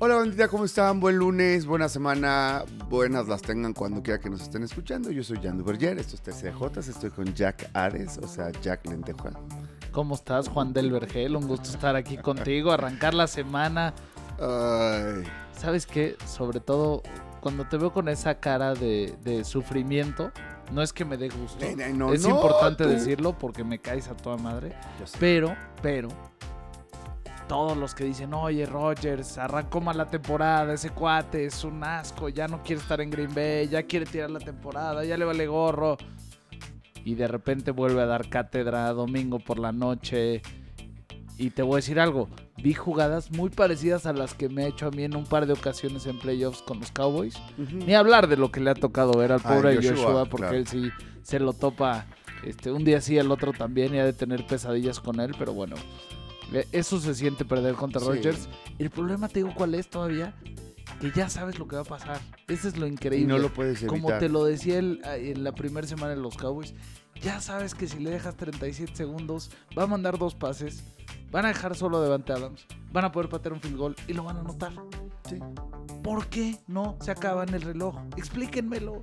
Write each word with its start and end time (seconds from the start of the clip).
Hola 0.00 0.14
bandita, 0.14 0.46
¿cómo 0.46 0.64
están? 0.64 1.00
Buen 1.00 1.16
lunes, 1.16 1.66
buena 1.66 1.88
semana, 1.88 2.62
buenas 2.88 3.26
las 3.26 3.42
tengan 3.42 3.72
cuando 3.72 4.00
quiera 4.00 4.20
que 4.20 4.30
nos 4.30 4.42
estén 4.42 4.62
escuchando. 4.62 5.10
Yo 5.10 5.24
soy 5.24 5.40
Jan 5.42 5.58
Duverger, 5.58 5.98
esto 5.98 6.14
es 6.14 6.22
TCJ, 6.22 6.78
estoy 6.88 7.10
con 7.10 7.34
Jack 7.34 7.68
Ares, 7.72 8.16
o 8.22 8.28
sea, 8.28 8.52
Jack 8.62 8.86
Lentejuan. 8.86 9.34
¿Cómo 9.90 10.14
estás, 10.14 10.46
Juan 10.46 10.72
del 10.72 10.92
Vergel? 10.92 11.34
Un 11.34 11.48
gusto 11.48 11.70
estar 11.70 11.96
aquí 11.96 12.16
contigo, 12.16 12.70
arrancar 12.70 13.12
la 13.12 13.26
semana. 13.26 13.92
Ay, 14.38 15.24
¿Sabes 15.50 15.84
qué? 15.84 16.16
Sobre 16.24 16.60
todo, 16.60 17.02
cuando 17.40 17.64
te 17.64 17.76
veo 17.76 17.92
con 17.92 18.08
esa 18.08 18.36
cara 18.38 18.74
de, 18.74 19.16
de 19.24 19.42
sufrimiento, 19.42 20.30
no 20.72 20.82
es 20.82 20.92
que 20.92 21.04
me 21.04 21.16
dé 21.16 21.28
gusto. 21.28 21.64
Ay, 21.64 21.92
no, 21.94 22.12
es 22.12 22.22
no, 22.22 22.30
importante 22.30 22.84
tú. 22.84 22.90
decirlo 22.90 23.36
porque 23.36 23.64
me 23.64 23.78
caes 23.78 24.08
a 24.08 24.16
toda 24.16 24.36
madre. 24.36 24.74
Pero, 25.18 25.56
pero, 25.82 26.08
todos 27.48 27.76
los 27.76 27.94
que 27.94 28.04
dicen, 28.04 28.34
oye, 28.34 28.66
Rogers, 28.66 29.38
arrancó 29.38 29.80
mal 29.80 29.96
la 29.96 30.06
temporada, 30.06 30.74
ese 30.74 30.90
cuate 30.90 31.46
es 31.46 31.64
un 31.64 31.82
asco, 31.82 32.28
ya 32.28 32.46
no 32.46 32.62
quiere 32.62 32.82
estar 32.82 33.00
en 33.00 33.10
Green 33.10 33.34
Bay, 33.34 33.68
ya 33.68 33.82
quiere 33.82 34.04
tirar 34.04 34.30
la 34.30 34.38
temporada, 34.38 35.04
ya 35.04 35.16
le 35.16 35.24
vale 35.24 35.46
gorro. 35.46 35.96
Y 37.04 37.14
de 37.14 37.26
repente 37.26 37.70
vuelve 37.70 38.02
a 38.02 38.06
dar 38.06 38.28
cátedra 38.28 38.92
domingo 38.92 39.38
por 39.38 39.58
la 39.58 39.72
noche. 39.72 40.42
Y 41.38 41.50
te 41.50 41.62
voy 41.62 41.74
a 41.74 41.76
decir 41.76 42.00
algo, 42.00 42.28
vi 42.62 42.74
jugadas 42.74 43.30
muy 43.30 43.48
parecidas 43.48 44.06
a 44.06 44.12
las 44.12 44.34
que 44.34 44.48
me 44.48 44.64
ha 44.64 44.66
hecho 44.66 44.88
a 44.88 44.90
mí 44.90 45.04
en 45.04 45.14
un 45.16 45.24
par 45.24 45.46
de 45.46 45.52
ocasiones 45.52 46.06
en 46.06 46.18
playoffs 46.18 46.62
con 46.62 46.80
los 46.80 46.90
Cowboys. 46.90 47.34
Ni 47.56 47.94
hablar 47.94 48.26
de 48.26 48.36
lo 48.36 48.50
que 48.50 48.58
le 48.60 48.70
ha 48.70 48.74
tocado 48.74 49.12
ver 49.12 49.30
al 49.30 49.40
Ay, 49.44 49.56
pobre 49.56 49.76
Joshua, 49.76 49.90
Joshua, 49.94 50.24
porque 50.26 50.42
claro. 50.48 50.58
él 50.58 50.66
sí 50.66 50.90
se 51.22 51.38
lo 51.38 51.52
topa 51.52 52.06
este, 52.44 52.72
un 52.72 52.84
día 52.84 53.00
sí, 53.00 53.16
el 53.18 53.30
otro 53.30 53.52
también, 53.52 53.94
y 53.94 53.98
ha 53.98 54.04
de 54.04 54.12
tener 54.12 54.46
pesadillas 54.46 54.98
con 55.00 55.20
él, 55.20 55.32
pero 55.38 55.52
bueno, 55.52 55.76
eh, 56.52 56.66
eso 56.72 56.98
se 57.00 57.14
siente 57.14 57.44
perder 57.44 57.74
contra 57.74 58.00
Sí. 58.00 58.06
Rodgers. 58.08 58.48
El 58.78 58.90
problema, 58.90 59.28
te 59.28 59.40
digo, 59.40 59.52
¿cuál 59.54 59.74
es 59.74 59.88
todavía? 59.88 60.34
Que 61.00 61.12
ya 61.14 61.28
sabes 61.28 61.58
lo 61.58 61.68
que 61.68 61.76
va 61.76 61.82
a 61.82 61.84
pasar. 61.84 62.20
Eso 62.48 62.66
es 62.66 62.76
lo 62.76 62.86
Y 62.86 62.90
increíble. 62.90 63.26
no 63.28 63.38
lo 63.38 63.52
puedes 63.52 63.82
evitar. 63.82 64.00
Como 64.00 64.18
te 64.18 64.28
lo 64.28 64.44
decía 64.44 64.78
el- 64.78 65.00
en 65.04 65.44
la 65.44 65.52
primera 65.52 65.86
semana 65.86 66.14
de 66.16 66.20
los 66.20 66.36
Cowboys, 66.36 66.74
ya 67.20 67.40
sabes 67.40 67.74
que 67.74 67.86
si 67.88 67.98
le 67.98 68.10
dejas 68.10 68.36
37 68.36 68.94
segundos, 68.94 69.50
va 69.76 69.84
a 69.84 69.86
mandar 69.86 70.18
dos 70.18 70.34
pases, 70.34 70.82
van 71.30 71.44
a 71.44 71.48
dejar 71.48 71.74
solo 71.76 71.98
a 71.98 72.02
Devante 72.02 72.32
Adams, 72.32 72.66
van 72.92 73.04
a 73.04 73.12
poder 73.12 73.28
patear 73.28 73.52
un 73.52 73.60
field 73.60 73.76
goal 73.76 73.96
y 74.06 74.12
lo 74.12 74.24
van 74.24 74.36
a 74.36 74.40
anotar. 74.40 74.72
Sí. 75.28 75.38
¿Por 76.02 76.26
qué 76.28 76.56
no 76.68 76.96
se 77.00 77.10
acaba 77.10 77.42
en 77.42 77.52
el 77.54 77.62
reloj? 77.62 77.96
Explíquenmelo. 78.16 79.02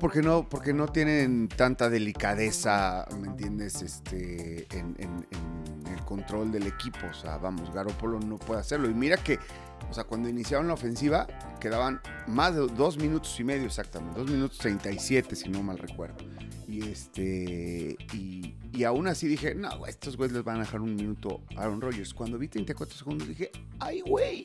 Porque 0.00 0.20
no, 0.20 0.46
porque 0.48 0.74
no 0.74 0.88
tienen 0.88 1.48
tanta 1.48 1.88
delicadeza, 1.88 3.06
¿me 3.20 3.28
entiendes? 3.28 3.80
Este, 3.80 4.66
en, 4.76 4.94
en- 4.98 5.26
en 5.30 5.86
el 5.92 6.04
control 6.04 6.50
del 6.52 6.66
equipo. 6.66 6.98
O 7.10 7.14
sea, 7.14 7.38
vamos, 7.38 7.72
Garoppolo 7.72 8.18
no 8.20 8.36
puede 8.36 8.60
hacerlo. 8.60 8.90
Y 8.90 8.94
mira 8.94 9.16
que, 9.16 9.38
o 9.90 9.94
sea, 9.94 10.04
cuando 10.04 10.28
iniciaron 10.28 10.68
la 10.68 10.74
ofensiva, 10.74 11.26
quedaban 11.60 12.00
más 12.26 12.54
de 12.54 12.66
dos 12.66 12.98
minutos 12.98 13.38
y 13.40 13.44
medio 13.44 13.66
exactamente. 13.66 14.20
Dos 14.20 14.30
minutos 14.30 14.58
37, 14.58 15.34
si 15.36 15.48
no 15.48 15.62
mal 15.62 15.78
recuerdo. 15.78 16.16
Y 16.66 16.82
este, 16.82 17.96
y, 18.12 18.84
aún 18.84 19.08
así 19.08 19.26
dije, 19.26 19.54
no, 19.54 19.86
estos 19.86 20.16
güeyes 20.16 20.34
les 20.34 20.44
van 20.44 20.56
a 20.56 20.60
dejar 20.60 20.82
un 20.82 20.94
minuto 20.94 21.40
a 21.56 21.62
Aaron 21.62 21.80
Rodgers. 21.80 22.12
Cuando 22.12 22.38
vi 22.38 22.48
34 22.48 22.96
segundos 22.96 23.26
dije, 23.26 23.50
ay, 23.78 24.00
güey. 24.00 24.44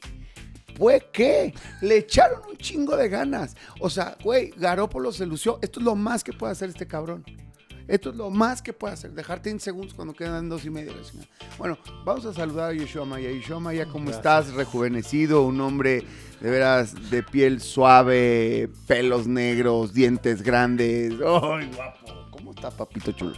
¿Fue 0.78 1.08
qué? 1.14 1.54
Le 1.82 1.98
echaron 1.98 2.42
un 2.50 2.58
chingo 2.58 2.96
de 2.96 3.08
ganas. 3.08 3.56
O 3.80 3.90
sea, 3.90 4.18
güey, 4.24 4.52
Garópolo 4.58 5.12
se 5.12 5.26
lució. 5.26 5.60
Esto 5.62 5.80
es 5.80 5.86
lo 5.86 5.96
más 5.96 6.24
que 6.24 6.34
puede 6.34 6.54
hacer 6.54 6.70
este 6.70 6.88
cabrón. 6.88 7.24
Esto 7.88 8.10
es 8.12 8.16
lo 8.16 8.30
más 8.30 8.62
que 8.62 8.74
puede 8.74 8.94
hacer. 8.94 9.12
Dejarte 9.12 9.50
en 9.50 9.60
segundos 9.60 9.94
cuando 9.94 10.14
quedan 10.14 10.50
dos 10.50 10.66
y 10.66 10.70
medio. 10.70 10.94
Bueno, 11.58 11.78
vamos 12.06 12.26
a 12.26 12.34
saludar 12.34 12.72
a 12.72 12.74
Yoshua 12.74 13.06
Maya. 13.06 13.32
Yoshua 13.32 13.60
Maya, 13.60 13.86
¿cómo 13.86 14.06
Gracias. 14.06 14.18
estás? 14.18 14.54
Rejuvenecido, 14.54 15.44
un 15.44 15.60
hombre 15.62 16.04
de 16.40 16.50
veras 16.50 17.10
de 17.10 17.24
piel 17.24 17.62
suave, 17.62 18.70
pelos 18.88 19.28
negros, 19.28 19.94
dientes 19.94 20.42
grandes. 20.42 21.14
¡Ay, 21.14 21.70
guapo! 21.76 22.30
¿Cómo 22.32 22.52
está, 22.52 22.72
papito 22.72 23.12
chulo? 23.12 23.34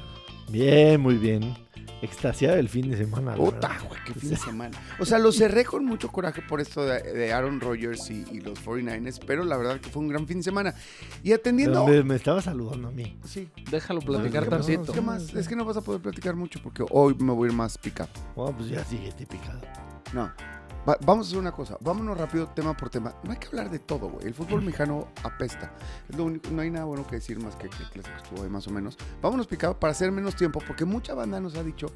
Bien, 0.50 1.02
muy 1.02 1.16
bien. 1.16 1.65
Extasiado 2.02 2.58
el 2.58 2.70
fin 2.70 2.90
de 2.90 2.98
semana. 2.98 3.36
Puta, 3.36 3.68
verdad. 3.70 3.88
güey, 3.88 4.02
qué 4.06 4.14
fin 4.14 4.30
de 4.30 4.36
semana. 4.38 4.78
O 5.00 5.06
sea, 5.06 5.18
lo 5.20 5.32
cerré 5.32 5.66
con 5.66 5.86
mucho 5.86 6.10
coraje 6.10 6.42
por 6.42 6.62
esto 6.62 6.86
de, 6.86 7.02
de 7.02 7.34
Aaron 7.34 7.60
Rodgers 7.60 8.10
y, 8.10 8.26
y 8.32 8.42
los 8.42 8.64
49ers, 8.64 9.20
pero 9.26 9.44
la 9.44 9.58
verdad 9.58 9.80
que 9.80 9.90
fue 9.90 10.02
un 10.02 10.10
gran 10.10 10.28
fin 10.28 10.38
de 10.38 10.44
semana. 10.44 10.76
Y 11.24 11.32
atendiendo... 11.32 11.86
Me, 11.88 12.04
me 12.04 12.16
estaba 12.16 12.42
saludando 12.42 12.90
a 12.90 12.92
mí. 12.92 13.18
Sí. 13.26 13.50
Déjalo 13.70 14.02
platicar 14.02 14.44
¿Qué 14.44 14.50
más? 14.50 14.66
tantito. 14.66 14.94
¿Qué 14.94 15.02
más? 15.02 15.34
Es 15.34 15.48
que 15.48 15.56
no 15.56 15.66
vas 15.66 15.78
a 15.78 15.82
poder 15.82 16.02
platicar 16.02 16.36
mucho 16.36 16.60
porque 16.62 16.84
hoy 16.92 17.16
me 17.16 17.34
voy 17.34 17.48
a 17.48 17.52
ir 17.52 17.58
más 17.58 17.78
picado. 17.78 18.10
Bueno, 18.36 18.56
pues 18.58 18.70
ya 18.70 18.84
sigue 18.86 19.08
este 19.08 19.26
picado. 19.26 19.62
No. 20.14 20.32
Va- 20.88 20.98
vamos 21.06 21.26
a 21.26 21.30
hacer 21.30 21.40
una 21.40 21.52
cosa. 21.52 21.78
Vámonos 21.82 22.18
rápido 22.18 22.48
tema 22.48 22.76
por 22.78 22.90
tema. 22.90 23.16
No 23.24 23.32
hay 23.32 23.38
que 23.38 23.48
hablar 23.48 23.70
de 23.72 23.80
todo, 23.80 24.10
güey. 24.10 24.28
El 24.28 24.34
fútbol 24.34 24.62
mexicano 24.62 25.08
apesta. 25.24 25.74
Es 26.10 26.16
lo 26.16 26.26
único, 26.26 26.50
no 26.52 26.62
hay 26.62 26.70
nada 26.70 26.86
bueno 26.86 27.06
que 27.08 27.16
decir 27.16 27.40
más 27.40 27.56
que 27.56 27.70
que 27.70 27.78
el 27.84 27.90
clásico 27.90 28.16
estuvo 28.24 28.44
ahí 28.44 28.50
más 28.50 28.68
o 28.68 28.72
menos. 28.72 28.98
Vámonos 29.22 29.48
picado 29.48 29.80
para 29.80 29.92
hacer 29.92 30.12
menos 30.12 30.36
tiempo 30.36 30.60
porque 30.66 30.86
mucha 30.86 31.14
banda 31.16 31.40
nos 31.40 31.56
ha 31.56 31.64
dicho 31.64 31.88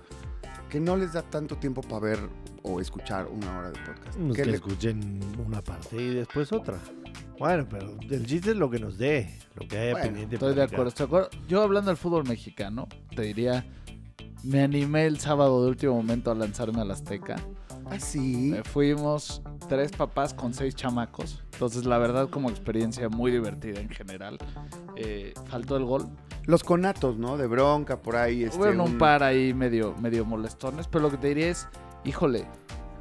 que 0.69 0.79
no 0.79 0.97
les 0.97 1.13
da 1.13 1.21
tanto 1.21 1.57
tiempo 1.57 1.81
para 1.81 1.99
ver 1.99 2.19
o 2.63 2.79
escuchar 2.81 3.27
una 3.27 3.57
hora 3.59 3.71
de 3.71 3.79
podcast. 3.79 4.17
Pues 4.17 4.35
¿Qué 4.37 4.43
que 4.43 4.49
le- 4.49 4.55
escuchen 4.57 5.19
una 5.45 5.61
parte 5.61 5.95
y 6.01 6.13
después 6.15 6.51
otra. 6.51 6.77
Bueno, 7.37 7.65
pero 7.69 7.95
el 8.01 8.25
chiste 8.25 8.51
es 8.51 8.57
lo 8.57 8.69
que 8.69 8.79
nos 8.79 8.97
dé, 8.97 9.39
lo 9.55 9.65
que 9.67 9.77
haya 9.77 9.91
Bueno, 9.93 10.05
pendiente. 10.07 10.35
Estoy 10.35 10.55
de 10.55 10.63
acuerdo, 10.63 10.87
estoy 10.89 11.05
de 11.05 11.07
acuerdo. 11.07 11.29
Yo 11.47 11.61
hablando 11.61 11.89
del 11.89 11.97
fútbol 11.97 12.25
mexicano, 12.27 12.87
te 13.15 13.21
diría, 13.21 13.65
me 14.43 14.61
animé 14.61 15.05
el 15.05 15.19
sábado 15.19 15.63
de 15.63 15.69
último 15.69 15.93
momento 15.95 16.31
a 16.31 16.35
lanzarme 16.35 16.81
al 16.81 16.91
Azteca. 16.91 17.37
Ah, 17.89 17.99
sí. 17.99 18.53
Eh, 18.55 18.63
Fuimos 18.63 19.41
tres 19.67 19.91
papás 19.91 20.33
con 20.33 20.53
seis 20.53 20.75
chamacos. 20.75 21.43
Entonces, 21.53 21.85
la 21.85 21.97
verdad, 21.97 22.29
como 22.29 22.49
experiencia 22.49 23.09
muy 23.09 23.31
divertida 23.31 23.79
en 23.79 23.89
general. 23.89 24.37
Eh, 24.95 25.33
faltó 25.47 25.77
el 25.77 25.85
gol. 25.85 26.07
Los 26.45 26.63
conatos, 26.63 27.17
¿no? 27.17 27.37
De 27.37 27.47
bronca 27.47 28.01
por 28.01 28.15
ahí. 28.15 28.43
Este, 28.43 28.69
un 28.77 28.97
par 28.97 29.23
ahí 29.23 29.53
medio, 29.53 29.95
medio 29.99 30.25
molestones, 30.25 30.87
pero 30.87 31.03
lo 31.03 31.11
que 31.11 31.17
te 31.17 31.27
diría 31.27 31.49
es, 31.49 31.67
híjole, 32.05 32.47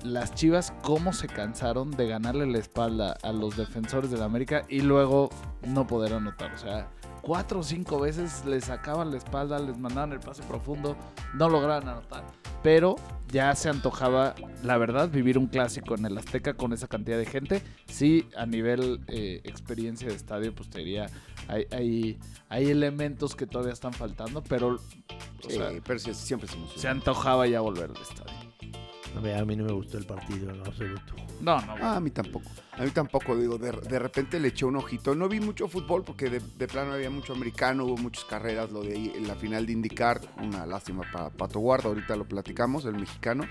las 0.03 0.35
Chivas 0.35 0.73
cómo 0.83 1.13
se 1.13 1.27
cansaron 1.29 1.91
de 1.91 2.07
ganarle 2.09 2.47
la 2.47 2.59
espalda 2.59 3.17
a 3.23 3.33
los 3.33 3.57
defensores 3.57 4.11
de 4.11 4.19
la 4.19 4.27
América 4.27 4.65
y 4.69 4.81
luego 4.81 5.31
no 5.67 5.87
poder 5.87 6.15
anotar. 6.15 6.53
O 6.53 6.59
sea, 6.59 6.89
cuatro 7.29 7.61
o 7.61 7.63
cinco 7.63 8.01
veces 8.01 8.43
les 8.47 8.65
sacaban 8.65 9.11
la 9.11 9.19
espalda, 9.19 9.59
les 9.59 9.77
mandaban 9.77 10.13
el 10.13 10.19
pase 10.19 10.43
profundo, 10.45 10.97
no 11.35 11.51
lograban 11.51 11.87
anotar. 11.87 12.25
Pero 12.63 12.97
ya 13.31 13.55
se 13.55 13.69
antojaba, 13.69 14.35
la 14.63 14.79
verdad, 14.79 15.11
vivir 15.11 15.37
un 15.37 15.47
clásico 15.47 15.95
en 15.95 16.07
el 16.07 16.17
Azteca 16.17 16.55
con 16.55 16.73
esa 16.73 16.89
cantidad 16.89 17.19
de 17.19 17.27
gente. 17.27 17.63
Sí, 17.85 18.27
a 18.35 18.47
nivel 18.47 19.03
eh, 19.09 19.43
experiencia 19.45 20.09
de 20.09 20.15
estadio, 20.15 20.55
pues 20.55 20.71
te 20.71 20.79
diría, 20.79 21.05
hay, 21.49 21.67
hay, 21.71 22.19
hay 22.49 22.71
elementos 22.71 23.37
que 23.37 23.47
todavía 23.47 23.75
están 23.75 23.93
faltando, 23.93 24.43
pero 24.43 24.77
o 24.77 24.79
Sí, 25.47 25.57
sea, 25.57 25.69
pero 25.85 25.99
siempre 25.99 26.49
se 26.49 26.57
se 26.81 26.89
antojaba 26.89 27.47
ya 27.47 27.61
volver 27.61 27.91
al 27.91 28.03
estadio. 28.03 28.38
A 29.17 29.45
mí 29.45 29.57
no 29.57 29.65
me 29.65 29.73
gustó 29.73 29.99
el 29.99 30.07
partido 30.07 30.51
en 30.51 30.61
absoluto. 30.61 31.15
No, 31.41 31.61
no, 31.63 31.75
Ah, 31.81 31.97
a 31.97 32.01
mí 32.01 32.11
tampoco. 32.11 32.49
A 32.73 32.83
mí 32.85 32.91
tampoco, 32.91 33.37
digo, 33.37 33.59
de, 33.59 33.73
de 33.73 33.99
repente 33.99 34.39
le 34.39 34.49
eché 34.49 34.65
un 34.65 34.77
ojito. 34.77 35.15
No 35.15 35.29
vi 35.29 35.41
mucho 35.41 35.67
fútbol 35.69 36.05
porque 36.05 36.31
de, 36.31 36.41
de 36.41 36.69
plano 36.69 36.93
había 36.93 37.11
mucho 37.11 37.33
americano, 37.33 37.85
hubo 37.85 37.97
muchas 37.97 38.25
carreras, 38.25 38.71
lo 38.71 38.83
de 38.83 38.93
ahí, 38.93 39.13
en 39.17 39.27
la 39.27 39.35
final 39.35 39.67
de 39.67 39.73
indicar, 39.73 40.21
una 40.41 40.67
lástima 40.67 41.03
para 41.13 41.31
Pato 41.31 41.59
Guarda, 41.59 41.89
ahorita 41.89 42.15
lo 42.17 42.27
platicamos, 42.29 42.85
el 42.85 42.95
mexicano. 42.95 43.45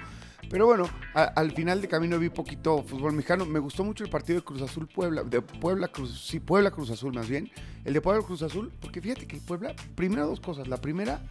Pero 0.50 0.66
bueno, 0.68 0.88
a- 1.14 1.24
al 1.24 1.52
final 1.52 1.82
de 1.82 1.88
camino 1.90 2.18
vi 2.20 2.30
poquito 2.30 2.84
fútbol 2.84 3.14
mexicano. 3.14 3.46
Me 3.46 3.60
gustó 3.60 3.84
mucho 3.84 4.04
el 4.06 4.10
partido 4.10 4.40
de 4.40 4.46
Cruz 4.46 4.62
Azul 4.62 4.88
Puebla, 4.88 5.24
de 5.24 5.42
Puebla 5.42 5.90
Cruz, 5.90 6.22
sí, 6.26 6.40
Puebla 6.40 6.72
Cruz 6.72 6.90
Azul 6.92 7.14
más 7.14 7.28
bien. 7.28 7.50
El 7.84 7.94
de 7.94 8.00
Puebla 8.02 8.24
Cruz 8.26 8.42
Azul, 8.44 8.72
porque 8.80 9.02
fíjate 9.02 9.28
que 9.28 9.38
Puebla, 9.38 9.76
primero 9.96 10.26
dos 10.28 10.40
cosas. 10.40 10.68
La 10.70 10.78
primera, 10.78 11.22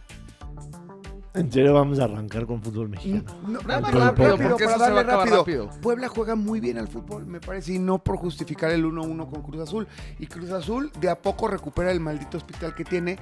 En 1.33 1.51
serio, 1.51 1.73
vamos 1.73 1.99
a 1.99 2.05
arrancar 2.05 2.45
con 2.47 2.61
fútbol 2.63 2.89
mexicano. 2.89 3.23
no, 3.47 3.59
Nada 3.61 3.79
más 3.81 3.93
rápido, 3.93 4.35
pero- 4.37 4.49
porque 4.49 4.65
para 4.65 4.75
eso 4.75 4.85
se 4.85 4.91
va 4.91 4.99
a 4.99 5.03
darle 5.03 5.03
rápido. 5.13 5.37
rápido. 5.37 5.69
Puebla 5.81 6.07
juega 6.07 6.35
muy 6.35 6.59
bien 6.59 6.77
al 6.79 6.87
fútbol, 6.87 7.25
me 7.27 7.39
parece, 7.39 7.73
y 7.73 7.79
no 7.79 7.99
por 7.99 8.17
justificar 8.17 8.71
el 8.71 8.85
1-1 8.85 9.29
con 9.29 9.43
Cruz 9.43 9.61
Azul. 9.61 9.87
Y 10.19 10.25
Cruz 10.27 10.49
Azul 10.51 10.91
de 10.99 11.09
a 11.09 11.21
poco 11.21 11.47
recupera 11.47 11.91
el 11.91 11.99
maldito 11.99 12.37
hospital 12.37 12.73
que 12.73 12.83
tiene, 12.85 13.17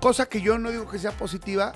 cosa 0.00 0.26
que 0.26 0.40
yo 0.40 0.58
no 0.58 0.70
digo 0.70 0.88
que 0.88 0.98
sea 0.98 1.12
positiva, 1.12 1.72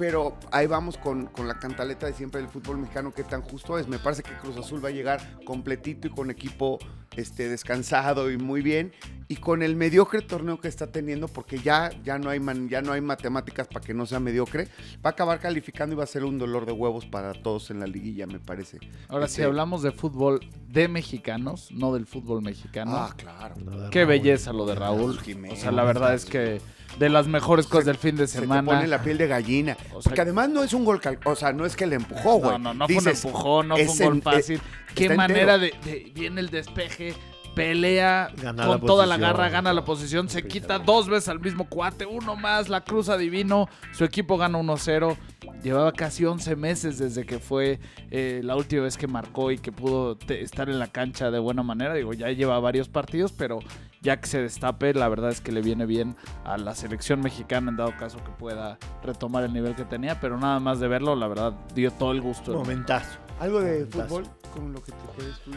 pero 0.00 0.34
ahí 0.50 0.66
vamos 0.66 0.96
con, 0.96 1.26
con 1.26 1.46
la 1.46 1.58
cantaleta 1.58 2.06
de 2.06 2.14
siempre 2.14 2.40
del 2.40 2.48
fútbol 2.48 2.78
mexicano, 2.78 3.12
que 3.12 3.22
tan 3.22 3.42
justo 3.42 3.78
es. 3.78 3.86
Me 3.86 3.98
parece 3.98 4.22
que 4.22 4.32
Cruz 4.38 4.56
Azul 4.56 4.82
va 4.82 4.88
a 4.88 4.92
llegar 4.92 5.20
completito 5.44 6.06
y 6.08 6.10
con 6.10 6.30
equipo 6.30 6.78
este, 7.16 7.50
descansado 7.50 8.30
y 8.30 8.38
muy 8.38 8.62
bien, 8.62 8.92
y 9.28 9.36
con 9.36 9.62
el 9.62 9.76
mediocre 9.76 10.22
torneo 10.22 10.58
que 10.58 10.68
está 10.68 10.86
teniendo, 10.90 11.28
porque 11.28 11.58
ya, 11.58 11.90
ya, 12.02 12.18
no, 12.18 12.30
hay 12.30 12.40
man- 12.40 12.68
ya 12.70 12.80
no 12.80 12.92
hay 12.92 13.02
matemáticas 13.02 13.66
para 13.68 13.84
que 13.84 13.92
no 13.92 14.06
sea 14.06 14.20
mediocre, 14.20 14.68
va 15.04 15.10
a 15.10 15.12
acabar 15.12 15.38
calificando 15.38 15.94
y 15.94 15.98
va 15.98 16.04
a 16.04 16.06
ser 16.06 16.24
un 16.24 16.38
dolor 16.38 16.64
de 16.64 16.72
huevos 16.72 17.04
para 17.04 17.34
todos 17.34 17.70
en 17.70 17.80
la 17.80 17.86
liguilla, 17.86 18.26
me 18.26 18.38
parece. 18.38 18.78
Ahora, 19.08 19.26
Este- 19.26 19.36
si 19.36 19.42
hablamos 19.42 19.82
de 19.82 19.90
fútbol 19.92 20.40
de 20.68 20.88
mexicanos, 20.88 21.68
no 21.72 21.92
del 21.92 22.06
fútbol 22.06 22.40
mexicano, 22.40 22.92
Ah, 22.96 23.14
claro. 23.16 23.56
Qué 23.90 24.00
Raúl. 24.00 24.08
belleza 24.08 24.52
lo 24.54 24.64
de 24.64 24.76
Raúl. 24.76 25.18
Jiménez. 25.20 25.58
O 25.58 25.60
sea, 25.60 25.72
la 25.72 25.84
verdad 25.84 26.14
es 26.14 26.24
que 26.24 26.60
de 26.98 27.08
las 27.08 27.26
mejores 27.26 27.66
cosas 27.66 27.86
del 27.86 27.96
fin 27.96 28.16
de 28.16 28.26
Se 28.26 28.34
te 28.34 28.40
semana. 28.40 28.62
pone 28.72 28.86
la 28.86 29.02
piel 29.02 29.16
de 29.18 29.26
gallina. 29.26 29.76
O 29.92 30.02
sea, 30.02 30.10
Porque 30.10 30.20
además 30.20 30.48
no 30.50 30.62
es 30.62 30.72
un 30.74 30.84
gol, 30.84 31.00
cal- 31.00 31.18
o 31.24 31.34
sea, 31.36 31.52
no 31.52 31.64
es 31.64 31.76
que 31.76 31.86
le 31.86 31.96
empujó, 31.96 32.36
güey. 32.36 32.52
no, 32.52 32.58
no, 32.58 32.74
no 32.74 32.86
Dices, 32.86 33.20
fue 33.20 33.30
un 33.30 33.36
empujón, 33.36 33.68
no 33.68 33.76
fue 33.76 33.84
un 33.86 33.98
gol 33.98 34.14
en- 34.16 34.22
fácil. 34.22 34.56
eh, 34.58 34.92
Qué 34.94 35.14
manera 35.14 35.56
de, 35.58 35.72
de- 35.84 36.10
Viene 36.14 36.40
el 36.40 36.50
despeje, 36.50 37.14
pelea 37.54 38.30
Gana 38.36 38.66
con 38.66 38.80
la 38.80 38.86
toda 38.86 39.06
la 39.06 39.16
garra, 39.16 39.48
gana 39.48 39.72
la 39.72 39.84
posición, 39.84 40.28
se 40.28 40.46
quita 40.46 40.78
dos 40.78 41.08
veces 41.08 41.28
al 41.28 41.40
mismo 41.40 41.68
cuate, 41.68 42.06
uno 42.06 42.36
más, 42.36 42.68
la 42.68 42.82
cruz 42.82 43.08
adivino, 43.08 43.68
su 43.92 44.04
equipo 44.04 44.36
gana 44.36 44.58
1-0. 44.58 45.16
Llevaba 45.62 45.92
casi 45.92 46.24
11 46.24 46.56
meses 46.56 46.98
desde 46.98 47.26
que 47.26 47.38
fue 47.38 47.80
eh, 48.10 48.40
la 48.42 48.56
última 48.56 48.82
vez 48.82 48.96
que 48.96 49.06
marcó 49.06 49.50
y 49.50 49.58
que 49.58 49.72
pudo 49.72 50.16
estar 50.28 50.70
en 50.70 50.78
la 50.78 50.86
cancha 50.86 51.30
de 51.30 51.38
buena 51.38 51.62
manera. 51.62 51.94
Digo, 51.94 52.14
ya 52.14 52.30
lleva 52.30 52.58
varios 52.60 52.88
partidos, 52.88 53.32
pero 53.32 53.58
ya 54.00 54.18
que 54.20 54.26
se 54.26 54.40
destape, 54.40 54.94
la 54.94 55.08
verdad 55.08 55.30
es 55.30 55.40
que 55.40 55.52
le 55.52 55.60
viene 55.60 55.84
bien 55.84 56.16
a 56.44 56.56
la 56.56 56.74
selección 56.74 57.20
mexicana 57.20 57.70
en 57.70 57.76
dado 57.76 57.94
caso 57.98 58.18
que 58.24 58.30
pueda 58.30 58.78
retomar 59.02 59.44
el 59.44 59.52
nivel 59.52 59.74
que 59.74 59.84
tenía, 59.84 60.18
pero 60.20 60.38
nada 60.38 60.60
más 60.60 60.80
de 60.80 60.88
verlo, 60.88 61.14
la 61.14 61.28
verdad 61.28 61.52
dio 61.74 61.90
todo 61.90 62.12
el 62.12 62.20
gusto. 62.20 62.54
Momentazo. 62.54 63.18
¿Algo 63.38 63.60
de 63.60 63.80
Momentazo. 63.80 64.08
fútbol 64.08 64.24
con 64.54 64.72
lo 64.72 64.82
que 64.82 64.92
te 64.92 64.98
quedes 65.16 65.38
tú? 65.40 65.50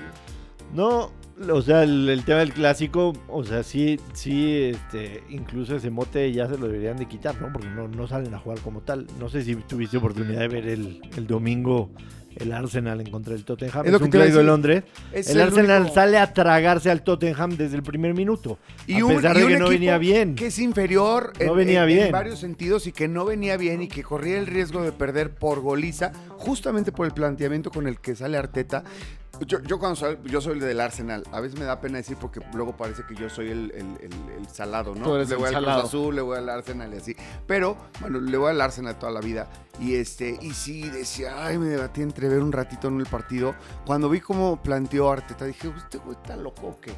No, 0.74 1.12
o 1.50 1.62
sea, 1.62 1.84
el, 1.84 2.08
el 2.10 2.24
tema 2.24 2.40
del 2.40 2.54
clásico, 2.54 3.14
o 3.28 3.44
sea, 3.44 3.64
sí, 3.64 4.00
sí, 4.14 4.62
este, 4.74 5.24
incluso 5.30 5.76
ese 5.76 5.90
mote 5.90 6.32
ya 6.32 6.48
se 6.48 6.58
lo 6.58 6.68
deberían 6.68 6.98
de 6.98 7.08
quitar, 7.08 7.40
¿no? 7.42 7.52
Porque 7.52 7.68
no, 7.70 7.88
no 7.88 8.08
salen 8.08 8.34
a 8.34 8.40
jugar 8.40 8.60
como 8.60 8.82
tal. 8.82 9.08
No 9.20 9.30
sé 9.30 9.44
si 9.44 9.56
tuviste 9.56 9.98
oportunidad 9.98 10.40
de 10.42 10.48
ver 10.48 10.68
el, 10.68 11.02
el 11.18 11.28
domingo 11.28 11.90
el 12.36 12.52
Arsenal 12.52 13.00
en 13.00 13.12
contra 13.12 13.34
del 13.34 13.46
Tottenham. 13.46 13.82
Es 13.82 13.86
Es, 13.88 13.92
lo 13.92 14.00
que 14.00 14.06
un 14.06 14.10
clásico 14.12 14.38
de. 14.40 14.44
Londres. 14.44 14.84
Es 15.12 15.30
el, 15.30 15.40
Arsenal 15.40 15.82
único- 15.84 15.94
sale 15.96 16.18
a 16.18 16.34
tragarse 16.34 16.90
al 16.90 17.04
Tottenham 17.04 17.58
desde 17.58 17.76
el 17.76 17.84
primer 17.84 18.16
minuto. 18.16 18.58
Y 18.88 19.02
a 19.02 19.06
un- 19.06 19.16
pesar 19.16 19.38
y 19.38 19.42
de 19.42 19.48
que 19.50 19.58
no 19.60 19.70
venía 19.70 20.00
bien. 20.00 20.34
Que 20.34 20.48
es 20.48 20.58
inferior 20.58 21.34
No 21.40 21.52
en, 21.52 21.56
venía 21.58 21.84
en- 21.84 21.90
en 21.90 21.96
bien. 21.96 22.12
varios 22.12 22.40
sentidos 22.40 22.88
y 22.88 22.92
que 22.92 23.08
no 23.08 23.24
venía 23.26 23.56
bien 23.58 23.84
y 23.84 23.88
que 23.88 24.02
corría 24.02 24.40
el 24.40 24.48
riesgo 24.48 24.82
de 24.82 24.92
perder 24.92 25.30
por 25.36 25.60
goliza, 25.62 26.12
justamente 26.30 26.92
por 26.92 27.06
el 27.06 27.14
planteamiento 27.14 27.70
con 27.70 27.86
el 27.88 28.00
que 28.00 28.16
sale 28.16 28.36
Arteta. 28.36 28.84
Yo, 29.48 29.60
yo 29.64 29.80
cuando 29.80 29.96
soy, 29.96 30.20
yo 30.26 30.40
soy 30.42 30.54
el 30.54 30.60
del 30.60 30.80
Arsenal, 30.80 31.24
a 31.32 31.40
veces 31.42 31.58
me 31.60 31.66
da 31.66 31.82
pena 31.82 31.98
decir 31.98 32.16
porque 32.22 32.40
luego 32.54 32.78
parece 32.78 33.04
que 33.04 33.16
yo 33.16 33.30
soy 33.32 33.50
el, 33.50 33.72
el- 33.72 33.98
el- 34.00 34.30
el 34.38 34.48
salado, 34.48 34.94
¿no? 34.94 35.04
Tú 35.04 35.16
eres 35.16 35.28
le 35.28 35.36
el 35.36 35.42
voy 35.42 35.54
al 35.54 35.64
Cruz. 35.64 35.86
Azul, 35.86 36.16
le 36.16 36.22
voy 36.22 36.38
al 36.38 36.50
Arsenal 36.50 36.94
y 36.94 36.98
así. 36.98 37.16
Pero, 37.48 37.76
bueno, 38.00 38.20
le 38.22 38.38
voy 38.38 38.52
al 38.52 38.62
Arsenal 38.62 38.98
toda 39.00 39.12
la 39.12 39.22
vida. 39.22 39.48
Y 39.80 39.96
este, 39.96 40.38
y 40.40 40.52
sí 40.54 40.88
decía, 40.88 41.46
ay, 41.46 41.58
me 41.58 41.66
debatí 41.66 42.04
entre 42.04 42.30
ver 42.30 42.44
un 42.44 42.52
ratito 42.52 42.88
en 42.90 43.00
el 43.00 43.08
partido. 43.08 43.56
Cuando 43.88 44.08
vi 44.08 44.20
cómo 44.22 44.62
planteó 44.62 45.10
Arteta, 45.12 45.46
dije, 45.46 45.74
este 45.78 45.98
güey 45.98 46.16
está 46.16 46.38
loco 46.38 46.68
o 46.68 46.80
qué. 46.80 46.94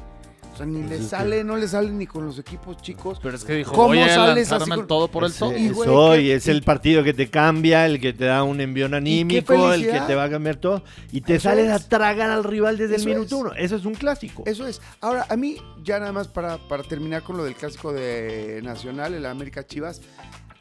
O 0.56 0.58
sea, 0.58 0.64
ni 0.66 0.82
le 0.88 0.96
es 0.96 1.08
sale, 1.08 1.44
no 1.44 1.54
le 1.58 1.68
sale 1.68 1.90
ni 1.90 2.06
con 2.06 2.24
los 2.24 2.38
equipos 2.38 2.78
chicos. 2.78 3.18
Pero 3.22 3.36
es 3.36 3.44
que 3.44 3.52
dijo, 3.52 3.72
¿Cómo 3.72 3.88
voy 3.88 3.98
a 3.98 4.08
sales 4.14 4.50
así 4.50 4.70
con- 4.70 4.86
todo 4.86 5.08
por 5.08 5.24
el 5.24 5.30
Es- 5.30 5.36
todo. 5.38 5.54
Y, 5.54 5.66
es 5.66 5.76
hoy, 5.86 6.30
es 6.30 6.46
y- 6.46 6.50
el 6.50 6.62
partido 6.62 7.04
que 7.04 7.12
te 7.12 7.28
cambia, 7.28 7.84
el 7.84 8.00
que 8.00 8.14
te 8.14 8.24
da 8.24 8.42
un 8.42 8.62
envión 8.62 8.94
anímico, 8.94 9.70
el 9.74 9.82
que 9.86 10.00
te 10.00 10.14
va 10.14 10.24
a 10.24 10.30
cambiar 10.30 10.56
todo. 10.56 10.82
Y 11.12 11.20
te 11.20 11.34
Eso 11.34 11.50
sales 11.50 11.66
es. 11.66 11.72
a 11.72 11.88
tragar 11.90 12.30
al 12.30 12.42
rival 12.42 12.78
desde 12.78 12.96
Eso 12.96 13.06
el 13.10 13.14
minuto 13.16 13.36
es. 13.36 13.42
uno. 13.42 13.52
Eso 13.52 13.76
es 13.76 13.84
un 13.84 13.94
clásico. 13.94 14.44
Eso 14.46 14.66
es. 14.66 14.80
Ahora, 15.02 15.26
a 15.28 15.36
mí, 15.36 15.58
ya 15.84 15.98
nada 16.00 16.12
más 16.12 16.26
para, 16.28 16.56
para 16.56 16.82
terminar 16.84 17.22
con 17.22 17.36
lo 17.36 17.44
del 17.44 17.54
clásico 17.54 17.92
de 17.92 18.60
Nacional, 18.62 19.12
el 19.12 19.26
América 19.26 19.66
Chivas, 19.66 20.00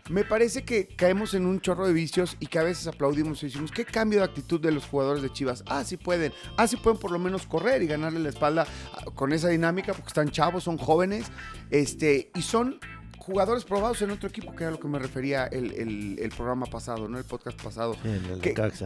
me 0.10 0.24
parece 0.24 0.64
que 0.64 0.88
caemos 0.88 1.34
en 1.34 1.46
un 1.46 1.62
chorro 1.62 1.88
de 1.88 1.94
vicios 1.94 2.38
y 2.40 2.46
que 2.48 2.60
a 2.60 2.64
veces 2.64 2.86
aplaudimos 2.88 3.42
y 3.42 3.48
decimos, 3.48 3.72
¿qué 3.72 3.86
cambio 3.86 4.20
de 4.20 4.26
actitud 4.26 4.60
de 4.62 4.72
los 4.72 4.86
jugadores 4.86 5.24
de 5.24 5.32
Chivas? 5.34 5.64
Ah, 5.68 5.84
sí 5.84 5.98
pueden. 5.98 6.32
Ah, 6.58 6.68
sí 6.68 6.78
pueden 6.78 7.00
por 7.00 7.12
lo 7.12 7.18
menos 7.20 7.48
correr 7.48 7.82
y 7.82 7.88
ganarle 7.88 8.20
la 8.20 8.30
espalda 8.30 8.68
ah, 8.94 9.06
con 9.16 9.34
esa 9.34 9.48
dinámica 9.50 9.94
porque 9.94 10.08
están 10.10 10.30
chavos, 10.30 10.64
son 10.64 10.78
jóvenes, 10.78 11.26
este, 11.72 12.30
y 12.36 12.42
son 12.44 12.80
jugadores 13.18 13.66
probados 13.66 14.02
en 14.04 14.12
otro 14.12 14.30
equipo, 14.30 14.56
que 14.56 14.64
era 14.66 14.72
lo 14.72 14.80
que 14.80 14.88
me 14.88 15.00
refería 15.00 15.46
el, 15.48 15.72
el- 15.72 16.20
el 16.20 16.30
programa 16.30 16.68
pasado, 16.68 17.08
¿no? 17.10 17.18
El 17.18 17.24
podcast 17.24 17.60
pasado. 17.62 17.96
Sí, 17.96 18.10
en 18.10 18.26
el. 18.26 18.40
Necaxa. 18.42 18.86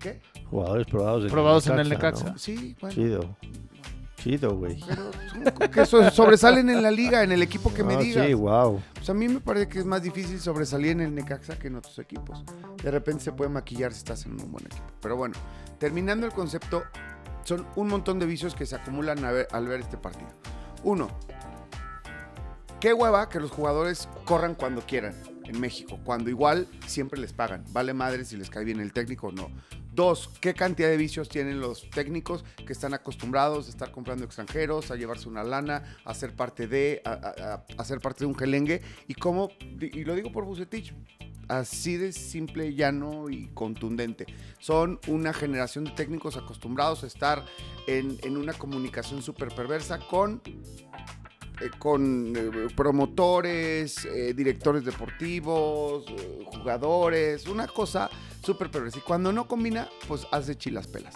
¿Qué? 0.00 0.20
Jugadores 0.50 0.86
probados 0.86 1.24
en 1.24 1.30
Probados 1.30 1.66
en 1.66 1.74
el 1.74 1.80
el 1.80 1.88
Necaxa. 1.90 2.24
Necaxa. 2.24 2.32
¿no? 2.32 2.38
Sí, 2.38 2.76
bueno. 2.80 2.94
Chido. 2.94 3.36
Chido, 4.22 4.56
güey. 4.56 4.78
Pero 4.86 5.02
son- 5.56 5.70
que 5.70 5.86
so- 5.86 6.10
sobresalen 6.10 6.70
en 6.70 6.82
la 6.82 6.90
liga, 6.92 7.22
en 7.24 7.32
el 7.32 7.42
equipo 7.42 7.74
que 7.74 7.82
me 7.82 7.94
Ah, 7.94 7.98
digas. 7.98 8.26
Sí, 8.26 8.34
wow. 8.34 8.80
Pues 8.94 9.10
a 9.10 9.14
mí 9.14 9.26
me 9.28 9.40
parece 9.40 9.68
que 9.68 9.78
es 9.80 9.84
más 9.84 10.02
difícil 10.02 10.38
sobresalir 10.38 10.92
en 10.92 11.00
el 11.00 11.14
Necaxa 11.14 11.58
que 11.58 11.66
en 11.66 11.76
otros 11.76 11.98
equipos. 11.98 12.44
De 12.82 12.90
repente 12.90 13.24
se 13.24 13.32
puede 13.32 13.50
maquillar 13.50 13.92
si 13.92 13.98
estás 13.98 14.24
en 14.26 14.40
un 14.40 14.52
buen 14.52 14.64
equipo. 14.66 14.84
Pero 15.00 15.16
bueno, 15.16 15.34
terminando 15.78 16.24
el 16.26 16.32
concepto, 16.32 16.84
son 17.42 17.66
un 17.74 17.88
montón 17.88 18.20
de 18.20 18.26
vicios 18.26 18.54
que 18.54 18.64
se 18.66 18.76
acumulan 18.76 19.20
ver- 19.22 19.48
al 19.50 19.66
ver 19.66 19.80
este 19.80 19.96
partido. 19.98 20.30
Uno, 20.84 21.08
qué 22.80 22.92
hueva 22.92 23.28
que 23.28 23.40
los 23.40 23.50
jugadores 23.50 24.08
corran 24.24 24.54
cuando 24.54 24.82
quieran 24.82 25.14
en 25.46 25.60
México, 25.60 25.98
cuando 26.04 26.30
igual 26.30 26.66
siempre 26.86 27.20
les 27.20 27.32
pagan. 27.32 27.64
Vale 27.70 27.94
madre 27.94 28.24
si 28.24 28.36
les 28.36 28.50
cae 28.50 28.64
bien 28.64 28.80
el 28.80 28.92
técnico 28.92 29.28
o 29.28 29.32
no. 29.32 29.50
Dos, 29.92 30.30
¿qué 30.40 30.54
cantidad 30.54 30.88
de 30.88 30.96
vicios 30.96 31.28
tienen 31.28 31.60
los 31.60 31.90
técnicos 31.90 32.44
que 32.66 32.72
están 32.72 32.94
acostumbrados 32.94 33.66
a 33.66 33.70
estar 33.70 33.90
comprando 33.90 34.24
extranjeros, 34.24 34.90
a 34.90 34.96
llevarse 34.96 35.28
una 35.28 35.44
lana, 35.44 35.96
a 36.04 36.14
ser 36.14 36.34
parte 36.34 36.66
de, 36.66 37.02
a, 37.04 37.10
a- 37.12 37.64
a- 37.76 37.84
ser 37.84 38.00
parte 38.00 38.20
de 38.20 38.26
un 38.26 38.34
gelengue? 38.34 38.80
Y 39.06 39.14
cómo, 39.14 39.50
y 39.80 40.04
lo 40.04 40.14
digo 40.14 40.32
por 40.32 40.46
Bucetich, 40.46 40.94
así 41.48 41.98
de 41.98 42.12
simple, 42.12 42.74
llano 42.74 43.28
y 43.28 43.48
contundente. 43.48 44.24
Son 44.58 44.98
una 45.08 45.34
generación 45.34 45.84
de 45.84 45.90
técnicos 45.90 46.38
acostumbrados 46.38 47.04
a 47.04 47.06
estar 47.06 47.44
en, 47.86 48.16
en 48.22 48.38
una 48.38 48.54
comunicación 48.54 49.20
súper 49.22 49.48
perversa 49.54 49.98
con 49.98 50.40
eh, 51.62 51.70
con 51.78 52.32
eh, 52.36 52.50
promotores, 52.76 54.04
eh, 54.04 54.34
directores 54.34 54.84
deportivos, 54.84 56.04
eh, 56.08 56.44
jugadores, 56.46 57.46
una 57.46 57.66
cosa 57.66 58.10
súper 58.44 58.70
perversa. 58.70 58.98
Y 58.98 59.02
cuando 59.02 59.32
no 59.32 59.46
combina, 59.46 59.88
pues 60.08 60.26
hace 60.32 60.56
chilas 60.56 60.86
pelas. 60.86 61.14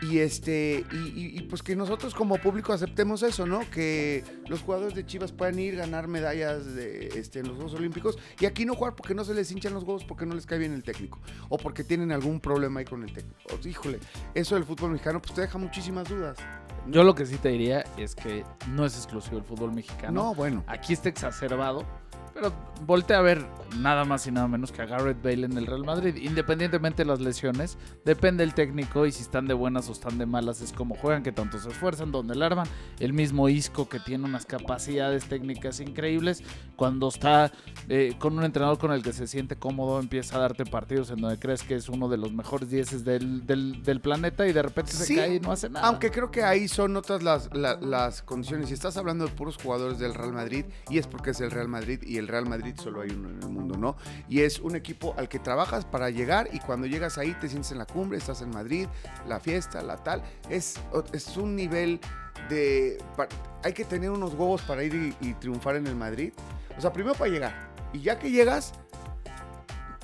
Y 0.00 0.18
este, 0.20 0.84
y, 0.92 0.96
y- 0.96 1.38
y, 1.38 1.42
pues 1.48 1.60
que 1.60 1.74
nosotros 1.74 2.14
como 2.14 2.36
público 2.38 2.72
aceptemos 2.72 3.24
eso, 3.24 3.46
¿no? 3.46 3.68
Que 3.68 4.22
los 4.46 4.60
jugadores 4.62 4.94
de 4.94 5.04
Chivas 5.04 5.32
puedan 5.32 5.58
ir 5.58 5.74
ganar 5.74 6.06
medallas 6.06 6.72
de, 6.72 7.08
este, 7.16 7.40
en 7.40 7.48
los 7.48 7.56
Juegos 7.56 7.74
Olímpicos 7.74 8.16
y 8.38 8.46
aquí 8.46 8.64
no 8.64 8.76
jugar 8.76 8.94
porque 8.94 9.12
no 9.14 9.24
se 9.24 9.34
les 9.34 9.50
hinchan 9.50 9.74
los 9.74 9.82
huevos, 9.82 10.04
porque 10.04 10.24
no 10.24 10.36
les 10.36 10.46
cae 10.46 10.60
bien 10.60 10.72
el 10.72 10.84
técnico 10.84 11.18
o 11.48 11.58
porque 11.58 11.82
tienen 11.82 12.12
algún 12.12 12.38
problema 12.38 12.78
ahí 12.78 12.86
con 12.86 13.02
el 13.02 13.12
técnico. 13.12 13.38
Híjole, 13.64 13.98
eso 14.34 14.54
del 14.54 14.62
fútbol 14.64 14.92
mexicano 14.92 15.20
pues 15.20 15.34
te 15.34 15.40
deja 15.40 15.58
muchísimas 15.58 16.08
dudas. 16.08 16.38
Yo 16.90 17.04
lo 17.04 17.14
que 17.14 17.26
sí 17.26 17.36
te 17.36 17.50
diría 17.50 17.84
es 17.98 18.14
que 18.14 18.44
no 18.68 18.86
es 18.86 18.96
exclusivo 18.96 19.36
el 19.36 19.44
fútbol 19.44 19.72
mexicano. 19.72 20.12
No, 20.12 20.34
bueno. 20.34 20.64
Aquí 20.66 20.94
está 20.94 21.10
exacerbado. 21.10 21.84
Pero 22.38 22.52
voltea 22.86 23.18
a 23.18 23.22
ver 23.22 23.44
nada 23.80 24.04
más 24.04 24.26
y 24.26 24.30
nada 24.30 24.46
menos 24.48 24.70
que 24.72 24.80
a 24.80 24.86
Garrett 24.86 25.20
Bale 25.22 25.44
en 25.44 25.58
el 25.58 25.66
Real 25.66 25.84
Madrid. 25.84 26.14
Independientemente 26.16 27.02
de 27.02 27.06
las 27.08 27.20
lesiones, 27.20 27.76
depende 28.04 28.44
del 28.44 28.54
técnico 28.54 29.04
y 29.06 29.12
si 29.12 29.22
están 29.22 29.46
de 29.46 29.54
buenas 29.54 29.88
o 29.88 29.92
están 29.92 30.16
de 30.18 30.24
malas 30.26 30.60
es 30.60 30.72
como 30.72 30.94
juegan, 30.94 31.22
que 31.24 31.32
tanto 31.32 31.58
se 31.58 31.68
esfuerzan, 31.68 32.12
donde 32.12 32.34
la 32.36 32.46
arman. 32.46 32.66
El 33.00 33.12
mismo 33.12 33.48
Isco 33.48 33.88
que 33.88 33.98
tiene 33.98 34.24
unas 34.24 34.46
capacidades 34.46 35.24
técnicas 35.24 35.80
increíbles. 35.80 36.42
Cuando 36.76 37.08
está 37.08 37.52
eh, 37.88 38.14
con 38.18 38.38
un 38.38 38.44
entrenador 38.44 38.78
con 38.78 38.92
el 38.92 39.02
que 39.02 39.12
se 39.12 39.26
siente 39.26 39.56
cómodo, 39.56 39.98
empieza 39.98 40.36
a 40.36 40.40
darte 40.40 40.64
partidos 40.64 41.10
en 41.10 41.16
donde 41.16 41.38
crees 41.40 41.64
que 41.64 41.74
es 41.74 41.88
uno 41.88 42.08
de 42.08 42.16
los 42.18 42.32
mejores 42.32 42.70
dieces 42.70 43.04
del, 43.04 43.44
del, 43.46 43.82
del 43.82 44.00
planeta 44.00 44.46
y 44.46 44.52
de 44.52 44.62
repente 44.62 44.92
Sí, 44.92 45.04
se 45.04 45.16
cae 45.16 45.34
y 45.34 45.40
no 45.40 45.50
hace 45.52 45.68
nada. 45.68 45.86
Aunque 45.88 46.10
creo 46.12 46.30
que 46.30 46.44
ahí 46.44 46.68
son 46.68 46.96
otras 46.96 47.22
las, 47.24 47.50
la- 47.52 47.78
las 47.80 48.22
condiciones. 48.22 48.68
Si 48.68 48.74
estás 48.74 48.96
hablando 48.96 49.26
de 49.26 49.32
puros 49.32 49.56
jugadores 49.60 49.98
del 49.98 50.14
Real 50.14 50.32
Madrid, 50.32 50.64
y 50.88 50.98
es 50.98 51.06
porque 51.08 51.30
es 51.30 51.40
el 51.40 51.50
Real 51.50 51.68
Madrid, 51.68 52.00
y 52.02 52.16
el 52.18 52.27
Real 52.28 52.46
Madrid 52.46 52.74
solo 52.76 53.00
hay 53.00 53.10
uno 53.10 53.30
en 53.30 53.42
el 53.42 53.48
mundo, 53.48 53.76
¿no? 53.76 53.96
Y 54.28 54.40
es 54.40 54.60
un 54.60 54.76
equipo 54.76 55.14
al 55.18 55.28
que 55.28 55.38
trabajas 55.38 55.84
para 55.84 56.10
llegar, 56.10 56.48
y 56.52 56.60
cuando 56.60 56.86
llegas 56.86 57.18
ahí 57.18 57.34
te 57.40 57.48
sientes 57.48 57.72
en 57.72 57.78
la 57.78 57.86
cumbre, 57.86 58.18
estás 58.18 58.42
en 58.42 58.50
Madrid, 58.50 58.86
la 59.26 59.40
fiesta, 59.40 59.82
la 59.82 59.96
tal. 59.96 60.22
Es, 60.48 60.78
es 61.12 61.36
un 61.36 61.56
nivel 61.56 62.00
de... 62.48 62.98
Hay 63.64 63.72
que 63.72 63.84
tener 63.84 64.10
unos 64.10 64.34
huevos 64.34 64.62
para 64.62 64.84
ir 64.84 64.94
y, 64.94 65.16
y 65.20 65.34
triunfar 65.34 65.76
en 65.76 65.86
el 65.86 65.96
Madrid. 65.96 66.32
O 66.76 66.80
sea, 66.80 66.92
primero 66.92 67.14
para 67.14 67.30
llegar. 67.30 67.70
Y 67.92 68.00
ya 68.00 68.18
que 68.18 68.30
llegas, 68.30 68.74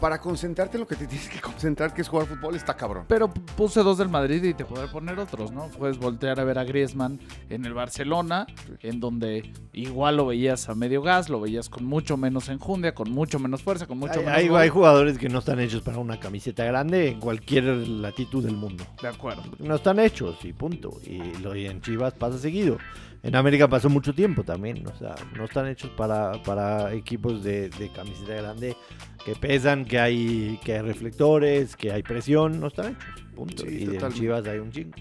para 0.01 0.19
concentrarte 0.21 0.77
en 0.77 0.83
lo 0.83 0.87
que 0.87 0.97
te 0.97 1.07
tienes 1.09 1.29
que 1.29 1.41
concentrar, 1.41 1.95
que 1.95 2.03
es 2.03 2.09
jugar 2.09 2.27
fútbol, 2.27 2.55
está 2.57 2.77
cabrón. 2.77 3.05
Pero 3.09 3.29
puse 3.33 3.81
dos 3.83 3.99
del 3.99 4.09
Madrid 4.09 4.43
y 4.45 4.55
te 4.55 4.65
puedo 4.65 4.91
poner 4.91 5.19
otros, 5.19 5.53
¿no? 5.53 5.69
Puedes 5.69 5.99
voltear 5.99 6.41
a 6.41 6.45
ver 6.45 6.59
a 6.59 6.65
Griezmann 6.65 7.19
en 7.49 7.65
el 7.65 7.75
Barcelona, 7.75 8.47
en 8.81 9.01
donde 9.01 9.53
igual 9.73 10.17
lo 10.17 10.27
veías 10.27 10.69
a 10.69 10.75
medio 10.75 11.03
gas, 11.03 11.29
lo 11.29 11.41
veías 11.41 11.69
con 11.69 11.85
mucho 11.85 12.17
menos 12.17 12.49
enjundia, 12.49 12.95
con 12.95 13.11
mucho 13.11 13.39
menos 13.39 13.63
fuerza, 13.63 13.87
con 13.87 13.99
mucho 13.99 14.15
Hay, 14.21 14.25
menos 14.25 14.39
hay- 14.39 14.49
gol. 14.49 14.61
hay 14.61 14.69
jugadores 14.69 15.19
que 15.19 15.29
no 15.29 15.39
están 15.39 15.61
hechos 15.61 15.83
para 15.83 15.99
una 15.99 16.19
camiseta 16.21 16.65
grande 16.65 17.09
en 17.09 17.21
cualquier 17.21 17.65
latitud 17.65 18.45
del 18.45 18.57
mundo. 18.57 18.85
De 19.01 19.09
acuerdo. 19.09 19.43
No 19.59 19.77
están 19.77 19.99
hechos 20.01 20.45
y 20.45 20.53
punto. 20.53 20.91
Y 21.07 21.39
lo 21.43 21.55
y 21.57 21.67
en 21.67 21.81
Chivas 21.81 22.15
pasa 22.15 22.39
seguido. 22.39 22.79
En 23.25 23.35
América 23.37 23.69
pasó 23.69 23.89
mucho 23.89 24.15
tiempo 24.15 24.45
también. 24.45 24.87
O 24.87 24.95
sea, 24.97 25.15
no 25.35 25.45
están 25.45 25.67
hechos 25.67 25.91
para, 25.97 26.43
para 26.43 26.93
equipos 26.93 27.43
de, 27.43 27.71
de 27.71 27.89
camiseta 27.89 28.35
grande 28.35 28.77
que 29.25 29.35
pesan, 29.35 29.87
que 29.87 29.99
hay, 29.99 30.61
que 30.63 30.75
hay 30.75 30.83
reflectores, 30.83 31.75
que 31.75 31.91
hay 31.91 32.03
presión. 32.03 32.61
No 32.61 32.67
están 32.67 32.93
hechos. 32.93 33.23
Punto. 33.35 33.63
Sí, 33.65 33.69
y 33.83 33.87
de. 33.87 33.99
Chivas 34.13 34.47
hay 34.47 34.59
un 34.59 34.71
chingo. 34.71 34.93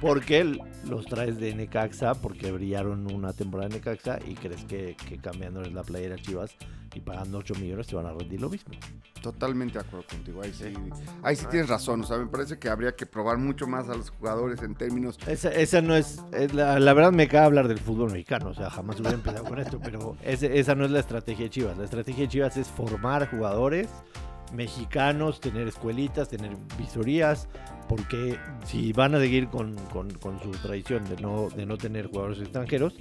Porque 0.00 0.44
los 0.88 1.06
traes 1.06 1.38
de 1.38 1.54
Necaxa, 1.54 2.14
porque 2.14 2.50
brillaron 2.52 3.10
una 3.12 3.32
temporada 3.32 3.68
en 3.68 3.74
Necaxa 3.76 4.18
y 4.26 4.34
crees 4.34 4.64
que, 4.64 4.96
que 5.08 5.18
cambiándoles 5.18 5.72
la 5.72 5.82
playera 5.82 6.16
a 6.16 6.18
Chivas 6.18 6.54
y 6.94 7.00
pagando 7.00 7.38
8 7.38 7.54
millones 7.54 7.86
te 7.86 7.96
van 7.96 8.06
a 8.06 8.12
rendir 8.12 8.40
lo 8.40 8.50
mismo. 8.50 8.74
Totalmente 9.22 9.74
de 9.78 9.84
acuerdo 9.84 10.06
contigo. 10.08 10.42
Ahí 10.42 10.52
sí, 10.52 10.64
ahí 11.22 11.36
sí 11.36 11.46
tienes 11.50 11.68
razón. 11.68 12.02
O 12.02 12.04
sea, 12.06 12.18
me 12.18 12.26
parece 12.26 12.58
que 12.58 12.68
habría 12.68 12.92
que 12.94 13.06
probar 13.06 13.38
mucho 13.38 13.66
más 13.66 13.88
a 13.88 13.94
los 13.94 14.10
jugadores 14.10 14.62
en 14.62 14.74
términos. 14.74 15.18
Esa, 15.26 15.50
esa 15.50 15.80
no 15.80 15.94
es, 15.96 16.22
es 16.32 16.52
la, 16.52 16.78
la 16.80 16.92
verdad 16.92 17.12
me 17.12 17.26
cae 17.28 17.44
hablar 17.44 17.68
del 17.68 17.78
fútbol 17.78 18.10
mexicano, 18.10 18.48
o 18.50 18.54
sea, 18.54 18.68
jamás 18.70 18.98
hubiera 19.00 19.14
empezado 19.16 19.44
con 19.44 19.58
esto, 19.58 19.80
pero 19.82 20.16
ese- 20.22 20.58
esa 20.58 20.74
no 20.74 20.84
es 20.84 20.90
la 20.90 21.00
estrategia 21.00 21.44
de 21.44 21.50
Chivas. 21.50 21.78
La 21.78 21.84
estrategia 21.84 22.24
de 22.24 22.28
Chivas 22.28 22.56
es 22.56 22.68
formar 22.68 23.30
jugadores 23.30 23.88
mexicanos, 24.54 25.40
tener 25.40 25.68
escuelitas, 25.68 26.28
tener 26.28 26.56
visorías, 26.78 27.48
porque 27.88 28.38
si 28.64 28.92
van 28.92 29.14
a 29.14 29.18
seguir 29.18 29.48
con, 29.48 29.74
con- 29.92 30.10
su 30.40 30.50
tradición 30.62 31.04
de 31.04 31.16
no, 31.20 31.48
de 31.50 31.66
no 31.66 31.76
tener 31.76 32.06
jugadores 32.06 32.40
extranjeros, 32.40 32.94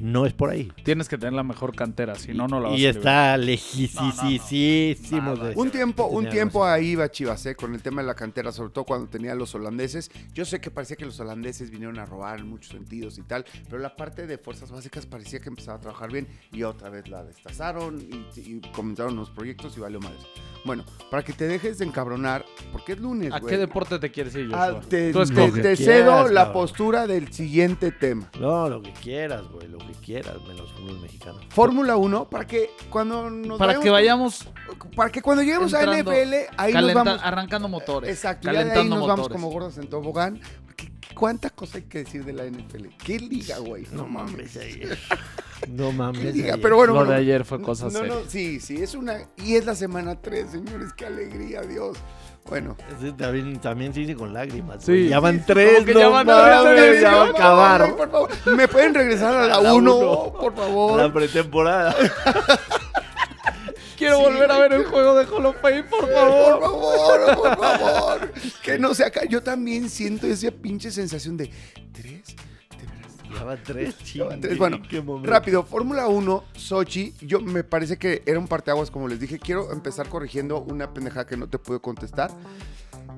no 0.00 0.26
es 0.26 0.32
por 0.32 0.50
ahí. 0.50 0.72
Tienes 0.84 1.08
que 1.08 1.18
tener 1.18 1.32
la 1.34 1.42
mejor 1.42 1.74
cantera, 1.74 2.14
si 2.16 2.32
no, 2.34 2.46
no 2.48 2.60
la 2.60 2.68
vas 2.70 2.78
y 2.78 2.86
a 2.86 2.90
está 2.90 3.36
liberar. 3.36 3.40
lejísimo 3.40 5.36
de... 5.36 5.52
Un 5.56 5.70
tiempo, 5.70 6.06
un 6.06 6.28
tiempo 6.28 6.64
ahí 6.64 6.88
iba 6.90 7.10
Chivas, 7.10 7.44
¿eh? 7.46 7.54
con 7.54 7.74
el 7.74 7.82
tema 7.82 8.02
de 8.02 8.06
la 8.08 8.14
cantera, 8.14 8.52
sobre 8.52 8.70
todo 8.70 8.84
cuando 8.84 9.08
tenía 9.08 9.32
a 9.32 9.34
los 9.34 9.54
holandeses. 9.54 10.10
Yo 10.34 10.44
sé 10.44 10.60
que 10.60 10.70
parecía 10.70 10.96
que 10.96 11.04
los 11.06 11.18
holandeses 11.20 11.70
vinieron 11.70 11.98
a 11.98 12.06
robar 12.06 12.40
en 12.40 12.48
muchos 12.48 12.72
sentidos 12.72 13.18
y 13.18 13.22
tal, 13.22 13.44
pero 13.68 13.78
la 13.80 13.96
parte 13.96 14.26
de 14.26 14.38
fuerzas 14.38 14.70
básicas 14.70 15.06
parecía 15.06 15.40
que 15.40 15.48
empezaba 15.48 15.78
a 15.78 15.80
trabajar 15.80 16.10
bien 16.12 16.26
y 16.52 16.62
otra 16.62 16.90
vez 16.90 17.08
la 17.08 17.24
destazaron 17.24 18.00
y, 18.00 18.40
y 18.40 18.60
comenzaron 18.72 19.16
los 19.16 19.30
proyectos 19.30 19.76
y 19.76 19.80
valió 19.80 20.00
madre. 20.00 20.16
Bueno, 20.64 20.84
para 21.10 21.22
que 21.22 21.32
te 21.32 21.46
dejes 21.46 21.78
de 21.78 21.84
encabronar, 21.84 22.44
porque 22.72 22.92
es 22.92 22.98
lunes, 23.00 23.32
¿A 23.32 23.38
güey. 23.38 23.54
qué 23.54 23.58
deporte 23.58 23.98
te 23.98 24.10
quieres 24.10 24.34
ir, 24.34 24.50
Ah, 24.52 24.66
Joshua? 24.72 24.88
te, 24.88 25.12
Tú 25.12 25.24
te- 25.24 25.50
te 25.62 25.76
cedo 25.76 25.86
quieras, 25.86 26.30
la 26.32 26.44
cabrón. 26.46 26.52
postura 26.62 27.06
del 27.06 27.32
siguiente 27.32 27.92
tema. 27.92 28.28
No, 28.40 28.68
lo 28.68 28.82
que 28.82 28.92
quieras, 28.92 29.46
güey, 29.48 29.68
lo 29.68 29.78
que 29.86 29.92
quieras, 29.94 30.36
menos 30.46 30.72
fútbol 30.72 31.00
mexicano. 31.00 31.38
Fórmula 31.50 31.96
1, 31.96 32.28
para 32.28 32.46
que 32.46 32.70
cuando 32.90 33.30
nos 33.30 33.58
Para 33.58 33.78
que 33.80 33.90
vayamos 33.90 34.48
para 34.94 35.10
que 35.10 35.22
cuando 35.22 35.42
lleguemos 35.42 35.72
a 35.74 35.82
NFL, 35.82 36.34
ahí 36.56 36.72
nos 36.72 36.82
calenta- 36.82 37.04
vamos 37.04 37.20
arrancando 37.22 37.68
motores. 37.68 38.10
Exacto, 38.10 38.46
ya 38.46 38.52
de 38.52 38.58
ahí 38.58 38.64
calentando 38.64 38.96
nos 38.96 39.06
vamos 39.06 39.24
motores. 39.24 39.42
como 39.42 39.52
gordos 39.52 39.78
en 39.78 39.88
tobogán. 39.88 40.40
¿Qué- 40.76 40.90
qué- 41.00 41.14
¿Cuánta 41.14 41.50
cosa 41.50 41.78
hay 41.78 41.84
que 41.84 42.04
decir 42.04 42.24
de 42.24 42.32
la 42.32 42.44
NFL? 42.44 42.88
¿Qué 43.02 43.18
liga, 43.18 43.58
güey? 43.58 43.86
No 43.92 44.06
mames 44.06 44.56
ahí. 44.56 44.82
No 45.70 45.90
mames. 45.90 46.34
Liga, 46.36 46.54
ahí. 46.56 46.60
pero 46.60 46.76
bueno, 46.76 46.92
Lo 46.92 46.98
bueno, 47.00 47.12
de 47.12 47.18
ayer 47.18 47.42
fue 47.46 47.62
cosa 47.62 47.86
no, 47.86 47.90
seria. 47.90 48.08
no, 48.12 48.20
sí, 48.28 48.60
sí, 48.60 48.76
es 48.82 48.94
una 48.94 49.22
y 49.38 49.54
es 49.54 49.64
la 49.64 49.74
semana 49.74 50.14
3, 50.20 50.50
señores, 50.50 50.92
qué 50.94 51.06
alegría, 51.06 51.62
Dios. 51.62 51.96
Bueno, 52.48 52.76
Ese 52.96 53.12
también, 53.12 53.58
también 53.60 53.92
se 53.92 54.00
dice 54.00 54.14
con 54.14 54.32
lágrimas. 54.32 54.84
Sí, 54.84 54.92
güey. 54.92 55.08
ya 55.08 55.18
van 55.20 55.44
tres, 55.44 55.84
no 55.84 55.92
ya 56.00 56.08
van 56.08 56.26
mames, 56.26 56.74
tres, 56.76 57.00
ya 57.02 57.14
va 57.16 57.22
a 57.24 57.28
acabar 57.30 57.96
por 57.96 58.10
favor, 58.10 58.30
¿Me 58.56 58.68
pueden 58.68 58.94
regresar 58.94 59.34
a 59.34 59.46
la 59.48 59.60
la 59.62 59.74
1, 59.74 59.96
uno. 59.96 60.32
por 60.32 60.54
favor? 60.54 61.00
la 61.02 61.12
pretemporada. 61.12 61.94
Quiero 63.98 64.18
Sí, 64.18 64.22
volver 64.24 64.50
a 64.50 64.58
ver 64.58 64.72
el 64.74 64.84
juego 64.84 65.14
de 65.16 65.24
Hall 65.24 65.46
of 65.46 65.56
Fame, 65.62 65.84
por 65.84 66.00
Por 66.00 66.12
favor. 66.12 66.60
favor, 66.60 67.36
por 67.36 67.58
favor. 67.58 68.32
Que 68.62 68.78
no 68.78 68.94
se 68.94 69.04
acá. 69.04 69.22
Yo 69.24 69.42
también 69.42 69.88
siento 69.88 70.26
esa 70.26 70.50
pinche 70.50 70.90
sensación 70.90 71.36
de 71.38 71.50
tres. 71.92 72.36
Tres. 73.64 74.56
Bueno. 74.58 74.80
Rápido, 75.22 75.62
Fórmula 75.64 76.08
1, 76.08 76.44
Sochi, 76.54 77.14
yo 77.20 77.40
me 77.40 77.64
parece 77.64 77.96
que 77.96 78.22
era 78.26 78.38
un 78.38 78.48
parteaguas, 78.48 78.90
como 78.90 79.08
les 79.08 79.20
dije. 79.20 79.38
Quiero 79.38 79.72
empezar 79.72 80.08
corrigiendo 80.08 80.60
una 80.60 80.92
pendejada 80.92 81.26
que 81.26 81.36
no 81.36 81.48
te 81.48 81.58
pude 81.58 81.80
contestar. 81.80 82.30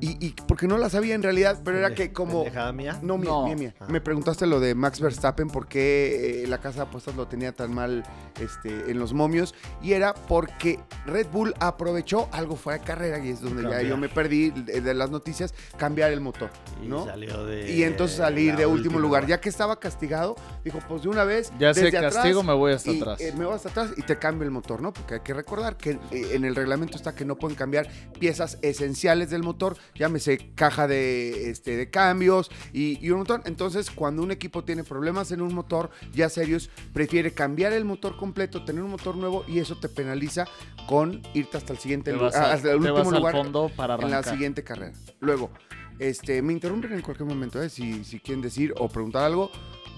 Y, 0.01 0.25
y 0.25 0.35
porque 0.47 0.67
no 0.69 0.79
la 0.79 0.89
sabía 0.91 1.15
en 1.15 1.23
realidad, 1.23 1.61
pero 1.65 1.79
era 1.79 1.95
que 1.95 2.13
como... 2.13 2.45
Mía. 2.45 2.99
No, 3.03 3.19
mía, 3.19 3.29
No. 3.31 3.47
mía, 3.47 3.57
mía. 3.57 3.75
Ah. 3.81 3.87
Me 3.89 4.01
preguntaste 4.01 4.47
lo 4.47 4.61
de 4.61 4.75
Max 4.75 5.01
Verstappen, 5.01 5.49
por 5.49 5.67
qué 5.69 6.45
eh, 6.45 6.47
la 6.47 6.59
casa 6.59 6.77
de 6.77 6.83
apuestas 6.89 7.17
lo 7.17 7.27
tenía 7.27 7.53
tan 7.53 7.75
mal 7.75 8.05
este, 8.41 8.91
en 8.91 8.99
los 8.99 9.13
momios. 9.13 9.55
Y 9.83 9.93
era 9.93 10.15
porque 10.15 10.79
Red 11.07 11.29
Bull 11.33 11.55
aprovechó 11.61 12.29
algo 12.33 12.57
fuera 12.57 12.79
de 12.79 12.85
carrera, 12.85 13.19
y 13.25 13.31
es 13.31 13.41
donde 13.41 13.63
ya 13.63 13.83
yo 13.83 13.97
me 13.97 14.09
perdí 14.09 14.51
de, 14.51 14.81
de 14.81 14.95
las 14.95 15.11
noticias, 15.11 15.53
cambiar 15.77 16.13
el 16.13 16.21
motor, 16.21 16.51
Y 16.83 16.89
¿no? 16.89 17.05
salió 17.05 17.45
de. 17.45 17.71
Y 17.73 17.83
entonces 17.83 18.17
salir 18.19 18.57
de 18.57 18.67
último 18.67 18.97
última. 18.97 19.01
lugar. 19.01 19.27
Ya 19.27 19.41
que 19.41 19.49
estaba 19.49 19.79
castigado, 19.81 20.37
dijo, 20.65 20.79
pues 20.89 21.03
de 21.03 21.09
una 21.09 21.25
vez. 21.25 21.53
Ya 21.59 21.75
sé, 21.75 21.83
desde 21.85 22.01
castigo, 22.01 22.41
atrás, 22.41 22.45
me 22.45 22.53
voy 22.55 22.73
hasta 22.73 22.91
y, 22.93 23.01
atrás. 23.01 23.21
eh, 23.21 23.33
me 23.37 23.45
voy 23.45 23.55
hasta 23.55 23.69
atrás 23.71 23.91
y 23.97 24.03
te 24.03 24.19
cambio 24.19 24.45
el 24.45 24.51
motor, 24.51 24.81
¿no? 24.81 24.93
Porque 24.93 25.15
hay 25.15 25.21
que 25.21 25.35
recordar 25.35 25.77
que 25.77 25.99
eh, 26.11 26.31
en 26.33 26.45
el 26.45 26.55
reglamento 26.55 26.97
está 26.97 27.15
que 27.15 27.25
no 27.25 27.37
pueden 27.37 27.57
cambiar 27.57 27.89
piezas 28.19 28.59
esenciales 28.63 29.31
del 29.31 29.43
motor, 29.43 29.77
llámese 29.95 30.51
caja 30.55 30.87
de, 30.87 31.51
este, 31.51 31.77
de 31.77 31.91
cambios 31.91 32.51
y, 32.73 33.05
y 33.05 33.11
un 33.11 33.19
montón. 33.19 33.43
Entonces, 33.45 33.91
cuando 33.91 34.23
un 34.23 34.31
equipo 34.31 34.65
tiene 34.65 34.85
problemas 34.85 35.31
en 35.33 35.41
un 35.41 35.55
motor 35.55 35.91
ya 36.13 36.29
serios, 36.29 36.71
prefiere 36.93 37.33
cambiar 37.33 37.73
el 37.73 37.85
motor 37.85 38.17
completo, 38.17 38.65
tener 38.65 38.83
un 38.83 38.91
motor 38.91 39.17
nuevo 39.17 39.45
y 39.49 39.59
eso 39.59 39.79
te 39.79 39.89
penaliza 39.89 40.47
con 40.89 41.23
irte 41.35 41.57
hasta 41.57 41.73
el 41.73 41.79
siguiente 41.79 42.11
Te 42.11 42.17
lugar, 42.17 42.33
vas, 42.33 42.41
a- 42.41 42.53
hasta 42.53 42.71
el 42.73 42.77
último 42.79 43.11
lugar 43.11 43.33
fondo 43.33 43.71
para 43.77 43.95
en 43.95 44.11
la 44.11 44.23
siguiente 44.23 44.65
carrera. 44.65 44.93
Luego, 45.21 45.51
este, 45.99 46.41
me 46.43 46.53
interrumpen 46.53 46.93
en 46.93 47.03
cualquier 47.03 47.29
momento, 47.29 47.61
¿eh? 47.63 47.69
si, 47.69 48.05
si 48.05 48.21
quieren 48.21 48.41
decir 48.41 48.73
o 48.79 48.89
preguntar 48.89 49.25
algo. 49.25 49.51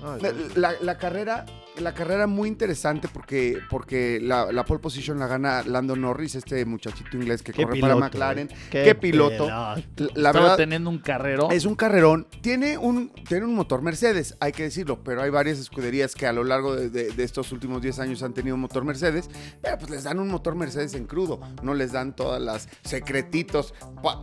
No, 0.02 0.16
La, 0.18 0.32
la- 0.54 0.74
la 0.80 0.98
carrera, 0.98 1.44
la 1.78 1.92
carrera 1.94 2.26
muy 2.26 2.48
interesante 2.48 3.08
porque, 3.12 3.58
porque 3.68 4.18
la, 4.20 4.50
la 4.52 4.64
pole 4.64 4.80
position 4.80 5.18
la 5.18 5.26
gana 5.26 5.62
Lando 5.62 5.94
Norris, 5.96 6.34
este 6.34 6.64
muchachito 6.64 7.16
inglés 7.16 7.42
que 7.42 7.52
corre 7.52 7.72
piloto, 7.74 7.94
para 7.94 8.06
McLaren. 8.06 8.48
eh. 8.50 8.82
Qué, 8.84 8.94
piloto. 8.94 9.44
pelota. 9.46 9.76
La 10.14 10.32
verdad, 10.32 10.56
teniendo 10.56 10.90
un 10.90 10.98
carrero. 10.98 11.50
es 11.50 11.64
un 11.64 11.74
carrerón. 11.74 12.26
Tiene 12.40 12.78
un, 12.78 13.10
tiene 13.28 13.44
un 13.44 13.54
motor 13.54 13.82
Mercedes, 13.82 14.36
hay 14.40 14.52
que 14.52 14.64
decirlo, 14.64 15.02
pero 15.04 15.22
hay 15.22 15.30
varias 15.30 15.58
escuderías 15.58 16.14
que 16.14 16.26
a 16.26 16.32
lo 16.32 16.44
largo 16.44 16.74
de, 16.76 16.88
de- 16.90 17.10
de 17.12 17.24
estos 17.24 17.52
últimos 17.52 17.82
10 17.82 17.98
años 18.00 18.22
han 18.22 18.32
tenido 18.32 18.54
un 18.54 18.60
motor 18.62 18.84
Mercedes, 18.84 19.28
pero 19.62 19.78
pues 19.78 19.90
les 19.90 20.04
dan 20.04 20.18
un 20.18 20.28
motor 20.28 20.54
Mercedes 20.54 20.94
en 20.94 21.06
crudo, 21.06 21.40
no 21.62 21.74
les 21.74 21.92
dan 21.92 22.14
todas 22.16 22.40
las 22.40 22.68
secretitos 22.82 23.74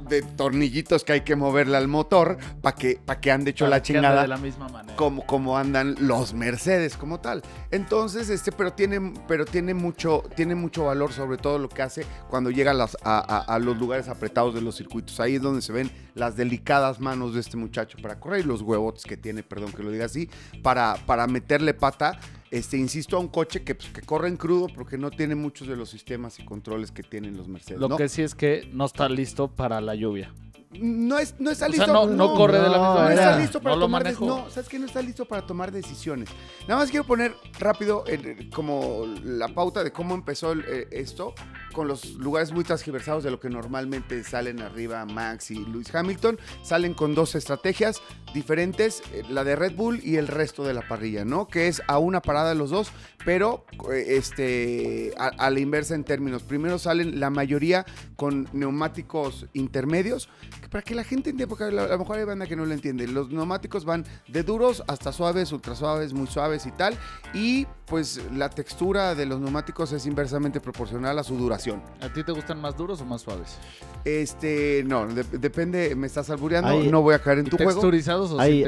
de 0.10 0.22
tornillitos 0.22 1.03
que 1.03 1.13
hay 1.13 1.22
que 1.22 1.36
moverle 1.36 1.77
al 1.77 1.88
motor 1.88 2.38
para 2.62 2.75
que, 2.75 3.00
pa 3.03 3.19
que 3.19 3.31
ande 3.31 3.51
hecho 3.51 3.65
para 3.65 3.77
la 3.77 3.81
chingada 3.81 4.22
de 4.22 4.27
la 4.27 4.38
misma 4.38 4.67
manera. 4.69 4.96
como, 4.96 5.25
como 5.25 5.57
andan 5.67 5.95
los 6.00 6.33
Mercedes 6.33 6.97
como 6.97 7.19
tal. 7.19 7.43
Entonces, 7.71 8.29
este, 8.29 8.51
pero 8.51 8.74
tiene, 8.74 9.13
pero 9.27 9.45
tiene 9.45 9.74
mucho, 9.74 10.24
tiene 10.36 10.55
mucho 10.55 10.86
valor 10.86 11.12
sobre 11.12 11.38
todo 11.38 11.59
lo 11.59 11.69
que 11.69 11.81
hace 11.81 12.05
cuando 12.29 12.50
llega 12.50 12.71
a, 12.71 12.74
las- 12.74 12.97
a- 13.03 13.19
a- 13.19 13.55
a 13.55 13.59
los 13.59 13.77
lugares 13.77 14.07
apretados 14.07 14.53
de 14.55 14.62
los 14.62 14.75
circuitos. 14.77 15.19
Ahí 15.19 15.36
es 15.36 15.41
donde 15.41 15.62
se 15.62 15.74
ven 15.74 15.91
las 16.15 16.36
delicadas 16.36 17.00
manos 17.00 17.33
de 17.33 17.41
este 17.41 17.57
muchacho 17.57 17.97
para 18.01 18.19
correr 18.19 18.41
y 18.41 18.43
los 18.47 18.62
huevotes 18.62 19.03
que 19.03 19.17
tiene, 19.17 19.43
perdón 19.43 19.71
que 19.71 19.83
lo 19.83 19.91
diga 19.91 20.05
así, 20.05 20.29
para, 20.63 20.95
para 21.05 21.27
meterle 21.27 21.74
pata. 21.74 22.19
Este, 22.50 22.77
insisto, 22.77 23.17
a 23.17 23.19
un 23.19 23.27
coche 23.27 23.63
que, 23.63 23.75
pues, 23.75 23.89
que 23.89 24.01
corre 24.01 24.29
en 24.29 24.38
crudo 24.38 24.67
porque 24.74 24.97
no 24.97 25.12
tiene 25.12 25.36
muchos 25.36 25.67
de 25.67 25.75
los 25.75 25.89
sistemas 25.89 26.39
y 26.39 26.45
controles 26.45 26.91
que 26.91 27.03
tienen 27.03 27.36
los 27.36 27.50
Mercedes. 27.50 27.79
Lo 27.81 27.89
¿no? 27.89 27.97
que 27.97 28.07
sí 28.07 28.21
es 28.21 28.36
que 28.36 28.69
no 28.71 28.86
está 28.86 29.09
listo 29.09 29.50
para 29.50 29.81
la 29.81 29.95
lluvia. 29.95 30.33
No, 30.69 31.17
es, 31.17 31.36
no 31.39 31.50
está 31.50 31.67
O 31.67 31.71
sea, 31.71 31.86
listo. 31.86 31.93
no- 31.93 32.05
no 32.07 32.33
corre 32.33 32.57
de 32.57 32.63
la 32.63 32.77
misma 32.77 32.88
No 32.93 32.93
manera. 32.95 33.21
está 33.24 33.39
listo 33.39 33.62
para 33.62 33.75
No 33.75 33.81
tomar. 33.81 34.13
No, 34.19 34.50
sabes 34.50 34.67
que 34.67 34.77
no 34.77 34.86
está 34.86 35.01
listo 35.01 35.25
para 35.25 35.45
tomar 35.47 35.71
decisiones. 35.71 36.29
Nada 36.67 36.81
más 36.81 36.89
quiero 36.91 37.05
poner 37.05 37.33
rápido 37.57 38.03
eh, 38.05 38.50
como 38.53 39.05
la 39.24 39.47
pauta 39.47 39.83
de 39.83 39.91
cómo 39.93 40.13
empezó 40.13 40.51
el, 40.51 40.65
eh, 40.67 40.88
esto 40.91 41.33
con 41.74 41.88
los 41.88 42.13
lugares 42.15 42.51
muy 42.51 42.63
transgiversados 42.65 43.24
de 43.24 43.31
lo 43.31 43.39
que 43.39 43.50
normalmente 43.50 44.24
salen 44.25 44.59
arriba 44.62 45.05
Max 45.05 45.51
y 45.51 45.55
Lewis 45.65 45.93
Hamilton. 45.95 46.38
Salen 46.63 46.93
con 46.93 47.15
dos 47.15 47.36
estrategias 47.36 48.01
diferentes, 48.33 49.01
eh, 49.13 49.24
la 49.29 49.45
de 49.45 49.55
Red 49.55 49.75
Bull 49.75 50.01
y 50.03 50.17
el 50.17 50.27
resto 50.27 50.63
de 50.65 50.74
la 50.74 50.86
parrilla, 50.86 51.24
¿no? 51.24 51.47
Que 51.47 51.67
es 51.69 51.81
a 51.88 51.97
una 51.97 52.21
parada 52.21 52.50
de 52.50 52.55
los 52.55 52.69
dos, 52.71 52.91
pero 53.24 53.65
eh, 53.91 54.17
este, 54.17 55.13
a, 55.17 55.27
a 55.27 55.50
la 55.50 55.59
inversa 55.62 55.95
en 55.95 56.03
términos. 56.03 56.43
Primero 56.43 56.77
salen 56.77 57.19
la 57.21 57.29
mayoría 57.29 57.86
con 58.17 58.50
neumáticos 58.51 59.45
intermedios, 59.53 60.27
para 60.69 60.81
que 60.83 60.95
la 60.95 61.03
gente 61.03 61.29
entienda, 61.29 61.50
porque 61.50 61.65
a 61.65 61.71
lo 61.71 61.97
mejor 62.00 62.17
hay 62.17 62.25
banda 62.25 62.45
que 62.47 62.55
no 62.55 62.65
lo 62.65 62.74
entiende. 62.74 63.07
Los 63.07 63.29
neumáticos 63.29 63.86
van 63.86 64.05
de 64.27 64.43
duros 64.43 64.83
hasta 64.88 65.12
suaves, 65.12 65.51
ultra 65.51 65.75
suaves, 65.75 66.13
muy 66.13 66.27
suaves 66.27 66.65
y 66.65 66.71
tal. 66.71 66.95
Y 67.33 67.67
pues 67.86 68.19
la 68.36 68.50
textura 68.50 69.15
de 69.15 69.25
los 69.25 69.39
neumáticos 69.39 69.91
es 69.93 70.05
inversamente 70.05 70.59
proporcional 70.59 71.17
a 71.19 71.24
su 71.24 71.38
duración. 71.38 71.81
¿A 72.01 72.12
ti 72.12 72.24
te 72.24 72.31
gustan 72.33 72.59
más 72.59 72.75
duros 72.75 73.00
o 73.01 73.05
más 73.05 73.21
suaves? 73.21 73.57
Este, 74.03 74.83
no, 74.86 75.07
de- 75.07 75.24
depende, 75.38 75.95
me 75.95 76.07
estás 76.07 76.29
albureando, 76.29 76.69
Hay- 76.71 76.89
no 76.89 77.01
voy 77.01 77.15
a 77.15 77.19
caer 77.19 77.39
en 77.39 77.47
¿Y 77.47 77.50
tu 77.50 77.57
juego. 77.57 77.71
¿Texturizados 77.71 78.31
o 78.31 78.33
sin 78.33 78.41
hay, 78.41 78.63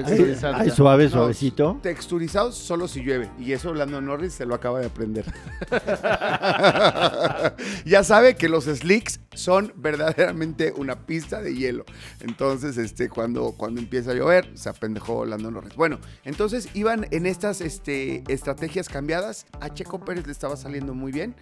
suave, 0.71 1.05
No, 1.05 1.09
suavecito. 1.11 1.79
Texturizados 1.81 2.55
solo 2.55 2.87
si 2.87 3.03
llueve. 3.03 3.29
Y 3.39 3.51
eso 3.51 3.73
Lando 3.73 3.99
Norris 4.01 4.33
se 4.33 4.45
lo 4.45 4.55
acaba 4.55 4.79
de 4.79 4.85
aprender. 4.87 5.25
ya 7.85 8.03
sabe 8.03 8.35
que 8.35 8.49
los 8.49 8.65
slicks 8.65 9.19
son 9.33 9.73
verdaderamente 9.75 10.73
una 10.75 11.05
pista 11.05 11.41
de 11.41 11.55
hielo. 11.55 11.85
Entonces, 12.19 12.77
este, 12.77 13.09
cuando, 13.09 13.53
cuando 13.53 13.79
empieza 13.79 14.11
a 14.11 14.13
llover, 14.13 14.51
se 14.57 14.69
apendejó 14.69 15.25
Lando 15.25 15.51
Norris. 15.51 15.75
Bueno, 15.75 15.99
entonces 16.23 16.69
iban 16.73 17.07
en 17.11 17.25
estas 17.25 17.61
este, 17.61 18.23
estrategias 18.27 18.89
cambiadas. 18.89 19.45
A 19.59 19.69
Checo 19.73 19.99
Pérez 19.99 20.25
le 20.25 20.31
estaba 20.31 20.55
saliendo 20.55 20.93
muy 20.93 21.11
bien. 21.11 21.35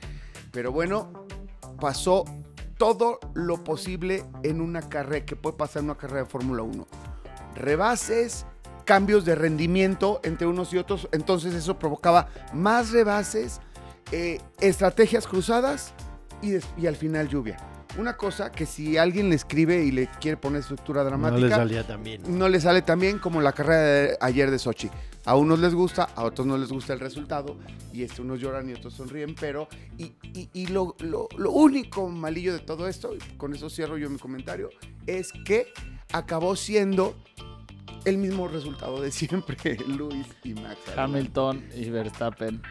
Pero 0.51 0.71
bueno, 0.71 1.27
pasó 1.79 2.25
todo 2.77 3.19
lo 3.33 3.63
posible 3.63 4.23
en 4.43 4.61
una 4.61 4.87
carrera, 4.87 5.25
que 5.25 5.35
puede 5.35 5.57
pasar 5.57 5.81
en 5.81 5.85
una 5.85 5.97
carrera 5.97 6.23
de 6.23 6.29
Fórmula 6.29 6.63
1. 6.63 6.87
Rebases, 7.55 8.45
cambios 8.85 9.25
de 9.25 9.35
rendimiento 9.35 10.21
entre 10.23 10.47
unos 10.47 10.73
y 10.73 10.77
otros, 10.77 11.09
entonces 11.11 11.53
eso 11.53 11.77
provocaba 11.77 12.29
más 12.53 12.91
rebases, 12.91 13.59
eh, 14.11 14.39
estrategias 14.61 15.27
cruzadas 15.27 15.93
y 16.41 16.85
al 16.87 16.95
final 16.95 17.27
lluvia. 17.27 17.57
Una 17.97 18.15
cosa 18.15 18.51
que 18.51 18.65
si 18.65 18.97
alguien 18.97 19.29
le 19.29 19.35
escribe 19.35 19.83
y 19.83 19.91
le 19.91 20.07
quiere 20.21 20.37
poner 20.37 20.61
estructura 20.61 21.01
No 21.03 21.09
dramática, 21.09 21.47
le 21.47 21.49
salía 21.49 21.85
tan 21.87 22.03
bien. 22.03 22.21
no 22.27 22.47
le 22.47 22.59
sale 22.61 22.81
tan 22.83 22.99
bien 22.99 23.17
como 23.17 23.41
la 23.41 23.53
carrera 23.53 23.81
de 23.81 24.17
ayer 24.21 24.51
de 24.51 24.59
Sochi. 24.59 24.89
A 25.25 25.35
unos 25.35 25.59
les 25.59 25.73
gusta, 25.73 26.03
a 26.15 26.23
otros 26.23 26.45
no 26.47 26.57
les 26.57 26.69
gusta 26.69 26.93
el 26.93 26.99
resultado, 26.99 27.57
y 27.91 28.03
este, 28.03 28.21
unos 28.21 28.39
lloran 28.39 28.69
y 28.69 28.73
otros 28.73 28.93
sonríen, 28.93 29.35
pero, 29.39 29.67
y, 29.97 30.13
y- 30.23 30.49
y 30.53 30.67
lo, 30.67 30.95
lo- 30.99 31.27
lo 31.37 31.51
único 31.51 32.07
malillo 32.07 32.53
de 32.53 32.59
todo 32.59 32.87
esto, 32.87 33.13
y 33.15 33.19
con 33.35 33.53
eso 33.53 33.69
cierro 33.69 33.97
yo 33.97 34.09
mi 34.09 34.19
comentario, 34.19 34.69
es 35.05 35.33
que 35.45 35.67
acabó 36.13 36.55
siendo 36.55 37.17
el 38.05 38.17
mismo 38.19 38.47
resultado 38.47 39.01
de 39.01 39.11
siempre, 39.11 39.57
Luis 39.87 40.27
y 40.43 40.53
Max. 40.53 40.77
Hamilton 40.95 41.67
y 41.75 41.89
Verstappen. 41.89 42.61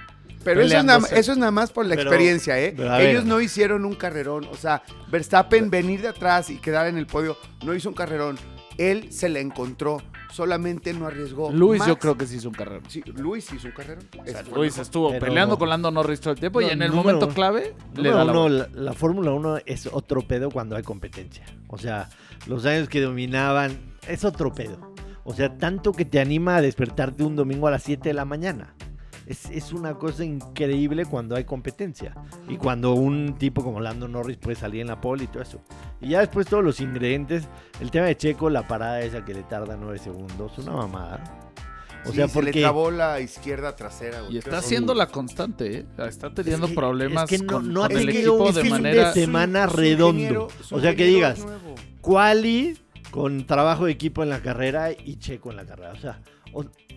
Pero 0.47 0.61
eso 0.63 0.79
es, 0.79 0.85
nada, 0.85 0.99
peleándose. 1.01 1.21
eso 1.21 1.33
es 1.33 1.39
nada 1.39 1.51
más 1.51 1.71
por 1.73 1.85
la 1.87 1.95
Pero- 1.97 2.09
experiencia, 2.11 2.59
¿eh? 2.59 2.75
Ellos 3.01 3.25
no 3.27 3.41
hicieron 3.41 3.85
un 3.85 3.95
carrerón. 3.95 4.47
O 4.51 4.57
sea, 4.57 4.83
Verstappen 5.11 5.69
venir 5.71 6.01
de 6.01 6.09
atrás 6.09 6.49
y 6.51 6.57
quedar 6.59 6.87
en 6.87 6.97
el 6.97 7.07
podio 7.07 7.37
no 7.65 7.75
hizo 7.75 7.89
un 7.89 7.95
carrerón. 7.95 8.39
Él 8.79 9.11
se 9.11 9.29
la 9.31 9.41
encontró, 9.41 10.03
solamente 10.31 10.93
no 10.93 11.07
arriesgó. 11.07 11.51
Luis 11.51 11.85
yo 11.87 11.99
creo 11.99 12.17
que 12.17 12.27
sí 12.27 12.37
hizo 12.37 12.49
un 12.49 12.55
carrero. 12.55 12.83
Sí, 12.89 13.03
Luis 13.07 13.51
hizo 13.53 13.69
un 13.69 13.73
carrerón. 13.73 14.05
Luis 14.55 14.77
estuvo 14.77 15.11
Pero- 15.11 15.25
peleando 15.27 15.59
con 15.59 15.69
Lando 15.71 15.91
Norris 15.91 16.21
todo 16.21 16.35
el 16.35 16.41
tiempo 16.41 16.61
y 16.61 16.67
en 16.67 16.83
el 16.83 16.91
número 16.91 17.15
momento 17.19 17.29
clave 17.35 17.75
le 17.95 18.11
da 18.11 18.23
la 18.25 18.33
uno, 18.33 18.49
la, 18.51 18.69
la 18.75 18.93
Fórmula 18.93 19.31
1 19.33 19.59
es 19.65 19.89
otro 19.91 20.21
pedo 20.23 20.51
cuando 20.51 20.77
hay 20.77 20.83
competencia. 20.83 21.45
O 21.69 21.79
sea, 21.79 22.11
los 22.47 22.67
años 22.67 22.89
que 22.89 23.01
dominaban 23.01 23.79
es 24.07 24.25
otro 24.27 24.53
pedo. 24.53 24.93
O 25.25 25.33
sea, 25.35 25.57
tanto 25.57 25.93
que 25.93 26.05
te 26.05 26.21
anima 26.21 26.57
a 26.57 26.61
despertarte 26.63 27.25
un 27.25 27.35
domingo 27.35 27.67
a 27.67 27.71
las 27.71 27.83
7 27.83 28.11
de 28.11 28.15
la 28.15 28.25
mañana. 28.27 28.75
Es, 29.27 29.51
es 29.51 29.73
una 29.73 29.95
cosa 29.95 30.25
increíble 30.25 31.05
cuando 31.05 31.35
hay 31.35 31.45
competencia. 31.45 32.15
Y 32.49 32.57
cuando 32.57 32.93
un 32.95 33.37
tipo 33.39 33.65
como 33.65 33.81
Lando 33.81 34.07
Norris 34.07 34.37
puede 34.37 34.55
salir 34.57 34.83
en 34.83 34.87
la 34.87 35.01
pole 35.01 35.25
y 35.25 35.27
todo 35.27 35.43
eso. 35.43 35.61
Y 36.01 36.11
ya 36.11 36.21
después 36.21 36.47
todos 36.47 36.63
los 36.63 36.81
ingredientes. 36.81 37.49
El 37.81 37.91
tema 37.91 38.07
de 38.07 38.17
Checo, 38.17 38.51
la 38.51 38.69
parada 38.69 39.01
esa 39.01 39.25
que 39.25 39.35
le 39.35 39.43
tarda 39.43 39.77
9 39.77 39.99
segundos. 39.99 40.57
Una 40.59 40.73
mamada. 40.73 41.25
O 42.05 42.11
Sí, 42.11 42.17
sea, 42.19 42.29
se 42.29 42.35
porque... 42.35 42.53
le 42.53 42.61
trabó 42.61 42.93
la 42.93 43.19
izquierda 43.21 43.75
trasera. 43.75 44.21
güey. 44.21 44.37
Y 44.37 44.39
está 44.39 44.59
haciendo 44.59 44.95
la 44.95 45.09
constante, 45.09 45.79
¿eh? 45.79 45.87
Está 46.07 46.33
teniendo 46.33 46.67
Es 46.67 46.71
que- 46.71 46.77
problemas 46.77 47.25
es 47.33 47.41
que 47.41 47.45
no- 47.45 47.53
con, 47.55 47.73
no 47.73 47.83
ha 47.83 47.89
con 47.89 47.97
el 47.99 48.07
tenido 48.07 48.35
equipo 48.35 48.49
un 48.49 48.55
de 48.55 48.61
fin 48.63 48.71
de 48.75 48.79
manera... 48.81 49.13
semana 49.13 49.67
redondo. 49.67 50.49
O 50.71 50.81
sea, 50.81 50.95
que 50.95 51.05
digas, 51.05 51.41
nuevo. 51.45 51.75
Quali 52.01 52.79
con 53.11 53.45
trabajo 53.47 53.87
de 53.87 53.93
equipo 53.93 54.23
en 54.23 54.29
la 54.29 54.41
carrera 54.41 54.93
y 54.93 55.17
Checo 55.17 55.51
en 55.51 55.57
la 55.57 55.67
carrera. 55.67 55.93
O 55.95 55.97
sea, 55.97 56.21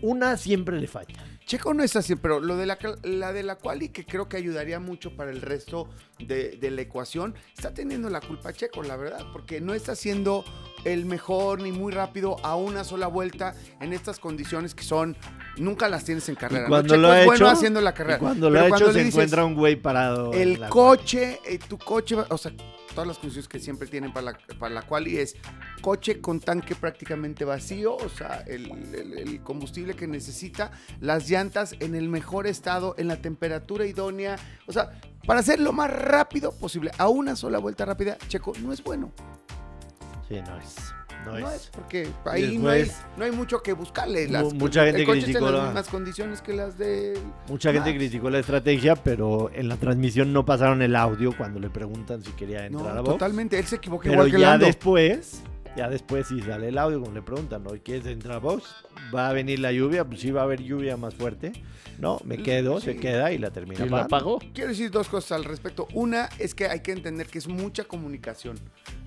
una 0.03 0.37
siempre 0.37 0.79
le 0.79 0.85
falla. 0.87 1.15
Checo 1.49 1.73
no 1.73 1.83
es 1.83 1.95
así, 1.95 2.15
pero 2.15 2.39
lo 2.39 2.57
de 2.57 2.67
la, 2.67 2.77
la 3.01 3.33
de 3.33 3.41
la 3.41 3.55
quali 3.55 3.89
que 3.89 4.05
creo 4.05 4.29
que 4.29 4.37
ayudaría 4.37 4.79
mucho 4.79 5.15
para 5.15 5.31
el 5.31 5.41
resto 5.41 5.89
de, 6.19 6.51
de 6.61 6.69
la 6.69 6.81
ecuación, 6.81 7.33
está 7.57 7.73
teniendo 7.73 8.07
la 8.11 8.21
culpa 8.21 8.53
Checo, 8.53 8.83
la 8.83 8.95
verdad, 8.95 9.25
porque 9.33 9.59
no 9.59 9.73
está 9.73 9.95
siendo 9.95 10.45
el 10.85 11.05
mejor 11.07 11.59
ni 11.63 11.71
muy 11.71 11.91
rápido 11.91 12.35
a 12.43 12.55
una 12.55 12.83
sola 12.83 13.07
vuelta 13.07 13.55
en 13.81 13.93
estas 13.93 14.19
condiciones 14.19 14.75
que 14.75 14.83
son, 14.83 15.17
nunca 15.57 15.89
las 15.89 16.05
tienes 16.05 16.29
en 16.29 16.35
carrera. 16.35 16.67
cuando 16.67 16.93
Checo 16.93 17.01
lo 17.01 17.11
ha 17.11 17.25
bueno 17.25 17.33
hecho, 17.33 17.47
haciendo 17.47 17.81
la 17.81 17.95
carrera. 17.95 18.19
Cuando 18.19 18.47
lo 18.51 18.53
pero 18.53 18.65
ha 18.65 18.69
cuando 18.69 18.85
hecho 18.85 18.93
se 18.93 18.99
dices, 18.99 19.15
encuentra 19.15 19.43
un 19.43 19.55
güey 19.55 19.75
parado. 19.75 20.31
El 20.33 20.59
coche, 20.69 21.39
eh, 21.47 21.57
tu 21.67 21.79
coche, 21.79 22.15
o 22.29 22.37
sea, 22.37 22.51
todas 22.93 23.07
las 23.07 23.17
condiciones 23.17 23.47
que 23.47 23.59
siempre 23.59 23.87
tienen 23.87 24.11
para 24.13 24.31
la, 24.31 24.37
para 24.59 24.73
la 24.75 24.81
quali 24.83 25.17
es 25.17 25.35
coche 25.81 26.19
con 26.21 26.39
tanque 26.39 26.75
prácticamente 26.75 27.45
vacío, 27.45 27.95
o 27.95 28.09
sea, 28.09 28.43
el, 28.47 28.69
el- 28.93 29.17
el 29.17 29.41
combustible 29.43 29.95
que 29.95 30.07
necesita, 30.07 30.71
las 30.99 31.29
llantas 31.29 31.73
en 31.79 31.95
el 31.95 32.09
mejor 32.09 32.47
estado, 32.47 32.95
en 32.97 33.07
la 33.07 33.17
temperatura 33.21 33.85
idónea, 33.85 34.35
o 34.67 34.71
sea, 34.73 34.91
para 35.25 35.39
hacer 35.41 35.59
lo 35.59 35.71
más 35.73 35.89
rápido 35.91 36.51
posible, 36.51 36.91
a 36.97 37.07
una 37.09 37.35
sola 37.35 37.59
vuelta 37.59 37.85
rápida, 37.85 38.17
Checo 38.27 38.53
no 38.61 38.73
es 38.73 38.83
bueno. 38.83 39.11
Sí, 40.27 40.35
no 40.41 40.57
es. 40.59 40.75
No, 41.25 41.37
No, 41.37 41.49
es. 41.49 41.55
es 41.63 41.67
porque 41.67 42.07
ahí 42.25 42.57
no, 42.57 42.69
después- 42.69 42.97
hay, 42.99 43.05
no 43.17 43.25
hay 43.25 43.31
mucho 43.31 43.61
que 43.61 43.73
buscarle. 43.73 44.27
Las, 44.29 44.53
mucha 44.53 44.85
gente 44.85 45.01
el 45.01 45.05
coche 45.05 45.19
está 45.19 45.25
criticó 45.31 45.47
en 45.49 45.53
las 45.53 45.61
la- 45.61 45.65
mismas 45.69 45.87
condiciones 45.89 46.41
que 46.41 46.53
las 46.53 46.77
de... 46.77 47.19
Mucha 47.49 47.71
gente 47.73 47.89
Max. 47.89 47.99
criticó 47.99 48.29
la 48.29 48.39
estrategia, 48.39 48.95
pero 48.95 49.51
en 49.53 49.67
la 49.67 49.75
transmisión 49.77 50.31
no 50.33 50.45
pasaron 50.45 50.81
el 50.81 50.95
audio 50.95 51.35
cuando 51.37 51.59
le 51.59 51.69
preguntan 51.69 52.23
si 52.23 52.31
quería 52.31 52.69
No, 52.69 52.79
entrar 52.79 52.97
a 52.97 53.01
box. 53.01 53.11
totalmente, 53.13 53.59
él 53.59 53.65
se 53.65 53.75
equivoca 53.75 54.03
Pero 54.03 54.13
igual 54.15 54.31
que 54.31 54.39
ya 54.39 54.49
Lando. 54.51 54.65
después, 54.65 55.41
ya 55.75 55.89
después 55.89 56.27
si 56.27 56.41
sale 56.41 56.69
el 56.69 56.77
audio, 56.77 57.01
como 57.01 57.13
le 57.13 57.21
preguntan, 57.21 57.63
¿no? 57.63 57.71
¿quieres 57.83 58.05
entrar 58.07 58.37
a 58.37 58.39
box? 58.39 58.63
¿Va 59.13 59.29
a 59.29 59.33
venir 59.33 59.59
la 59.59 59.71
lluvia? 59.71 60.05
Pues 60.05 60.21
sí 60.21 60.31
va 60.31 60.41
a 60.41 60.43
haber 60.45 60.61
lluvia 60.63 60.95
más 60.97 61.15
fuerte. 61.15 61.51
No, 61.99 62.19
me 62.23 62.37
quedo, 62.37 62.79
se 62.79 62.93
Sí. 62.93 62.99
queda 62.99 63.33
y 63.33 63.37
la 63.37 63.51
termina 63.51 63.85
Y 63.85 63.89
la 63.89 64.03
apagó. 64.03 64.39
Quiero 64.53 64.69
decir 64.69 64.89
dos 64.89 65.09
cosas 65.09 65.33
al 65.33 65.43
respecto. 65.43 65.85
Una 65.93 66.29
es 66.39 66.55
que 66.55 66.65
hay 66.67 66.79
que 66.79 66.93
entender 66.93 67.27
que 67.27 67.39
es 67.39 67.47
mucha 67.49 67.83
comunicación. 67.83 68.57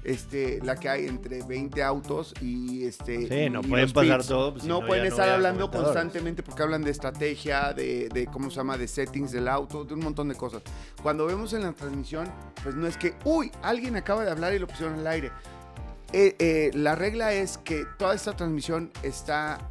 Este, 0.04 0.60
la 0.62 0.76
que 0.76 0.88
hay 0.88 1.06
entre 1.06 1.42
20 1.42 1.82
autos 1.82 2.34
y 2.40 2.84
este. 2.84 3.28
Sí, 3.28 3.50
no 3.50 3.60
y 3.60 3.68
pueden 3.68 3.92
pasar 3.92 4.18
pits. 4.18 4.28
todo, 4.28 4.52
pues, 4.54 4.64
no, 4.64 4.80
no, 4.80 4.86
pueden 4.86 5.04
no 5.04 5.10
estar 5.10 5.28
hablando 5.28 5.70
constantemente 5.70 6.42
porque 6.42 6.62
hablan 6.62 6.82
de 6.82 6.90
estrategia, 6.90 7.72
de, 7.72 8.08
de 8.08 8.26
cómo 8.26 8.50
se 8.50 8.56
llama, 8.56 8.76
de 8.76 8.88
settings 8.88 9.30
del 9.30 9.46
auto, 9.46 9.84
de 9.84 9.94
un 9.94 10.00
montón 10.00 10.28
de 10.28 10.34
cosas. 10.34 10.62
Cuando 11.02 11.26
vemos 11.26 11.52
en 11.52 11.62
la 11.62 11.72
transmisión, 11.72 12.28
pues 12.62 12.74
no 12.74 12.86
es 12.86 12.96
que, 12.96 13.14
uy, 13.24 13.52
alguien 13.62 13.96
acaba 13.96 14.24
de 14.24 14.30
hablar 14.30 14.52
y 14.54 14.58
lo 14.58 14.66
pusieron 14.66 14.98
al 14.98 15.06
aire. 15.06 15.30
Eh, 16.12 16.36
eh, 16.38 16.70
la 16.74 16.94
regla 16.94 17.32
es 17.32 17.56
que 17.58 17.84
toda 17.98 18.14
esta 18.14 18.36
transmisión 18.36 18.90
está 19.02 19.70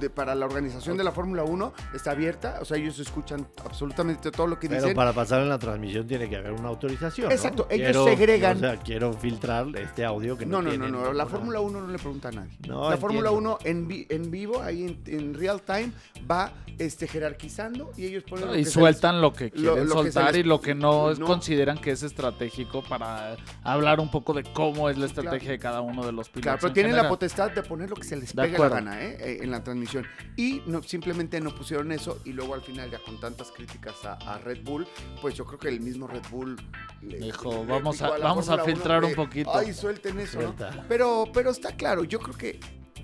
de- 0.00 0.08
para 0.08 0.34
la 0.34 0.46
organización 0.46 0.96
de 0.96 1.04
la 1.04 1.12
Fórmula 1.12 1.44
1, 1.44 1.72
está 1.94 2.12
abierta, 2.12 2.58
o 2.62 2.64
sea, 2.64 2.78
ellos 2.78 2.98
escuchan 2.98 3.46
absolutamente 3.64 4.30
todo 4.30 4.46
lo 4.46 4.58
que 4.58 4.68
Pero 4.68 4.80
dicen. 4.80 4.96
para 4.96 5.12
pasar 5.12 5.42
en 5.42 5.50
la 5.50 5.58
transmisión 5.58 6.06
tiene 6.06 6.30
que 6.30 6.36
haber 6.36 6.52
una 6.52 6.68
autorización. 6.68 7.28
¿no? 7.28 7.34
Exacto, 7.34 7.66
ellos 7.68 7.86
Quiero- 7.90 8.04
segregan. 8.06 8.56
O 8.56 8.60
sea, 8.60 8.76
quiero 8.78 9.12
filtrar 9.12 9.66
este 9.76 10.04
audio 10.04 10.38
que 10.38 10.46
no 10.46 10.62
No, 10.62 10.70
no, 10.72 10.88
no, 10.88 10.88
no, 10.88 11.12
la 11.12 11.26
Fórmula 11.26 11.60
1 11.60 11.80
no 11.82 11.88
le 11.88 11.98
pregunta 11.98 12.28
a 12.28 12.32
nadie. 12.32 12.56
No, 12.66 12.88
la 12.88 12.96
Fórmula 12.96 13.28
entiendo. 13.30 13.56
1 13.56 13.58
en, 13.64 13.88
vi- 13.88 14.06
en 14.08 14.30
vivo, 14.30 14.62
ahí 14.62 14.84
en, 14.84 15.02
en 15.14 15.34
real 15.34 15.60
time, 15.60 15.92
va 16.30 16.52
este, 16.78 17.06
jerarquizando 17.06 17.92
y 17.96 18.06
ellos 18.06 18.24
ponen 18.24 18.46
lo 18.48 18.56
Y 18.56 18.64
que 18.64 18.70
sueltan 18.70 19.20
lo 19.20 19.32
que 19.34 19.52
lo- 19.54 19.74
quieren 19.74 19.88
lo 19.88 19.96
que 20.02 20.08
se 20.08 20.12
soltar 20.12 20.32
les- 20.34 20.40
y 20.44 20.48
lo 20.48 20.60
que 20.62 20.74
no, 20.74 21.12
no. 21.14 21.26
consideran 21.26 21.78
que 21.78 21.90
es 21.90 22.02
estratégico 22.02 22.82
para 22.82 23.36
hablar 23.62 24.00
un 24.00 24.10
poco 24.10 24.32
de 24.32 24.42
cómo 24.42 24.88
es 24.88 24.96
la 25.02 25.08
Claro. 25.08 25.20
estrategia 25.28 25.50
de 25.52 25.58
cada 25.58 25.80
uno 25.80 26.04
de 26.06 26.12
los 26.12 26.28
pilotos. 26.28 26.42
Claro, 26.42 26.58
pero 26.60 26.68
en 26.68 26.74
tienen 26.74 26.96
la 26.96 27.08
potestad 27.08 27.50
de 27.50 27.62
poner 27.62 27.90
lo 27.90 27.96
que 27.96 28.04
se 28.04 28.16
les 28.16 28.32
pegue 28.32 28.58
la 28.58 28.68
gana 28.68 29.02
¿eh? 29.02 29.16
Eh, 29.20 29.38
en 29.42 29.50
la 29.50 29.62
transmisión. 29.62 30.06
Y 30.36 30.62
no, 30.66 30.82
simplemente 30.82 31.40
no 31.40 31.54
pusieron 31.54 31.92
eso 31.92 32.20
y 32.24 32.32
luego 32.32 32.54
al 32.54 32.62
final 32.62 32.90
ya 32.90 32.98
con 32.98 33.18
tantas 33.20 33.50
críticas 33.52 33.94
a, 34.04 34.14
a 34.14 34.38
Red 34.38 34.62
Bull, 34.64 34.86
pues 35.20 35.34
yo 35.34 35.44
creo 35.44 35.58
que 35.58 35.68
el 35.68 35.80
mismo 35.80 36.06
Red 36.06 36.22
Bull 36.30 36.56
le- 37.02 37.18
Dijo, 37.18 37.50
le 37.52 37.66
vamos 37.66 38.00
a- 38.02 38.10
vamos 38.18 38.48
a 38.48 38.52
Fórmula 38.58 38.64
1 38.64 38.64
filtrar 38.74 39.04
un 39.04 39.14
poquito. 39.14 39.54
Ay, 39.54 39.72
suelten 39.72 40.18
eso. 40.20 40.54
Pero, 40.88 41.24
pero 41.32 41.50
está 41.50 41.74
claro, 41.76 42.04
yo 42.04 42.18
creo 42.20 42.36
que 42.36 42.60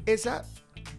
esa, 0.07 0.45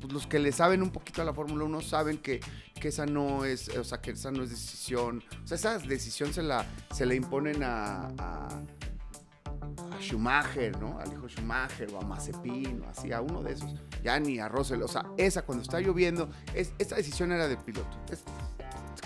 pues 0.01 0.13
los 0.13 0.27
que 0.27 0.39
le 0.39 0.51
saben 0.51 0.81
un 0.83 0.91
poquito 0.91 1.21
a 1.21 1.25
la 1.25 1.33
Fórmula 1.33 1.63
1 1.63 1.81
saben 1.81 2.17
que, 2.17 2.39
que 2.79 2.89
esa 2.89 3.05
no 3.05 3.43
es, 3.45 3.69
o 3.69 3.83
sea, 3.83 3.99
que 4.01 4.11
esa 4.11 4.31
no 4.31 4.43
es 4.43 4.49
decisión, 4.51 5.23
o 5.43 5.47
sea, 5.47 5.55
esa 5.55 5.77
decisión 5.79 6.33
se 6.33 6.43
la, 6.43 6.65
se 6.91 7.05
la 7.05 7.13
imponen 7.15 7.63
a, 7.63 8.07
a, 8.17 8.61
a 9.61 10.01
Schumacher, 10.01 10.79
¿no? 10.79 10.99
Al 10.99 11.11
hijo 11.11 11.27
Schumacher 11.27 11.87
o 11.93 11.99
a 11.99 12.05
Mazepin 12.05 12.81
o 12.85 12.89
así, 12.89 13.11
a 13.11 13.21
uno 13.21 13.41
de 13.41 13.53
esos, 13.53 13.73
ya 14.03 14.19
ni 14.19 14.39
a 14.39 14.47
Russell, 14.47 14.81
o 14.81 14.87
sea, 14.87 15.05
esa 15.17 15.43
cuando 15.43 15.63
está 15.63 15.79
lloviendo, 15.79 16.29
es, 16.53 16.73
esta 16.79 16.95
decisión 16.95 17.31
era 17.31 17.47
del 17.47 17.57
piloto, 17.57 17.97
es 18.11 18.23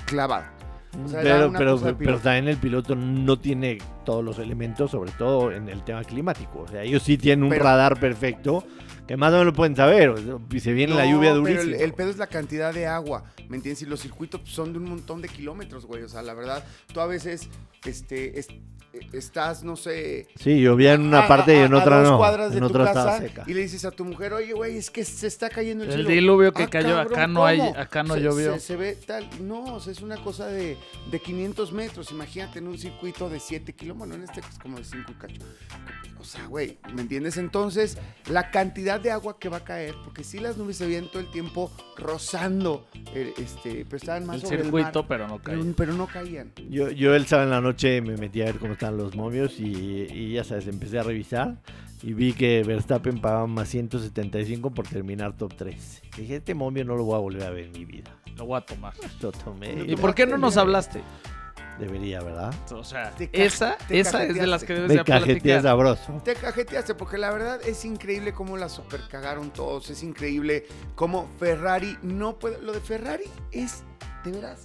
clavada. 0.05 0.53
O 1.03 1.07
sea, 1.07 1.21
era 1.21 1.51
pero, 1.51 1.79
pero, 1.97 2.17
de 2.17 2.23
también 2.23 2.47
el 2.47 2.57
piloto 2.57 2.95
no 2.95 3.39
tiene 3.39 3.79
todos 4.03 4.23
los 4.23 4.39
elementos, 4.39 4.91
sobre 4.91 5.11
todo 5.11 5.51
en 5.51 5.69
el 5.69 5.83
tema 5.83 6.03
climático. 6.03 6.61
O 6.61 6.67
sea, 6.67 6.83
ellos 6.83 7.03
sí 7.03 7.17
tienen 7.17 7.43
un 7.43 7.49
Pero- 7.49 7.63
radar 7.63 7.99
perfecto, 7.99 8.63
que 9.07 9.17
más 9.17 9.29
o 9.29 9.33
menos 9.33 9.45
lo 9.47 9.53
pueden 9.53 9.75
saber. 9.75 10.13
y 10.51 10.59
se 10.59 10.73
viene 10.73 10.93
la 10.95 11.05
No, 11.05 11.11
lluvia 11.11 11.29
pero 11.31 11.41
durísima. 11.41 11.75
El, 11.77 11.81
el 11.81 11.93
pedo 11.93 12.09
es 12.09 12.17
la 12.17 12.27
cantidad 12.27 12.73
de 12.73 12.87
agua, 12.87 13.23
¿me 13.49 13.57
entiendes? 13.57 13.81
Y 13.81 13.85
los 13.85 13.99
circuitos 14.01 14.41
pues, 14.41 14.53
son 14.53 14.71
de 14.73 14.79
un 14.79 14.85
montón 14.85 15.21
de 15.21 15.27
kilómetros, 15.29 15.85
güey. 15.85 16.03
O 16.03 16.09
sea, 16.09 16.21
la 16.21 16.33
verdad, 16.33 16.63
tú 16.93 16.99
a 17.01 17.05
veces 17.07 17.49
este, 17.85 18.39
es- 18.39 18.47
estás, 19.11 19.63
no 19.63 19.75
sé. 19.75 20.27
Sí, 20.35 20.61
llovía 20.61 20.93
en 20.93 21.01
una 21.01 21.21
a- 21.23 21.27
parte 21.27 21.53
y 21.53 21.57
a- 21.57 21.65
en 21.65 21.73
a 21.73 21.79
otra 21.79 21.99
dos 22.01 22.11
no. 22.11 22.17
cuadras 22.17 22.51
de 22.51 22.57
En 22.57 22.61
tu 22.61 22.67
otra 22.69 22.85
estaba 22.85 23.11
casa 23.13 23.23
seca. 23.27 23.43
y 23.47 23.53
le 23.53 23.61
dices 23.61 23.83
a 23.85 23.91
tu 23.91 24.05
mujer, 24.05 24.33
oye, 24.33 24.53
güey, 24.53 24.77
es 24.77 24.89
que 24.91 25.03
se 25.03 25.25
está 25.27 25.49
cayendo 25.49 25.83
el, 25.83 25.89
El 25.89 25.95
cielo. 25.97 26.09
diluvio 26.09 26.53
que 26.53 26.63
"Ah, 26.63 26.69
cayó, 26.69 26.89
cabrón, 26.95 27.13
acá 27.13 27.27
no 27.27 27.45
hay, 27.45 27.57
¿cómo?". 27.57 27.75
acá 27.77 28.03
no 28.03 28.13
Se- 28.13 28.21
llovió. 28.21 28.53
Se, 28.53 28.59
se 28.59 28.75
ve 28.75 28.95
tal. 29.05 29.27
No, 29.41 29.75
o 29.75 29.79
sea, 29.79 29.91
es 29.93 30.01
una 30.01 30.17
cosa 30.23 30.45
de, 30.47 30.77
de 31.09 31.19
500 31.19 31.73
metros. 31.73 32.11
Imagínate 32.11 32.59
en 32.59 32.67
un 32.67 32.77
circuito 32.77 33.29
de 33.29 33.39
7 33.39 33.73
kilómetros. 33.73 33.92
Bueno, 33.93 34.15
en 34.15 34.23
este 34.23 34.39
es 34.39 34.59
como 34.59 34.77
de 34.77 34.83
5 34.83 35.11
y 35.11 35.13
cacho. 35.15 35.41
O 36.19 36.23
sea, 36.23 36.45
güey, 36.47 36.77
¿me 36.93 37.01
entiendes? 37.01 37.35
Entonces, 37.37 37.97
la 38.29 38.49
cantidad 38.49 38.99
de 38.99 39.11
agua 39.11 39.37
que 39.39 39.49
va 39.49 39.57
a 39.57 39.63
caer, 39.63 39.93
porque 40.05 40.23
sí 40.23 40.39
las 40.39 40.57
nubes 40.57 40.77
se 40.77 40.87
veían 40.87 41.07
todo 41.11 41.19
el 41.19 41.29
tiempo 41.31 41.69
rozando, 41.97 42.87
eh, 43.13 43.33
este, 43.37 43.83
pero 43.85 43.97
estaban 43.97 44.25
más 44.25 44.37
El 44.37 44.41
sobre 44.43 44.61
circuito, 44.63 44.87
el 44.87 44.93
mar, 44.95 45.05
pero 45.07 45.27
no 45.27 45.39
cae. 45.41 45.57
pero, 45.57 45.73
pero 45.75 45.93
no 45.93 46.07
caían. 46.07 46.51
Yo, 46.69 46.89
yo 46.91 47.13
el 47.13 47.25
sábado 47.25 47.47
en 47.49 47.51
la 47.51 47.61
noche 47.61 48.01
me 48.01 48.15
metí 48.15 48.41
a 48.41 48.45
ver 48.45 48.57
cómo 48.57 48.73
están 48.73 48.95
los 48.95 49.15
momios 49.15 49.59
y, 49.59 49.65
y 49.65 50.33
ya 50.33 50.43
sabes, 50.45 50.67
empecé 50.67 50.99
a 50.99 51.03
revisar 51.03 51.57
y 52.01 52.13
vi 52.13 52.33
que 52.33 52.63
Verstappen 52.63 53.19
pagaba 53.19 53.47
más 53.47 53.69
175 53.69 54.71
por 54.71 54.87
terminar 54.87 55.35
top 55.37 55.53
3. 55.55 56.01
Dije, 56.17 56.35
este 56.37 56.53
momio 56.53 56.83
no 56.83 56.95
lo 56.95 57.05
voy 57.05 57.15
a 57.15 57.19
volver 57.19 57.43
a 57.43 57.49
ver 57.49 57.65
en 57.65 57.71
mi 57.71 57.85
vida. 57.85 58.11
Lo 58.35 58.45
voy 58.45 58.57
a 58.57 58.61
tomar. 58.61 58.93
Lo 59.21 59.31
tomé. 59.31 59.85
¿Y 59.87 59.95
por 59.95 60.13
qué 60.13 60.25
no 60.25 60.37
nos 60.37 60.57
hablaste? 60.57 61.01
Debería, 61.79 62.21
¿verdad? 62.21 62.53
O 62.71 62.83
sea, 62.83 63.13
esa, 63.31 63.77
esa 63.89 64.23
es 64.23 64.35
de 64.35 64.47
las 64.47 64.63
que 64.63 64.73
debes 64.73 64.89
Me 64.89 64.95
de 64.97 65.03
platicar. 65.03 65.61
sabroso. 65.61 66.21
Te 66.23 66.35
cajeteaste, 66.35 66.93
porque 66.95 67.17
la 67.17 67.31
verdad 67.31 67.59
es 67.65 67.83
increíble 67.83 68.33
cómo 68.33 68.57
la 68.57 68.69
super 68.69 69.01
cagaron 69.09 69.51
todos. 69.51 69.89
Es 69.89 70.03
increíble 70.03 70.65
cómo 70.95 71.27
Ferrari 71.39 71.97
no 72.03 72.37
puede. 72.37 72.61
Lo 72.61 72.73
de 72.73 72.79
Ferrari 72.79 73.25
es, 73.51 73.83
de 74.23 74.31
veras, 74.31 74.63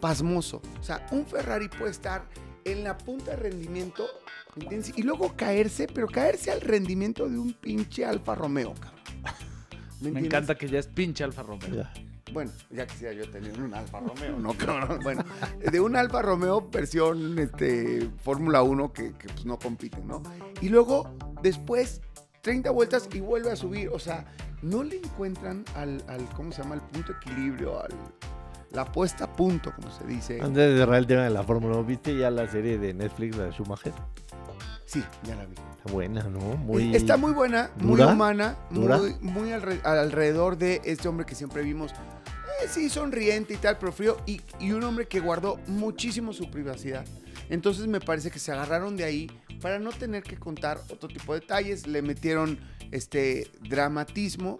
pasmoso. 0.00 0.62
O 0.80 0.82
sea, 0.82 1.06
un 1.10 1.26
Ferrari 1.26 1.68
puede 1.68 1.90
estar 1.90 2.24
en 2.64 2.84
la 2.84 2.96
punta 2.96 3.32
de 3.32 3.36
rendimiento. 3.36 4.06
Y 4.96 5.02
luego 5.02 5.36
caerse, 5.36 5.86
pero 5.86 6.06
caerse 6.06 6.50
al 6.50 6.62
rendimiento 6.62 7.28
de 7.28 7.38
un 7.38 7.52
pinche 7.52 8.06
Alfa 8.06 8.34
Romeo, 8.34 8.72
cabrón. 8.74 9.02
Me 10.00 10.20
encanta 10.20 10.54
que 10.54 10.68
ya 10.68 10.78
es 10.78 10.86
pinche 10.86 11.22
Alfa 11.24 11.42
Romeo. 11.42 11.74
Ya. 11.74 11.92
Bueno, 12.32 12.50
ya 12.70 12.86
quisiera 12.86 13.12
yo 13.12 13.30
tener 13.30 13.60
un 13.60 13.72
Alfa 13.72 14.00
Romeo, 14.00 14.38
¿no, 14.38 14.52
cabrón? 14.54 15.00
Bueno, 15.02 15.24
de 15.60 15.80
un 15.80 15.96
Alfa 15.96 16.22
Romeo 16.22 16.68
versión 16.70 17.38
este, 17.38 18.10
Fórmula 18.22 18.62
1 18.62 18.92
que, 18.92 19.12
que, 19.12 19.28
pues, 19.28 19.46
no 19.46 19.58
compiten, 19.58 20.06
¿no? 20.06 20.22
Y 20.60 20.68
luego, 20.68 21.08
después, 21.42 22.00
30 22.42 22.70
vueltas 22.70 23.08
y 23.12 23.20
vuelve 23.20 23.50
a 23.52 23.56
subir. 23.56 23.90
O 23.90 23.98
sea, 23.98 24.26
no 24.62 24.82
le 24.82 24.96
encuentran 24.96 25.64
al, 25.74 26.02
al 26.08 26.24
¿cómo 26.34 26.52
se 26.52 26.62
llama? 26.62 26.74
El 26.74 26.80
punto 26.80 27.12
equilibrio, 27.12 27.80
al, 27.80 27.94
la 28.72 28.84
puesta 28.84 29.24
a 29.24 29.32
punto, 29.32 29.72
como 29.74 29.90
se 29.90 30.04
dice. 30.06 30.40
Antes 30.40 30.72
de 30.72 30.78
cerrar 30.78 30.96
el 30.96 31.06
tema 31.06 31.22
de 31.22 31.30
la 31.30 31.42
Fórmula 31.42 31.76
1, 31.76 31.84
¿viste 31.84 32.16
ya 32.16 32.30
la 32.30 32.48
serie 32.48 32.78
de 32.78 32.92
Netflix, 32.92 33.36
la 33.36 33.44
de 33.44 33.52
Schumacher? 33.52 33.92
Sí, 34.84 35.02
ya 35.24 35.34
la 35.34 35.46
vi. 35.46 35.54
Buena, 35.90 36.22
¿no? 36.24 36.40
Muy... 36.56 36.94
Está 36.94 37.16
muy 37.16 37.32
buena, 37.32 37.70
muy 37.76 38.00
humana, 38.00 38.56
¿Dura? 38.70 38.98
muy, 38.98 39.14
muy 39.20 39.50
alre- 39.50 39.80
alrededor 39.84 40.56
de 40.58 40.80
este 40.84 41.08
hombre 41.08 41.24
que 41.26 41.34
siempre 41.34 41.62
vimos. 41.62 41.92
eh, 41.92 42.68
sí, 42.68 42.88
sonriente 42.88 43.54
y 43.54 43.56
tal, 43.56 43.78
pero 43.78 43.92
frío. 43.92 44.16
Y, 44.26 44.40
y 44.60 44.72
un 44.72 44.82
hombre 44.84 45.06
que 45.06 45.20
guardó 45.20 45.58
muchísimo 45.66 46.32
su 46.32 46.50
privacidad. 46.50 47.04
Entonces 47.48 47.86
me 47.86 48.00
parece 48.00 48.30
que 48.30 48.38
se 48.38 48.52
agarraron 48.52 48.96
de 48.96 49.04
ahí 49.04 49.30
para 49.60 49.78
no 49.78 49.90
tener 49.90 50.22
que 50.22 50.36
contar 50.36 50.80
otro 50.90 51.08
tipo 51.08 51.34
de 51.34 51.40
detalles. 51.40 51.86
Le 51.86 52.02
metieron 52.02 52.58
este 52.90 53.50
dramatismo. 53.68 54.58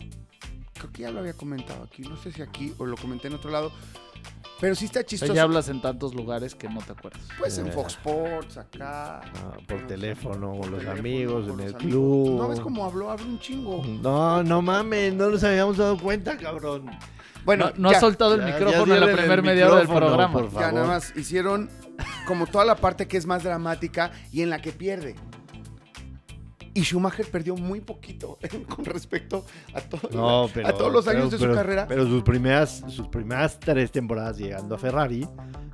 Creo 0.75 0.93
que 0.93 1.03
ya 1.03 1.11
lo 1.11 1.21
había 1.21 1.33
comentado 1.33 1.83
aquí. 1.85 2.03
No 2.03 2.17
sé 2.17 2.33
si 2.33 2.43
aquí 2.43 2.75
o 2.79 2.85
lo 2.87 2.97
comenté 2.97 3.29
en 3.29 3.35
otro 3.35 3.51
lado. 3.51 3.73
Pero 4.61 4.75
sí 4.75 4.87
está 4.87 5.01
O 5.01 5.03
sea, 5.03 5.07
chistoso. 5.07 5.35
ya 5.35 5.42
hablas 5.42 5.69
en 5.69 5.83
tantos 5.83 6.14
lugares 6.14 6.55
que 6.55 6.69
no 6.69 6.81
te 6.81 6.92
acuerdas. 6.92 7.21
Pues 7.38 7.59
en 7.59 7.66
Eh. 7.66 7.73
Fox 7.73 7.92
Sports, 7.95 8.57
acá. 8.57 9.21
Ah, 9.21 9.57
por 9.66 9.87
teléfono, 9.87 10.53
con 10.53 10.71
los 10.71 10.81
teléfono, 10.81 10.90
amigos, 10.99 11.42
con 11.49 11.51
en 11.53 11.57
los 11.59 11.66
el 11.66 11.75
amigos. 11.75 11.83
club. 11.83 12.38
¿No 12.40 12.49
ves 12.49 12.61
cómo 12.61 12.85
habló? 12.87 13.11
Habla 13.11 13.27
un 13.27 13.38
chingo. 13.38 13.85
No, 13.85 14.42
no 14.42 14.62
mames, 14.62 15.12
no 15.14 15.29
nos 15.29 15.45
habíamos 15.45 15.77
dado 15.77 15.99
cuenta, 15.99 16.37
cabrón. 16.38 16.87
Bueno, 17.45 17.66
no 17.77 17.83
no 17.83 17.90
ya. 17.90 17.97
has 17.97 18.01
soltado 18.01 18.35
el 18.35 18.40
Ya- 18.40 18.47
micrófono 18.47 18.87
ya 18.87 18.95
en 18.95 19.01
la 19.07 19.16
primera 19.16 19.42
media 19.42 19.66
hora 19.69 19.77
del 19.79 19.88
programa. 19.88 20.33
por 20.33 20.45
Ya 20.47 20.51
favor. 20.51 20.73
nada 20.75 20.87
más 20.87 21.12
hicieron 21.16 21.69
como 22.27 22.47
toda 22.47 22.64
la 22.64 22.77
parte 22.77 23.07
que 23.07 23.16
es 23.19 23.27
más 23.27 23.42
dramática 23.45 24.11
y 24.33 24.42
en 24.42 24.51
la 24.51 24.61
que 24.61 24.73
pierde. 24.73 25.14
Y 26.77 26.83
Schumacher 26.85 27.27
perdió 27.31 27.57
muy 27.57 27.81
poquito 27.81 28.39
con 28.69 28.85
respecto 28.85 29.45
a, 29.75 29.81
todo- 29.81 30.11
No, 30.12 30.49
pero, 30.53 30.69
a 30.69 30.73
todos 30.73 30.93
los 30.93 31.09
años 31.09 31.29
pero- 31.29 31.31
de 31.31 31.39
pero- 31.39 31.53
su 31.53 31.57
carrera. 31.57 31.87
Pero 31.89 32.07
sus 32.07 32.23
primeras, 32.23 32.85
sus 32.89 33.09
primeras 33.09 33.59
tres 33.59 33.91
temporadas 33.91 34.37
llegando 34.39 34.75
a 34.75 34.79
Ferrari 34.79 35.27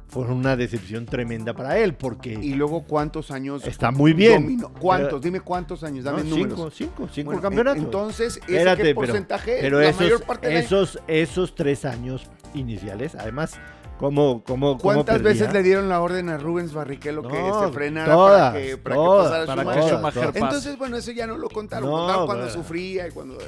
fueron 0.09 0.37
una 0.37 0.57
decepción 0.57 1.07
tremenda 1.07 1.55
para 1.55 1.79
él, 1.79 1.95
porque 1.95 2.35
y 2.35 2.53
luego 2.55 2.85
cuántos 2.85 3.31
años 3.31 3.67
está 3.67 3.91
muy 3.91 4.13
bien. 4.13 4.43
dominó? 4.43 4.73
¿Cuántos? 4.75 5.09
Pero- 5.09 5.21
Dime 5.21 5.41
cuántos 5.41 5.83
años, 5.85 6.05
No, 6.05 6.11
dame 6.13 6.23
cinco, 6.25 6.37
números. 6.37 6.75
cinco, 6.77 7.09
cinco 7.11 7.27
Bueno, 7.27 7.43
campeonatos. 7.43 7.83
Entonces, 7.83 8.37
¿ese 8.37 8.41
Espérate, 8.53 8.83
qué 8.83 8.89
pero- 8.95 8.95
porcentaje? 9.07 9.59
pero 9.61 9.81
la 9.81 9.89
esos, 9.89 10.03
mayor 10.03 10.23
parte 10.23 10.49
del 10.49 10.57
año. 10.59 10.67
esos, 10.67 10.99
esos 11.09 11.55
tres 11.55 11.85
años 11.85 12.27
iniciales, 12.55 13.15
además, 13.15 13.59
¿cómo, 14.03 14.43
cómo, 14.45 14.79
¿Cuántas 14.79 15.23
veces 15.23 15.53
le 15.53 15.63
dieron 15.63 15.89
la 15.89 16.01
orden 16.01 16.29
a 16.29 16.39
Rubens 16.39 16.73
Barrichello 16.73 17.23
que 17.23 17.37
se 17.37 17.73
frenara 17.73 18.13
todas, 18.13 18.53
para 18.53 18.63
que, 18.65 18.77
para 18.77 18.95
todas, 18.97 19.31
que 19.31 19.47
pasara 19.47 19.65
Para 19.65 19.81
que 19.81 19.89
Schumacher? 19.89 20.31
Entonces, 20.35 20.79
bueno, 20.79 20.97
eso 20.97 21.13
ya 21.13 21.27
no 21.27 21.39
lo 21.39 21.49
contaron. 21.49 21.89
No, 21.89 21.97
contaron 21.99 22.27
cuando 22.27 22.45
bueno. 22.45 22.63
sufría 22.63 23.09
y 23.09 23.11
cuando... 23.13 23.39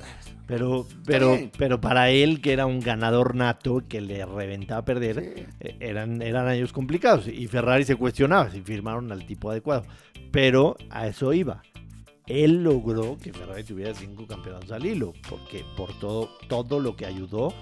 Pero, 0.46 0.86
pero, 1.06 1.38
pero 1.56 1.80
para 1.80 2.10
él, 2.10 2.42
que 2.42 2.52
era 2.52 2.66
un 2.66 2.80
ganador 2.80 3.34
nato, 3.34 3.82
que 3.88 4.00
le 4.00 4.26
reventaba 4.26 4.84
perder, 4.84 5.34
Sí. 5.34 5.46
eh, 5.60 5.76
eran, 5.80 6.20
eran 6.20 6.46
años 6.46 6.72
complicados. 6.72 7.28
Y 7.28 7.46
Ferrari 7.48 7.84
se 7.84 7.96
cuestionaba 7.96 8.50
si 8.50 8.60
firmaron 8.60 9.10
al 9.10 9.24
tipo 9.26 9.50
adecuado. 9.50 9.84
Pero 10.30 10.76
a 10.90 11.06
eso 11.06 11.32
iba. 11.32 11.62
Él 12.26 12.62
logró 12.64 13.18
que 13.18 13.32
Ferrari 13.34 13.64
tuviera 13.64 13.92
cinco 13.94 14.26
campeonatos 14.26 14.72
al 14.72 14.86
hilo, 14.86 15.12
porque 15.28 15.62
por 15.76 15.92
todo, 15.98 16.30
todo 16.48 16.80
lo 16.80 16.96
que 16.96 17.04
ayudó, 17.04 17.52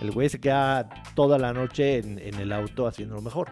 el 0.00 0.12
güey 0.12 0.28
se 0.28 0.38
queda 0.40 0.88
toda 1.16 1.38
la 1.38 1.52
noche 1.52 1.98
en, 1.98 2.18
en 2.20 2.34
el 2.36 2.52
auto 2.52 2.86
haciendo 2.86 3.16
lo 3.16 3.22
mejor. 3.22 3.48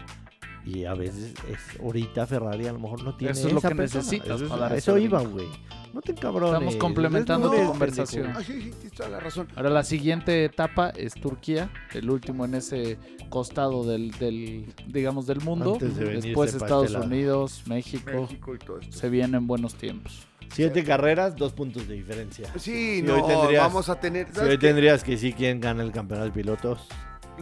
Y 0.65 0.85
a 0.85 0.95
veces, 0.95 1.35
es, 1.51 1.81
ahorita 1.81 2.27
Ferrari 2.27 2.67
a 2.69 2.73
lo 2.73 2.79
mejor 2.79 3.03
no 3.03 3.17
tiene 3.17 3.33
Eso 3.33 3.49
es 3.49 3.53
lo 3.55 3.59
esa 3.61 3.71
que 3.71 3.75
persona. 3.77 4.03
necesitas 4.05 4.37
Eso, 4.37 4.45
es- 4.45 4.51
para 4.61 4.77
eso 4.77 4.99
iba, 4.99 5.23
güey. 5.23 5.47
No 5.93 6.03
te 6.03 6.13
encabrones. 6.13 6.53
Estamos 6.55 6.77
complementando 6.77 7.49
No 7.49 7.55
tu 7.55 7.61
te- 7.61 7.67
conversación. 7.67 8.33
Ay, 8.37 8.45
sí, 8.45 8.53
sí, 8.63 8.71
tienes 8.71 8.93
toda 8.93 9.09
la 9.09 9.19
razón. 9.19 9.49
Ahora 9.57 9.71
la 9.71 9.83
siguiente 9.83 10.45
etapa 10.45 10.91
es 10.91 11.15
Turquía, 11.15 11.73
el 11.95 12.09
último 12.11 12.45
en 12.45 12.55
ese 12.55 12.97
costado 13.29 13.83
del, 13.85 14.13
del 14.13 14.73
digamos, 14.87 15.27
del 15.27 15.41
mundo. 15.41 15.73
Antes 15.73 15.97
de 15.97 16.21
Después 16.21 16.55
Estados 16.55 16.85
este 16.87 16.93
lado. 16.99 17.07
Unidos, 17.07 17.63
México. 17.67 18.13
México 18.21 18.55
y 18.55 18.59
todo 18.59 18.79
esto. 18.79 18.97
Se 18.97 19.09
vienen 19.09 19.49
buenos 19.49 19.75
tiempos. 19.75 20.29
Siete 20.53 20.85
carreras, 20.85 21.37
dos 21.37 21.53
puntos 21.53 21.87
de 21.89 21.95
diferencia. 21.95 22.51
Sí, 22.59 22.97
Si 22.97 23.03
no, 23.03 23.15
hoy 23.15 23.23
tendrías- 23.27 23.63
vamos 23.63 23.89
a 23.89 23.99
tener. 24.01 24.27
Si 24.29 24.35
¿sabes 24.35 24.51
hoy 24.51 24.59
qué? 24.59 24.67
tendrías 24.67 25.05
que 25.05 25.17
sí 25.17 25.33
quién 25.33 25.61
gana 25.61 25.83
el 25.83 25.93
campeonato 25.93 26.27
de 26.27 26.33
pilotos. 26.33 26.87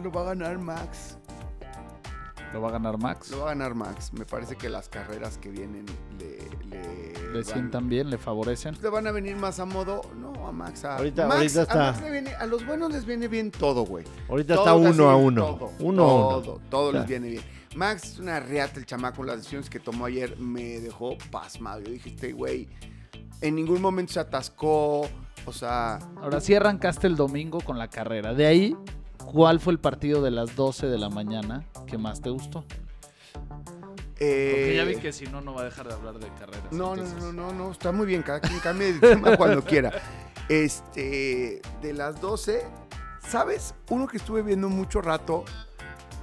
Lo 0.01 0.11
va 0.11 0.21
a 0.21 0.25
ganar 0.25 0.57
Max. 0.59 1.17
Lo 2.53 2.61
va 2.61 2.69
a 2.69 2.71
ganar 2.71 2.97
Max. 2.97 3.29
Lo 3.29 3.39
va 3.39 3.45
a 3.45 3.49
ganar 3.49 3.75
Max. 3.75 4.11
Me 4.13 4.25
parece 4.25 4.55
que 4.55 4.69
las 4.69 4.89
carreras 4.89 5.37
que 5.37 5.49
vienen 5.49 5.85
le, 6.19 6.39
le, 6.67 7.13
Le 7.31 7.33
van, 7.33 7.43
sientan 7.45 7.89
bien, 7.89 8.09
le 8.09 8.17
favorecen. 8.17 8.75
le 8.81 8.89
van 8.89 9.05
a 9.05 9.11
venir 9.11 9.35
más 9.35 9.59
a 9.59 9.65
modo. 9.65 10.01
No, 10.19 10.47
a 10.47 10.51
Max. 10.51 10.83
A, 10.85 10.97
Ahorita- 10.97 11.27
Max, 11.27 11.37
ahorita 11.37 11.59
a 11.59 11.63
está- 11.63 11.75
Max 11.91 12.01
le 12.01 12.11
viene- 12.11 12.33
a 12.33 12.45
los 12.47 12.65
buenos 12.65 12.91
les 12.91 13.05
viene 13.05 13.27
bien 13.27 13.51
todo, 13.51 13.83
güey. 13.85 14.03
Ahorita 14.29 14.55
Todo, 14.55 14.63
está 14.65 14.75
uno 14.75 15.09
a 15.11 15.15
uno. 15.15 15.45
Todo, 15.45 15.71
uno 15.79 16.03
a 16.03 16.15
uno. 16.15 16.41
todo, 16.41 16.61
todo 16.71 16.91
les 16.91 17.05
viene 17.05 17.29
bien. 17.29 17.43
Max 17.75 18.03
es 18.13 18.19
una 18.19 18.39
reata 18.39 18.79
el 18.79 18.85
chamaco. 18.87 19.23
Las 19.23 19.37
decisiones 19.37 19.69
que 19.69 19.79
tomó 19.79 20.05
ayer 20.05 20.35
me 20.39 20.79
dejó 20.79 21.17
pasmado. 21.29 21.81
Yo 21.81 21.91
dije, 21.91 22.09
este 22.09 22.33
güey 22.33 22.67
en 23.41 23.55
ningún 23.55 23.81
momento 23.81 24.13
se 24.13 24.19
atascó. 24.19 25.01
O 25.45 25.53
sea, 25.53 25.99
Ahora 26.21 26.41
sí 26.41 26.53
arrancaste 26.53 27.07
el 27.07 27.15
domingo 27.15 27.59
con 27.61 27.77
la 27.79 27.87
carrera. 27.89 28.33
De 28.33 28.45
ahí, 28.45 28.75
¿cuál 29.25 29.59
fue 29.59 29.73
el 29.73 29.79
partido 29.79 30.21
de 30.21 30.31
las 30.31 30.55
12 30.55 30.87
de 30.87 30.97
la 30.97 31.09
mañana 31.09 31.63
que 31.87 31.97
más 31.97 32.21
te 32.21 32.29
gustó? 32.29 32.65
Porque 34.19 34.73
eh, 34.73 34.75
ya 34.75 34.83
vi 34.83 34.95
que 34.97 35.13
si 35.13 35.25
no, 35.27 35.39
no 35.41 35.53
va 35.53 35.61
a 35.61 35.65
dejar 35.65 35.87
de 35.87 35.93
hablar 35.93 36.19
de 36.19 36.27
carreras. 36.33 36.71
No, 36.71 36.95
no, 36.95 37.03
entonces- 37.03 37.23
no, 37.23 37.31
no, 37.31 37.53
no, 37.53 37.71
está 37.71 37.91
muy 37.91 38.05
bien, 38.05 38.21
cada 38.21 38.41
quien 38.41 38.59
cambie 38.59 38.93
de 38.93 38.99
tema 39.15 39.37
cuando 39.37 39.63
quiera. 39.63 39.91
Este, 40.49 41.61
de 41.81 41.93
las 41.93 42.19
12, 42.19 42.63
¿sabes? 43.25 43.73
Uno 43.89 44.07
que 44.07 44.17
estuve 44.17 44.41
viendo 44.41 44.67
mucho 44.67 45.01
rato 45.01 45.45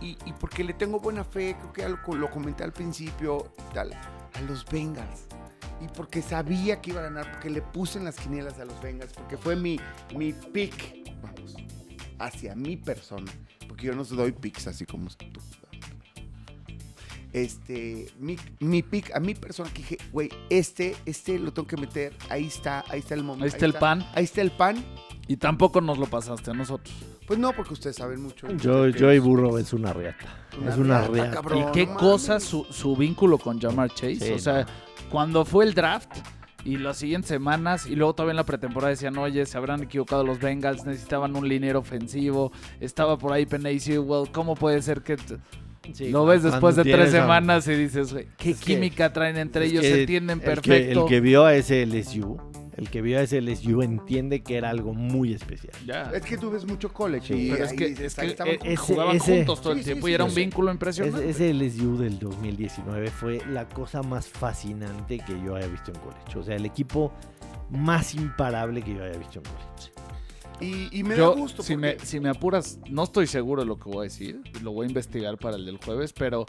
y, 0.00 0.18
y 0.26 0.32
porque 0.38 0.62
le 0.62 0.74
tengo 0.74 1.00
buena 1.00 1.24
fe, 1.24 1.56
creo 1.58 1.72
que 1.72 1.80
ya 1.82 1.88
lo, 1.88 1.98
lo 2.14 2.30
comenté 2.30 2.64
al 2.64 2.72
principio 2.72 3.52
y 3.70 3.74
tal, 3.74 3.92
a 3.94 4.40
los 4.46 4.64
Bengals. 4.66 5.25
Y 5.80 5.88
porque 5.88 6.22
sabía 6.22 6.80
que 6.80 6.90
iba 6.90 7.00
a 7.00 7.04
ganar, 7.04 7.30
porque 7.32 7.50
le 7.50 7.60
puse 7.60 7.98
en 7.98 8.04
las 8.04 8.16
quinielas 8.16 8.58
a 8.58 8.64
los 8.64 8.80
Bengals, 8.80 9.12
porque 9.12 9.36
fue 9.36 9.56
mi, 9.56 9.78
mi 10.14 10.32
pick, 10.32 11.12
vamos, 11.22 11.54
hacia 12.18 12.54
mi 12.54 12.76
persona, 12.76 13.30
porque 13.68 13.86
yo 13.86 13.94
no 13.94 14.04
doy 14.04 14.32
picks 14.32 14.66
así 14.66 14.86
como 14.86 15.08
tú. 15.10 15.40
Este, 17.32 18.06
mi, 18.18 18.38
mi 18.60 18.82
pick 18.82 19.14
a 19.14 19.20
mi 19.20 19.34
persona 19.34 19.68
que 19.68 19.82
dije, 19.82 19.98
güey, 20.10 20.30
este, 20.48 20.96
este 21.04 21.38
lo 21.38 21.52
tengo 21.52 21.68
que 21.68 21.76
meter, 21.76 22.14
ahí 22.30 22.46
está, 22.46 22.82
ahí 22.88 23.00
está 23.00 23.14
el 23.14 23.24
momento. 23.24 23.44
Ahí 23.44 23.48
está 23.50 23.66
el 23.66 23.74
pan. 23.74 24.06
Ahí 24.14 24.24
está 24.24 24.40
el 24.40 24.52
pan. 24.52 24.82
Y 25.28 25.36
tampoco 25.36 25.82
nos 25.82 25.98
lo 25.98 26.06
pasaste 26.06 26.52
a 26.52 26.54
nosotros. 26.54 26.94
Pues 27.26 27.38
no, 27.38 27.52
porque 27.52 27.74
ustedes 27.74 27.96
saben 27.96 28.22
mucho. 28.22 28.48
Yo, 28.52 28.88
yo 28.88 29.12
y 29.12 29.18
Burro 29.18 29.58
es 29.58 29.72
una 29.72 29.92
reata. 29.92 30.46
es 30.66 30.76
una 30.76 31.06
cabrón, 31.30 31.68
¿Y 31.68 31.72
qué 31.72 31.86
no 31.86 31.96
cosa 31.96 32.38
su, 32.38 32.64
su 32.70 32.96
vínculo 32.96 33.36
con 33.36 33.60
Jamar 33.60 33.90
Chase? 33.90 34.20
Sí, 34.20 34.32
o 34.32 34.38
sea, 34.38 34.62
no. 34.62 34.66
Cuando 35.10 35.44
fue 35.44 35.64
el 35.64 35.74
draft 35.74 36.10
y 36.64 36.78
las 36.78 36.96
siguientes 36.96 37.28
semanas 37.28 37.86
y 37.86 37.94
luego 37.94 38.14
todavía 38.14 38.32
en 38.32 38.36
la 38.38 38.44
pretemporada 38.44 38.90
decían, 38.90 39.16
oye, 39.18 39.46
se 39.46 39.56
habrán 39.56 39.82
equivocado 39.84 40.24
los 40.24 40.40
Bengals, 40.40 40.84
necesitaban 40.84 41.36
un 41.36 41.48
liniero 41.48 41.78
ofensivo, 41.78 42.50
estaba 42.80 43.16
por 43.16 43.32
ahí 43.32 43.46
Penny 43.46 43.78
Sewell, 43.78 44.30
¿cómo 44.32 44.54
puede 44.56 44.82
ser 44.82 45.02
que... 45.02 45.16
t-?" 45.16 45.36
Sí, 45.92 46.08
lo 46.10 46.26
ves 46.26 46.42
después 46.42 46.74
de 46.74 46.82
tres 46.82 47.10
a- 47.14 47.20
semanas 47.20 47.68
y 47.68 47.74
dices, 47.74 48.12
"Güey, 48.12 48.26
qué 48.36 48.50
Es 48.50 48.58
que- 48.58 48.74
química 48.74 49.12
traen 49.12 49.36
entre 49.36 49.66
ellos, 49.66 49.82
que 49.82 49.88
se 49.92 50.00
entienden 50.00 50.38
el 50.38 50.40
que- 50.40 50.46
perfecto. 50.70 51.02
El 51.04 51.08
que, 51.08 51.20
vio 51.20 51.44
a 51.44 51.54
ese 51.54 51.82
LSU, 51.86 52.36
el 52.76 52.90
que 52.90 53.00
vio 53.02 53.18
a 53.18 53.22
ese 53.22 53.40
LSU 53.40 53.82
entiende 53.82 54.42
que 54.42 54.56
era 54.56 54.70
algo 54.70 54.92
muy 54.94 55.32
especial. 55.32 55.72
Ya. 55.86 56.10
Es 56.12 56.22
que 56.22 56.36
tú 56.36 56.50
ves 56.50 56.64
mucho 56.66 56.92
college. 56.92 57.28
Sí. 57.34 57.46
y 57.46 57.50
Pero 57.52 57.64
es 57.64 57.70
ahí 57.70 57.76
que, 57.76 57.88
dices, 57.88 58.04
es 58.12 58.18
ahí 58.18 58.26
que 58.26 58.32
estaban 58.32 58.56
con- 58.58 58.66
ese- 58.68 58.76
jugaban 58.76 59.16
ese- 59.16 59.36
juntos 59.36 59.60
todo 59.62 59.72
el 59.72 59.78
Sí, 59.78 59.84
sí, 59.84 59.90
tiempo 59.90 60.06
sí, 60.06 60.10
y 60.12 60.14
era 60.14 60.24
un 60.24 60.34
vínculo 60.34 60.68
Ese, 60.68 60.74
impresionante. 60.74 61.28
ese 61.30 61.50
LSU 61.54 61.96
del 61.98 62.18
2019 62.18 63.10
fue 63.10 63.40
la 63.50 63.68
cosa 63.68 64.02
más 64.02 64.28
fascinante 64.28 65.18
que 65.18 65.40
yo 65.44 65.54
haya 65.56 65.68
visto 65.68 65.90
en 65.92 66.00
college. 66.00 66.38
O 66.38 66.42
sea, 66.42 66.56
el 66.56 66.66
equipo 66.66 67.12
más 67.70 68.14
imparable 68.14 68.82
que 68.82 68.94
yo 68.94 69.02
haya 69.04 69.18
visto 69.18 69.38
en 69.38 69.44
college. 69.44 69.92
Y, 70.60 70.88
y 71.00 71.02
me 71.02 71.16
Yo, 71.16 71.30
da 71.30 71.36
gusto. 71.36 71.62
si, 71.62 71.74
porque- 71.74 71.96
me, 71.98 72.04
si 72.06 72.18
me 72.20 72.28
apuras, 72.30 72.78
no 72.88 73.02
estoy 73.02 73.26
seguro 73.26 73.60
de 73.62 73.66
lo 73.66 73.78
que 73.78 73.90
voy 73.90 73.98
a 73.98 74.02
decir. 74.04 74.40
Lo 74.62 74.72
voy 74.72 74.86
a 74.86 74.88
investigar 74.88 75.36
para 75.38 75.56
el 75.56 75.66
del 75.66 75.76
jueves, 75.78 76.12
pero 76.14 76.46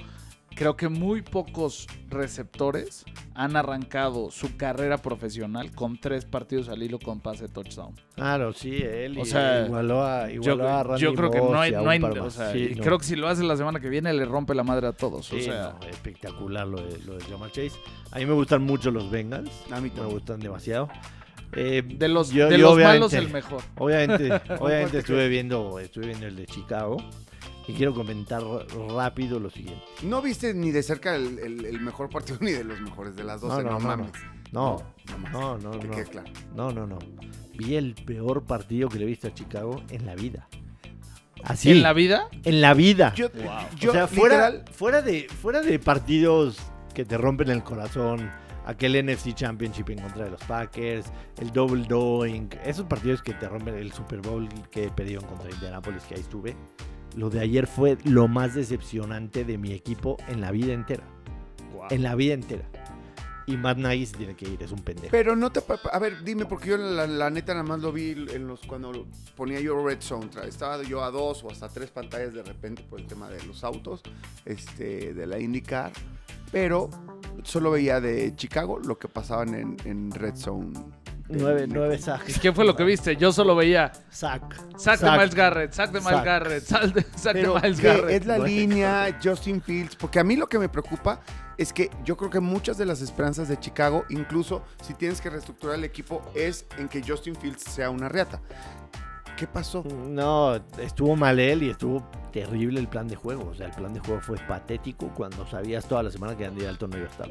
creo 0.58 0.76
que 0.76 0.90
muy 0.90 1.22
pocos 1.22 1.86
receptores 2.10 3.06
han 3.36 3.56
arrancado 3.56 4.32
su 4.32 4.58
carrera 4.58 4.98
profesional 4.98 5.72
con 5.72 5.98
tres 6.00 6.26
partidos 6.26 6.68
al 6.70 6.82
hilo 6.82 6.98
con 7.00 7.20
pase 7.20 7.48
touchdown. 7.48 7.94
Claro, 8.16 8.54
sí, 8.54 8.76
él 8.82 9.18
O 9.20 9.26
sea, 9.26 9.66
igualó 9.68 10.04
a, 10.04 10.28
Yo, 10.30 10.42
igualó 10.42 10.68
a 10.70 10.84
Randy 10.84 11.02
yo 11.04 11.14
creo 11.14 11.30
que 11.32 11.38
no 11.38 11.60
hay, 11.60 11.74
a 11.74 11.82
no 11.82 11.90
hay- 11.90 12.00
par 12.00 12.18
o 12.18 12.24
más. 12.24 12.34
sea, 12.34 12.52
Sí, 12.52 12.70
y 12.72 12.76
no. 12.76 12.84
creo 12.84 12.98
que 12.98 13.06
si 13.06 13.16
lo 13.16 13.28
hace 13.28 13.44
la 13.44 13.56
semana 13.56 13.80
que 13.80 13.90
viene 13.90 14.12
le 14.14 14.26
rompe 14.26 14.56
la 14.56 14.64
madre 14.64 14.88
a 14.88 14.94
todos. 14.94 15.32
o 15.32 15.36
Sí, 15.36 15.44
sea, 15.44 15.76
no, 15.80 15.88
espectacular 15.88 16.68
lo 16.68 16.82
de, 16.82 16.98
lo 17.06 17.18
de 17.18 17.24
Jamal 17.26 17.52
Chase. 17.52 17.74
A 18.12 18.18
mí 18.18 18.26
me 18.26 18.34
gustan 18.34 18.64
mucho 18.64 18.90
los 18.92 19.10
Bengals. 19.12 19.52
A 19.72 19.76
mí 19.80 19.90
Me 19.90 19.96
también. 19.96 20.10
gustan 20.10 20.40
demasiado. 20.40 20.90
Eh, 21.54 21.82
de 21.86 22.08
los, 22.10 22.32
yo- 22.32 22.50
de 22.50 22.58
yo 22.58 22.70
los 22.76 22.78
malos 22.80 23.14
el 23.14 23.30
mejor. 23.30 23.62
Obviamente, 23.78 24.28
te 24.40 24.54
obviamente 24.56 24.98
estuve 25.00 25.30
viendo, 25.30 25.80
estuve 25.80 26.08
viendo 26.08 26.26
el 26.28 26.36
de 26.36 26.46
Chicago. 26.48 26.98
Y 27.68 27.74
quiero 27.74 27.94
comentar 27.94 28.42
rápido 28.90 29.40
lo 29.40 29.50
siguiente. 29.50 29.84
No 30.04 30.22
viste 30.22 30.54
ni 30.54 30.72
de 30.72 30.82
cerca 30.84 31.16
el, 31.16 31.38
el- 31.40 31.66
el 31.66 31.82
mejor 31.82 32.10
partido 32.10 32.38
ni 32.42 32.52
de 32.52 32.64
los 32.64 32.80
mejores 32.82 33.16
de 33.16 33.24
las 33.24 33.42
12, 33.42 33.64
No, 33.64 33.64
no, 33.64 33.70
no, 33.72 33.80
no, 33.80 33.88
mames. 33.88 34.12
No, 34.52 34.78
no 35.32 35.58
no, 35.58 35.58
no, 35.58 35.80
Que 35.80 35.88
no. 35.88 35.94
quede 35.94 36.06
claro. 36.06 36.30
No, 36.56 36.72
no, 36.72 36.88
no. 36.88 36.98
Vi 37.58 37.76
el 37.76 37.94
peor 37.96 38.44
partido 38.46 38.88
que 38.88 38.98
le 39.00 39.04
he 39.04 39.08
visto 39.08 39.28
a 39.28 39.34
Chicago 39.34 39.84
en 39.90 40.06
la 40.06 40.16
vida. 40.16 40.48
Así. 41.44 41.70
En 41.72 41.84
la 41.84 41.94
vida, 41.94 42.30
en 42.44 42.62
la 42.62 42.74
vida. 42.74 43.14
Yo, 43.16 43.30
Wow. 43.30 43.46
yo 43.80 43.90
o 43.92 43.94
sea, 43.94 44.08
fuera, 44.08 44.50
literal, 44.50 44.74
fuera, 44.74 45.02
de, 45.02 45.28
fuera 45.42 45.62
de 45.62 45.78
partidos 45.80 46.58
que 46.96 47.06
te 47.06 47.18
rompen 47.18 47.50
el 47.50 47.64
corazón, 47.64 48.32
aquel 48.66 48.96
NFC 49.06 49.34
Championship 49.36 49.90
en 49.92 50.00
contra 50.00 50.26
de 50.26 50.32
los 50.32 50.44
Packers, 50.46 51.06
el 51.40 51.52
Double 51.52 51.84
Doink, 51.88 52.56
esos 52.66 52.86
partidos 52.88 53.22
que 53.22 53.34
te 53.34 53.48
rompen 53.48 53.76
el 53.76 53.92
Super 53.92 54.20
Bowl 54.22 54.48
que 54.72 54.90
perdieron 54.90 55.26
contra 55.26 55.50
Indianapolis, 55.52 56.04
que 56.04 56.16
ahí 56.16 56.22
estuve. 56.22 56.56
Lo 57.18 57.32
de 57.32 57.40
ayer 57.40 57.66
fue 57.66 57.98
lo 58.04 58.28
más 58.28 58.54
decepcionante 58.54 59.44
de 59.44 59.58
mi 59.58 59.74
equipo 59.74 60.18
en 60.28 60.40
la 60.40 60.52
vida 60.52 60.74
entera. 60.74 61.04
En 61.90 62.04
la 62.04 62.14
vida 62.14 62.36
entera. 62.36 62.64
Y 63.48 63.58
Matt 63.58 63.80
Nagy 63.80 64.06
se 64.06 64.18
tiene 64.18 64.36
que 64.36 64.48
ir, 64.48 64.62
es 64.62 64.72
un 64.72 64.84
pendejo. 64.84 65.10
Pero 65.10 65.36
no 65.36 65.52
te. 65.52 65.64
A 65.92 65.98
ver, 65.98 66.24
dime, 66.24 66.46
porque 66.46 66.70
yo 66.70 66.78
la, 66.78 67.08
la 67.08 67.32
neta 67.32 67.54
nada 67.54 67.64
más 67.64 67.80
lo 67.80 67.92
vi 67.92 68.12
en 68.12 68.46
los 68.46 68.62
cuando 68.62 69.08
ponía 69.36 69.60
yo 69.60 69.84
Red 69.84 70.02
Zone. 70.02 70.30
Estaba 70.46 70.84
yo 70.84 71.04
a 71.04 71.10
dos 71.10 71.44
o 71.44 71.50
hasta 71.50 71.70
tres 71.70 71.90
pantallas 71.90 72.36
de 72.36 72.44
repente 72.44 72.84
por 72.84 73.00
el 73.00 73.08
tema 73.08 73.30
de 73.30 73.44
los 73.46 73.64
autos, 73.64 74.04
este, 74.46 75.16
de 75.16 75.26
la 75.26 75.40
IndyCar. 75.40 75.94
Pero 76.52 76.92
solo 77.42 77.72
veía 77.72 78.00
de 78.00 78.36
Chicago 78.36 78.78
lo 78.78 79.00
que 79.00 79.08
pasaban 79.08 79.56
en, 79.56 79.78
en 79.86 80.12
Red 80.12 80.36
Zone. 80.36 80.74
Nueve, 81.30 81.66
nueve 81.68 81.98
sacks. 81.98 82.40
¿qué 82.40 82.54
fue 82.54 82.64
lo 82.66 82.76
que 82.76 82.84
viste? 82.84 83.16
Yo 83.18 83.32
solo 83.32 83.56
veía 83.56 83.92
Sack. 84.10 84.56
sack 84.78 85.00
de 85.00 85.06
Sack. 85.08 85.18
Miles 85.18 85.36
Garrett, 85.36 85.74
sack 85.74 85.92
de 85.92 86.00
Miles 86.00 86.14
Sack. 86.16 86.26
Garrett, 86.26 86.64
sack 86.64 86.84
de, 86.94 87.02
sack 87.18 87.34
de 87.36 87.42
Pero 87.42 87.56
Miles 87.62 87.80
que 87.82 87.88
Garrett. 87.88 88.10
es 88.22 88.26
la 88.26 88.38
Bueno. 88.38 88.48
línea, 88.48 89.20
Justin 89.24 89.62
Fields, 89.62 89.96
porque 89.96 90.20
a 90.20 90.24
mí 90.24 90.36
lo 90.36 90.48
que 90.48 90.58
me 90.60 90.70
preocupa 90.70 91.20
es 91.58 91.74
que 91.74 91.90
yo 92.06 92.16
creo 92.16 92.30
que 92.30 92.40
muchas 92.40 92.78
de 92.78 92.86
las 92.86 93.02
esperanzas 93.02 93.48
de 93.50 93.60
Chicago, 93.60 94.06
incluso 94.10 94.64
si 94.82 94.94
tienes 94.94 95.20
que 95.20 95.30
reestructurar 95.30 95.76
el 95.76 95.84
equipo, 95.84 96.22
es 96.36 96.66
en 96.78 96.88
que 96.88 97.02
Justin 97.06 97.36
Fields 97.36 97.64
sea 97.64 97.90
una 97.90 98.08
reata. 98.10 98.40
¿Qué 99.36 99.46
pasó? 99.46 99.84
No, 99.84 100.56
estuvo 100.80 101.16
mal 101.16 101.40
él 101.40 101.62
y 101.62 101.70
estuvo 101.70 102.10
terrible 102.32 102.80
el 102.80 102.88
plan 102.88 103.08
de 103.08 103.16
juego. 103.16 103.50
O 103.50 103.54
sea, 103.54 103.68
el 103.68 103.72
plan 103.74 103.94
de 103.94 104.00
juego 104.00 104.20
fue 104.20 104.38
patético 104.48 105.10
cuando 105.14 105.46
sabías 105.46 105.88
toda 105.88 106.02
la 106.04 106.10
semana 106.10 106.36
que 106.36 106.46
Andy 106.46 106.64
Dalton 106.64 106.90
no 106.90 106.98
iba 106.98 107.06
a 107.08 107.12
estar. 107.12 107.30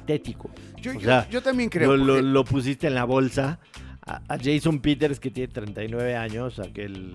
Patético. 0.00 0.50
Yo, 0.80 0.92
O 0.92 0.94
yo- 0.94 1.00
sea, 1.00 1.28
yo 1.28 1.42
también 1.42 1.68
creo. 1.68 1.90
Lo, 1.90 1.96
lo- 2.04 2.12
porque- 2.14 2.22
lo 2.22 2.44
pusiste 2.44 2.86
en 2.86 2.94
la 2.94 3.04
bolsa. 3.04 3.58
A, 4.04 4.20
a 4.34 4.36
Jason 4.38 4.80
Peters, 4.80 5.20
que 5.20 5.30
tiene 5.30 5.52
39 5.52 6.16
años, 6.16 6.58
aquel 6.58 7.12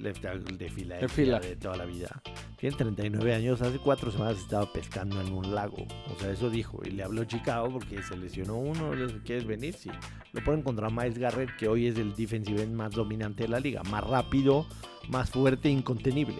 left 0.00 0.22
tackle 0.22 0.56
de 0.56 0.68
fila 0.70 0.96
De 0.96 1.08
fila. 1.08 1.38
de 1.38 1.54
toda 1.54 1.76
la 1.76 1.84
vida. 1.84 2.20
Tiene 2.58 2.74
39 2.76 3.32
años. 3.34 3.62
Hace 3.62 3.78
cuatro 3.78 4.10
semanas 4.10 4.38
estaba 4.38 4.72
pescando 4.72 5.20
en 5.20 5.32
un 5.32 5.54
lago. 5.54 5.86
O 6.12 6.18
sea, 6.18 6.32
eso 6.32 6.50
dijo. 6.50 6.80
Y 6.84 6.90
le 6.90 7.04
habló 7.04 7.22
Chicago 7.24 7.68
porque 7.70 8.02
se 8.02 8.16
lesionó 8.16 8.56
uno. 8.56 8.92
¿le- 8.94 9.18
¿Quieres 9.22 9.46
venir? 9.46 9.74
Sí. 9.74 9.90
Lo 10.32 10.42
ponen 10.42 10.62
contra 10.62 10.90
Miles 10.90 11.18
Garrett, 11.18 11.54
que 11.56 11.68
hoy 11.68 11.86
es 11.86 11.96
el 11.98 12.14
defensive 12.16 12.62
end 12.62 12.74
más 12.74 12.90
dominante 12.92 13.44
de 13.44 13.48
la 13.50 13.60
liga. 13.60 13.82
Más 13.84 14.02
rápido, 14.02 14.66
más 15.08 15.30
fuerte, 15.30 15.68
incontenible. 15.68 16.38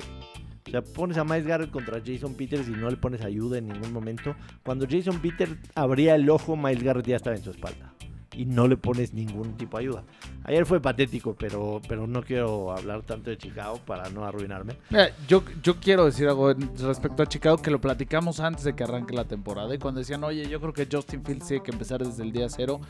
O 0.66 0.70
sea, 0.70 0.82
pones 0.82 1.16
a 1.16 1.24
Miles 1.24 1.46
Garrett 1.46 1.70
contra 1.70 2.00
Jason 2.04 2.34
Peters 2.34 2.68
y 2.68 2.72
no 2.72 2.90
le 2.90 2.96
pones 2.96 3.22
ayuda 3.22 3.58
en 3.58 3.68
ningún 3.68 3.92
momento. 3.92 4.34
Cuando 4.64 4.86
Jason 4.90 5.20
Peters 5.20 5.56
abría 5.74 6.16
el 6.16 6.28
ojo, 6.28 6.56
Miles 6.56 6.82
Garrett 6.82 7.06
ya 7.06 7.16
estaba 7.16 7.36
en 7.36 7.42
su 7.42 7.50
espalda. 7.50 7.94
Y 8.36 8.44
no 8.44 8.68
le 8.68 8.76
pones 8.76 9.14
ningún 9.14 9.56
tipo 9.56 9.78
de 9.78 9.84
ayuda. 9.84 10.04
Ayer 10.44 10.66
fue 10.66 10.78
patético, 10.80 11.34
pero, 11.38 11.80
pero 11.88 12.06
no 12.06 12.22
quiero 12.22 12.70
hablar 12.70 13.02
tanto 13.02 13.30
de 13.30 13.38
Chicago 13.38 13.80
para 13.86 14.10
no 14.10 14.24
arruinarme. 14.26 14.76
Mira, 14.90 15.08
yo, 15.26 15.42
yo 15.62 15.76
quiero 15.80 16.04
decir 16.04 16.28
algo 16.28 16.52
respecto 16.52 17.22
a 17.22 17.26
Chicago 17.26 17.56
que 17.56 17.70
lo 17.70 17.80
platicamos 17.80 18.38
antes 18.40 18.64
de 18.64 18.74
que 18.76 18.84
arranque 18.84 19.14
la 19.14 19.24
temporada. 19.24 19.74
Y 19.74 19.78
cuando 19.78 20.00
decían, 20.00 20.22
oye, 20.22 20.46
yo 20.48 20.60
creo 20.60 20.72
que 20.74 20.86
Justin 20.90 21.24
Fields 21.24 21.46
tiene 21.48 21.62
que 21.62 21.70
empezar 21.70 22.04
desde 22.04 22.22
el 22.22 22.30
día 22.32 22.46
cero. 22.50 22.80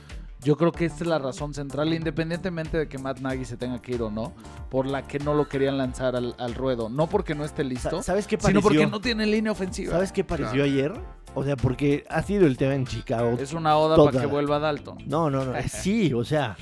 Yo 0.43 0.57
creo 0.57 0.71
que 0.73 0.85
esta 0.85 1.03
es 1.05 1.09
la 1.09 1.19
razón 1.19 1.55
central, 1.55 1.95
independientemente 1.95 2.77
de 2.77 2.89
que 2.89 2.99
Matt 2.99 3.21
Nagy 3.21 3.45
se 3.47 3.57
tenga 3.57 3.81
que 3.81 3.93
ir 3.95 4.03
o 4.03 4.11
no, 4.11 4.35
por 4.69 4.87
la 4.87 5.07
que 5.07 5.19
no 5.19 5.33
lo 5.33 5.49
querían 5.49 5.79
lanzar 5.79 6.15
al, 6.15 6.35
al 6.39 6.55
ruedo. 6.55 6.89
No 6.91 7.07
porque 7.09 7.35
no 7.35 7.45
esté 7.45 7.65
listo, 7.65 7.99
Sa- 7.99 8.03
¿Sabes 8.03 8.27
qué 8.27 8.37
sino 8.37 8.61
pareció? 8.61 8.63
porque 8.63 8.87
no 8.87 9.01
tiene 9.01 9.25
línea 9.27 9.53
ofensiva. 9.53 9.93
¿Sabes 9.93 10.13
qué 10.13 10.25
pareció 10.25 10.53
Claro. 10.53 10.65
ayer? 10.71 10.93
O 11.39 11.45
sea, 11.45 11.55
porque 11.57 12.05
ha 12.09 12.23
sido 12.23 12.47
el 12.47 12.57
tema 12.57 12.75
en 12.75 12.87
Chicago. 12.87 13.37
Es 13.39 13.53
una 13.53 13.77
oda 13.77 13.95
Toda 13.97 14.11
para 14.11 14.23
que 14.23 14.27
vuelva 14.27 14.59
Dalton. 14.59 14.99
No, 15.07 15.29
no, 15.31 15.45
no. 15.45 15.53
Sí, 15.69 16.13
o 16.15 16.25
sea, 16.25 16.57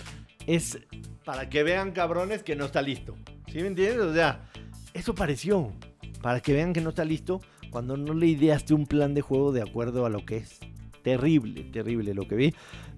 es 0.46 0.78
para 1.24 1.48
que 1.48 1.62
vean 1.62 1.92
cabrones 1.92 2.42
que 2.42 2.56
no 2.56 2.64
está 2.66 2.82
listo. 2.82 3.14
¿Sí 3.46 3.58
me 3.60 3.68
entiendes? 3.68 4.00
O 4.00 4.12
sea, 4.12 4.50
eso 4.92 5.14
pareció. 5.14 5.72
Para 6.20 6.40
que 6.40 6.52
vean 6.52 6.72
que 6.72 6.80
no 6.80 6.88
está 6.90 7.04
listo 7.04 7.40
cuando 7.70 7.96
no 7.96 8.14
le 8.14 8.26
ideaste 8.26 8.74
un 8.74 8.86
plan 8.86 9.14
de 9.14 9.20
juego 9.20 9.52
de 9.52 9.62
acuerdo 9.62 10.04
a 10.06 10.10
lo 10.10 10.24
que 10.26 10.38
es. 10.38 10.58
Terrible, 11.02 11.62
terrible 11.64 12.12
lo 12.14 12.26
que 12.26 12.34
vi. 12.34 12.54